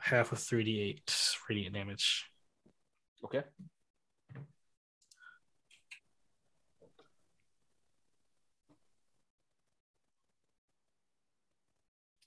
half 0.00 0.32
of 0.32 0.38
3d8 0.38 1.36
radiant 1.48 1.74
damage. 1.74 2.26
Okay. 3.24 3.42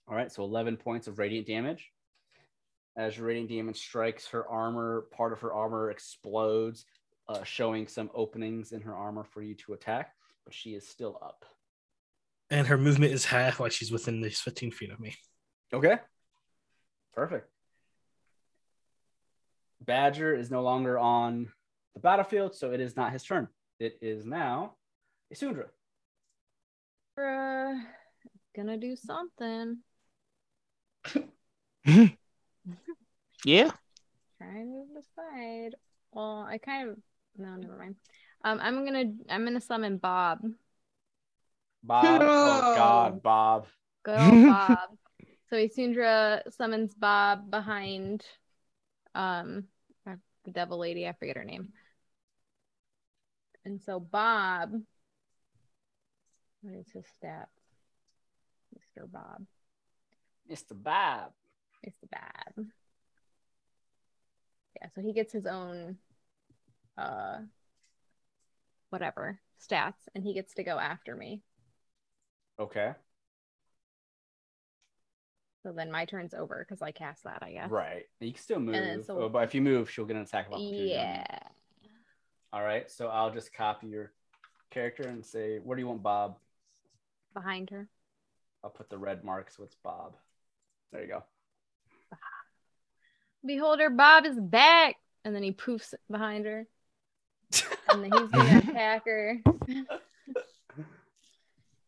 All 0.10 0.16
right, 0.16 0.32
so 0.32 0.44
11 0.44 0.78
points 0.78 1.08
of 1.08 1.20
radiant 1.20 1.48
damage. 1.48 1.92
As 2.96 3.18
your 3.18 3.28
radiant 3.28 3.50
damage 3.50 3.78
strikes 3.78 4.28
her 4.28 4.48
armor, 4.48 5.06
part 5.12 5.34
of 5.34 5.42
her 5.42 5.54
armor 5.54 5.92
explodes, 5.92 6.86
uh, 7.30 7.44
showing 7.44 7.88
some 7.88 8.10
openings 8.14 8.72
in 8.72 8.82
her 8.82 8.96
armor 8.96 9.24
for 9.24 9.42
you 9.42 9.56
to 9.56 9.74
attack, 9.74 10.14
but 10.46 10.54
she 10.54 10.76
is 10.76 10.88
still 10.88 11.20
up. 11.22 11.46
And 12.50 12.68
her 12.68 12.78
movement 12.78 13.14
is 13.14 13.26
half 13.26 13.60
while 13.60 13.70
she's 13.70 13.92
within 13.92 14.22
these 14.22 14.40
15 14.40 14.72
feet 14.72 14.92
of 14.92 15.00
me. 15.00 15.16
Okay. 15.74 15.98
Perfect. 17.14 17.50
Badger 19.82 20.34
is 20.34 20.50
no 20.50 20.62
longer 20.62 20.98
on 20.98 21.52
the 21.94 22.00
battlefield, 22.00 22.56
so 22.56 22.72
it 22.72 22.80
is 22.80 22.96
not 22.96 23.12
his 23.12 23.24
turn. 23.24 23.48
It 23.80 23.98
is 24.02 24.26
now 24.26 24.76
Isundra. 25.34 25.66
Uh, 27.20 27.76
gonna 28.56 28.78
do 28.78 28.96
something. 28.96 29.80
Yeah. 33.46 33.72
Try 34.38 34.48
and 34.48 34.70
move 34.70 34.88
aside. 34.98 35.76
Well, 36.12 36.46
I 36.48 36.58
kind 36.58 36.90
of 36.90 36.98
no, 37.38 37.56
never 37.56 37.78
mind. 37.78 37.96
Um, 38.44 38.60
I'm 38.62 38.86
gonna 38.86 39.06
I'm 39.30 39.44
gonna 39.46 39.62
summon 39.62 39.98
Bob. 39.98 40.40
Bob. 41.84 42.22
Oh 42.22 42.76
God, 42.76 43.24
Bob. 43.24 43.68
Good 44.04 44.18
old 44.20 44.48
Bob. 44.48 44.90
So 45.50 45.56
Isundra 45.56 46.42
summons 46.52 46.94
Bob 46.94 47.50
behind 47.50 48.24
um 49.16 49.66
uh, 50.08 50.16
the 50.46 50.52
devil 50.52 50.80
lady, 50.80 51.08
I 51.08 51.14
forget 51.14 51.38
her 51.38 51.46
name. 51.46 51.70
And 53.66 53.82
so 53.82 54.00
Bob 54.00 54.72
what 56.62 56.76
is 56.76 56.92
his 56.92 57.06
stats? 57.06 57.48
Mr. 58.76 59.10
Bob. 59.10 59.46
Mr. 60.52 60.74
Bob. 60.74 61.32
Mr. 61.86 62.10
Bob. 62.12 62.66
Yeah, 64.76 64.88
so 64.94 65.02
he 65.02 65.14
gets 65.14 65.32
his 65.32 65.46
own 65.46 65.98
uh 66.98 67.38
whatever 68.90 69.40
stats 69.62 69.94
and 70.16 70.24
he 70.24 70.34
gets 70.34 70.54
to 70.56 70.64
go 70.64 70.78
after 70.80 71.16
me. 71.16 71.42
Okay. 72.60 72.94
So 75.64 75.74
then 75.74 75.92
my 75.92 76.06
turn's 76.06 76.34
over 76.34 76.66
because 76.68 76.82
I 76.82 76.92
cast 76.92 77.24
that, 77.26 77.40
I 77.42 77.52
guess. 77.52 77.70
Right. 77.70 78.06
You 78.22 78.32
can 78.32 78.42
still 78.42 78.60
move. 78.60 79.06
so- 79.06 79.20
oh, 79.24 79.30
but 79.30 79.44
if 79.44 79.54
you 79.54 79.62
move, 79.62 79.90
she'll 79.90 80.06
get 80.06 80.16
an 80.16 80.22
attack 80.22 80.48
of 80.48 80.54
opportunity. 80.54 80.90
Yeah. 80.90 81.26
All 82.54 82.64
right. 82.64 82.90
So 82.90 83.08
I'll 83.08 83.32
just 83.32 83.54
copy 83.54 83.88
your 83.88 84.14
character 84.72 85.04
and 85.04 85.26
say, 85.26 85.58
where 85.60 85.76
do 85.76 85.82
you 85.82 85.88
want 85.88 86.02
Bob? 86.04 86.38
Behind 87.34 87.70
her. 87.72 87.90
I'll 88.64 88.70
put 88.70 88.90
the 88.90 88.98
red 88.98 89.24
mark 89.24 89.52
so 89.52 89.64
it's 89.64 89.76
Bob. 89.84 90.16
There 90.92 91.02
you 91.02 91.08
go. 91.08 91.24
Beholder, 93.46 93.90
Bob 93.90 94.26
is 94.26 94.40
back. 94.40 94.96
And 95.26 95.36
then 95.36 95.44
he 95.44 95.52
poofs 95.52 95.94
behind 96.10 96.46
her. 96.46 96.66
And 97.90 98.04
then 98.04 98.12
he's 98.12 98.30
gonna 98.32 98.58
attack 98.70 99.06
her. 99.06 99.42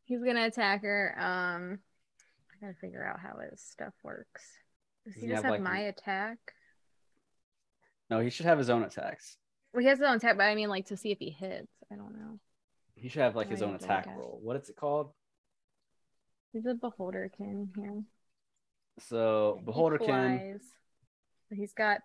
he's 0.06 0.24
gonna 0.24 0.46
attack 0.46 0.82
her. 0.84 1.14
Um 1.18 1.80
I 2.52 2.66
gotta 2.66 2.78
figure 2.80 3.06
out 3.06 3.20
how 3.20 3.38
his 3.50 3.62
stuff 3.62 3.94
works. 4.04 4.44
Does 5.06 5.14
Does 5.14 5.22
he 5.24 5.28
he 5.28 5.34
just 5.34 5.44
have, 5.44 5.54
have, 5.54 5.62
like, 5.64 5.74
my 5.74 5.80
attack? 5.82 6.38
No, 8.10 8.20
he 8.20 8.30
should 8.30 8.46
have 8.46 8.58
his 8.58 8.70
own 8.70 8.84
attacks. 8.84 9.38
Well, 9.74 9.82
he 9.82 9.88
has 9.88 10.00
his 10.00 10.08
own 10.08 10.16
attack, 10.16 10.38
but 10.38 10.44
I 10.44 10.56
mean 10.56 10.70
like 10.70 10.88
to 10.88 10.98
see 10.98 11.12
if 11.12 11.20
he 11.20 11.30
hits. 11.30 11.72
I 11.92 11.96
don't 11.96 12.14
know. 12.14 12.40
He 12.96 13.08
should 13.08 13.22
have 13.22 13.36
like 13.36 13.50
his 13.50 13.62
own 13.62 13.76
attack 13.76 14.06
guess. 14.06 14.16
roll. 14.18 14.40
What 14.42 14.56
is 14.58 14.70
it 14.70 14.76
called? 14.76 15.12
He's 16.52 16.66
a 16.66 16.74
Beholderkin 16.74 17.70
here. 17.76 18.02
So 19.00 19.56
He 19.60 19.66
Beholder 19.66 19.98
can 20.00 20.60
he's 21.52 21.74
got 21.74 22.02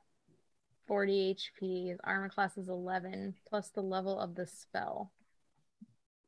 40 0.87 1.35
HP. 1.35 1.89
His 1.89 1.99
armor 2.05 2.29
class 2.29 2.57
is 2.59 2.69
11 2.69 3.35
plus 3.49 3.71
the 3.71 3.83
level 3.83 4.19
of 4.19 4.35
the 4.35 4.47
spell, 4.47 5.13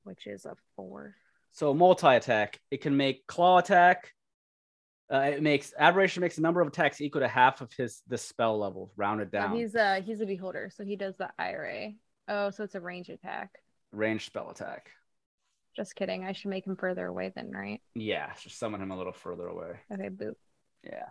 which 0.05 0.27
is 0.27 0.45
a 0.47 0.55
four. 0.77 1.15
so 1.53 1.73
multi 1.75 2.07
attack. 2.09 2.61
It 2.71 2.81
can 2.83 2.97
make 2.97 3.27
claw 3.27 3.59
attack. 3.59 4.13
Uh, 5.13 5.19
it 5.19 5.43
makes 5.43 5.73
aberration 5.79 6.21
makes 6.21 6.35
the 6.37 6.43
number 6.43 6.61
of 6.61 6.67
attacks 6.67 7.01
equal 7.01 7.21
to 7.21 7.29
half 7.29 7.61
of 7.61 7.73
his 7.75 8.03
the 8.09 8.19
spell 8.19 8.59
level, 8.59 8.91
rounded 8.97 9.31
down. 9.31 9.55
he's 9.55 9.75
a 9.77 10.01
he's 10.01 10.21
a 10.21 10.27
beholder, 10.27 10.69
so 10.75 10.85
he 10.85 10.97
does 10.97 11.15
the 11.17 11.31
eye 11.39 11.55
ray. 11.55 11.97
Oh, 12.27 12.51
so 12.51 12.65
it's 12.65 12.75
a 12.75 12.81
range 12.81 13.09
attack. 13.09 13.51
Range 13.93 14.25
spell 14.25 14.51
attack. 14.51 14.91
Just 15.77 15.95
kidding. 15.95 16.25
I 16.25 16.33
should 16.33 16.51
make 16.51 16.67
him 16.67 16.75
further 16.75 17.07
away 17.07 17.33
then, 17.37 17.53
right? 17.53 17.81
Yeah, 17.95 18.33
just 18.43 18.59
summon 18.59 18.83
him 18.83 18.91
a 18.91 18.97
little 18.97 19.13
further 19.13 19.47
away. 19.47 19.77
Okay, 19.93 20.09
boop. 20.09 20.35
Yeah. 20.83 21.07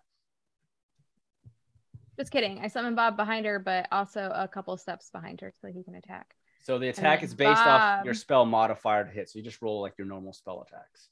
Just 2.17 2.31
kidding. 2.31 2.59
I 2.63 2.67
summon 2.67 2.95
Bob 2.95 3.17
behind 3.17 3.45
her, 3.45 3.59
but 3.59 3.87
also 3.91 4.31
a 4.33 4.47
couple 4.47 4.75
steps 4.77 5.09
behind 5.11 5.41
her 5.41 5.51
so 5.61 5.67
he 5.67 5.83
can 5.83 5.95
attack. 5.95 6.33
So 6.63 6.79
the 6.79 6.87
attack 6.89 7.21
is 7.23 7.33
based 7.33 7.61
off 7.61 8.05
your 8.05 8.13
spell 8.13 8.45
modifier 8.45 9.03
to 9.03 9.11
hit. 9.11 9.29
So 9.29 9.37
you 9.39 9.43
just 9.45 9.61
roll 9.61 9.81
like 9.81 9.93
your 9.97 10.07
normal 10.07 10.33
spell 10.33 10.65
attacks. 10.67 11.09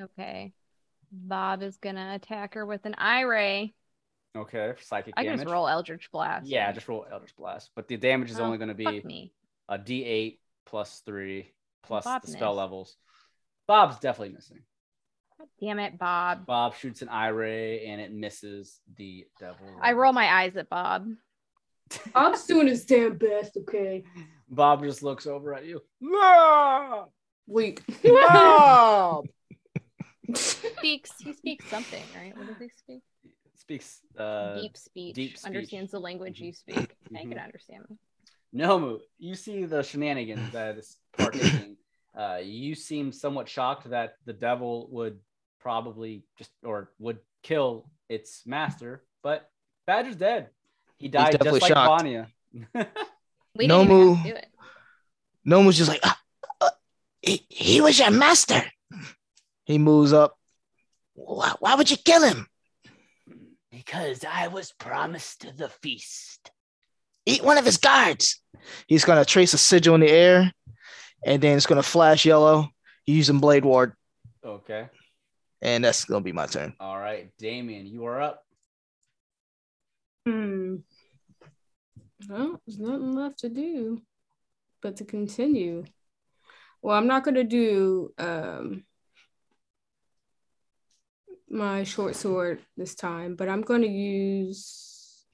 Okay. 0.00 0.52
Bob 1.10 1.62
is 1.62 1.76
gonna 1.78 2.12
attack 2.14 2.54
her 2.54 2.66
with 2.66 2.84
an 2.84 2.94
eye 2.98 3.22
ray. 3.22 3.74
Okay, 4.36 4.74
psychic 4.82 5.14
I 5.16 5.22
damage. 5.24 5.40
just 5.40 5.50
roll 5.52 5.66
Eldritch 5.66 6.10
Blast. 6.12 6.46
Yeah, 6.46 6.70
just 6.72 6.86
roll 6.88 7.06
Eldritch 7.10 7.34
Blast. 7.36 7.70
But 7.74 7.88
the 7.88 7.96
damage 7.96 8.30
is 8.30 8.38
Oh, 8.38 8.44
only 8.44 8.58
going 8.58 8.68
to 8.68 8.74
be 8.74 9.30
a 9.68 9.78
D8 9.78 10.38
plus 10.66 11.00
three 11.06 11.54
plus 11.82 12.04
Bob 12.04 12.20
the 12.20 12.28
spell 12.32 12.52
missed. 12.52 12.58
levels. 12.58 12.96
Bob's 13.66 13.98
definitely 13.98 14.34
missing. 14.34 14.58
God 15.60 15.66
damn 15.66 15.78
it, 15.78 15.98
Bob. 15.98 16.46
Bob 16.46 16.74
shoots 16.74 17.02
an 17.02 17.08
eye 17.08 17.28
ray 17.28 17.86
and 17.86 18.00
it 18.00 18.12
misses 18.12 18.80
the 18.96 19.26
devil. 19.38 19.78
I 19.80 19.92
roll 19.92 20.12
my 20.12 20.26
eyes 20.42 20.56
at 20.56 20.68
Bob. 20.68 21.08
Bob's 22.12 22.44
doing 22.46 22.66
his 22.66 22.84
damn 22.84 23.16
best, 23.16 23.56
okay? 23.56 24.04
Bob 24.48 24.82
just 24.82 25.02
looks 25.02 25.26
over 25.26 25.54
at 25.54 25.64
you. 25.64 25.80
Ah! 26.14 27.04
Weak. 27.46 27.82
Bob! 28.22 29.26
Speaks. 30.34 31.12
He 31.20 31.32
speaks 31.32 31.64
something, 31.70 32.02
right? 32.14 32.36
What 32.36 32.46
does 32.48 32.56
he 32.58 32.68
speak? 32.76 33.02
Speaks 33.58 34.00
uh 34.18 34.54
deep 34.60 34.76
speech. 34.76 35.14
deep 35.14 35.38
speech. 35.38 35.46
Understands 35.46 35.90
the 35.92 35.98
language 36.00 36.40
you 36.40 36.52
Mhm. 36.52 36.56
speak. 36.56 36.96
I 37.16 37.22
can 37.22 37.38
understand. 37.38 37.84
him. 37.88 37.98
Nomu, 38.54 39.00
you 39.18 39.34
see 39.34 39.64
the 39.64 39.82
shenanigans 39.82 40.50
that 40.52 40.76
is 40.78 40.96
partaking. 41.16 41.76
uh, 42.16 42.38
you 42.42 42.74
seem 42.74 43.12
somewhat 43.12 43.48
shocked 43.48 43.88
that 43.90 44.14
the 44.24 44.32
devil 44.32 44.88
would 44.90 45.18
probably 45.66 46.22
just 46.38 46.52
or 46.62 46.92
would 47.00 47.18
kill 47.42 47.90
its 48.08 48.46
master, 48.46 49.02
but 49.24 49.50
Badger's 49.84 50.14
dead. 50.14 50.50
He 50.96 51.08
died 51.08 51.36
just 51.42 51.60
like 51.60 51.72
shocked. 51.72 52.02
Vanya. 52.02 52.28
We 53.56 53.66
No 53.66 53.82
didn't 53.82 53.96
even 53.96 54.14
have 54.14 54.24
to 54.24 54.30
do 54.30 54.36
it. 54.36 54.46
No 55.44 55.60
one's 55.62 55.76
just 55.76 55.88
like, 55.88 56.02
ah. 56.04 56.20
He, 57.20 57.44
he 57.48 57.80
was 57.80 57.98
your 57.98 58.12
master. 58.12 58.62
he 59.64 59.78
moves 59.78 60.12
up. 60.12 60.38
Why, 61.14 61.54
why 61.58 61.74
would 61.74 61.90
you 61.90 61.96
kill 61.96 62.22
him? 62.22 62.46
Because 63.72 64.24
I 64.24 64.46
was 64.46 64.70
promised 64.70 65.46
the 65.56 65.68
feast. 65.68 66.52
Eat 67.24 67.42
one 67.42 67.58
of 67.58 67.64
his 67.64 67.78
guards. 67.78 68.40
He's 68.86 69.04
gonna 69.04 69.24
trace 69.24 69.52
a 69.52 69.58
sigil 69.58 69.96
in 69.96 70.02
the 70.02 70.10
air, 70.10 70.52
and 71.24 71.42
then 71.42 71.56
it's 71.56 71.66
gonna 71.66 71.82
flash 71.82 72.24
yellow 72.24 72.68
using 73.04 73.40
Blade 73.40 73.64
Ward, 73.64 73.94
okay. 74.44 74.88
And 75.66 75.84
that's 75.84 76.04
gonna 76.04 76.22
be 76.22 76.32
my 76.32 76.46
turn. 76.46 76.72
All 76.78 76.96
right, 76.96 77.30
Damien, 77.38 77.86
you 77.86 78.06
are 78.06 78.20
up. 78.22 78.44
Hmm. 80.24 80.76
Well, 82.28 82.60
there's 82.66 82.78
nothing 82.78 83.14
left 83.14 83.40
to 83.40 83.48
do 83.48 84.00
but 84.80 84.96
to 84.96 85.04
continue. 85.04 85.84
Well, 86.80 86.96
I'm 86.96 87.08
not 87.08 87.24
gonna 87.24 87.44
do 87.44 88.14
um 88.16 88.84
my 91.50 91.82
short 91.82 92.14
sword 92.14 92.60
this 92.76 92.94
time, 92.94 93.34
but 93.34 93.48
I'm 93.48 93.62
gonna 93.62 93.86
use 93.86 95.24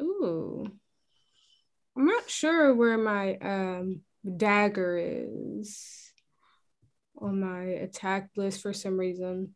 ooh. 0.00 0.70
I'm 1.96 2.06
not 2.06 2.30
sure 2.30 2.74
where 2.74 2.98
my 2.98 3.36
um 3.38 4.02
dagger 4.36 4.98
is 4.98 6.05
on 7.18 7.40
my 7.40 7.62
attack 7.62 8.30
list 8.36 8.60
for 8.62 8.72
some 8.72 8.98
reason. 8.98 9.54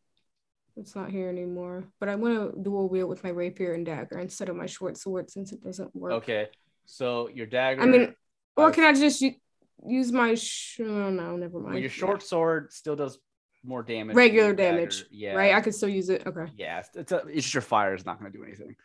It's 0.77 0.95
not 0.95 1.11
here 1.11 1.29
anymore. 1.29 1.83
But 1.99 2.09
I 2.09 2.15
want 2.15 2.53
to 2.55 2.61
dual 2.61 2.87
wield 2.89 3.09
with 3.09 3.23
my 3.23 3.29
rapier 3.29 3.73
and 3.73 3.85
dagger 3.85 4.19
instead 4.19 4.49
of 4.49 4.55
my 4.55 4.65
short 4.65 4.97
sword 4.97 5.29
since 5.29 5.51
it 5.51 5.61
doesn't 5.63 5.95
work. 5.95 6.13
Okay. 6.13 6.47
So 6.85 7.27
your 7.29 7.45
dagger 7.45 7.81
I 7.81 7.85
mean, 7.85 8.15
or 8.55 8.67
uh, 8.67 8.71
can 8.71 8.85
I 8.85 8.93
just 8.93 9.21
u- 9.21 9.35
use 9.85 10.11
my? 10.11 10.35
Sh- 10.35 10.79
oh, 10.81 11.09
no, 11.09 11.35
never 11.35 11.59
mind. 11.59 11.65
well, 11.65 11.73
your 11.75 11.83
Yeah. 11.83 11.87
short 11.89 12.23
sword 12.23 12.71
still 12.71 12.95
does 12.95 13.19
more 13.63 13.83
damage. 13.83 14.15
Regular 14.15 14.53
damage, 14.53 14.99
dagger. 15.03 15.09
Yeah. 15.11 15.33
Right, 15.33 15.53
I 15.53 15.61
could 15.61 15.75
still 15.75 15.89
use 15.89 16.09
it. 16.09 16.25
Okay. 16.25 16.51
Yeah, 16.55 16.79
it's, 16.79 16.89
it's, 16.95 17.11
a, 17.11 17.17
it's 17.27 17.43
just 17.43 17.53
your 17.53 17.61
fire 17.61 17.93
is 17.93 18.05
not 18.05 18.19
going 18.19 18.31
to 18.31 18.37
do 18.37 18.43
anything. 18.43 18.75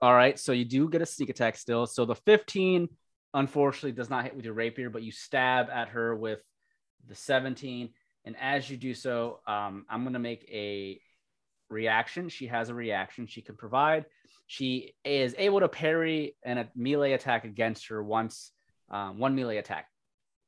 All 0.00 0.12
right, 0.12 0.38
so 0.38 0.52
you 0.52 0.64
do 0.64 0.88
get 0.88 1.00
a 1.00 1.06
sneak 1.06 1.28
attack 1.30 1.56
still. 1.56 1.86
So 1.86 2.04
the 2.04 2.16
15 2.16 2.88
unfortunately 3.34 3.92
does 3.92 4.10
not 4.10 4.24
hit 4.24 4.34
with 4.34 4.44
your 4.44 4.54
rapier, 4.54 4.90
but 4.90 5.02
you 5.02 5.12
stab 5.12 5.70
at 5.70 5.88
her 5.90 6.16
with 6.16 6.40
the 7.08 7.14
17. 7.14 7.90
And 8.24 8.36
as 8.40 8.70
you 8.70 8.76
do 8.76 8.94
so, 8.94 9.40
um, 9.46 9.84
I'm 9.88 10.02
going 10.02 10.12
to 10.12 10.18
make 10.18 10.48
a 10.50 11.00
reaction. 11.68 12.28
She 12.28 12.46
has 12.46 12.68
a 12.68 12.74
reaction 12.74 13.26
she 13.26 13.42
can 13.42 13.56
provide. 13.56 14.06
She 14.46 14.94
is 15.04 15.34
able 15.38 15.60
to 15.60 15.68
parry 15.68 16.36
and 16.42 16.58
a 16.58 16.68
melee 16.76 17.12
attack 17.12 17.44
against 17.44 17.88
her 17.88 18.02
once, 18.02 18.52
um, 18.90 19.18
one 19.18 19.34
melee 19.34 19.56
attack. 19.56 19.86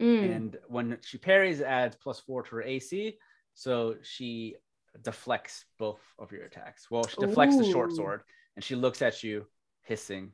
Mm. 0.01 0.37
And 0.37 0.59
when 0.69 0.99
she 1.03 1.19
parries, 1.19 1.61
adds 1.61 1.97
plus 1.97 2.21
four 2.21 2.43
to 2.43 2.57
her 2.57 2.63
AC. 2.63 3.17
So 3.55 3.97
she 4.03 4.57
deflects 5.03 5.65
both 5.79 6.01
of 6.19 6.33
your 6.33 6.45
attacks. 6.45 6.91
Well, 6.91 7.07
she 7.07 7.17
deflects 7.21 7.57
the 7.57 7.71
short 7.71 7.93
sword 7.93 8.23
and 8.57 8.65
she 8.65 8.75
looks 8.75 9.03
at 9.03 9.23
you 9.23 9.47
hissing. 9.83 10.33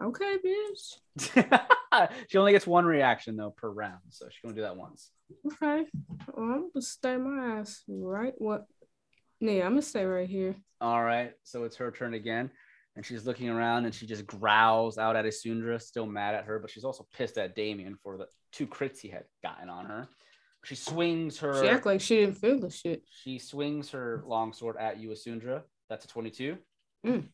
Okay, 0.00 0.36
bitch. 0.44 2.08
she 2.28 2.38
only 2.38 2.52
gets 2.52 2.66
one 2.66 2.84
reaction 2.84 3.36
though 3.36 3.50
per 3.50 3.68
round. 3.68 4.00
So 4.10 4.26
she's 4.30 4.40
going 4.42 4.54
to 4.54 4.60
do 4.60 4.64
that 4.64 4.76
once. 4.76 5.10
Okay. 5.46 5.86
Well, 6.34 6.46
I'm 6.52 6.70
gonna 6.72 6.82
stay 6.82 7.16
my 7.16 7.58
ass 7.58 7.82
right. 7.88 8.32
What? 8.38 8.64
Yeah, 9.40 9.64
I'm 9.66 9.72
gonna 9.72 9.82
stay 9.82 10.04
right 10.04 10.28
here. 10.28 10.56
All 10.80 11.02
right. 11.02 11.32
So 11.42 11.64
it's 11.64 11.76
her 11.76 11.90
turn 11.90 12.14
again. 12.14 12.50
And 12.96 13.04
she's 13.06 13.26
looking 13.26 13.48
around 13.48 13.84
and 13.84 13.94
she 13.94 14.06
just 14.06 14.26
growls 14.26 14.98
out 14.98 15.14
at 15.16 15.24
Isundra, 15.24 15.80
still 15.80 16.06
mad 16.06 16.34
at 16.34 16.44
her, 16.46 16.58
but 16.58 16.70
she's 16.70 16.82
also 16.82 17.06
pissed 17.16 17.38
at 17.38 17.54
Damien 17.54 17.96
for 18.02 18.16
the 18.16 18.26
two 18.50 18.66
crits 18.66 18.98
he 18.98 19.08
had 19.08 19.24
gotten 19.42 19.68
on 19.68 19.86
her. 19.86 20.08
She 20.64 20.74
swings 20.74 21.38
her 21.38 21.62
She 21.62 21.68
act 21.68 21.86
like 21.86 22.00
she 22.00 22.16
didn't 22.16 22.38
feel 22.38 22.58
the 22.58 22.70
shit. 22.70 23.02
she 23.22 23.38
swings 23.38 23.90
her 23.90 24.24
longsword 24.26 24.76
at 24.78 24.98
you, 24.98 25.10
Isundra. 25.10 25.62
That's 25.88 26.04
a 26.06 26.08
22. 26.08 26.58
Mm. 27.06 27.28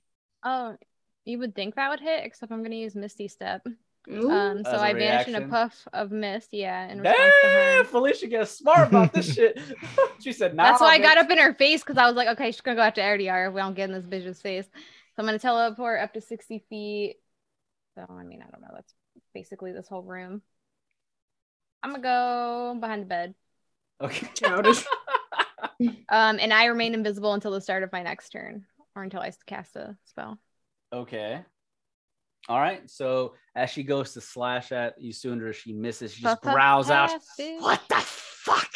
Oh, 0.44 0.76
you 1.24 1.38
would 1.38 1.54
think 1.54 1.74
that 1.76 1.90
would 1.90 2.00
hit, 2.00 2.24
except 2.24 2.52
I'm 2.52 2.62
gonna 2.62 2.74
use 2.76 2.94
Misty 2.94 3.28
Step. 3.28 3.66
Ooh. 4.10 4.30
Um, 4.30 4.64
so 4.64 4.72
I 4.72 4.88
a 4.88 4.90
I 4.90 4.92
vanish 4.94 5.28
in 5.28 5.34
a 5.34 5.48
puff 5.48 5.88
of 5.92 6.10
mist. 6.10 6.50
Yeah, 6.52 6.88
in 6.88 7.00
response 7.00 7.32
to 7.42 7.48
Damn. 7.48 7.84
Felicia 7.86 8.26
gets 8.26 8.50
smart 8.50 8.88
about 8.88 9.12
this 9.12 9.34
shit. 9.34 9.58
she 10.20 10.32
said, 10.32 10.54
nah, 10.54 10.64
That's 10.64 10.80
why 10.80 10.94
I 10.94 10.98
got 10.98 11.16
up 11.16 11.30
in 11.30 11.38
her 11.38 11.54
face 11.54 11.80
because 11.80 11.96
I 11.96 12.06
was 12.06 12.14
like, 12.14 12.28
okay, 12.28 12.50
she's 12.50 12.60
gonna 12.60 12.76
go 12.76 12.82
after 12.82 13.00
Ediar 13.00 13.48
if 13.48 13.54
we 13.54 13.60
don't 13.60 13.74
get 13.74 13.90
in 13.90 13.94
this 13.94 14.06
bitch's 14.06 14.42
face. 14.42 14.66
So 14.66 15.20
I'm 15.20 15.24
gonna 15.24 15.38
teleport 15.38 16.00
up 16.00 16.12
to 16.14 16.20
60 16.20 16.64
feet. 16.68 17.16
So 17.94 18.04
I 18.10 18.24
mean, 18.24 18.42
I 18.42 18.50
don't 18.50 18.60
know. 18.60 18.74
That's 18.74 18.92
basically 19.32 19.72
this 19.72 19.88
whole 19.88 20.02
room. 20.02 20.42
I'm 21.82 21.90
gonna 21.90 22.02
go 22.02 22.76
behind 22.78 23.02
the 23.02 23.06
bed. 23.06 23.34
Okay. 24.00 24.28
Childish. 24.34 24.84
Um, 26.08 26.38
and 26.40 26.52
I 26.52 26.66
remain 26.66 26.94
invisible 26.94 27.32
until 27.32 27.52
the 27.52 27.60
start 27.60 27.82
of 27.82 27.92
my 27.92 28.02
next 28.02 28.30
turn, 28.30 28.64
or 28.94 29.02
until 29.02 29.20
I 29.20 29.32
cast 29.46 29.76
a 29.76 29.96
spell. 30.04 30.38
Okay. 30.94 31.42
All 32.48 32.58
right. 32.58 32.88
So 32.90 33.34
as 33.54 33.70
she 33.70 33.82
goes 33.82 34.12
to 34.14 34.20
slash 34.20 34.72
at 34.72 35.00
Isundra, 35.00 35.54
she 35.54 35.72
misses. 35.72 36.12
She 36.14 36.22
just 36.22 36.42
growls 36.42 36.90
out. 36.90 37.10
What 37.58 37.80
the 37.88 37.96
fuck? 37.96 38.70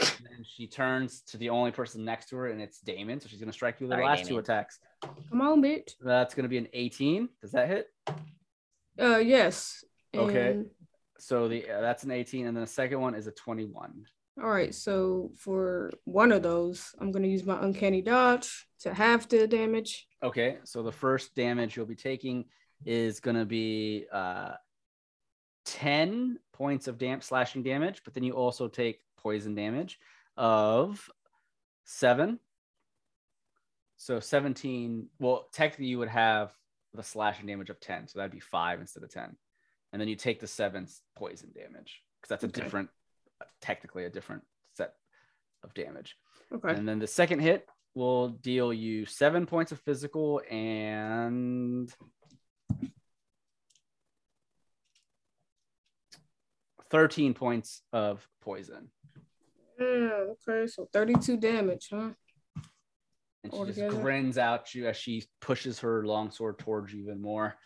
And 0.00 0.44
she 0.46 0.66
turns 0.66 1.22
to 1.28 1.38
the 1.38 1.48
only 1.50 1.70
person 1.70 2.04
next 2.04 2.28
to 2.30 2.36
her, 2.36 2.48
and 2.48 2.60
it's 2.60 2.80
Damon. 2.80 3.20
So 3.20 3.28
she's 3.28 3.38
going 3.40 3.48
to 3.48 3.52
strike 3.54 3.80
you 3.80 3.86
with 3.86 3.96
the 3.96 4.02
Sorry, 4.02 4.06
last 4.06 4.26
two 4.26 4.38
attacks. 4.38 4.78
Come 5.30 5.40
on, 5.40 5.62
bitch. 5.62 5.92
That's 6.00 6.34
going 6.34 6.44
to 6.44 6.48
be 6.48 6.58
an 6.58 6.68
18. 6.72 7.28
Does 7.40 7.52
that 7.52 7.68
hit? 7.68 7.86
Uh, 9.00 9.18
yes. 9.18 9.84
Okay. 10.14 10.50
And- 10.50 10.66
So 11.18 11.48
the 11.48 11.70
uh, 11.70 11.80
that's 11.80 12.04
an 12.04 12.10
18, 12.10 12.46
and 12.46 12.56
then 12.56 12.62
the 12.62 12.66
second 12.70 13.00
one 13.00 13.14
is 13.14 13.26
a 13.26 13.32
21. 13.32 14.04
All 14.42 14.50
right. 14.50 14.74
So 14.74 15.30
for 15.36 15.92
one 16.04 16.30
of 16.32 16.42
those, 16.42 16.94
I'm 17.00 17.10
gonna 17.10 17.26
use 17.28 17.44
my 17.44 17.58
uncanny 17.64 18.02
dodge 18.02 18.66
to 18.80 18.92
half 18.92 19.28
the 19.28 19.46
damage. 19.46 20.06
Okay, 20.22 20.58
so 20.64 20.82
the 20.82 20.92
first 20.92 21.34
damage 21.34 21.76
you'll 21.76 21.86
be 21.86 21.94
taking 21.94 22.46
is 22.84 23.20
going 23.20 23.36
to 23.36 23.44
be 23.44 24.06
uh, 24.12 24.52
10 25.66 26.38
points 26.52 26.88
of 26.88 26.98
damp 26.98 27.22
slashing 27.22 27.62
damage, 27.62 28.02
but 28.04 28.14
then 28.14 28.22
you 28.22 28.32
also 28.32 28.68
take 28.68 29.00
poison 29.16 29.54
damage 29.54 29.98
of 30.36 31.08
seven. 31.84 32.38
So 33.96 34.20
17. 34.20 35.08
Well, 35.18 35.48
technically, 35.52 35.86
you 35.86 35.98
would 35.98 36.08
have 36.08 36.52
the 36.94 37.02
slashing 37.02 37.46
damage 37.46 37.70
of 37.70 37.80
10, 37.80 38.08
so 38.08 38.18
that'd 38.18 38.32
be 38.32 38.40
five 38.40 38.80
instead 38.80 39.02
of 39.02 39.10
10. 39.10 39.36
And 39.92 40.00
then 40.00 40.08
you 40.08 40.16
take 40.16 40.40
the 40.40 40.46
seven 40.46 40.86
poison 41.14 41.50
damage 41.54 42.02
because 42.20 42.28
that's 42.28 42.44
a 42.44 42.46
Okay. 42.48 42.62
different, 42.62 42.90
technically, 43.60 44.04
a 44.04 44.10
different 44.10 44.42
set 44.74 44.94
of 45.62 45.74
damage. 45.74 46.16
Okay. 46.52 46.70
And 46.70 46.88
then 46.88 46.98
the 46.98 47.06
second 47.06 47.40
hit 47.40 47.68
will 47.94 48.28
deal 48.28 48.72
you 48.72 49.06
seven 49.06 49.46
points 49.46 49.72
of 49.72 49.80
physical 49.80 50.40
and 50.50 51.92
thirteen 56.90 57.34
points 57.34 57.82
of 57.92 58.26
poison. 58.42 58.90
Yeah, 59.78 60.24
okay. 60.48 60.66
So 60.66 60.88
32 60.92 61.36
damage, 61.36 61.88
huh? 61.90 62.10
And 63.44 63.52
she 63.52 63.72
just 63.72 63.96
grins 63.96 64.38
out 64.38 64.74
you 64.74 64.88
as 64.88 64.96
she 64.96 65.24
pushes 65.40 65.80
her 65.80 66.04
longsword 66.04 66.58
towards 66.58 66.92
you 66.92 67.02
even 67.02 67.20
more. 67.20 67.56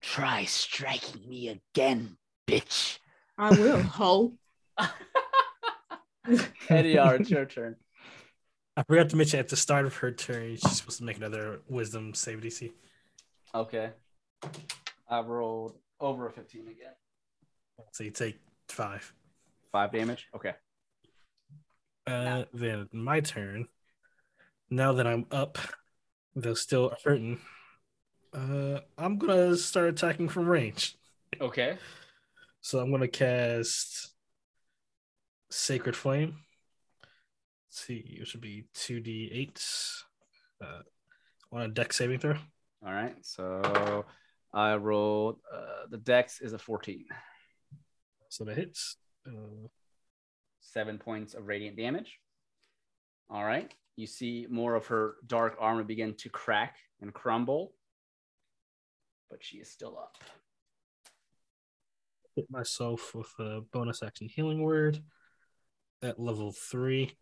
Try 0.00 0.44
striking 0.44 1.28
me 1.28 1.48
again, 1.48 2.16
bitch. 2.46 2.98
I 3.36 3.50
will, 3.50 3.82
ho. 3.82 4.34
Eddie, 6.68 6.94
it's 6.94 7.30
your 7.30 7.44
turn. 7.44 7.76
I 8.76 8.82
forgot 8.82 9.10
to 9.10 9.16
mention 9.16 9.38
at 9.38 9.48
the 9.48 9.56
start 9.56 9.86
of 9.86 9.94
her 9.96 10.10
turn, 10.10 10.56
she's 10.56 10.78
supposed 10.78 10.98
to 10.98 11.04
make 11.04 11.16
another 11.16 11.60
wisdom 11.68 12.12
save 12.14 12.40
DC. 12.40 12.72
Okay. 13.54 13.90
I 15.08 15.20
rolled 15.20 15.76
over 16.00 16.26
a 16.26 16.32
15 16.32 16.62
again. 16.62 16.92
So 17.92 18.04
you 18.04 18.10
take 18.10 18.38
five. 18.68 19.12
Five 19.70 19.92
damage. 19.92 20.26
Okay. 20.34 20.54
Uh, 22.06 22.44
then 22.52 22.88
my 22.92 23.20
turn. 23.20 23.66
Now 24.70 24.92
that 24.94 25.06
I'm 25.06 25.26
up, 25.30 25.58
though 26.34 26.54
still 26.54 26.94
hurting, 27.04 27.40
uh, 28.32 28.80
I'm 28.98 29.18
gonna 29.18 29.56
start 29.56 29.88
attacking 29.88 30.28
from 30.28 30.46
range. 30.46 30.96
Okay. 31.40 31.78
So 32.60 32.80
I'm 32.80 32.90
gonna 32.90 33.08
cast 33.08 34.13
Sacred 35.54 35.94
Flame. 35.94 36.34
Let's 37.68 37.86
see, 37.86 38.18
it 38.20 38.26
should 38.26 38.40
be 38.40 38.64
two 38.74 38.98
d 38.98 39.30
eight. 39.32 39.64
Uh, 40.60 40.82
on 41.52 41.62
a 41.62 41.68
dex 41.68 41.96
saving 41.96 42.18
throw. 42.18 42.34
All 42.84 42.92
right. 42.92 43.14
So 43.22 44.04
I 44.52 44.74
rolled 44.74 45.38
uh, 45.52 45.86
the 45.88 45.98
dex 45.98 46.40
is 46.40 46.54
a 46.54 46.58
14. 46.58 47.04
So 48.30 48.44
that 48.44 48.56
hits. 48.56 48.96
Uh, 49.26 49.68
seven 50.60 50.98
points 50.98 51.34
of 51.34 51.46
radiant 51.46 51.76
damage. 51.76 52.18
All 53.30 53.44
right. 53.44 53.72
You 53.94 54.08
see 54.08 54.48
more 54.50 54.74
of 54.74 54.86
her 54.86 55.14
dark 55.24 55.56
armor 55.60 55.84
begin 55.84 56.14
to 56.14 56.28
crack 56.28 56.78
and 57.00 57.14
crumble, 57.14 57.74
but 59.30 59.38
she 59.40 59.58
is 59.58 59.70
still 59.70 59.96
up. 59.96 60.16
hit 62.34 62.50
myself 62.50 63.14
with 63.14 63.32
a 63.38 63.60
bonus 63.72 64.02
action 64.02 64.28
healing 64.28 64.60
word 64.60 65.00
at 66.04 66.20
level 66.20 66.52
three. 66.52 67.16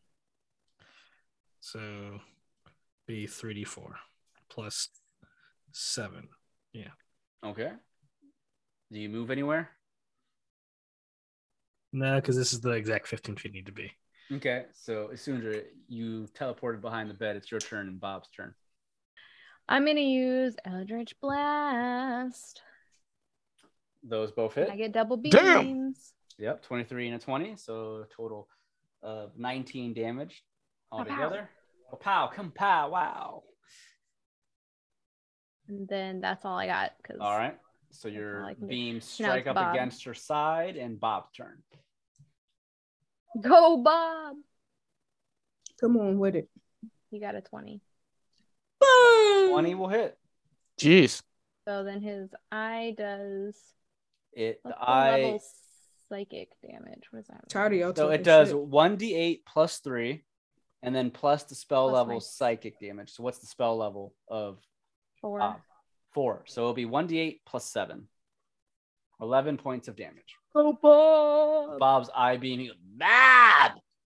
So 1.61 2.21
be 3.07 3.27
3d4 3.27 3.93
plus 4.51 4.89
seven. 5.71 6.29
Yeah. 6.73 6.89
Okay. 7.45 7.71
Do 8.91 8.99
you 8.99 9.09
move 9.09 9.31
anywhere? 9.31 9.71
No, 11.93 12.17
because 12.17 12.37
this 12.37 12.53
is 12.53 12.61
the 12.61 12.71
exact 12.71 13.07
15 13.07 13.37
feet 13.37 13.53
need 13.53 13.67
to 13.67 13.73
be. 13.73 13.93
Okay. 14.33 14.65
So 14.75 15.11
Isundra, 15.13 15.63
you 15.89 16.29
teleported 16.35 16.81
behind 16.81 17.09
the 17.09 17.15
bed. 17.15 17.37
It's 17.37 17.51
your 17.51 17.61
turn 17.61 17.89
and 17.89 18.01
Bob's 18.01 18.29
turn. 18.35 18.55
I'm 19.69 19.87
gonna 19.87 20.01
use 20.01 20.57
Eldritch 20.65 21.15
Blast. 21.21 22.61
Those 24.03 24.33
both 24.33 24.55
hit. 24.55 24.69
I 24.69 24.77
get 24.77 24.93
double 24.93 25.17
beams. 25.17 25.33
Damn. 25.35 25.95
Yep. 26.39 26.63
23 26.65 27.07
and 27.09 27.17
a 27.17 27.19
20. 27.25 27.57
So 27.57 28.05
total 28.15 28.49
of 29.03 29.39
19 29.39 29.95
damage 29.95 30.43
Pow. 30.91 30.99
altogether. 30.99 31.51
Oh, 31.93 31.97
pow. 31.97 32.29
Come 32.35 32.51
pow. 32.53 32.91
Wow. 32.91 33.43
And 35.69 35.89
then 35.89 36.21
that's 36.21 36.45
all 36.45 36.57
I 36.57 36.67
got. 36.67 36.93
Cause 37.07 37.19
All 37.21 37.37
right. 37.37 37.59
So 37.91 38.09
your 38.09 38.45
I 38.45 38.55
can 38.55 38.63
do. 38.63 38.69
beams 38.69 39.05
strike 39.05 39.47
up 39.47 39.55
Bob. 39.57 39.75
against 39.75 40.05
her 40.05 40.15
side 40.15 40.77
and 40.77 40.99
Bob's 40.99 41.31
turn. 41.37 41.59
Go 43.41 43.79
Bob. 43.79 44.37
Come 45.81 45.97
on 45.99 46.19
with 46.19 46.35
it. 46.37 46.49
He 47.11 47.19
got 47.19 47.35
a 47.35 47.41
20. 47.41 47.81
Boom! 48.81 49.51
20 49.51 49.75
will 49.75 49.89
hit. 49.89 50.17
Jeez. 50.81 51.23
So 51.69 51.85
then 51.85 52.01
his 52.01 52.31
eye 52.51 52.95
does 52.97 53.57
It 54.33 54.61
the 54.65 54.71
what's 54.71 54.81
the 54.81 54.89
eye 54.91 55.11
level 55.23 55.43
psychic 56.13 56.51
damage. 56.61 57.05
What 57.11 57.21
does 57.21 57.27
that 57.29 57.35
mean? 57.35 57.49
Tired 57.49 57.97
So 57.97 58.11
it 58.11 58.23
does 58.23 58.53
1d8 58.53 59.41
plus 59.47 59.79
3 59.79 60.23
and 60.83 60.95
then 60.95 61.11
plus 61.11 61.45
the 61.45 61.55
spell 61.55 61.89
Plus 61.89 61.95
level 61.95 62.15
my- 62.15 62.21
psychic 62.21 62.79
damage. 62.81 63.11
So 63.13 63.23
what's 63.23 63.39
the 63.39 63.47
spell 63.47 63.77
level 63.79 64.15
of 64.29 64.59
Four. 65.21 65.39
Bob? 65.39 65.61
4. 66.15 66.45
So 66.47 66.63
it'll 66.63 66.75
be 66.75 66.85
1d8 66.87 67.41
plus 67.47 67.65
7. 67.71 68.07
11 69.21 69.57
points 69.57 69.89
of 69.89 69.97
damage. 69.97 70.37
Oh, 70.55 70.77
Bob. 70.83 71.79
Bob's 71.79 72.11
eye 72.15 72.37
beam, 72.37 72.59
he 72.61 72.67
goes, 72.67 72.77
Bob! 72.97 73.73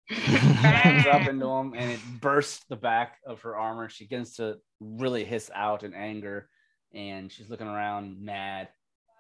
Hands 0.10 1.06
up 1.08 1.28
into 1.28 1.46
him 1.48 1.74
and 1.76 1.92
it 1.92 2.00
bursts 2.22 2.64
the 2.70 2.76
back 2.76 3.18
of 3.26 3.42
her 3.42 3.56
armor. 3.58 3.90
She 3.90 4.06
begins 4.06 4.36
to 4.36 4.58
really 4.80 5.26
hiss 5.26 5.52
out 5.54 5.84
in 5.84 5.94
anger 5.94 6.50
and 6.94 7.32
she's 7.32 7.50
looking 7.50 7.68
around 7.68 8.22
mad. 8.24 8.70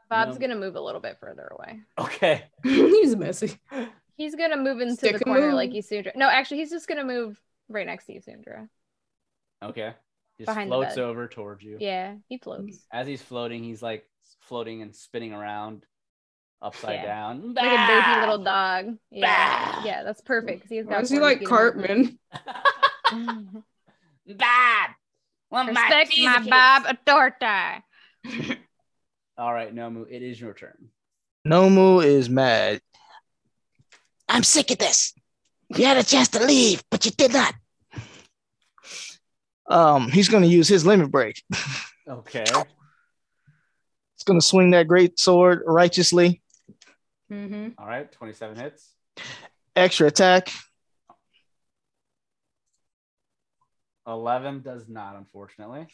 Bob's 0.10 0.36
No. 0.40 0.48
gonna 0.48 0.60
move 0.60 0.76
a 0.76 0.82
little 0.82 1.02
bit 1.02 1.18
further 1.20 1.48
away. 1.52 1.82
Okay. 2.00 2.46
He's 2.64 3.16
messy. 3.16 3.54
He's 4.18 4.36
gonna 4.36 4.58
move 4.58 4.82
into 4.82 4.96
Stick 4.96 5.18
the 5.20 5.24
corner 5.24 5.48
move. 5.48 5.54
like 5.54 5.72
Isundra. 5.72 6.16
No, 6.16 6.28
actually, 6.28 6.58
he's 6.58 6.72
just 6.72 6.88
gonna 6.88 7.06
move 7.06 7.40
right 7.70 7.86
next 7.86 8.06
to 8.08 8.14
Isundra. 8.14 8.68
Okay. 9.64 9.94
He 10.38 10.44
just 10.46 10.48
Behind 10.56 10.70
floats 10.70 10.98
over 10.98 11.28
towards 11.28 11.64
you. 11.64 11.78
Yeah, 11.80 12.16
he 12.28 12.38
floats. 12.38 12.86
As 12.92 13.08
he's 13.08 13.22
floating, 13.22 13.64
he's 13.64 13.82
like 13.82 14.06
floating 14.42 14.82
and 14.82 14.96
spinning 14.96 15.34
around 15.34 15.86
upside 16.62 16.96
Yeah. 17.02 17.06
down. 17.06 17.54
Like 17.54 17.66
a 17.72 17.88
baby 17.88 18.20
little 18.22 18.44
dog. 18.44 18.98
Yeah, 19.12 19.84
yeah, 19.86 20.04
that's 20.04 20.22
perfect. 20.22 20.62
'cause 20.64 20.70
he's 20.70 20.86
got 20.86 20.96
Why 20.96 21.02
is 21.02 21.10
he 21.10 21.20
like 21.20 21.44
Cartman? 21.44 22.20
movement. 23.14 23.64
Bob! 24.28 24.90
Well, 25.50 25.66
Respect 25.68 26.12
cheese 26.12 26.26
my. 26.26 26.48
Bob 26.50 26.86
Authority. 26.98 27.84
All 29.40 29.54
right, 29.54 29.74
Nomu, 29.74 30.06
it 30.10 30.22
is 30.22 30.40
your 30.40 30.54
turn. 30.54 30.90
Nomu 31.48 32.04
is 32.04 32.30
mad. 32.30 32.82
I'm 34.28 34.44
sick 34.44 34.70
of 34.72 34.80
this. 34.80 35.14
You 35.76 35.86
had 35.86 35.96
a 35.96 36.04
chance 36.04 36.28
to 36.30 36.44
leave, 36.44 36.84
but 36.92 37.06
you 37.06 37.12
did 37.12 37.32
not. 37.32 37.56
Um, 39.70 40.10
he's 40.12 40.28
gonna 40.28 40.46
use 40.46 40.68
his 40.68 40.86
limit 40.86 41.10
break. 41.10 41.42
Okay. 42.08 42.44
He's 42.44 44.24
gonna 44.26 44.42
swing 44.42 44.72
that 44.72 44.88
great 44.88 45.20
sword 45.20 45.62
righteously. 45.64 46.42
Mm-hmm. 47.32 47.70
All 47.78 47.86
right, 47.86 48.12
27 48.12 48.58
hits. 48.58 48.92
Extra 49.76 50.08
attack. 50.08 50.52
11 54.08 54.64
does 54.64 54.90
not, 54.90 55.16
unfortunately. 55.18 55.86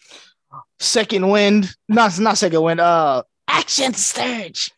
Second 0.79 1.27
wind. 1.27 1.75
Not 1.89 2.17
not 2.17 2.37
second 2.37 2.61
wind. 2.61 2.79
Uh, 2.79 3.23
Action 3.55 3.93
surge. 3.93 4.71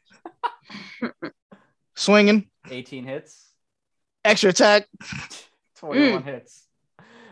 swinging. 1.96 2.48
18 2.70 3.06
hits. 3.06 3.52
Extra 4.24 4.52
attack. 4.52 4.88
21 5.78 6.22
hits. 6.22 6.68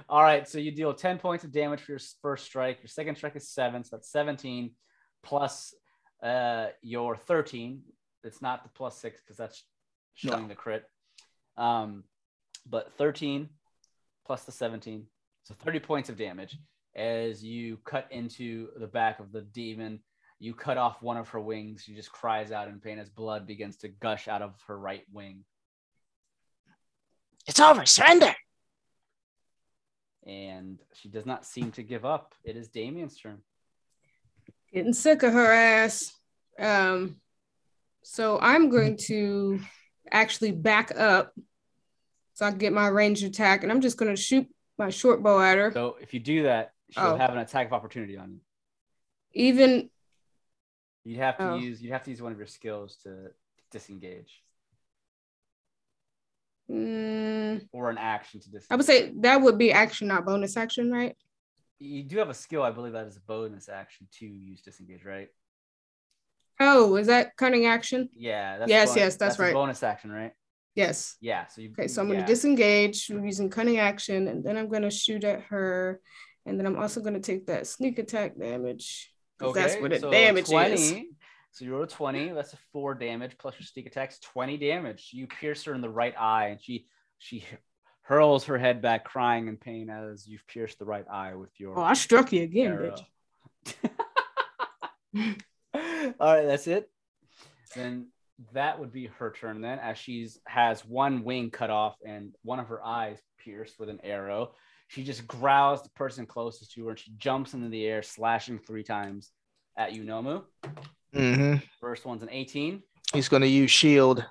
All 0.09 0.23
right, 0.23 0.47
so 0.47 0.57
you 0.57 0.71
deal 0.71 0.91
10 0.91 1.19
points 1.19 1.43
of 1.43 1.51
damage 1.51 1.81
for 1.81 1.91
your 1.91 1.99
first 2.23 2.45
strike. 2.45 2.79
Your 2.81 2.87
second 2.87 3.15
strike 3.15 3.35
is 3.35 3.47
7, 3.49 3.83
so 3.83 3.95
that's 3.95 4.09
17 4.09 4.71
plus 5.23 5.75
uh, 6.23 6.67
your 6.81 7.15
13. 7.15 7.81
It's 8.23 8.41
not 8.41 8.63
the 8.63 8.69
plus 8.69 8.97
6 8.97 9.21
because 9.21 9.37
that's 9.37 9.63
showing 10.15 10.47
the 10.47 10.55
crit. 10.55 10.83
Um, 11.57 12.05
but 12.67 12.91
13 12.97 13.49
plus 14.25 14.45
the 14.45 14.51
17. 14.51 15.05
So 15.43 15.53
30 15.53 15.79
points 15.79 16.09
of 16.09 16.17
damage 16.17 16.57
as 16.95 17.43
you 17.43 17.77
cut 17.85 18.07
into 18.09 18.69
the 18.77 18.87
back 18.87 19.19
of 19.19 19.31
the 19.31 19.41
demon. 19.41 19.99
You 20.39 20.53
cut 20.53 20.77
off 20.77 21.01
one 21.01 21.17
of 21.17 21.29
her 21.29 21.39
wings. 21.39 21.83
She 21.85 21.93
just 21.95 22.11
cries 22.11 22.51
out 22.51 22.67
in 22.67 22.79
pain 22.79 22.99
as 22.99 23.09
blood 23.09 23.47
begins 23.47 23.77
to 23.77 23.87
gush 23.87 24.27
out 24.27 24.41
of 24.41 24.53
her 24.67 24.77
right 24.77 25.03
wing. 25.11 25.45
It's 27.47 27.59
over. 27.59 27.85
Surrender. 27.85 28.33
and 30.27 30.79
she 30.93 31.07
does 31.07 31.25
not 31.25 31.45
seem 31.45 31.71
to 31.73 31.83
give 31.83 32.03
up. 32.03 32.33
It 32.43 32.57
is 32.57 32.67
Damien's 32.69 33.15
turn. 33.17 33.37
Getting 34.73 34.93
sick 34.93 35.21
of 35.23 35.33
her 35.33 35.51
ass. 35.51 36.11
Um, 36.59 37.17
so 38.01 38.39
I'm 38.41 38.69
going 38.69 38.97
to 39.05 39.59
actually 40.11 40.51
back 40.51 40.97
up 40.99 41.33
so 42.33 42.45
I 42.45 42.49
can 42.49 42.57
get 42.57 42.73
my 42.73 42.87
range 42.87 43.23
attack, 43.23 43.61
and 43.63 43.71
I'm 43.71 43.81
just 43.81 43.97
going 43.97 44.13
to 44.13 44.19
shoot 44.21 44.47
my 44.79 44.89
short 44.89 45.21
bow 45.23 45.39
at 45.39 45.57
her. 45.57 45.71
So 45.71 45.97
if 46.01 46.13
you 46.13 46.19
do 46.19 46.43
that, 46.43 46.71
she'll 46.89 47.03
Oh. 47.03 47.15
have 47.17 47.29
an 47.31 47.37
attack 47.37 47.67
of 47.67 47.73
opportunity 47.73 48.17
on 48.17 48.31
you. 48.33 48.39
Even 49.33 49.89
You'd 51.05 51.19
have 51.19 51.37
to 51.37 51.51
Oh. 51.51 51.57
use 51.57 51.81
you'd 51.81 51.91
have 51.93 52.03
to 52.03 52.09
use 52.09 52.21
one 52.21 52.31
of 52.33 52.37
your 52.37 52.47
skills 52.47 52.97
to 53.03 53.31
disengage 53.71 54.41
mm, 56.69 57.61
or 57.71 57.89
an 57.89 57.97
action 57.97 58.39
to 58.41 58.49
disengage. 58.49 58.67
I 58.71 58.75
would 58.75 58.85
say 58.85 59.13
that 59.21 59.41
would 59.41 59.57
be 59.57 59.71
action, 59.71 60.07
not 60.07 60.25
bonus 60.25 60.57
action, 60.57 60.91
right? 60.91 61.15
you 61.77 62.03
do 62.03 62.17
have 62.19 62.29
a 62.29 62.33
skill, 62.33 62.63
I 62.63 62.71
believe 62.71 62.93
that 62.93 63.05
is 63.05 63.17
a 63.17 63.21
bonus 63.21 63.67
action 63.67 64.07
to 64.19 64.25
use 64.25 64.61
disengage, 64.61 65.03
right? 65.03 65.27
Oh, 66.59 66.95
is 66.95 67.07
that 67.07 67.35
cunning 67.35 67.65
action? 67.65 68.09
Yeah. 68.15 68.57
That's 68.57 68.69
Yes, 68.69 68.87
a 68.87 68.91
bon- 68.91 68.97
yes, 68.99 69.15
that's 69.17 69.39
a 69.39 69.41
right. 69.41 69.53
bonus 69.53 69.83
action, 69.83 70.09
right? 70.09 70.31
Yes. 70.73 71.17
Yeah. 71.19 71.47
So 71.47 71.59
you 71.61 71.71
Okay, 71.71 71.89
so 71.89 72.01
I'm 72.01 72.07
going 72.07 72.21
to 72.21 72.25
disengage 72.25 73.09
using 73.09 73.49
cunning 73.49 73.77
action, 73.77 74.29
and 74.29 74.41
then 74.43 74.55
I'm 74.57 74.69
going 74.69 74.83
to 74.83 74.89
shoot 74.89 75.25
at 75.25 75.41
her, 75.43 75.99
and 76.45 76.57
then 76.57 76.65
I'm 76.65 76.77
also 76.79 77.01
going 77.01 77.13
to 77.15 77.19
take 77.19 77.45
that 77.47 77.67
sneak 77.67 77.99
attack 77.99 78.37
damage. 78.37 79.13
'Cause 79.37 79.53
that's 79.53 79.75
what 79.81 79.91
it 79.93 80.01
so 80.01 80.11
damage 80.11 80.45
20, 80.49 80.73
is. 80.73 81.03
So 81.51 81.63
you 81.65 81.73
roll 81.73 81.83
a 81.83 81.87
20, 81.87 82.29
that's 82.29 82.53
a 82.53 82.57
four 82.73 82.93
damage 82.95 83.37
plus 83.37 83.55
your 83.59 83.65
sneak 83.65 83.85
attacks, 83.87 84.19
20 84.19 84.57
damage. 84.57 85.09
You 85.13 85.27
pierce 85.27 85.63
her 85.65 85.73
in 85.73 85.81
the 85.81 85.89
right 85.89 86.13
eye, 86.17 86.47
and 86.47 86.61
she 86.61 86.87
she 87.17 87.45
hurls 88.01 88.45
her 88.45 88.57
head 88.57 88.81
back, 88.81 89.03
crying 89.05 89.47
in 89.47 89.57
pain 89.57 89.89
as 89.89 90.27
you've 90.27 90.45
pierced 90.47 90.79
the 90.79 90.85
right 90.85 91.05
eye 91.09 91.33
with 91.33 91.49
your 91.59 91.79
Oh, 91.79 91.81
I 91.81 91.93
struck 91.93 92.31
you 92.33 92.43
again, 92.43 92.73
arrow. 92.73 92.95
bitch. 93.65 93.89
All 96.19 96.33
right, 96.33 96.45
that's 96.45 96.67
it. 96.67 96.89
Then 97.75 98.09
that 98.53 98.79
would 98.79 98.91
be 98.91 99.07
her 99.07 99.31
turn 99.31 99.61
then, 99.61 99.79
as 99.79 99.97
she's 99.97 100.39
has 100.45 100.85
one 100.85 101.23
wing 101.23 101.49
cut 101.51 101.69
off 101.69 101.95
and 102.05 102.35
one 102.43 102.59
of 102.59 102.67
her 102.67 102.83
eyes 102.83 103.17
pierced 103.39 103.79
with 103.79 103.89
an 103.89 103.99
arrow. 104.03 104.53
She 104.87 105.03
just 105.03 105.27
growls 105.27 105.83
the 105.83 105.89
person 105.89 106.25
closest 106.25 106.71
to 106.73 106.83
her 106.85 106.91
and 106.91 106.99
she 106.99 107.11
jumps 107.17 107.53
into 107.53 107.69
the 107.69 107.85
air, 107.85 108.03
slashing 108.03 108.59
three 108.59 108.83
times 108.83 109.31
at 109.77 109.93
you, 109.93 110.03
Nomu. 110.03 110.43
hmm 111.13 111.55
First 111.79 112.05
one's 112.05 112.23
an 112.23 112.29
18. 112.31 112.81
He's 113.13 113.29
gonna 113.29 113.45
use 113.45 113.71
shield 113.71 114.25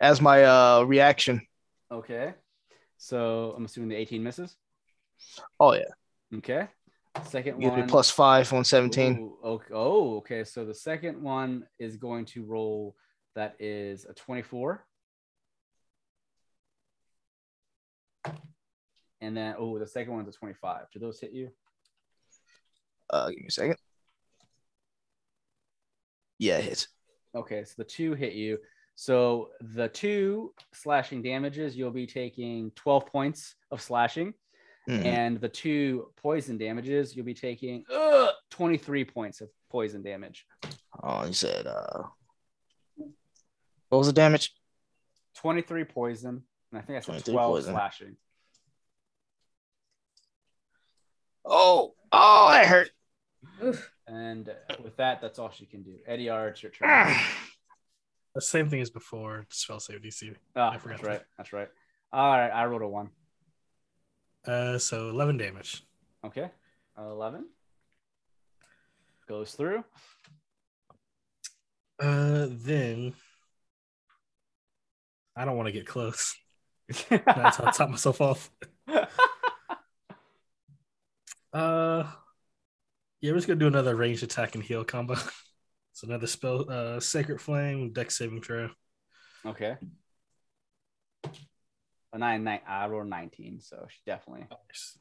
as 0.00 0.20
my 0.20 0.44
uh 0.44 0.82
reaction. 0.82 1.40
Okay. 1.90 2.34
So 2.96 3.54
I'm 3.56 3.64
assuming 3.64 3.88
the 3.90 3.96
18 3.96 4.22
misses. 4.22 4.56
Oh 5.58 5.72
yeah, 5.72 6.36
Okay. 6.36 6.68
Second 7.24 7.58
gives 7.60 7.74
me 7.74 7.80
one. 7.80 7.88
plus 7.88 8.10
five 8.10 8.52
on 8.52 8.64
seventeen. 8.64 9.18
Ooh, 9.18 9.38
okay. 9.42 9.74
Oh, 9.74 10.16
okay. 10.18 10.44
So 10.44 10.64
the 10.64 10.74
second 10.74 11.20
one 11.20 11.66
is 11.78 11.96
going 11.96 12.26
to 12.26 12.44
roll 12.44 12.94
that 13.34 13.56
is 13.58 14.04
a 14.04 14.14
24. 14.14 14.84
And 19.20 19.36
then, 19.36 19.54
oh, 19.58 19.78
the 19.78 19.86
second 19.86 20.12
one's 20.14 20.28
a 20.28 20.32
25. 20.32 20.82
Do 20.92 20.98
those 21.00 21.20
hit 21.20 21.32
you? 21.32 21.50
Uh, 23.10 23.28
give 23.30 23.38
me 23.38 23.46
a 23.48 23.50
second. 23.50 23.76
Yeah, 26.38 26.58
it 26.58 26.64
hits. 26.64 26.88
Okay, 27.34 27.64
so 27.64 27.74
the 27.78 27.84
two 27.84 28.14
hit 28.14 28.34
you. 28.34 28.58
So 28.94 29.50
the 29.60 29.88
two 29.88 30.52
slashing 30.72 31.22
damages, 31.22 31.76
you'll 31.76 31.90
be 31.90 32.06
taking 32.06 32.70
12 32.76 33.06
points 33.06 33.54
of 33.70 33.80
slashing. 33.80 34.34
Mhm. 34.88 35.04
And 35.04 35.40
the 35.40 35.48
two 35.48 36.12
poison 36.16 36.56
damages, 36.58 37.14
you'll 37.14 37.26
be 37.26 37.34
taking 37.34 37.84
ugh, 37.92 38.34
23 38.50 39.04
points 39.04 39.40
of 39.40 39.50
poison 39.68 40.02
damage. 40.02 40.46
Oh, 41.02 41.26
he 41.26 41.32
said. 41.32 41.66
Uh, 41.66 42.04
what 43.88 43.98
was 43.98 44.06
the 44.06 44.12
damage? 44.12 44.54
23 45.36 45.84
poison. 45.84 46.42
And 46.72 46.78
I 46.80 46.82
think 46.82 46.96
I 46.96 47.00
said 47.00 47.06
23 47.24 47.32
12 47.34 47.52
poison. 47.52 47.74
slashing. 47.74 48.16
Oh, 51.50 51.94
oh, 52.12 52.50
that 52.50 52.66
hurt. 52.66 52.90
Oof. 53.64 53.90
And 54.06 54.50
with 54.82 54.96
that, 54.98 55.20
that's 55.20 55.38
all 55.38 55.50
she 55.50 55.64
can 55.66 55.82
do. 55.82 55.94
Ediar, 56.08 56.50
it's 56.50 56.62
your 56.62 56.70
turn. 56.72 57.14
The 58.34 58.42
same 58.42 58.68
thing 58.68 58.80
as 58.80 58.90
before. 58.90 59.46
Spell 59.48 59.80
save 59.80 60.00
DC. 60.02 60.34
Ah, 60.54 60.70
I 60.70 60.76
forgot 60.78 60.98
that's 60.98 61.02
that. 61.02 61.08
right. 61.08 61.22
That's 61.38 61.52
right. 61.52 61.68
All 62.12 62.30
right. 62.30 62.50
I 62.50 62.66
rolled 62.66 62.82
a 62.82 62.88
one. 62.88 63.10
Uh, 64.46 64.78
so 64.78 65.08
11 65.08 65.38
damage. 65.38 65.82
Okay. 66.24 66.50
11 66.98 67.46
goes 69.26 69.52
through. 69.52 69.82
Uh, 72.00 72.46
then 72.50 73.12
I 75.36 75.44
don't 75.44 75.56
want 75.56 75.66
to 75.66 75.72
get 75.72 75.86
close. 75.86 76.36
That's 77.08 77.56
how 77.56 77.66
I 77.66 77.70
top 77.70 77.90
myself 77.90 78.20
off. 78.20 78.50
Uh, 81.52 82.04
yeah, 83.20 83.32
we're 83.32 83.36
just 83.36 83.46
gonna 83.46 83.58
do 83.58 83.66
another 83.66 83.96
ranged 83.96 84.22
attack 84.22 84.54
and 84.54 84.64
heal 84.64 84.84
combo. 84.84 85.14
so 85.92 86.06
another 86.06 86.26
spell, 86.26 86.70
uh, 86.70 87.00
Sacred 87.00 87.40
Flame, 87.40 87.92
Dex 87.92 88.16
saving 88.16 88.42
throw. 88.42 88.70
Okay. 89.44 89.76
A 92.12 92.18
nine, 92.18 92.44
nine, 92.44 92.60
I 92.66 92.86
rolled 92.86 93.08
19, 93.08 93.60
so 93.60 93.86
she 93.88 93.98
definitely. 94.06 94.46
Nice. 94.50 94.98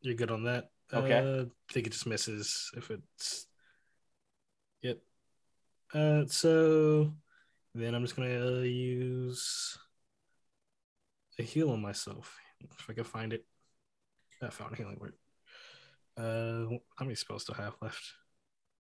You're 0.00 0.14
good 0.14 0.30
on 0.30 0.44
that. 0.44 0.70
Okay. 0.92 1.18
Uh, 1.18 1.42
I 1.42 1.72
think 1.72 1.86
it 1.86 1.92
just 1.92 2.06
misses 2.06 2.70
if 2.76 2.90
it's. 2.90 3.46
Yep. 4.82 4.98
Uh, 5.92 6.22
so 6.26 7.12
then 7.74 7.94
I'm 7.94 8.02
just 8.02 8.16
gonna 8.16 8.58
uh, 8.58 8.62
use 8.62 9.78
a 11.38 11.42
heal 11.42 11.70
on 11.70 11.80
myself 11.80 12.38
if 12.60 12.88
I 12.88 12.92
can 12.92 13.04
find 13.04 13.32
it. 13.32 13.44
I 14.42 14.50
found 14.50 14.76
healing 14.76 14.98
word. 14.98 15.14
Uh, 16.20 16.76
how 16.96 17.04
many 17.04 17.14
spells 17.14 17.44
do 17.44 17.54
I 17.58 17.62
have 17.62 17.76
left? 17.80 18.12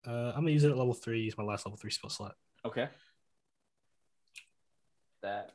Uh, 0.06 0.32
I'm 0.36 0.42
gonna 0.42 0.52
use 0.52 0.64
it 0.64 0.70
at 0.70 0.78
level 0.78 0.94
three. 0.94 1.22
Use 1.22 1.38
my 1.38 1.44
last 1.44 1.66
level 1.66 1.78
three 1.78 1.90
spell 1.90 2.12
slot. 2.12 2.36
Okay. 2.64 2.88
That, 5.24 5.54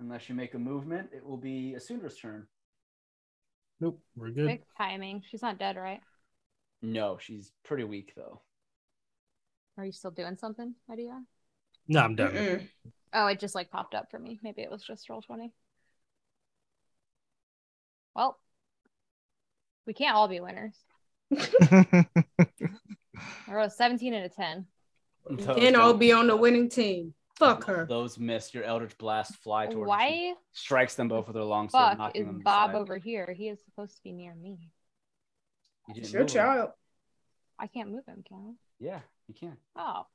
unless 0.00 0.28
you 0.28 0.34
make 0.34 0.54
a 0.54 0.58
movement, 0.58 1.10
it 1.14 1.24
will 1.24 1.36
be 1.36 1.74
a 1.74 1.78
Isundra's 1.78 2.16
turn. 2.16 2.48
Nope, 3.80 4.00
we're 4.16 4.30
good. 4.30 4.46
Quick 4.46 4.64
timing. 4.76 5.22
She's 5.30 5.42
not 5.42 5.58
dead, 5.58 5.76
right? 5.76 6.00
No, 6.80 7.18
she's 7.20 7.52
pretty 7.62 7.84
weak 7.84 8.12
though. 8.16 8.40
Are 9.78 9.86
you 9.86 9.92
still 9.92 10.10
doing 10.10 10.36
something, 10.36 10.74
Idea? 10.90 11.22
No, 11.86 12.00
I'm 12.00 12.16
done. 12.16 12.32
Mm-mm. 12.32 12.68
Oh, 13.12 13.26
it 13.28 13.38
just 13.38 13.54
like 13.54 13.70
popped 13.70 13.94
up 13.94 14.10
for 14.10 14.18
me. 14.18 14.40
Maybe 14.42 14.62
it 14.62 14.70
was 14.70 14.82
just 14.82 15.08
Roll20. 15.08 15.52
Well, 18.16 18.38
we 19.86 19.94
can't 19.94 20.16
all 20.16 20.28
be 20.28 20.40
winners. 20.40 20.74
I 21.38 22.04
rolled 23.48 23.68
a 23.68 23.70
17 23.70 24.14
and 24.14 24.24
a 24.24 24.28
10. 24.28 24.66
Those 25.30 25.56
Then 25.56 25.76
I'll 25.76 25.94
be 25.94 26.12
on 26.12 26.26
the 26.26 26.36
winning 26.36 26.68
team. 26.68 27.14
Fuck 27.38 27.64
her. 27.64 27.86
Those 27.88 28.18
miss. 28.18 28.52
Your 28.54 28.64
Eldritch 28.64 28.96
Blast 28.98 29.36
fly 29.36 29.66
towards. 29.66 29.76
them. 29.80 29.88
Why 29.88 30.34
Strikes 30.52 30.94
them 30.94 31.08
both 31.08 31.26
with 31.26 31.34
their 31.34 31.44
long 31.44 31.68
sword, 31.68 31.82
fuck 31.90 31.98
knocking 31.98 32.22
is 32.22 32.26
them 32.26 32.40
Bob 32.44 32.70
aside. 32.70 32.78
over 32.80 32.96
here? 32.98 33.32
He 33.36 33.48
is 33.48 33.58
supposed 33.64 33.96
to 33.96 34.02
be 34.02 34.12
near 34.12 34.34
me. 34.34 34.68
You 35.88 35.94
It's 35.96 36.12
your 36.12 36.22
move 36.22 36.30
him. 36.30 36.34
child. 36.34 36.70
I 37.58 37.66
can't 37.68 37.90
move 37.90 38.04
him, 38.06 38.22
can 38.26 38.56
Yeah, 38.80 39.00
you 39.28 39.34
can. 39.34 39.56
Oh. 39.76 40.06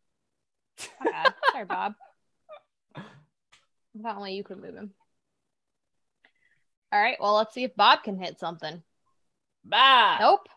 Bad. 1.03 1.33
Sorry, 1.51 1.65
Bob. 1.65 1.93
I 2.95 3.01
thought 4.01 4.17
only 4.17 4.35
you 4.35 4.43
could 4.43 4.61
move 4.61 4.75
him. 4.75 4.91
All 6.91 7.01
right, 7.01 7.17
well, 7.19 7.35
let's 7.35 7.53
see 7.53 7.63
if 7.63 7.75
Bob 7.75 8.03
can 8.03 8.17
hit 8.17 8.39
something. 8.39 8.81
Bob. 9.65 10.19
Nope. 10.21 10.47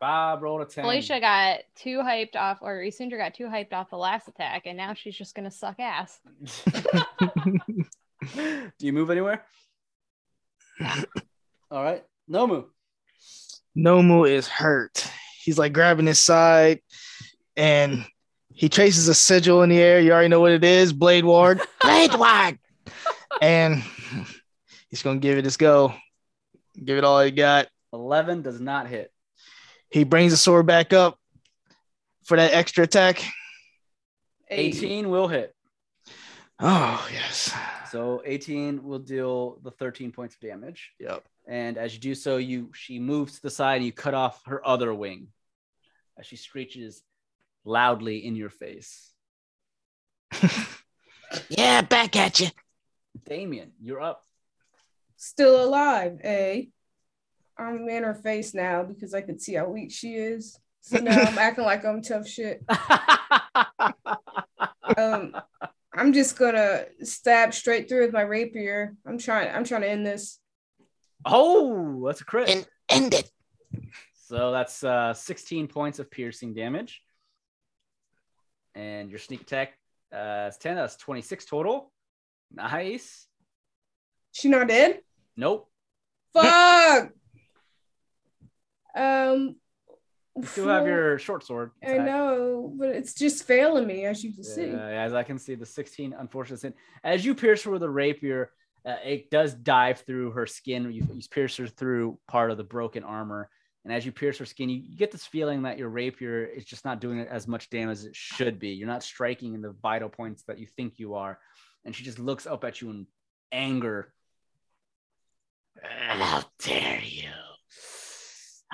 Bob 0.00 0.42
rolled 0.42 0.60
a 0.60 0.64
ten. 0.64 0.84
Felicia 0.84 1.20
got 1.20 1.60
too 1.74 1.98
hyped 1.98 2.36
off, 2.36 2.58
or 2.60 2.78
Isundra 2.78 3.18
got 3.18 3.34
too 3.34 3.46
hyped 3.46 3.72
off 3.72 3.90
the 3.90 3.96
last 3.96 4.28
attack, 4.28 4.62
and 4.66 4.76
now 4.76 4.94
she's 4.94 5.16
just 5.16 5.34
gonna 5.34 5.50
suck 5.50 5.80
ass. 5.80 6.20
Do 8.34 8.86
you 8.86 8.92
move 8.92 9.10
anywhere? 9.10 9.44
All 11.70 11.82
right. 11.82 12.04
No 12.28 12.46
move. 12.46 12.66
Nomu 13.76 14.28
is 14.28 14.46
hurt. 14.46 15.06
He's 15.42 15.58
like 15.58 15.72
grabbing 15.72 16.06
his 16.06 16.18
side 16.18 16.80
and 17.56 18.04
he 18.52 18.68
traces 18.68 19.08
a 19.08 19.14
sigil 19.14 19.62
in 19.62 19.70
the 19.70 19.78
air. 19.78 20.00
You 20.00 20.12
already 20.12 20.28
know 20.28 20.40
what 20.40 20.52
it 20.52 20.64
is 20.64 20.92
Blade 20.92 21.24
Ward. 21.24 21.60
Blade 21.80 22.14
Ward. 22.14 22.58
And 23.42 23.82
he's 24.88 25.02
going 25.02 25.20
to 25.20 25.26
give 25.26 25.38
it 25.38 25.44
his 25.44 25.56
go. 25.56 25.94
Give 26.82 26.98
it 26.98 27.04
all 27.04 27.20
he 27.20 27.30
got. 27.30 27.68
11 27.92 28.42
does 28.42 28.60
not 28.60 28.88
hit. 28.88 29.12
He 29.94 30.02
brings 30.02 30.32
the 30.32 30.36
sword 30.36 30.66
back 30.66 30.92
up 30.92 31.20
for 32.24 32.36
that 32.36 32.52
extra 32.52 32.82
attack. 32.82 33.24
18 34.50 35.08
will 35.08 35.28
hit. 35.28 35.54
Oh, 36.58 37.08
yes. 37.12 37.54
So 37.92 38.20
18 38.26 38.82
will 38.82 38.98
deal 38.98 39.60
the 39.62 39.70
13 39.70 40.10
points 40.10 40.34
of 40.34 40.40
damage. 40.40 40.90
Yep. 40.98 41.22
And 41.46 41.78
as 41.78 41.94
you 41.94 42.00
do 42.00 42.16
so, 42.16 42.38
you 42.38 42.72
she 42.74 42.98
moves 42.98 43.36
to 43.36 43.42
the 43.42 43.50
side 43.50 43.76
and 43.76 43.84
you 43.86 43.92
cut 43.92 44.14
off 44.14 44.42
her 44.46 44.66
other 44.66 44.92
wing 44.92 45.28
as 46.18 46.26
she 46.26 46.34
screeches 46.34 47.00
loudly 47.64 48.26
in 48.26 48.34
your 48.34 48.50
face. 48.50 49.12
Yeah, 51.48 51.80
back 51.82 52.14
at 52.14 52.38
you. 52.38 52.46
Damien, 53.26 53.72
you're 53.80 54.00
up. 54.00 54.22
Still 55.16 55.64
alive, 55.64 56.20
eh? 56.22 56.66
I'm 57.58 57.88
in 57.88 58.02
her 58.02 58.14
face 58.14 58.54
now 58.54 58.82
because 58.82 59.14
I 59.14 59.20
could 59.20 59.40
see 59.40 59.54
how 59.54 59.66
weak 59.66 59.92
she 59.92 60.14
is. 60.14 60.58
So 60.80 60.98
now 60.98 61.18
I'm 61.18 61.38
acting 61.38 61.64
like 61.64 61.84
I'm 61.84 62.02
tough 62.02 62.26
shit. 62.28 62.64
Um, 64.96 65.34
I'm 65.92 66.12
just 66.12 66.38
gonna 66.38 66.84
stab 67.02 67.54
straight 67.54 67.88
through 67.88 68.02
with 68.02 68.12
my 68.12 68.20
rapier. 68.22 68.94
I'm 69.06 69.18
trying. 69.18 69.52
I'm 69.52 69.64
trying 69.64 69.80
to 69.82 69.90
end 69.90 70.06
this. 70.06 70.38
oh, 71.24 72.04
that's 72.06 72.20
a 72.20 72.24
crit. 72.24 72.48
And 72.48 72.66
end 72.88 73.14
it. 73.14 73.30
So 74.14 74.52
that's 74.52 74.84
uh, 74.84 75.14
16 75.14 75.68
points 75.68 75.98
of 75.98 76.10
piercing 76.10 76.54
damage. 76.54 77.02
And 78.74 79.10
your 79.10 79.18
sneak 79.18 79.42
attack 79.42 79.78
uh, 80.12 80.48
is 80.50 80.58
10. 80.58 80.76
That's 80.76 80.96
26 80.96 81.44
total. 81.44 81.92
Nice. 82.52 83.26
She 84.32 84.48
not 84.48 84.68
dead? 84.68 85.00
Nope. 85.36 85.70
Fuck. 86.32 87.10
um. 88.94 89.56
You 90.36 90.46
still 90.46 90.66
have 90.66 90.84
your 90.84 91.16
short 91.20 91.44
sword. 91.44 91.70
I 91.86 91.98
know, 91.98 92.74
but 92.76 92.88
it's 92.88 93.14
just 93.14 93.44
failing 93.44 93.86
me, 93.86 94.04
as 94.04 94.24
you 94.24 94.32
can 94.32 94.42
see. 94.42 94.68
As 94.70 95.14
I 95.14 95.22
can 95.22 95.38
see, 95.38 95.54
the 95.54 95.64
16 95.64 96.12
unfortunate 96.12 96.58
sin. 96.58 96.74
As 97.04 97.24
you 97.24 97.36
pierce 97.36 97.62
her 97.62 97.70
with 97.70 97.84
a 97.84 97.88
rapier, 97.88 98.50
uh, 98.84 98.96
it 99.04 99.30
does 99.30 99.54
dive 99.54 100.00
through 100.00 100.32
her 100.32 100.44
skin. 100.46 100.90
You, 100.92 101.06
you 101.12 101.22
pierce 101.30 101.56
her 101.58 101.68
through 101.68 102.18
part 102.26 102.50
of 102.50 102.56
the 102.56 102.64
broken 102.64 103.04
armor. 103.04 103.48
And 103.84 103.92
as 103.92 104.04
you 104.04 104.12
pierce 104.12 104.38
her 104.38 104.44
skin, 104.44 104.68
you, 104.68 104.78
you 104.78 104.96
get 104.96 105.12
this 105.12 105.26
feeling 105.26 105.62
that 105.62 105.78
your 105.78 105.88
rapier 105.88 106.44
is 106.44 106.64
just 106.64 106.84
not 106.84 107.00
doing 107.00 107.20
as 107.20 107.46
much 107.46 107.70
damage 107.70 107.98
as 107.98 108.04
it 108.06 108.16
should 108.16 108.58
be. 108.58 108.70
You're 108.70 108.88
not 108.88 109.02
striking 109.02 109.54
in 109.54 109.62
the 109.62 109.74
vital 109.82 110.08
points 110.08 110.42
that 110.48 110.58
you 110.58 110.66
think 110.66 110.98
you 110.98 111.14
are. 111.14 111.38
And 111.84 111.94
she 111.94 112.02
just 112.02 112.18
looks 112.18 112.46
up 112.46 112.64
at 112.64 112.80
you 112.80 112.90
in 112.90 113.06
anger. 113.52 114.12
How 115.82 116.44
dare 116.58 117.00
you? 117.02 117.28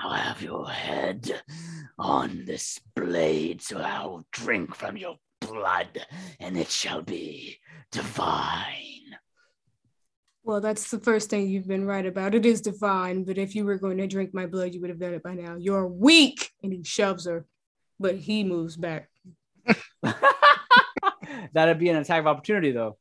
I'll 0.03 0.13
have 0.13 0.41
your 0.41 0.67
head 0.67 1.41
on 1.99 2.43
this 2.45 2.79
blade, 2.95 3.61
so 3.61 3.77
I'll 3.77 4.25
drink 4.31 4.73
from 4.73 4.97
your 4.97 5.17
blood, 5.39 6.05
and 6.39 6.57
it 6.57 6.71
shall 6.71 7.03
be 7.03 7.59
divine. 7.91 8.81
Well, 10.43 10.59
that's 10.59 10.89
the 10.89 10.99
first 10.99 11.29
thing 11.29 11.47
you've 11.47 11.67
been 11.67 11.85
right 11.85 12.05
about. 12.05 12.33
It 12.33 12.47
is 12.47 12.61
divine, 12.61 13.25
but 13.25 13.37
if 13.37 13.53
you 13.53 13.63
were 13.63 13.77
going 13.77 13.97
to 13.97 14.07
drink 14.07 14.33
my 14.33 14.47
blood, 14.47 14.73
you 14.73 14.81
would 14.81 14.89
have 14.89 14.99
done 14.99 15.13
it 15.13 15.21
by 15.21 15.35
now. 15.35 15.55
You're 15.59 15.87
weak. 15.87 16.49
And 16.63 16.73
he 16.73 16.83
shoves 16.83 17.27
her, 17.27 17.45
but 17.99 18.15
he 18.15 18.43
moves 18.43 18.75
back. 18.75 19.07
That'd 21.53 21.77
be 21.77 21.89
an 21.89 21.97
attack 21.97 22.21
of 22.21 22.27
opportunity, 22.27 22.71
though. 22.71 22.97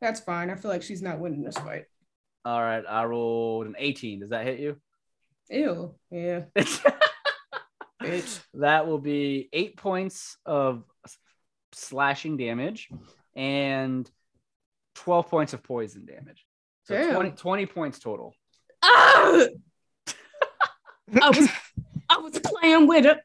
That's 0.00 0.18
fine. 0.18 0.50
I 0.50 0.56
feel 0.56 0.70
like 0.72 0.82
she's 0.82 1.02
not 1.02 1.20
winning 1.20 1.44
this 1.44 1.56
fight. 1.56 1.84
All 2.44 2.60
right, 2.60 2.82
I 2.86 3.04
rolled 3.04 3.66
an 3.66 3.76
18. 3.78 4.20
Does 4.20 4.30
that 4.30 4.44
hit 4.44 4.58
you? 4.58 4.80
Ew. 5.50 5.94
Yeah. 6.10 6.42
Bitch. 8.02 8.40
that 8.54 8.86
will 8.86 8.98
be 8.98 9.48
eight 9.52 9.76
points 9.76 10.36
of 10.44 10.84
slashing 11.72 12.36
damage 12.36 12.88
and 13.34 14.10
12 14.96 15.28
points 15.28 15.52
of 15.52 15.62
poison 15.62 16.04
damage. 16.04 16.46
So 16.84 16.94
Damn. 16.94 17.14
20, 17.14 17.30
20 17.30 17.66
points 17.66 17.98
total. 17.98 18.34
Ah! 18.82 19.46
I 21.20 21.28
was 21.30 21.48
I 22.08 22.18
was 22.18 22.38
playing 22.38 22.86
with 22.86 23.06
it. 23.06 23.18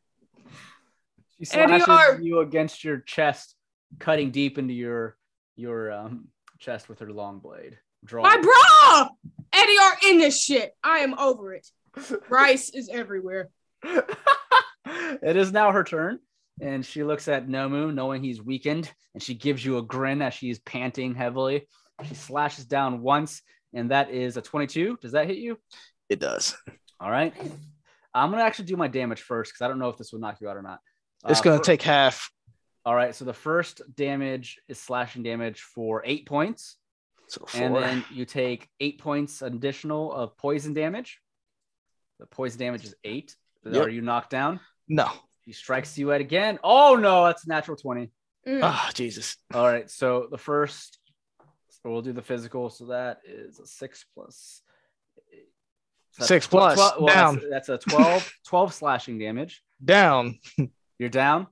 She 1.41 1.57
Eddie 1.57 1.79
slashes 1.79 1.87
R. 1.87 2.21
you 2.21 2.39
against 2.39 2.83
your 2.83 2.99
chest, 2.99 3.55
cutting 3.99 4.31
deep 4.31 4.57
into 4.57 4.73
your 4.73 5.17
your 5.55 5.91
um, 5.91 6.27
chest 6.59 6.89
with 6.89 6.99
her 6.99 7.11
long 7.11 7.39
blade. 7.39 7.77
Draw. 8.05 8.23
My 8.23 8.37
bra! 8.37 9.09
Eddie 9.51 9.77
are 9.81 9.97
in 10.09 10.17
this 10.19 10.41
shit. 10.41 10.73
I 10.83 10.99
am 10.99 11.17
over 11.17 11.53
it. 11.53 11.67
Rice 12.29 12.69
is 12.69 12.89
everywhere. 12.89 13.49
it 13.83 15.35
is 15.35 15.51
now 15.51 15.71
her 15.71 15.83
turn, 15.83 16.19
and 16.61 16.85
she 16.85 17.03
looks 17.03 17.27
at 17.27 17.47
Nomu, 17.47 17.93
knowing 17.93 18.23
he's 18.23 18.41
weakened, 18.41 18.91
and 19.13 19.21
she 19.23 19.33
gives 19.33 19.63
you 19.63 19.77
a 19.77 19.81
grin 19.81 20.21
as 20.21 20.33
she's 20.33 20.59
panting 20.59 21.15
heavily. 21.15 21.67
She 22.07 22.15
slashes 22.15 22.65
down 22.65 23.01
once, 23.01 23.41
and 23.73 23.91
that 23.91 24.09
is 24.11 24.37
a 24.37 24.41
22. 24.41 24.97
Does 25.01 25.11
that 25.13 25.27
hit 25.27 25.37
you? 25.37 25.57
It 26.09 26.19
does. 26.19 26.55
All 26.99 27.11
right. 27.11 27.33
I'm 28.13 28.31
gonna 28.31 28.43
actually 28.43 28.65
do 28.65 28.75
my 28.77 28.87
damage 28.87 29.21
first 29.21 29.51
because 29.53 29.63
I 29.63 29.67
don't 29.67 29.79
know 29.79 29.89
if 29.89 29.97
this 29.97 30.11
will 30.11 30.19
knock 30.19 30.37
you 30.41 30.49
out 30.49 30.57
or 30.57 30.61
not. 30.61 30.79
It's 31.27 31.39
Uh, 31.41 31.43
going 31.43 31.59
to 31.59 31.65
take 31.65 31.81
half. 31.81 32.31
All 32.85 32.95
right. 32.95 33.13
So 33.13 33.25
the 33.25 33.33
first 33.33 33.81
damage 33.95 34.59
is 34.67 34.79
slashing 34.79 35.21
damage 35.21 35.61
for 35.61 36.01
eight 36.05 36.25
points, 36.25 36.77
So 37.27 37.45
four. 37.45 37.61
and 37.61 37.75
then 37.75 38.05
you 38.11 38.25
take 38.25 38.67
eight 38.79 38.99
points 38.99 39.41
additional 39.41 40.11
of 40.13 40.35
poison 40.37 40.73
damage. 40.73 41.19
The 42.19 42.25
poison 42.25 42.59
damage 42.59 42.85
is 42.85 42.95
eight. 43.03 43.35
Yep. 43.65 43.85
Are 43.85 43.89
you 43.89 44.01
knocked 44.01 44.29
down? 44.31 44.59
no. 44.87 45.09
He 45.41 45.53
strikes 45.53 45.97
you 45.97 46.11
at 46.11 46.21
again. 46.21 46.59
Oh 46.63 46.95
no, 46.95 47.25
that's 47.25 47.43
a 47.45 47.49
natural 47.49 47.75
20. 47.75 48.11
Mm. 48.47 48.59
Ah, 48.61 48.91
Jesus. 48.93 49.35
All 49.51 49.65
right. 49.65 49.89
So 49.89 50.27
the 50.29 50.37
first, 50.37 50.99
so 51.69 51.89
we'll 51.89 52.03
do 52.03 52.13
the 52.13 52.21
physical. 52.21 52.69
So 52.69 52.85
that 52.87 53.21
is 53.25 53.59
a 53.59 53.65
six 53.65 54.05
plus. 54.13 54.61
so 56.11 56.25
Six 56.25 56.45
tw- 56.45 56.49
plus, 56.51 56.75
twelve- 56.75 57.01
well, 57.01 57.15
down. 57.15 57.41
That's, 57.49 57.65
that's 57.65 57.87
a 57.87 57.89
12, 57.89 58.31
12 58.47 58.73
slashing 58.75 59.17
damage. 59.17 59.63
Down. 59.83 60.37
You're 60.99 61.09
down. 61.09 61.47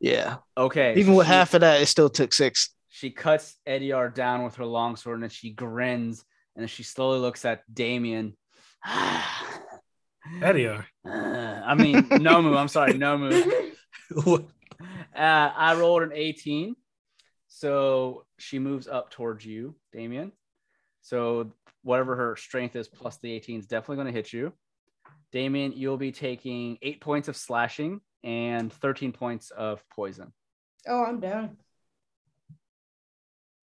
Yeah. 0.00 0.36
Okay. 0.56 0.94
Even 0.96 1.14
with 1.14 1.26
she- 1.26 1.32
half 1.34 1.52
of 1.52 1.60
that, 1.60 1.82
it 1.82 1.86
still 1.86 2.08
took 2.08 2.32
six. 2.32 2.70
She 2.88 3.10
cuts 3.10 3.56
Ediar 3.68 4.14
down 4.14 4.44
with 4.44 4.54
her 4.54 4.64
longsword 4.64 5.16
and 5.16 5.24
then 5.24 5.30
she 5.30 5.50
grins 5.50 6.24
and 6.54 6.62
then 6.62 6.68
she 6.68 6.84
slowly 6.84 7.18
looks 7.18 7.44
at 7.44 7.62
Damien. 7.74 8.34
Eddie, 10.42 10.68
Uh, 10.68 10.82
I 11.04 11.74
mean, 11.74 12.02
Nomu. 12.04 12.56
I'm 12.56 12.68
sorry, 12.68 12.94
Nomu. 12.94 13.72
what? 14.24 14.44
Uh, 15.16 15.50
I 15.56 15.74
rolled 15.76 16.02
an 16.02 16.12
18. 16.12 16.76
So 17.48 18.26
she 18.38 18.58
moves 18.58 18.86
up 18.86 19.08
towards 19.10 19.46
you, 19.46 19.74
Damien. 19.90 20.30
So 21.00 21.52
whatever 21.82 22.14
her 22.16 22.36
strength 22.36 22.76
is 22.76 22.86
plus 22.86 23.16
the 23.16 23.32
18 23.32 23.60
is 23.60 23.66
definitely 23.66 23.96
going 23.96 24.08
to 24.08 24.12
hit 24.12 24.30
you. 24.30 24.52
Damien, 25.32 25.72
you'll 25.74 25.96
be 25.96 26.12
taking 26.12 26.76
eight 26.82 27.00
points 27.00 27.28
of 27.28 27.36
slashing 27.36 28.02
and 28.24 28.70
13 28.70 29.12
points 29.12 29.50
of 29.50 29.82
poison. 29.88 30.34
Oh, 30.86 31.02
I'm 31.02 31.18
down. 31.20 31.56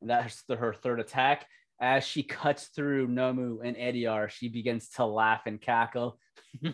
And 0.01 0.09
that's 0.09 0.41
the, 0.47 0.55
her 0.55 0.73
third 0.73 0.99
attack. 0.99 1.45
As 1.79 2.05
she 2.05 2.23
cuts 2.23 2.65
through 2.67 3.07
Nomu 3.07 3.59
and 3.63 3.75
Ediar, 3.75 4.29
she 4.29 4.47
begins 4.47 4.89
to 4.91 5.05
laugh 5.05 5.41
and 5.45 5.59
cackle. 5.59 6.19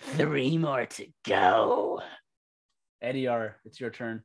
Three 0.00 0.58
more 0.58 0.86
to 0.86 1.06
go. 1.24 2.00
Ediar, 3.02 3.54
it's 3.64 3.80
your 3.80 3.90
turn. 3.90 4.22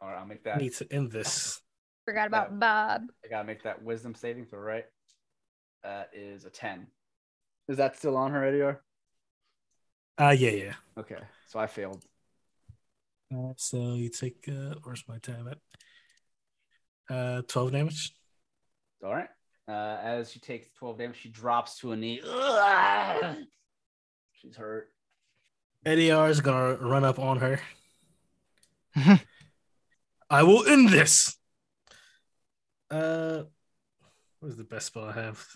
All 0.00 0.08
right, 0.08 0.18
I'll 0.18 0.26
make 0.26 0.44
that. 0.44 0.58
Need 0.58 0.74
to 0.74 0.92
end 0.92 1.10
this. 1.10 1.60
Forgot 2.06 2.28
about 2.28 2.58
Bob. 2.58 3.02
I 3.24 3.28
gotta 3.28 3.44
make 3.44 3.62
that 3.64 3.82
wisdom 3.82 4.14
saving 4.14 4.46
throw, 4.46 4.60
right? 4.60 4.84
That 5.82 6.10
is 6.14 6.44
a 6.44 6.50
10. 6.50 6.86
Is 7.68 7.76
that 7.76 7.96
still 7.96 8.16
on 8.16 8.32
her, 8.32 8.40
Ediar? 8.40 8.78
Uh, 10.18 10.30
yeah, 10.36 10.50
yeah. 10.50 10.74
Okay, 10.98 11.16
so 11.48 11.58
I 11.58 11.66
failed. 11.66 12.04
Uh, 13.34 13.52
so 13.56 13.94
you 13.94 14.08
take, 14.08 14.48
uh, 14.48 14.74
where's 14.82 15.04
my 15.08 15.18
tab 15.18 15.46
at? 15.50 15.58
Uh, 17.10 17.42
12 17.48 17.72
damage. 17.72 18.14
All 19.04 19.12
right. 19.12 19.28
Uh, 19.66 19.98
as 20.02 20.30
she 20.30 20.38
takes 20.38 20.68
12 20.78 20.98
damage, 20.98 21.20
she 21.20 21.28
drops 21.28 21.78
to 21.80 21.92
a 21.92 21.96
knee. 21.96 22.20
Ugh! 22.24 23.36
She's 24.34 24.56
hurt. 24.56 24.88
Ediar 25.84 26.30
is 26.30 26.40
gonna 26.40 26.74
run 26.76 27.04
up 27.04 27.18
on 27.18 27.38
her. 27.38 27.60
I 30.30 30.42
will 30.42 30.66
end 30.66 30.90
this. 30.90 31.36
Uh, 32.90 33.42
what 34.38 34.48
is 34.48 34.56
the 34.56 34.64
best 34.64 34.86
spell 34.86 35.04
I 35.04 35.12
have? 35.12 35.46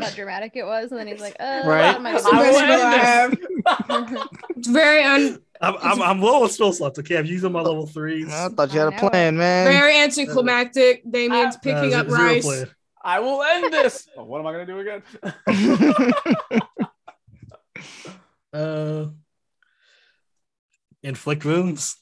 How 0.00 0.10
dramatic 0.10 0.52
it 0.56 0.64
was, 0.64 0.90
and 0.90 0.98
then 0.98 1.06
he's 1.06 1.20
like, 1.20 1.36
"Oh, 1.38 1.68
Right. 1.68 2.00
my 2.02 2.12
That's 2.12 2.26
I 2.26 2.30
best 2.42 2.52
will 2.52 2.58
spell 2.60 2.86
I 2.86 2.94
end 2.94 3.38
have. 4.08 4.26
It's 4.56 4.68
very 4.68 5.04
un, 5.04 5.38
I'm, 5.60 5.76
I'm, 5.80 6.02
I'm 6.02 6.20
low 6.20 6.42
on 6.42 6.50
spell 6.50 6.72
slots. 6.72 6.98
Okay, 6.98 7.16
I'm 7.16 7.24
using 7.26 7.52
my 7.52 7.60
level 7.60 7.86
threes. 7.86 8.26
I 8.32 8.48
thought 8.48 8.72
you 8.74 8.80
had 8.80 8.92
a 8.94 9.08
plan, 9.08 9.36
man. 9.36 9.66
very 9.68 9.96
anticlimactic. 10.00 11.02
Damien's 11.08 11.54
Uh, 11.54 11.58
picking 11.60 11.94
Uh, 11.94 11.98
up 11.98 12.06
zero 12.08 12.18
rice. 12.24 12.42
plan. 12.44 12.66
I 13.04 13.20
will 13.20 13.42
end 13.42 13.72
this. 13.72 14.08
Oh, 14.16 14.24
what 14.24 14.40
am 14.40 14.46
I 14.46 14.52
gonna 14.52 14.66
do 14.66 14.78
again? 14.80 15.02
Uh, 18.52 19.06
inflict 21.02 21.44
wounds. 21.44 21.96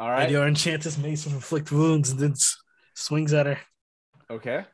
All 0.00 0.08
Right. 0.08 0.20
right. 0.20 0.30
Your 0.30 0.46
enchantress 0.48 0.96
makes 0.96 1.26
will 1.26 1.34
inflict 1.34 1.70
wounds 1.70 2.10
and 2.10 2.18
then 2.18 2.30
s- 2.32 2.56
swings 2.94 3.32
at 3.34 3.44
her. 3.46 3.58
Okay. 4.30 4.64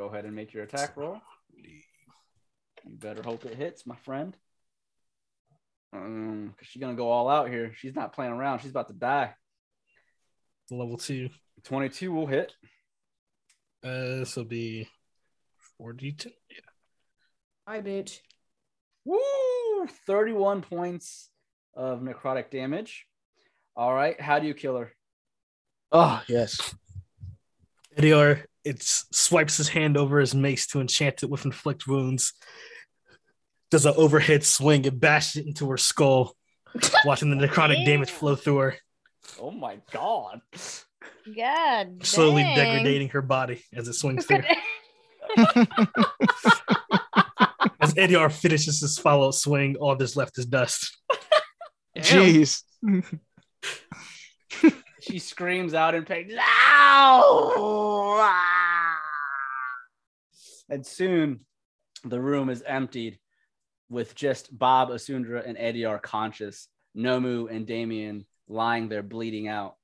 Go 0.00 0.06
ahead 0.06 0.24
and 0.24 0.34
make 0.34 0.54
your 0.54 0.62
attack 0.62 0.96
roll. 0.96 1.20
You 1.54 1.82
better 2.86 3.22
hope 3.22 3.44
it 3.44 3.54
hits, 3.54 3.84
my 3.86 3.96
friend. 3.96 4.34
Um, 5.92 6.54
cause 6.56 6.66
she's 6.66 6.80
gonna 6.80 6.94
go 6.94 7.10
all 7.10 7.28
out 7.28 7.50
here. 7.50 7.74
She's 7.76 7.94
not 7.94 8.14
playing 8.14 8.32
around. 8.32 8.60
She's 8.60 8.70
about 8.70 8.88
to 8.88 8.94
die. 8.94 9.34
Level 10.70 10.96
two. 10.96 11.28
22 11.64 12.12
will 12.12 12.26
hit. 12.26 12.54
Uh, 13.84 14.20
this 14.20 14.36
will 14.36 14.46
be 14.46 14.88
42. 15.76 16.30
Hi, 17.68 17.82
bitch. 17.82 18.20
Woo! 19.04 19.86
31 20.06 20.62
points 20.62 21.28
of 21.74 22.00
necrotic 22.00 22.50
damage. 22.50 23.04
All 23.76 23.92
right. 23.92 24.18
How 24.18 24.38
do 24.38 24.46
you 24.46 24.54
kill 24.54 24.78
her? 24.78 24.92
oh, 25.92 26.22
yes. 26.26 26.74
Ediar 27.96 28.44
it 28.64 28.82
swipes 28.82 29.56
his 29.56 29.68
hand 29.68 29.96
over 29.96 30.20
his 30.20 30.34
mace 30.34 30.66
to 30.68 30.80
enchant 30.80 31.22
it 31.22 31.30
with 31.30 31.44
inflict 31.44 31.86
wounds. 31.86 32.34
Does 33.70 33.86
an 33.86 33.94
overhead 33.96 34.44
swing 34.44 34.86
and 34.86 35.00
bashes 35.00 35.36
it 35.42 35.46
into 35.46 35.70
her 35.70 35.76
skull, 35.78 36.34
watching 37.04 37.30
the 37.30 37.46
necrotic 37.46 37.84
damage 37.86 38.10
flow 38.10 38.34
through 38.36 38.56
her, 38.58 38.76
Oh 39.40 39.50
my 39.50 39.78
god. 39.92 40.40
God, 41.36 42.04
slowly 42.04 42.42
dang. 42.42 42.78
degrading 42.78 43.10
her 43.10 43.22
body 43.22 43.62
as 43.72 43.86
it 43.88 43.94
swings 43.94 44.26
through. 44.26 44.42
As 47.82 47.94
Ediar 47.94 48.30
finishes 48.30 48.80
his 48.80 48.98
follow 48.98 49.30
swing, 49.30 49.76
all 49.76 49.96
that's 49.96 50.16
left 50.16 50.36
is 50.38 50.44
dust. 50.46 50.98
Jeez. 51.96 52.62
She 55.00 55.18
screams 55.18 55.74
out 55.74 55.94
in 55.94 56.04
pain. 56.04 56.30
"Ow!" 56.38 58.26
And 60.68 60.86
soon 60.86 61.40
the 62.04 62.20
room 62.20 62.48
is 62.48 62.62
emptied 62.62 63.18
with 63.88 64.14
just 64.14 64.56
Bob, 64.56 64.90
Isundra, 64.90 65.44
and 65.46 65.58
Eddie 65.58 65.84
are 65.84 65.98
conscious. 65.98 66.68
Nomu 66.96 67.50
and 67.50 67.66
Damien 67.66 68.24
lying 68.48 68.88
there 68.88 69.02
bleeding 69.02 69.48
out. 69.48 69.76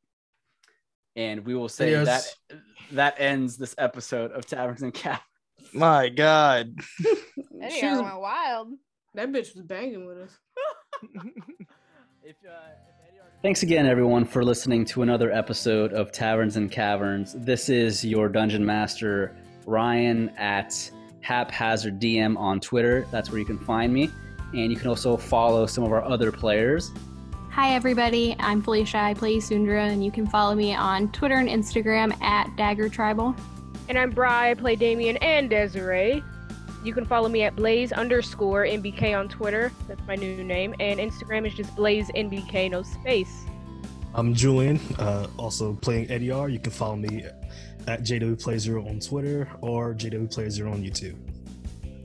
And 1.16 1.44
we 1.44 1.55
will 1.55 1.68
say 1.68 1.90
Yes. 1.93 2.36
that 2.51 2.60
that 2.93 3.14
ends 3.18 3.56
this 3.56 3.74
episode 3.78 4.32
of 4.32 4.47
Taverns 4.47 4.82
and 4.82 4.93
Cap. 4.94 5.22
My 5.72 6.09
God. 6.09 6.74
Eddie 7.60 7.80
She 7.80 7.86
was- 7.86 8.01
went 8.02 8.20
wild. 8.20 8.72
That 9.14 9.30
bitch 9.32 9.55
was 9.55 9.62
banging 9.64 10.06
with 10.06 10.18
us. 10.18 10.38
Uh, 12.26 12.51
Thanks 13.42 13.62
again, 13.62 13.86
everyone, 13.86 14.24
for 14.24 14.42
listening 14.42 14.84
to 14.86 15.02
another 15.02 15.30
episode 15.30 15.92
of 15.92 16.10
Taverns 16.10 16.56
and 16.56 16.70
Caverns. 16.70 17.34
This 17.34 17.68
is 17.68 18.02
your 18.02 18.30
dungeon 18.30 18.64
master, 18.64 19.36
Ryan, 19.66 20.30
at 20.30 20.90
Haphazard 21.20 22.00
DM 22.00 22.36
on 22.38 22.60
Twitter. 22.60 23.06
That's 23.10 23.30
where 23.30 23.38
you 23.38 23.44
can 23.44 23.58
find 23.58 23.92
me. 23.92 24.10
And 24.54 24.72
you 24.72 24.76
can 24.76 24.88
also 24.88 25.18
follow 25.18 25.66
some 25.66 25.84
of 25.84 25.92
our 25.92 26.02
other 26.02 26.32
players. 26.32 26.90
Hi, 27.50 27.74
everybody. 27.74 28.34
I'm 28.40 28.62
Felicia. 28.62 28.98
I 28.98 29.14
play 29.14 29.38
Sundra, 29.38 29.84
and 29.84 30.02
you 30.02 30.10
can 30.10 30.26
follow 30.26 30.54
me 30.54 30.74
on 30.74 31.12
Twitter 31.12 31.36
and 31.36 31.48
Instagram 31.48 32.20
at 32.22 32.56
Dagger 32.56 32.88
Tribal. 32.88 33.36
And 33.88 33.98
I'm 33.98 34.10
Bri. 34.10 34.26
I 34.26 34.54
play 34.54 34.76
Damien 34.76 35.18
and 35.18 35.50
Desiree. 35.50 36.24
You 36.86 36.94
can 36.94 37.04
follow 37.04 37.28
me 37.28 37.42
at 37.42 37.56
Blaze 37.56 37.90
underscore 37.90 38.64
NBK 38.64 39.18
on 39.18 39.28
Twitter. 39.28 39.72
That's 39.88 40.00
my 40.06 40.14
new 40.14 40.44
name. 40.44 40.72
And 40.78 41.00
Instagram 41.00 41.44
is 41.44 41.52
just 41.52 41.74
Blaze 41.74 42.12
NBK, 42.14 42.70
no 42.70 42.84
space. 42.84 43.42
I'm 44.14 44.32
Julian, 44.32 44.78
uh, 44.96 45.26
also 45.36 45.72
playing 45.72 46.06
Ediar. 46.06 46.50
You 46.50 46.60
can 46.60 46.70
follow 46.70 46.94
me 46.94 47.24
at 47.88 48.02
JWPlay0 48.04 48.88
on 48.88 49.00
Twitter 49.00 49.48
or 49.62 49.94
JWPlay0 49.94 50.72
on 50.72 50.84
YouTube. 50.84 51.16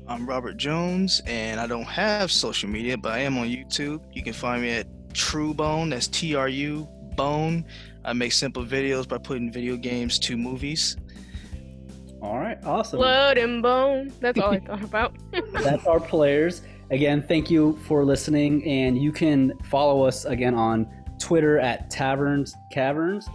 I'm 0.08 0.28
Robert 0.28 0.58
Jones, 0.58 1.22
and 1.28 1.60
I 1.60 1.68
don't 1.68 1.84
have 1.84 2.32
social 2.32 2.68
media, 2.68 2.98
but 2.98 3.12
I 3.12 3.20
am 3.20 3.38
on 3.38 3.50
YouTube. 3.50 4.02
You 4.12 4.24
can 4.24 4.34
find 4.34 4.64
me 4.64 4.72
at 4.72 4.88
True 5.14 5.54
Bone. 5.54 5.92
That's 5.92 6.08
T 6.08 6.34
R 6.34 6.50
U 6.50 6.90
Bone. 7.16 7.66
I 8.04 8.14
make 8.14 8.32
simple 8.32 8.66
videos 8.66 9.08
by 9.08 9.20
putting 9.20 9.52
video 9.52 9.78
games 9.78 10.18
to 10.20 10.36
movies. 10.38 10.98
All 12.22 12.38
right, 12.38 12.58
awesome. 12.64 13.00
Blood 13.00 13.38
and 13.38 13.64
bone. 13.64 14.14
That's 14.20 14.40
all 14.40 14.52
I 14.52 14.60
thought 14.68 14.84
about. 14.84 15.16
That's 15.54 15.86
our 15.88 16.00
players. 16.00 16.62
Again, 16.92 17.24
thank 17.28 17.50
you 17.50 17.80
for 17.88 18.04
listening. 18.04 18.64
And 18.66 18.98
you 18.98 19.12
can 19.12 19.58
follow 19.64 20.04
us 20.04 20.26
again 20.26 20.54
on 20.54 20.88
Twitter 21.20 21.60
at 21.60 21.90
Taverns 21.90 22.54
Caverns. 22.72 23.28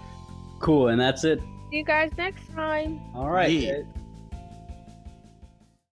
Cool. 0.60 0.88
And 0.88 1.00
that's 1.00 1.24
it. 1.24 1.40
See 1.70 1.78
you 1.78 1.84
guys 1.84 2.10
next 2.16 2.52
time. 2.52 3.00
All 3.14 3.30
right. 3.30 3.50
Yeah. 3.50 3.82